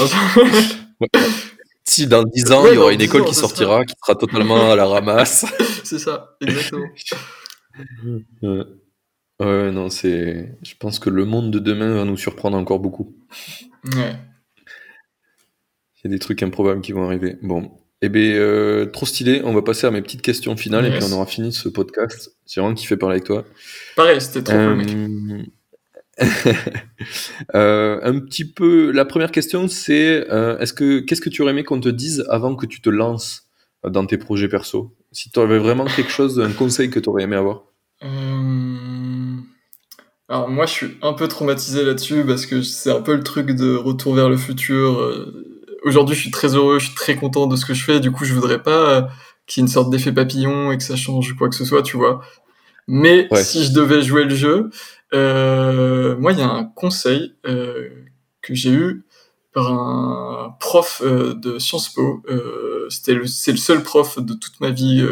Si 1.83 2.07
dans 2.07 2.23
10 2.23 2.51
ans, 2.51 2.67
il 2.67 2.75
y 2.75 2.77
aura 2.77 2.91
une 2.91 3.01
école 3.01 3.25
qui 3.25 3.33
sortira, 3.33 3.85
qui 3.85 3.95
sera 4.03 4.15
totalement 4.15 4.71
à 4.71 4.75
la 4.75 4.85
ramasse. 4.85 5.45
c'est 5.83 5.99
ça, 5.99 6.35
exactement. 6.41 6.85
ouais. 9.39 9.71
non, 9.71 9.89
c'est. 9.89 10.57
Je 10.63 10.75
pense 10.77 10.99
que 10.99 11.09
le 11.09 11.23
monde 11.23 11.49
de 11.51 11.59
demain 11.59 11.93
va 11.93 12.03
nous 12.03 12.17
surprendre 12.17 12.57
encore 12.57 12.79
beaucoup. 12.79 13.15
Ouais. 13.95 14.15
Il 15.95 16.03
y 16.03 16.07
a 16.07 16.09
des 16.09 16.19
trucs 16.19 16.43
improbables 16.43 16.81
qui 16.81 16.91
vont 16.91 17.05
arriver. 17.05 17.37
Bon, 17.41 17.71
Eh 18.01 18.09
bien, 18.09 18.85
trop 18.93 19.05
stylé. 19.05 19.41
On 19.43 19.53
va 19.53 19.61
passer 19.61 19.87
à 19.87 19.91
mes 19.91 20.01
petites 20.01 20.21
questions 20.21 20.55
finales 20.55 20.85
et 20.85 20.91
puis 20.91 21.03
on 21.03 21.11
aura 21.13 21.25
fini 21.25 21.51
ce 21.51 21.67
podcast. 21.69 22.35
J'ai 22.45 22.61
vraiment 22.61 22.75
kiffé 22.75 22.95
parler 22.95 23.15
avec 23.15 23.25
toi. 23.25 23.45
Pareil, 23.95 24.21
c'était 24.21 24.43
trop 24.43 24.55
cool, 24.55 25.45
un 27.53 28.19
petit 28.19 28.51
peu. 28.51 28.91
La 28.91 29.05
première 29.05 29.31
question, 29.31 29.67
c'est 29.67 30.27
est-ce 30.59 30.73
que 30.73 30.99
qu'est-ce 30.99 31.21
que 31.21 31.29
tu 31.29 31.41
aurais 31.41 31.51
aimé 31.51 31.63
qu'on 31.63 31.79
te 31.79 31.89
dise 31.89 32.25
avant 32.29 32.55
que 32.55 32.65
tu 32.65 32.81
te 32.81 32.89
lances 32.89 33.47
dans 33.83 34.05
tes 34.05 34.17
projets 34.17 34.47
perso? 34.47 34.95
Si 35.11 35.31
tu 35.31 35.39
avais 35.39 35.57
vraiment 35.59 35.85
quelque 35.85 36.11
chose, 36.11 36.39
un 36.39 36.51
conseil 36.51 36.89
que 36.89 36.99
tu 36.99 37.09
aurais 37.09 37.23
aimé 37.23 37.35
avoir? 37.35 37.63
Alors 40.29 40.49
moi, 40.49 40.65
je 40.65 40.71
suis 40.71 40.97
un 41.01 41.13
peu 41.13 41.27
traumatisé 41.27 41.83
là-dessus 41.83 42.23
parce 42.25 42.45
que 42.45 42.61
c'est 42.61 42.91
un 42.91 43.01
peu 43.01 43.15
le 43.15 43.23
truc 43.23 43.51
de 43.51 43.75
retour 43.75 44.13
vers 44.13 44.29
le 44.29 44.37
futur. 44.37 45.01
Aujourd'hui, 45.87 46.15
je 46.15 46.21
suis 46.21 46.31
très 46.31 46.55
heureux, 46.55 46.79
je 46.79 46.85
suis 46.87 46.95
très 46.95 47.15
content 47.15 47.47
de 47.47 47.55
ce 47.55 47.65
que 47.65 47.73
je 47.73 47.83
fais. 47.83 47.99
Du 47.99 48.11
coup, 48.11 48.25
je 48.25 48.33
voudrais 48.33 48.61
pas 48.61 49.09
qu'il 49.47 49.61
y 49.61 49.63
ait 49.63 49.67
une 49.67 49.71
sorte 49.71 49.89
d'effet 49.89 50.11
papillon 50.11 50.71
et 50.71 50.77
que 50.77 50.83
ça 50.83 50.95
change 50.95 51.33
quoi 51.35 51.49
que 51.49 51.55
ce 51.55 51.65
soit, 51.65 51.81
tu 51.81 51.97
vois. 51.97 52.21
Mais 52.87 53.27
si 53.35 53.65
je 53.65 53.73
devais 53.73 54.01
jouer 54.01 54.23
le 54.23 54.35
jeu, 54.35 54.69
euh, 55.13 56.15
moi, 56.17 56.31
il 56.31 56.39
y 56.39 56.41
a 56.41 56.49
un 56.49 56.63
conseil 56.63 57.35
euh, 57.45 57.89
que 58.41 58.53
j'ai 58.53 58.71
eu 58.71 59.03
par 59.53 59.71
un 59.71 60.55
prof 60.59 61.01
euh, 61.03 61.33
de 61.33 61.59
Sciences 61.59 61.89
Po. 61.89 62.21
Euh, 62.29 62.87
c'était 62.89 63.13
le, 63.13 63.25
c'est 63.25 63.51
le 63.51 63.57
seul 63.57 63.83
prof 63.83 64.19
de 64.19 64.33
toute 64.33 64.59
ma 64.61 64.69
vie 64.69 65.05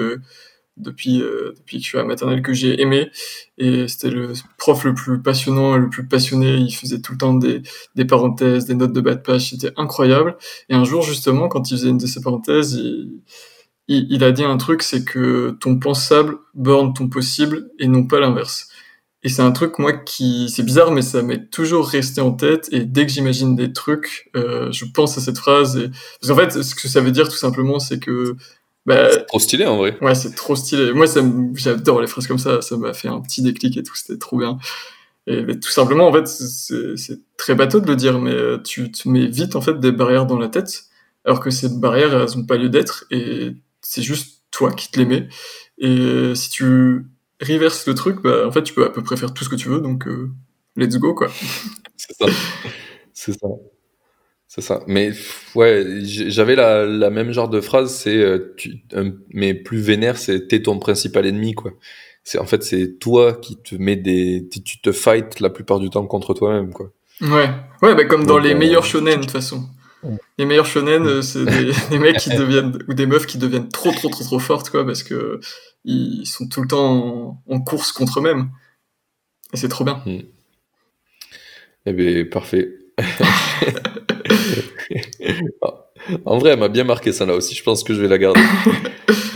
euh, 0.77 0.81
depuis 0.81 1.19
depuis 1.19 1.77
que 1.77 1.83
je 1.83 1.87
suis 1.89 1.97
à 1.97 2.03
maternelle 2.03 2.41
que 2.41 2.53
j'ai 2.53 2.81
aimé. 2.81 3.09
Et 3.57 3.87
c'était 3.87 4.09
le 4.09 4.33
prof 4.57 4.83
le 4.83 4.93
plus 4.93 5.21
passionnant, 5.21 5.77
le 5.77 5.89
plus 5.89 6.07
passionné. 6.07 6.55
Il 6.55 6.71
faisait 6.71 7.01
tout 7.01 7.13
le 7.13 7.17
temps 7.17 7.33
des, 7.33 7.61
des 7.95 8.05
parenthèses, 8.05 8.65
des 8.65 8.75
notes 8.75 8.93
de 8.93 9.01
bas 9.01 9.15
de 9.15 9.21
page. 9.21 9.49
C'était 9.49 9.71
incroyable. 9.77 10.37
Et 10.69 10.75
un 10.75 10.83
jour, 10.83 11.01
justement, 11.01 11.47
quand 11.47 11.69
il 11.71 11.77
faisait 11.77 11.89
une 11.89 11.97
de 11.97 12.07
ces 12.07 12.21
parenthèses, 12.21 12.79
il 13.87 14.23
a 14.23 14.31
dit 14.31 14.43
un 14.43 14.57
truc, 14.57 14.81
c'est 14.81 15.03
que 15.05 15.57
ton 15.59 15.77
pensable 15.79 16.37
borne 16.53 16.93
ton 16.93 17.07
possible 17.07 17.69
et 17.79 17.87
non 17.87 18.05
pas 18.07 18.19
l'inverse. 18.19 18.69
Et 19.25 19.29
c'est 19.29 19.41
un 19.41 19.51
truc, 19.51 19.79
moi, 19.79 19.91
qui, 19.91 20.49
c'est 20.49 20.61
bizarre, 20.61 20.91
mais 20.91 21.01
ça 21.01 21.23
m'est 21.23 21.49
toujours 21.49 21.87
resté 21.87 22.21
en 22.21 22.31
tête. 22.31 22.69
Et 22.71 22.85
dès 22.85 23.07
que 23.07 23.11
j'imagine 23.11 23.55
des 23.55 23.73
trucs, 23.73 24.29
euh, 24.35 24.71
je 24.71 24.85
pense 24.85 25.17
à 25.17 25.21
cette 25.21 25.39
phrase. 25.39 25.77
Et... 25.77 25.89
Parce 26.21 26.31
qu'en 26.31 26.35
fait, 26.35 26.61
ce 26.61 26.75
que 26.75 26.87
ça 26.87 27.01
veut 27.01 27.09
dire, 27.09 27.27
tout 27.27 27.35
simplement, 27.35 27.79
c'est 27.79 27.99
que. 27.99 28.35
Bah, 28.85 29.09
c'est 29.11 29.25
trop 29.25 29.39
stylé, 29.39 29.65
en 29.65 29.77
vrai. 29.77 29.97
Ouais, 30.01 30.15
c'est 30.15 30.35
trop 30.35 30.55
stylé. 30.55 30.93
Moi, 30.93 31.07
ça 31.07 31.21
j'adore 31.55 32.01
les 32.01 32.07
phrases 32.07 32.27
comme 32.27 32.37
ça. 32.37 32.61
Ça 32.61 32.77
m'a 32.77 32.93
fait 32.93 33.07
un 33.07 33.19
petit 33.21 33.41
déclic 33.41 33.77
et 33.77 33.83
tout. 33.83 33.95
C'était 33.95 34.19
trop 34.19 34.37
bien. 34.37 34.59
Et 35.27 35.59
tout 35.59 35.71
simplement, 35.71 36.07
en 36.07 36.13
fait, 36.13 36.27
c'est 36.27 37.19
très 37.37 37.55
bateau 37.55 37.79
de 37.79 37.87
le 37.87 37.95
dire, 37.95 38.19
mais 38.19 38.31
euh, 38.31 38.59
tu 38.59 38.91
te 38.91 39.09
mets 39.09 39.25
vite, 39.25 39.55
en 39.55 39.61
fait, 39.61 39.79
des 39.79 39.91
barrières 39.91 40.27
dans 40.27 40.37
la 40.37 40.49
tête. 40.49 40.83
Alors 41.25 41.39
que 41.39 41.49
ces 41.49 41.69
barrières, 41.69 42.13
elles 42.13 42.37
ont 42.37 42.45
pas 42.45 42.57
lieu 42.57 42.69
d'être. 42.69 43.05
Et 43.09 43.53
c'est 43.81 44.03
juste 44.03 44.43
toi 44.51 44.71
qui 44.71 44.91
te 44.91 44.99
les 44.99 45.05
mets. 45.05 45.27
Et 45.79 46.33
si 46.35 46.49
tu 46.51 47.07
reverse 47.41 47.87
le 47.87 47.95
truc, 47.95 48.21
bah, 48.21 48.47
en 48.47 48.51
fait, 48.51 48.63
tu 48.63 48.73
peux 48.73 48.85
à 48.85 48.89
peu 48.89 49.03
près 49.03 49.17
faire 49.17 49.33
tout 49.33 49.43
ce 49.43 49.49
que 49.49 49.55
tu 49.55 49.67
veux, 49.67 49.79
donc 49.81 50.07
euh, 50.07 50.31
let's 50.75 50.97
go, 50.97 51.13
quoi. 51.13 51.27
C'est 51.97 52.15
ça. 52.15 52.25
C'est 53.13 53.33
ça. 53.33 53.47
C'est 54.55 54.61
ça. 54.61 54.79
Mais 54.87 55.11
ouais, 55.55 55.85
j'avais 56.03 56.55
la, 56.55 56.85
la, 56.85 57.09
même 57.09 57.33
genre 57.33 57.49
de 57.49 57.59
phrase, 57.59 57.93
c'est 57.93 58.15
euh, 58.15 58.55
mais 59.33 59.53
plus 59.53 59.81
vénère, 59.81 60.17
c'est 60.17 60.47
t'es 60.47 60.61
ton 60.61 60.79
principal 60.79 61.25
ennemi, 61.25 61.53
quoi. 61.53 61.73
C'est 62.23 62.39
en 62.39 62.45
fait 62.45 62.63
c'est 62.63 62.97
toi 62.97 63.33
qui 63.33 63.57
te 63.61 63.75
mets 63.75 63.97
des, 63.97 64.47
tu 64.49 64.79
te 64.79 64.93
fight 64.93 65.41
la 65.41 65.49
plupart 65.49 65.79
du 65.79 65.89
temps 65.89 66.07
contre 66.07 66.33
toi-même, 66.33 66.71
quoi. 66.71 66.93
Ouais, 67.19 67.49
ouais, 67.81 67.95
bah 67.95 68.05
comme 68.05 68.25
dans 68.25 68.37
les 68.37 68.53
euh, 68.53 68.57
meilleurs 68.57 68.85
shonen 68.85 69.17
de 69.17 69.21
toute 69.23 69.31
façon. 69.31 69.61
Les 70.37 70.45
meilleurs 70.45 70.67
shonen, 70.67 71.21
c'est 71.21 71.43
des, 71.43 71.71
des, 71.89 71.99
mecs 71.99 72.19
qui 72.19 72.29
deviennent 72.29 72.77
ou 72.87 72.93
des 72.93 73.07
meufs 73.07 73.25
qui 73.25 73.37
deviennent 73.37 73.67
trop 73.67 73.91
trop 73.91 74.07
trop 74.07 74.23
trop 74.23 74.39
fortes, 74.39 74.69
quoi, 74.69 74.85
parce 74.85 75.03
que 75.03 75.41
ils 75.83 76.25
sont 76.25 76.47
tout 76.47 76.61
le 76.61 76.69
temps 76.69 77.43
en, 77.45 77.59
course 77.59 77.91
contre 77.91 78.19
eux-mêmes. 78.19 78.51
Et 79.53 79.57
c'est 79.57 79.67
trop 79.67 79.83
bien. 79.83 80.01
Hmm. 80.05 80.21
Eh 81.87 81.91
bien, 81.91 82.23
parfait. 82.23 82.69
en 86.25 86.37
vrai, 86.37 86.51
elle 86.51 86.59
m'a 86.59 86.69
bien 86.69 86.83
marqué 86.83 87.11
ça 87.11 87.25
là 87.25 87.35
aussi. 87.35 87.55
Je 87.55 87.63
pense 87.63 87.83
que 87.83 87.93
je 87.93 88.01
vais 88.01 88.07
la 88.07 88.17
garder. 88.17 88.41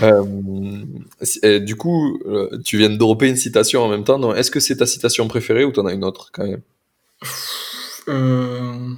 Euh, 0.02 1.60
du 1.60 1.76
coup, 1.76 2.18
euh, 2.26 2.58
tu 2.64 2.78
viens 2.78 2.90
de 2.90 2.96
dropper 2.96 3.28
une 3.28 3.36
citation 3.36 3.84
en 3.84 3.90
même 3.90 4.06
temps. 4.06 4.34
Est-ce 4.34 4.50
que 4.50 4.62
c'est 4.62 4.78
ta 4.78 4.86
citation 4.86 5.28
préférée 5.28 5.66
ou 5.66 5.74
tu 5.74 5.80
en 5.82 5.86
as 5.86 5.94
une 5.94 6.06
autre 6.06 6.30
quand 6.32 6.48
même? 6.48 6.62
Euh... 8.08 8.94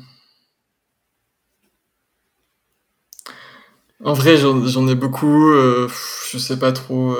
En 4.04 4.14
vrai, 4.14 4.38
j'en 4.38 4.88
ai 4.88 4.94
beaucoup. 4.94 5.52
Euh, 5.52 5.90
je 6.30 6.38
sais 6.38 6.60
pas 6.60 6.72
trop. 6.72 7.16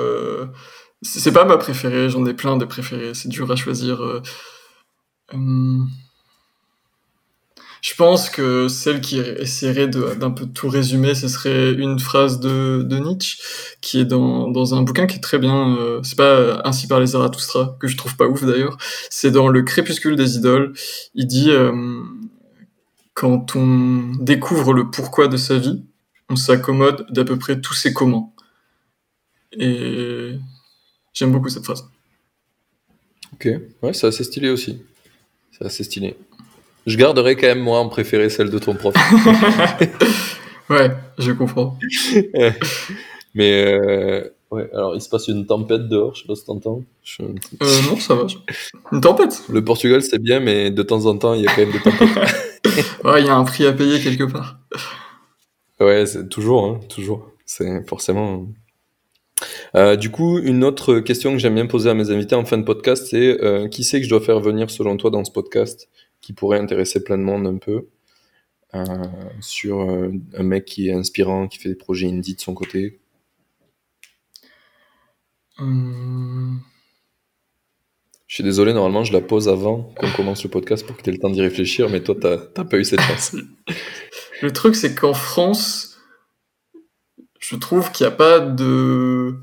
C'est 1.02 1.32
pas 1.32 1.44
ma 1.44 1.58
préférée. 1.58 2.08
J'en 2.08 2.24
ai 2.26 2.34
plein 2.34 2.56
de 2.56 2.64
préférées. 2.64 3.14
C'est 3.14 3.28
dur 3.28 3.50
à 3.50 3.56
choisir. 3.56 4.22
Hum. 5.32 5.88
Je 7.82 7.94
pense 7.94 8.30
que 8.30 8.68
celle 8.68 9.00
qui 9.00 9.18
essaierait 9.18 9.88
d'un 9.88 10.30
peu 10.30 10.46
tout 10.46 10.68
résumer, 10.68 11.14
ce 11.14 11.28
serait 11.28 11.72
une 11.72 11.98
phrase 11.98 12.38
de, 12.38 12.86
Nietzsche 12.88 13.38
qui 13.80 13.98
est 13.98 14.04
dans, 14.04 14.48
dans 14.48 14.74
un 14.74 14.82
bouquin 14.82 15.06
qui 15.06 15.16
est 15.16 15.20
très 15.20 15.38
bien. 15.38 16.00
c'est 16.04 16.16
pas 16.16 16.62
Ainsi 16.64 16.86
par 16.86 17.00
les 17.00 17.08
Zarathustra 17.08 17.76
que 17.80 17.88
je 17.88 17.96
trouve 17.96 18.16
pas 18.16 18.26
ouf 18.26 18.44
d'ailleurs. 18.44 18.78
C'est 19.10 19.32
dans 19.32 19.48
Le 19.48 19.62
Crépuscule 19.62 20.14
des 20.14 20.36
idoles. 20.36 20.72
Il 21.16 21.26
dit 21.26 21.50
quand 23.14 23.56
on 23.56 24.12
découvre 24.20 24.72
le 24.72 24.90
pourquoi 24.90 25.28
de 25.28 25.36
sa 25.36 25.58
vie, 25.58 25.84
on 26.28 26.36
s'accommode 26.36 27.06
d'à 27.10 27.24
peu 27.24 27.38
près 27.38 27.60
tous 27.60 27.74
ces 27.74 27.92
comment. 27.92 28.34
Et 29.52 30.36
j'aime 31.12 31.32
beaucoup 31.32 31.48
cette 31.48 31.64
phrase. 31.64 31.84
Ok, 33.34 33.48
ouais, 33.82 33.92
c'est 33.92 34.06
assez 34.06 34.24
stylé 34.24 34.50
aussi. 34.50 34.82
C'est 35.50 35.64
assez 35.64 35.84
stylé. 35.84 36.16
Je 36.86 36.96
garderai 36.96 37.36
quand 37.36 37.46
même 37.46 37.60
moi 37.60 37.78
en 37.78 37.88
préféré 37.88 38.28
celle 38.28 38.50
de 38.50 38.58
ton 38.58 38.74
prof. 38.74 38.94
ouais, 40.70 40.90
je 41.18 41.32
comprends. 41.32 41.78
Mais 43.34 43.64
euh, 43.64 44.28
ouais, 44.50 44.68
alors 44.72 44.94
il 44.94 45.00
se 45.00 45.08
passe 45.08 45.28
une 45.28 45.46
tempête 45.46 45.88
dehors, 45.88 46.14
je 46.14 46.22
sais 46.22 46.26
pas 46.26 46.34
si 46.34 46.44
t'entends. 46.44 46.82
Euh, 47.20 47.32
non, 47.88 47.96
ça 47.96 48.14
va. 48.14 48.26
Une 48.90 49.00
tempête? 49.00 49.42
Le 49.48 49.64
Portugal 49.64 50.02
c'est 50.02 50.20
bien, 50.20 50.40
mais 50.40 50.70
de 50.70 50.82
temps 50.82 51.06
en 51.06 51.16
temps 51.16 51.34
il 51.34 51.42
y 51.42 51.46
a 51.46 51.54
quand 51.54 51.62
même 51.62 51.72
des 51.72 51.80
tempêtes. 51.80 52.08
ouais, 53.04 53.22
il 53.22 53.26
y 53.26 53.30
a 53.30 53.36
un 53.36 53.44
prix 53.44 53.64
à 53.66 53.72
payer 53.72 54.00
quelque 54.00 54.24
part. 54.24 54.58
Ouais, 55.80 56.04
c'est 56.06 56.28
toujours, 56.28 56.64
hein, 56.66 56.80
toujours. 56.88 57.30
C'est 57.46 57.88
forcément. 57.88 58.46
Euh, 59.74 59.96
du 59.96 60.10
coup, 60.10 60.38
une 60.38 60.62
autre 60.62 61.00
question 61.00 61.32
que 61.32 61.38
j'aime 61.38 61.54
bien 61.54 61.66
poser 61.66 61.90
à 61.90 61.94
mes 61.94 62.10
invités 62.10 62.34
en 62.34 62.44
fin 62.44 62.58
de 62.58 62.64
podcast, 62.64 63.06
c'est 63.10 63.38
qui 63.70 63.84
c'est 63.84 63.98
que 63.98 64.04
je 64.04 64.10
dois 64.10 64.20
faire 64.20 64.40
venir 64.40 64.70
selon 64.70 64.96
toi 64.96 65.10
dans 65.10 65.24
ce 65.24 65.32
podcast? 65.32 65.88
Qui 66.22 66.32
pourrait 66.32 66.58
intéresser 66.58 67.04
plein 67.04 67.18
de 67.18 67.22
monde 67.22 67.46
un 67.46 67.58
peu 67.58 67.88
euh, 68.74 68.86
sur 69.40 69.80
un 69.80 70.42
mec 70.42 70.64
qui 70.64 70.88
est 70.88 70.94
inspirant, 70.94 71.48
qui 71.48 71.58
fait 71.58 71.68
des 71.68 71.74
projets 71.74 72.08
indie 72.08 72.34
de 72.34 72.40
son 72.40 72.54
côté 72.54 72.98
hum. 75.58 76.62
Je 78.32 78.36
suis 78.36 78.44
désolé, 78.44 78.72
normalement 78.72 79.04
je 79.04 79.12
la 79.12 79.20
pose 79.20 79.50
avant 79.50 79.92
qu'on 79.98 80.10
commence 80.12 80.42
le 80.42 80.48
podcast 80.48 80.86
pour 80.86 80.96
que 80.96 81.02
tu 81.02 81.10
aies 81.10 81.12
le 81.12 81.18
temps 81.18 81.28
d'y 81.28 81.42
réfléchir, 81.42 81.90
mais 81.90 82.02
toi, 82.02 82.14
t'as 82.18 82.64
pas 82.64 82.78
eu 82.78 82.84
cette 82.84 83.02
chance. 83.02 83.36
Le 84.40 84.50
truc, 84.52 84.74
c'est 84.74 84.94
qu'en 84.94 85.12
France, 85.12 85.98
je 87.38 87.56
trouve 87.56 87.92
qu'il 87.92 88.06
n'y 88.06 88.12
a 88.12 88.16
pas 88.16 88.40
de, 88.40 89.36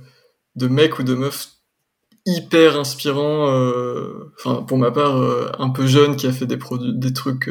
de 0.55 0.67
mec 0.67 0.97
ou 0.97 1.03
de 1.03 1.13
meuf 1.13 1.58
hyper 2.25 2.77
inspirant, 2.77 3.49
euh, 3.49 4.31
enfin 4.37 4.61
pour 4.63 4.77
ma 4.77 4.91
part 4.91 5.17
euh, 5.17 5.51
un 5.57 5.69
peu 5.69 5.87
jeune 5.87 6.15
qui 6.15 6.27
a 6.27 6.31
fait 6.31 6.45
des 6.45 6.57
produits, 6.57 6.93
des 6.93 7.13
trucs. 7.13 7.49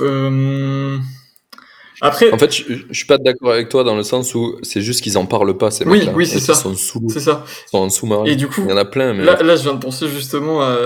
Euh, 0.00 0.98
après, 2.00 2.32
en 2.32 2.38
fait, 2.38 2.52
je, 2.52 2.64
je, 2.90 2.92
suis 2.92 3.06
pas 3.06 3.18
d'accord 3.18 3.52
avec 3.52 3.68
toi 3.68 3.84
dans 3.84 3.96
le 3.96 4.02
sens 4.02 4.34
où 4.34 4.58
c'est 4.62 4.82
juste 4.82 5.00
qu'ils 5.00 5.16
en 5.16 5.26
parlent 5.26 5.56
pas. 5.56 5.70
Ces 5.70 5.86
oui, 5.86 6.08
oui, 6.14 6.26
c'est 6.26 6.40
ça. 6.40 6.54
Sont 6.54 6.74
sous, 6.74 7.06
c'est 7.08 7.20
ça. 7.20 7.44
Sont 7.70 7.78
en 7.78 7.88
sous-marin. 7.88 8.24
Et 8.24 8.36
du 8.36 8.48
coup, 8.48 8.62
il 8.64 8.70
y 8.70 8.72
en 8.72 8.76
a 8.76 8.84
plein. 8.84 9.14
Mais... 9.14 9.24
Là, 9.24 9.42
là, 9.42 9.56
je 9.56 9.62
viens 9.62 9.74
de 9.74 9.80
penser 9.80 10.08
justement 10.08 10.60
à 10.62 10.76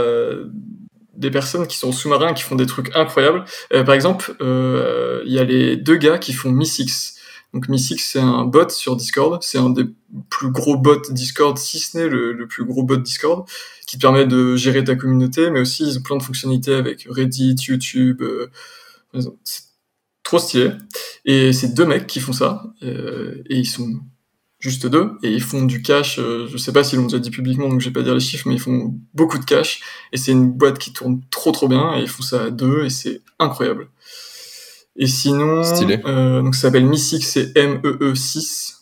des 1.19 1.31
personnes 1.31 1.67
qui 1.67 1.77
sont 1.77 1.93
sous-marins 1.93 2.33
qui 2.33 2.45
font 2.45 2.55
des 2.55 2.67
trucs 2.67 2.95
incroyables. 2.97 3.45
Euh, 3.75 3.83
par 3.83 3.95
exemple, 3.95 4.37
euh, 4.41 5.23
il 5.27 5.33
y 5.33 5.39
a 5.39 5.45
les 5.45 5.77
deux 5.77 5.97
gars 5.97 6.19
qui 6.19 6.33
font 6.33 6.51
Missix. 6.51 7.17
Donc 7.55 7.69
Missix, 7.69 7.99
c'est 7.99 8.21
un 8.21 8.45
bot 8.45 8.69
sur 8.69 8.97
Discord. 8.97 9.43
C'est 9.43 9.59
un 9.59 9.71
des 9.71 9.85
plus 10.31 10.51
gros 10.51 10.77
bots 10.77 11.11
Discord, 11.11 11.57
si 11.59 11.79
ce 11.79 11.97
n'est 11.97 12.09
le, 12.09 12.47
plus 12.47 12.65
gros 12.65 12.83
bot 12.83 12.97
Discord, 12.97 13.49
qui 13.87 13.97
te 13.97 14.03
permet 14.03 14.27
de 14.27 14.57
gérer 14.57 14.85
ta 14.85 14.97
communauté, 14.97 15.51
mais 15.51 15.61
aussi 15.61 15.85
ils 15.85 15.99
ont 15.99 16.03
plein 16.03 16.17
de 16.17 16.23
fonctionnalités 16.23 16.75
avec 16.75 17.07
Reddit, 17.09 17.57
YouTube. 17.69 18.23
Euh, 18.23 18.51
c'est 19.45 19.63
trop 20.23 20.39
stylé. 20.39 20.73
Et 21.25 21.53
c'est 21.53 21.75
deux 21.75 21.87
mecs 21.87 22.07
qui 22.07 22.21
font 22.21 22.33
ça, 22.33 22.65
et 22.83 23.57
ils 23.57 23.67
sont 23.67 24.01
juste 24.61 24.87
deux, 24.87 25.13
et 25.23 25.31
ils 25.33 25.43
font 25.43 25.63
du 25.65 25.83
cash, 25.83 26.19
euh, 26.19 26.47
je 26.51 26.57
sais 26.57 26.73
pas 26.73 26.83
s'ils 26.83 26.99
l'ont 26.99 27.05
déjà 27.05 27.21
dit 27.21 27.31
publiquement, 27.31 27.69
donc 27.69 27.81
je 27.81 27.89
vais 27.89 27.93
pas 27.93 28.03
dire 28.03 28.15
les 28.15 28.21
chiffres, 28.21 28.49
mais 28.49 28.55
ils 28.55 28.61
font 28.61 28.95
beaucoup 29.15 29.39
de 29.39 29.45
cash, 29.45 29.81
et 30.13 30.17
c'est 30.17 30.33
une 30.33 30.51
boîte 30.51 30.79
qui 30.79 30.93
tourne 30.93 31.21
trop 31.31 31.53
trop 31.53 31.69
bien, 31.69 31.97
et 31.97 32.03
ils 32.03 32.09
font 32.09 32.23
ça 32.23 32.45
à 32.45 32.51
deux, 32.51 32.85
et 32.85 32.91
c'est 32.91 33.23
incroyable. 33.39 33.89
Et 35.01 35.07
sinon, 35.07 35.63
euh, 36.07 36.43
donc 36.43 36.57
ça 36.57 36.63
s'appelle 36.63 36.85
Missix, 36.85 37.21
c'est 37.21 37.57
M-E-E-6. 37.57 38.79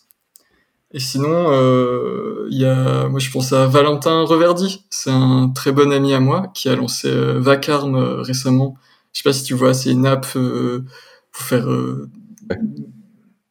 Et 0.93 0.98
sinon, 0.98 1.52
euh, 1.52 2.47
il 2.51 2.59
y 2.59 2.64
a, 2.64 3.06
moi 3.09 3.20
je 3.20 3.30
pense 3.30 3.52
à 3.52 3.66
Valentin 3.66 4.22
Reverdy, 4.22 4.86
c'est 4.88 5.10
un 5.10 5.51
très 5.51 5.72
bon 5.72 5.93
ami 5.93 6.14
à 6.14 6.20
moi 6.20 6.51
qui 6.55 6.70
a 6.70 6.74
lancé 6.74 7.09
euh, 7.09 7.38
Vacarme 7.38 7.97
euh, 7.97 8.22
récemment. 8.22 8.78
Je 9.12 9.18
sais 9.18 9.28
pas 9.28 9.34
si 9.34 9.43
tu 9.43 9.52
vois, 9.52 9.74
c'est 9.74 9.90
une 9.90 10.06
app 10.06 10.26
pour 10.32 11.43
faire 11.44 11.66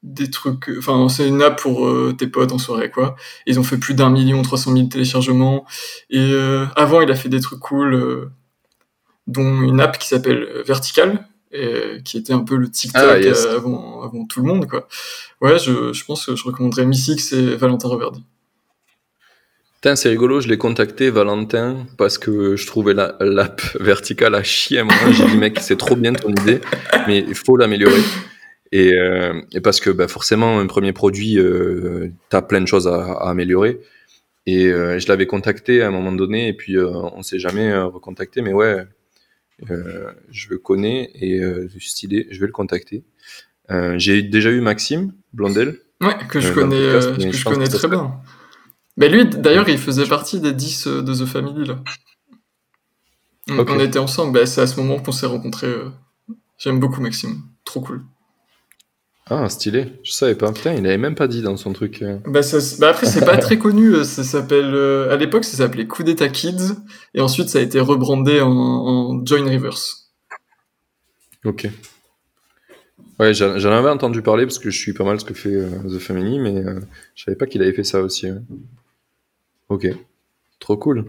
des 0.04 0.30
trucs, 0.30 0.72
enfin 0.78 1.08
c'est 1.10 1.28
une 1.28 1.42
app 1.42 1.60
pour 1.60 1.90
tes 2.18 2.28
potes 2.28 2.52
en 2.52 2.60
soirée 2.60 2.92
quoi. 2.92 3.16
Ils 3.48 3.60
ont 3.60 3.64
fait 3.64 3.78
plus 3.78 3.96
d'un 3.96 4.12
million 4.12 4.42
trois 4.44 4.58
cent 4.60 4.72
mille 4.72 4.90
téléchargements. 4.90 5.66
Et 6.12 6.36
avant, 6.76 7.02
il 7.02 7.12
a 7.12 7.16
fait 7.16 7.30
des 7.30 7.40
trucs 7.40 7.60
cool, 7.60 8.30
dont 9.26 9.62
une 9.64 9.80
app 9.82 9.98
qui 9.98 10.08
s'appelle 10.08 10.64
Vertical, 10.68 11.28
et, 11.52 12.02
qui 12.04 12.18
était 12.18 12.34
un 12.34 12.44
peu 12.44 12.56
le 12.56 12.70
TikTok 12.70 13.02
ah, 13.04 13.52
avant, 13.54 14.02
avant, 14.04 14.26
tout 14.26 14.42
le 14.42 14.48
monde, 14.48 14.68
quoi. 14.68 14.88
Ouais, 15.42 15.58
je, 15.60 15.94
je 15.94 16.06
pense 16.06 16.26
que 16.26 16.36
je 16.36 16.44
recommanderais 16.44 16.86
Missix 16.86 17.34
et 17.34 17.56
Valentin 17.56 17.88
Reverdy. 17.88 18.24
c'est 19.82 20.10
rigolo, 20.10 20.42
je 20.42 20.48
l'ai 20.48 20.58
contacté, 20.58 21.10
Valentin, 21.10 21.86
parce 21.98 22.18
que 22.18 22.56
je 22.56 22.68
trouvais 22.68 22.94
l'app 22.94 23.62
verticale 23.80 24.36
à 24.36 24.44
chier. 24.44 24.84
Moi, 24.84 24.94
j'ai 25.12 25.26
dit, 25.26 25.38
mec, 25.38 25.60
c'est 25.60 25.78
trop 25.78 25.96
bien 25.96 26.14
ton 26.14 26.32
idée, 26.32 26.62
mais 27.08 27.20
il 27.20 27.36
faut 27.36 27.58
l'améliorer. 27.58 28.02
Et, 28.72 28.94
euh, 28.94 29.40
et, 29.54 29.62
parce 29.62 29.80
que 29.80 29.90
bah, 29.90 30.08
forcément, 30.08 30.60
un 30.60 30.68
premier 30.68 30.92
produit, 30.92 31.38
euh, 31.38 32.10
tu 32.30 32.36
as 32.36 32.42
plein 32.42 32.62
de 32.62 32.68
choses 32.68 32.88
à, 32.88 33.14
à 33.14 33.30
améliorer. 33.30 33.80
Et 34.48 34.68
euh, 34.68 35.00
je 35.00 35.08
l'avais 35.08 35.26
contacté 35.26 35.82
à 35.82 35.88
un 35.88 35.92
moment 35.92 36.12
donné, 36.12 36.48
et 36.48 36.54
puis 36.54 36.78
euh, 36.78 36.90
on 36.92 37.24
s'est 37.24 37.40
jamais 37.40 37.72
euh, 37.72 37.86
recontacté, 37.86 38.42
mais 38.42 38.54
ouais, 38.54 38.66
euh, 38.80 38.84
je 39.62 40.50
le 40.50 40.58
connais 40.58 41.12
et 41.16 41.40
euh, 41.40 41.68
stylé, 41.80 42.28
je 42.32 42.40
vais 42.40 42.48
le 42.48 42.52
contacter. 42.52 43.04
Euh, 43.72 43.96
j'ai 43.98 44.22
déjà 44.22 44.52
eu 44.52 44.62
Maxime 44.62 45.14
Blondel. 45.34 45.80
Ouais, 46.02 46.16
que 46.30 46.40
je 46.40 46.52
connais, 46.54 46.78
que 46.78 47.32
je 47.32 47.44
connais 47.44 47.68
très 47.68 47.88
bien. 47.88 48.20
Mais 48.98 49.10
lui, 49.10 49.26
d'ailleurs, 49.26 49.68
il 49.68 49.78
faisait 49.78 50.06
partie 50.06 50.40
des 50.40 50.54
10 50.54 50.88
de 50.88 51.14
The 51.14 51.26
Family, 51.26 51.66
là. 51.66 51.84
On 53.48 53.80
était 53.80 54.00
ensemble, 54.00 54.34
bah, 54.34 54.46
c'est 54.46 54.62
à 54.62 54.68
ce 54.68 54.80
moment 54.80 55.00
qu'on 55.00 55.12
s'est 55.12 55.26
rencontrés. 55.26 55.74
J'aime 56.58 56.80
beaucoup 56.80 57.02
Maxime, 57.02 57.44
trop 57.64 57.82
cool. 57.82 58.04
Ah, 59.28 59.50
stylé. 59.50 59.88
Je 60.04 60.12
savais 60.12 60.36
pas. 60.36 60.52
Putain, 60.52 60.74
il 60.74 60.86
avait 60.86 60.98
même 60.98 61.16
pas 61.16 61.28
dit 61.28 61.42
dans 61.42 61.58
son 61.58 61.74
truc. 61.74 62.04
Euh. 62.04 62.20
Bah, 62.28 62.44
ça, 62.44 62.60
bah 62.80 62.90
après, 62.90 63.08
c'est 63.08 63.26
pas 63.26 63.38
très 63.38 63.58
connu. 63.58 63.96
Euh, 63.96 64.04
ça 64.04 64.24
s'appelle, 64.24 64.74
euh, 64.76 65.12
à 65.12 65.18
l'époque, 65.18 65.46
ça 65.46 65.58
s'appelait 65.58 65.88
Coup 65.88 66.04
d'État 66.04 66.30
Kids. 66.30 66.76
Et 67.16 67.22
ensuite, 67.22 67.50
ça 67.50 67.58
a 67.58 67.62
été 67.62 67.80
rebrandé 67.80 68.42
en, 68.42 68.52
en 68.52 69.26
Join 69.26 69.48
Rivers. 69.48 69.80
Ok. 71.44 71.68
Ouais, 73.20 73.34
j'en 73.34 73.72
avais 73.72 73.90
entendu 73.90 74.22
parler 74.22 74.46
parce 74.46 74.60
que 74.60 74.70
je 74.70 74.78
suis 74.78 74.94
pas 74.94 75.06
mal 75.06 75.20
ce 75.20 75.26
que 75.26 75.34
fait 75.34 75.58
The 75.88 76.00
Family, 76.00 76.38
mais 76.38 76.64
je 77.16 77.24
savais 77.24 77.38
pas 77.38 77.46
qu'il 77.46 77.62
avait 77.62 77.72
fait 77.72 77.86
ça 77.86 78.02
aussi. 78.02 78.28
Ok. 79.70 79.88
Trop 80.60 80.76
cool. 80.76 81.06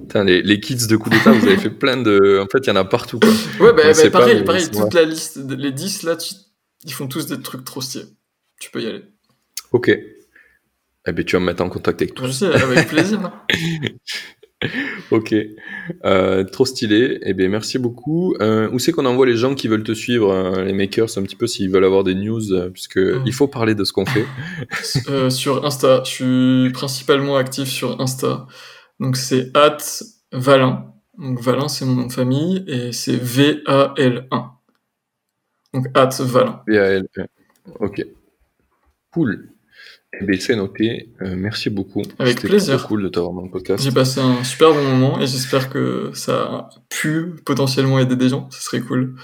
Putain, 0.00 0.24
les, 0.24 0.42
les 0.42 0.58
kids 0.58 0.86
de 0.86 0.96
coup 0.96 1.10
d'état, 1.10 1.32
vous 1.32 1.46
avez 1.46 1.58
fait 1.58 1.70
plein 1.70 1.98
de. 1.98 2.40
En 2.42 2.46
fait, 2.46 2.66
il 2.66 2.68
y 2.68 2.70
en 2.70 2.76
a 2.76 2.84
partout. 2.84 3.18
Quoi. 3.20 3.30
Ouais, 3.60 3.72
bah, 3.74 3.92
bah 3.92 4.10
pareil, 4.10 4.42
pareil 4.42 4.70
toute 4.70 4.94
la 4.94 5.04
liste, 5.04 5.38
les 5.48 5.72
10 5.72 6.04
là, 6.04 6.16
tu 6.16 6.34
ils 6.84 6.92
font 6.92 7.08
tous 7.08 7.26
des 7.26 7.40
trucs 7.40 7.64
trop 7.64 7.80
stylés. 7.80 8.06
Tu 8.60 8.70
peux 8.70 8.82
y 8.82 8.86
aller. 8.86 9.04
Ok. 9.72 9.88
Eh 9.88 11.12
bien, 11.12 11.24
tu 11.24 11.36
vas 11.36 11.40
me 11.40 11.46
mettre 11.46 11.62
en 11.62 11.68
contact 11.68 12.02
avec 12.02 12.14
toi. 12.14 12.26
Je 12.26 12.32
sais, 12.32 12.52
avec 12.52 12.88
plaisir. 12.88 13.20
Hein. 13.20 13.32
ok. 15.10 15.34
Euh, 16.04 16.44
trop 16.44 16.64
stylé. 16.64 17.18
Eh 17.22 17.34
bien, 17.34 17.48
merci 17.48 17.78
beaucoup. 17.78 18.34
Euh, 18.40 18.68
où 18.72 18.78
c'est 18.78 18.92
qu'on 18.92 19.06
envoie 19.06 19.26
les 19.26 19.36
gens 19.36 19.54
qui 19.54 19.68
veulent 19.68 19.84
te 19.84 19.94
suivre, 19.94 20.30
euh, 20.32 20.64
les 20.64 20.72
makers, 20.72 21.16
un 21.16 21.22
petit 21.22 21.36
peu, 21.36 21.46
s'ils 21.46 21.70
veulent 21.70 21.84
avoir 21.84 22.04
des 22.04 22.14
news, 22.14 22.70
puisque 22.72 22.98
mm. 22.98 23.22
il 23.26 23.32
faut 23.32 23.48
parler 23.48 23.74
de 23.74 23.84
ce 23.84 23.92
qu'on 23.92 24.06
fait. 24.06 24.26
sur 25.30 25.64
Insta. 25.64 26.02
Je 26.04 26.10
suis 26.10 26.72
principalement 26.72 27.36
actif 27.36 27.68
sur 27.68 28.00
Insta. 28.00 28.46
Donc, 29.00 29.16
c'est 29.16 29.56
at 29.56 29.78
Valin. 30.32 30.92
Donc, 31.16 31.40
Valin, 31.40 31.68
c'est 31.68 31.84
mon 31.84 31.94
nom 31.94 32.06
de 32.06 32.12
famille, 32.12 32.64
et 32.66 32.92
c'est 32.92 33.16
V-A-L-1. 33.16 34.57
Donc, 35.74 35.86
at 35.94 36.10
Valin. 36.20 36.62
Ok. 37.80 38.04
Cool. 39.12 39.50
Eh 40.20 40.24
ben, 40.24 40.40
c'est 40.40 40.56
noté. 40.56 41.10
Euh, 41.20 41.34
merci 41.36 41.68
beaucoup. 41.68 42.02
Avec 42.18 42.40
plaisir. 42.40 42.86
cool 42.86 43.02
de 43.02 43.08
t'avoir 43.08 43.34
dans 43.34 43.42
le 43.42 43.50
podcast. 43.50 43.82
J'ai 43.82 43.92
passé 43.92 44.20
un 44.20 44.42
super 44.42 44.72
bon 44.72 44.82
moment 44.82 45.20
et 45.20 45.26
j'espère 45.26 45.68
que 45.68 46.10
ça 46.14 46.42
a 46.42 46.68
pu 46.88 47.34
potentiellement 47.44 47.98
aider 47.98 48.16
des 48.16 48.30
gens. 48.30 48.48
Ce 48.50 48.62
serait 48.62 48.80
cool. 48.80 49.14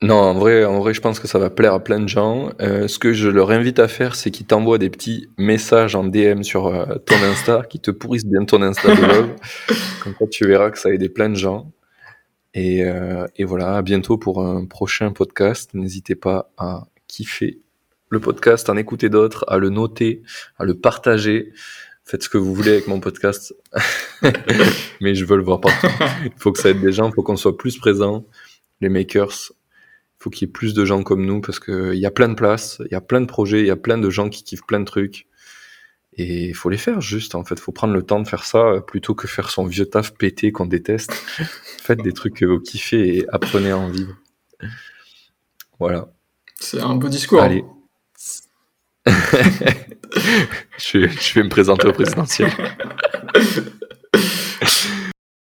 Non, 0.00 0.14
en 0.14 0.34
vrai, 0.34 0.64
en 0.64 0.78
vrai, 0.78 0.94
je 0.94 1.00
pense 1.00 1.18
que 1.18 1.26
ça 1.26 1.40
va 1.40 1.50
plaire 1.50 1.74
à 1.74 1.82
plein 1.82 1.98
de 1.98 2.08
gens. 2.08 2.50
Euh, 2.60 2.86
ce 2.86 3.00
que 3.00 3.12
je 3.12 3.28
leur 3.28 3.50
invite 3.50 3.80
à 3.80 3.88
faire, 3.88 4.14
c'est 4.14 4.30
qu'ils 4.30 4.46
t'envoient 4.46 4.78
des 4.78 4.90
petits 4.90 5.28
messages 5.38 5.96
en 5.96 6.04
DM 6.04 6.42
sur 6.42 6.68
euh, 6.68 6.86
ton 7.04 7.16
Insta, 7.16 7.62
qui 7.68 7.80
te 7.80 7.90
pourrissent 7.90 8.26
bien 8.26 8.44
ton 8.44 8.62
Insta 8.62 8.94
de 8.94 9.00
love. 9.06 9.34
Comme 10.04 10.14
ça, 10.18 10.26
tu 10.30 10.46
verras 10.46 10.70
que 10.70 10.78
ça 10.78 10.88
a 10.88 10.92
aidé 10.92 11.08
plein 11.08 11.28
de 11.28 11.34
gens. 11.34 11.72
Et, 12.54 12.84
euh, 12.84 13.26
et, 13.36 13.44
voilà, 13.44 13.76
à 13.76 13.82
bientôt 13.82 14.18
pour 14.18 14.42
un 14.44 14.64
prochain 14.64 15.12
podcast. 15.12 15.74
N'hésitez 15.74 16.14
pas 16.14 16.50
à 16.56 16.86
kiffer 17.06 17.60
le 18.10 18.20
podcast, 18.20 18.68
à 18.68 18.72
en 18.72 18.76
écouter 18.76 19.08
d'autres, 19.08 19.44
à 19.48 19.58
le 19.58 19.68
noter, 19.68 20.22
à 20.58 20.64
le 20.64 20.74
partager. 20.74 21.52
Faites 22.04 22.22
ce 22.22 22.28
que 22.28 22.38
vous 22.38 22.54
voulez 22.54 22.70
avec 22.70 22.86
mon 22.86 23.00
podcast, 23.00 23.54
mais 25.02 25.14
je 25.14 25.26
veux 25.26 25.36
le 25.36 25.42
voir 25.42 25.60
partout. 25.60 25.88
Il 26.24 26.32
faut 26.38 26.52
que 26.52 26.58
ça 26.58 26.70
aide 26.70 26.80
des 26.80 26.92
gens, 26.92 27.10
il 27.10 27.14
faut 27.14 27.22
qu'on 27.22 27.36
soit 27.36 27.58
plus 27.58 27.76
présents. 27.76 28.24
Les 28.80 28.88
makers, 28.88 29.52
il 29.52 30.22
faut 30.22 30.30
qu'il 30.30 30.48
y 30.48 30.48
ait 30.48 30.52
plus 30.52 30.72
de 30.72 30.86
gens 30.86 31.02
comme 31.02 31.26
nous 31.26 31.42
parce 31.42 31.60
qu'il 31.60 31.98
y 31.98 32.06
a 32.06 32.10
plein 32.10 32.30
de 32.30 32.34
places, 32.34 32.80
il 32.86 32.92
y 32.92 32.94
a 32.94 33.02
plein 33.02 33.20
de 33.20 33.26
projets, 33.26 33.60
il 33.60 33.66
y 33.66 33.70
a 33.70 33.76
plein 33.76 33.98
de 33.98 34.08
gens 34.08 34.30
qui 34.30 34.42
kiffent 34.42 34.66
plein 34.66 34.80
de 34.80 34.86
trucs. 34.86 35.26
Et 36.18 36.46
il 36.46 36.54
faut 36.54 36.68
les 36.68 36.76
faire 36.76 37.00
juste, 37.00 37.36
en 37.36 37.44
fait. 37.44 37.54
Il 37.54 37.60
faut 37.60 37.72
prendre 37.72 37.94
le 37.94 38.02
temps 38.02 38.20
de 38.20 38.26
faire 38.26 38.44
ça 38.44 38.58
euh, 38.58 38.80
plutôt 38.80 39.14
que 39.14 39.28
faire 39.28 39.50
son 39.50 39.64
vieux 39.64 39.86
taf 39.86 40.12
pété 40.14 40.50
qu'on 40.50 40.66
déteste. 40.66 41.12
Faites 41.82 42.02
des 42.02 42.12
trucs 42.12 42.34
que 42.34 42.44
vous 42.44 42.58
kiffez 42.58 43.18
et 43.18 43.26
apprenez 43.30 43.70
à 43.70 43.78
en 43.78 43.88
vivre. 43.88 44.16
Voilà. 45.78 46.08
C'est 46.56 46.80
un 46.80 46.96
beau 46.96 47.08
discours. 47.08 47.40
Allez. 47.40 47.64
je, 49.06 51.06
je 51.06 51.34
vais 51.34 51.44
me 51.44 51.48
présenter 51.48 51.86
au 51.86 51.92
présidentiel. 51.92 52.50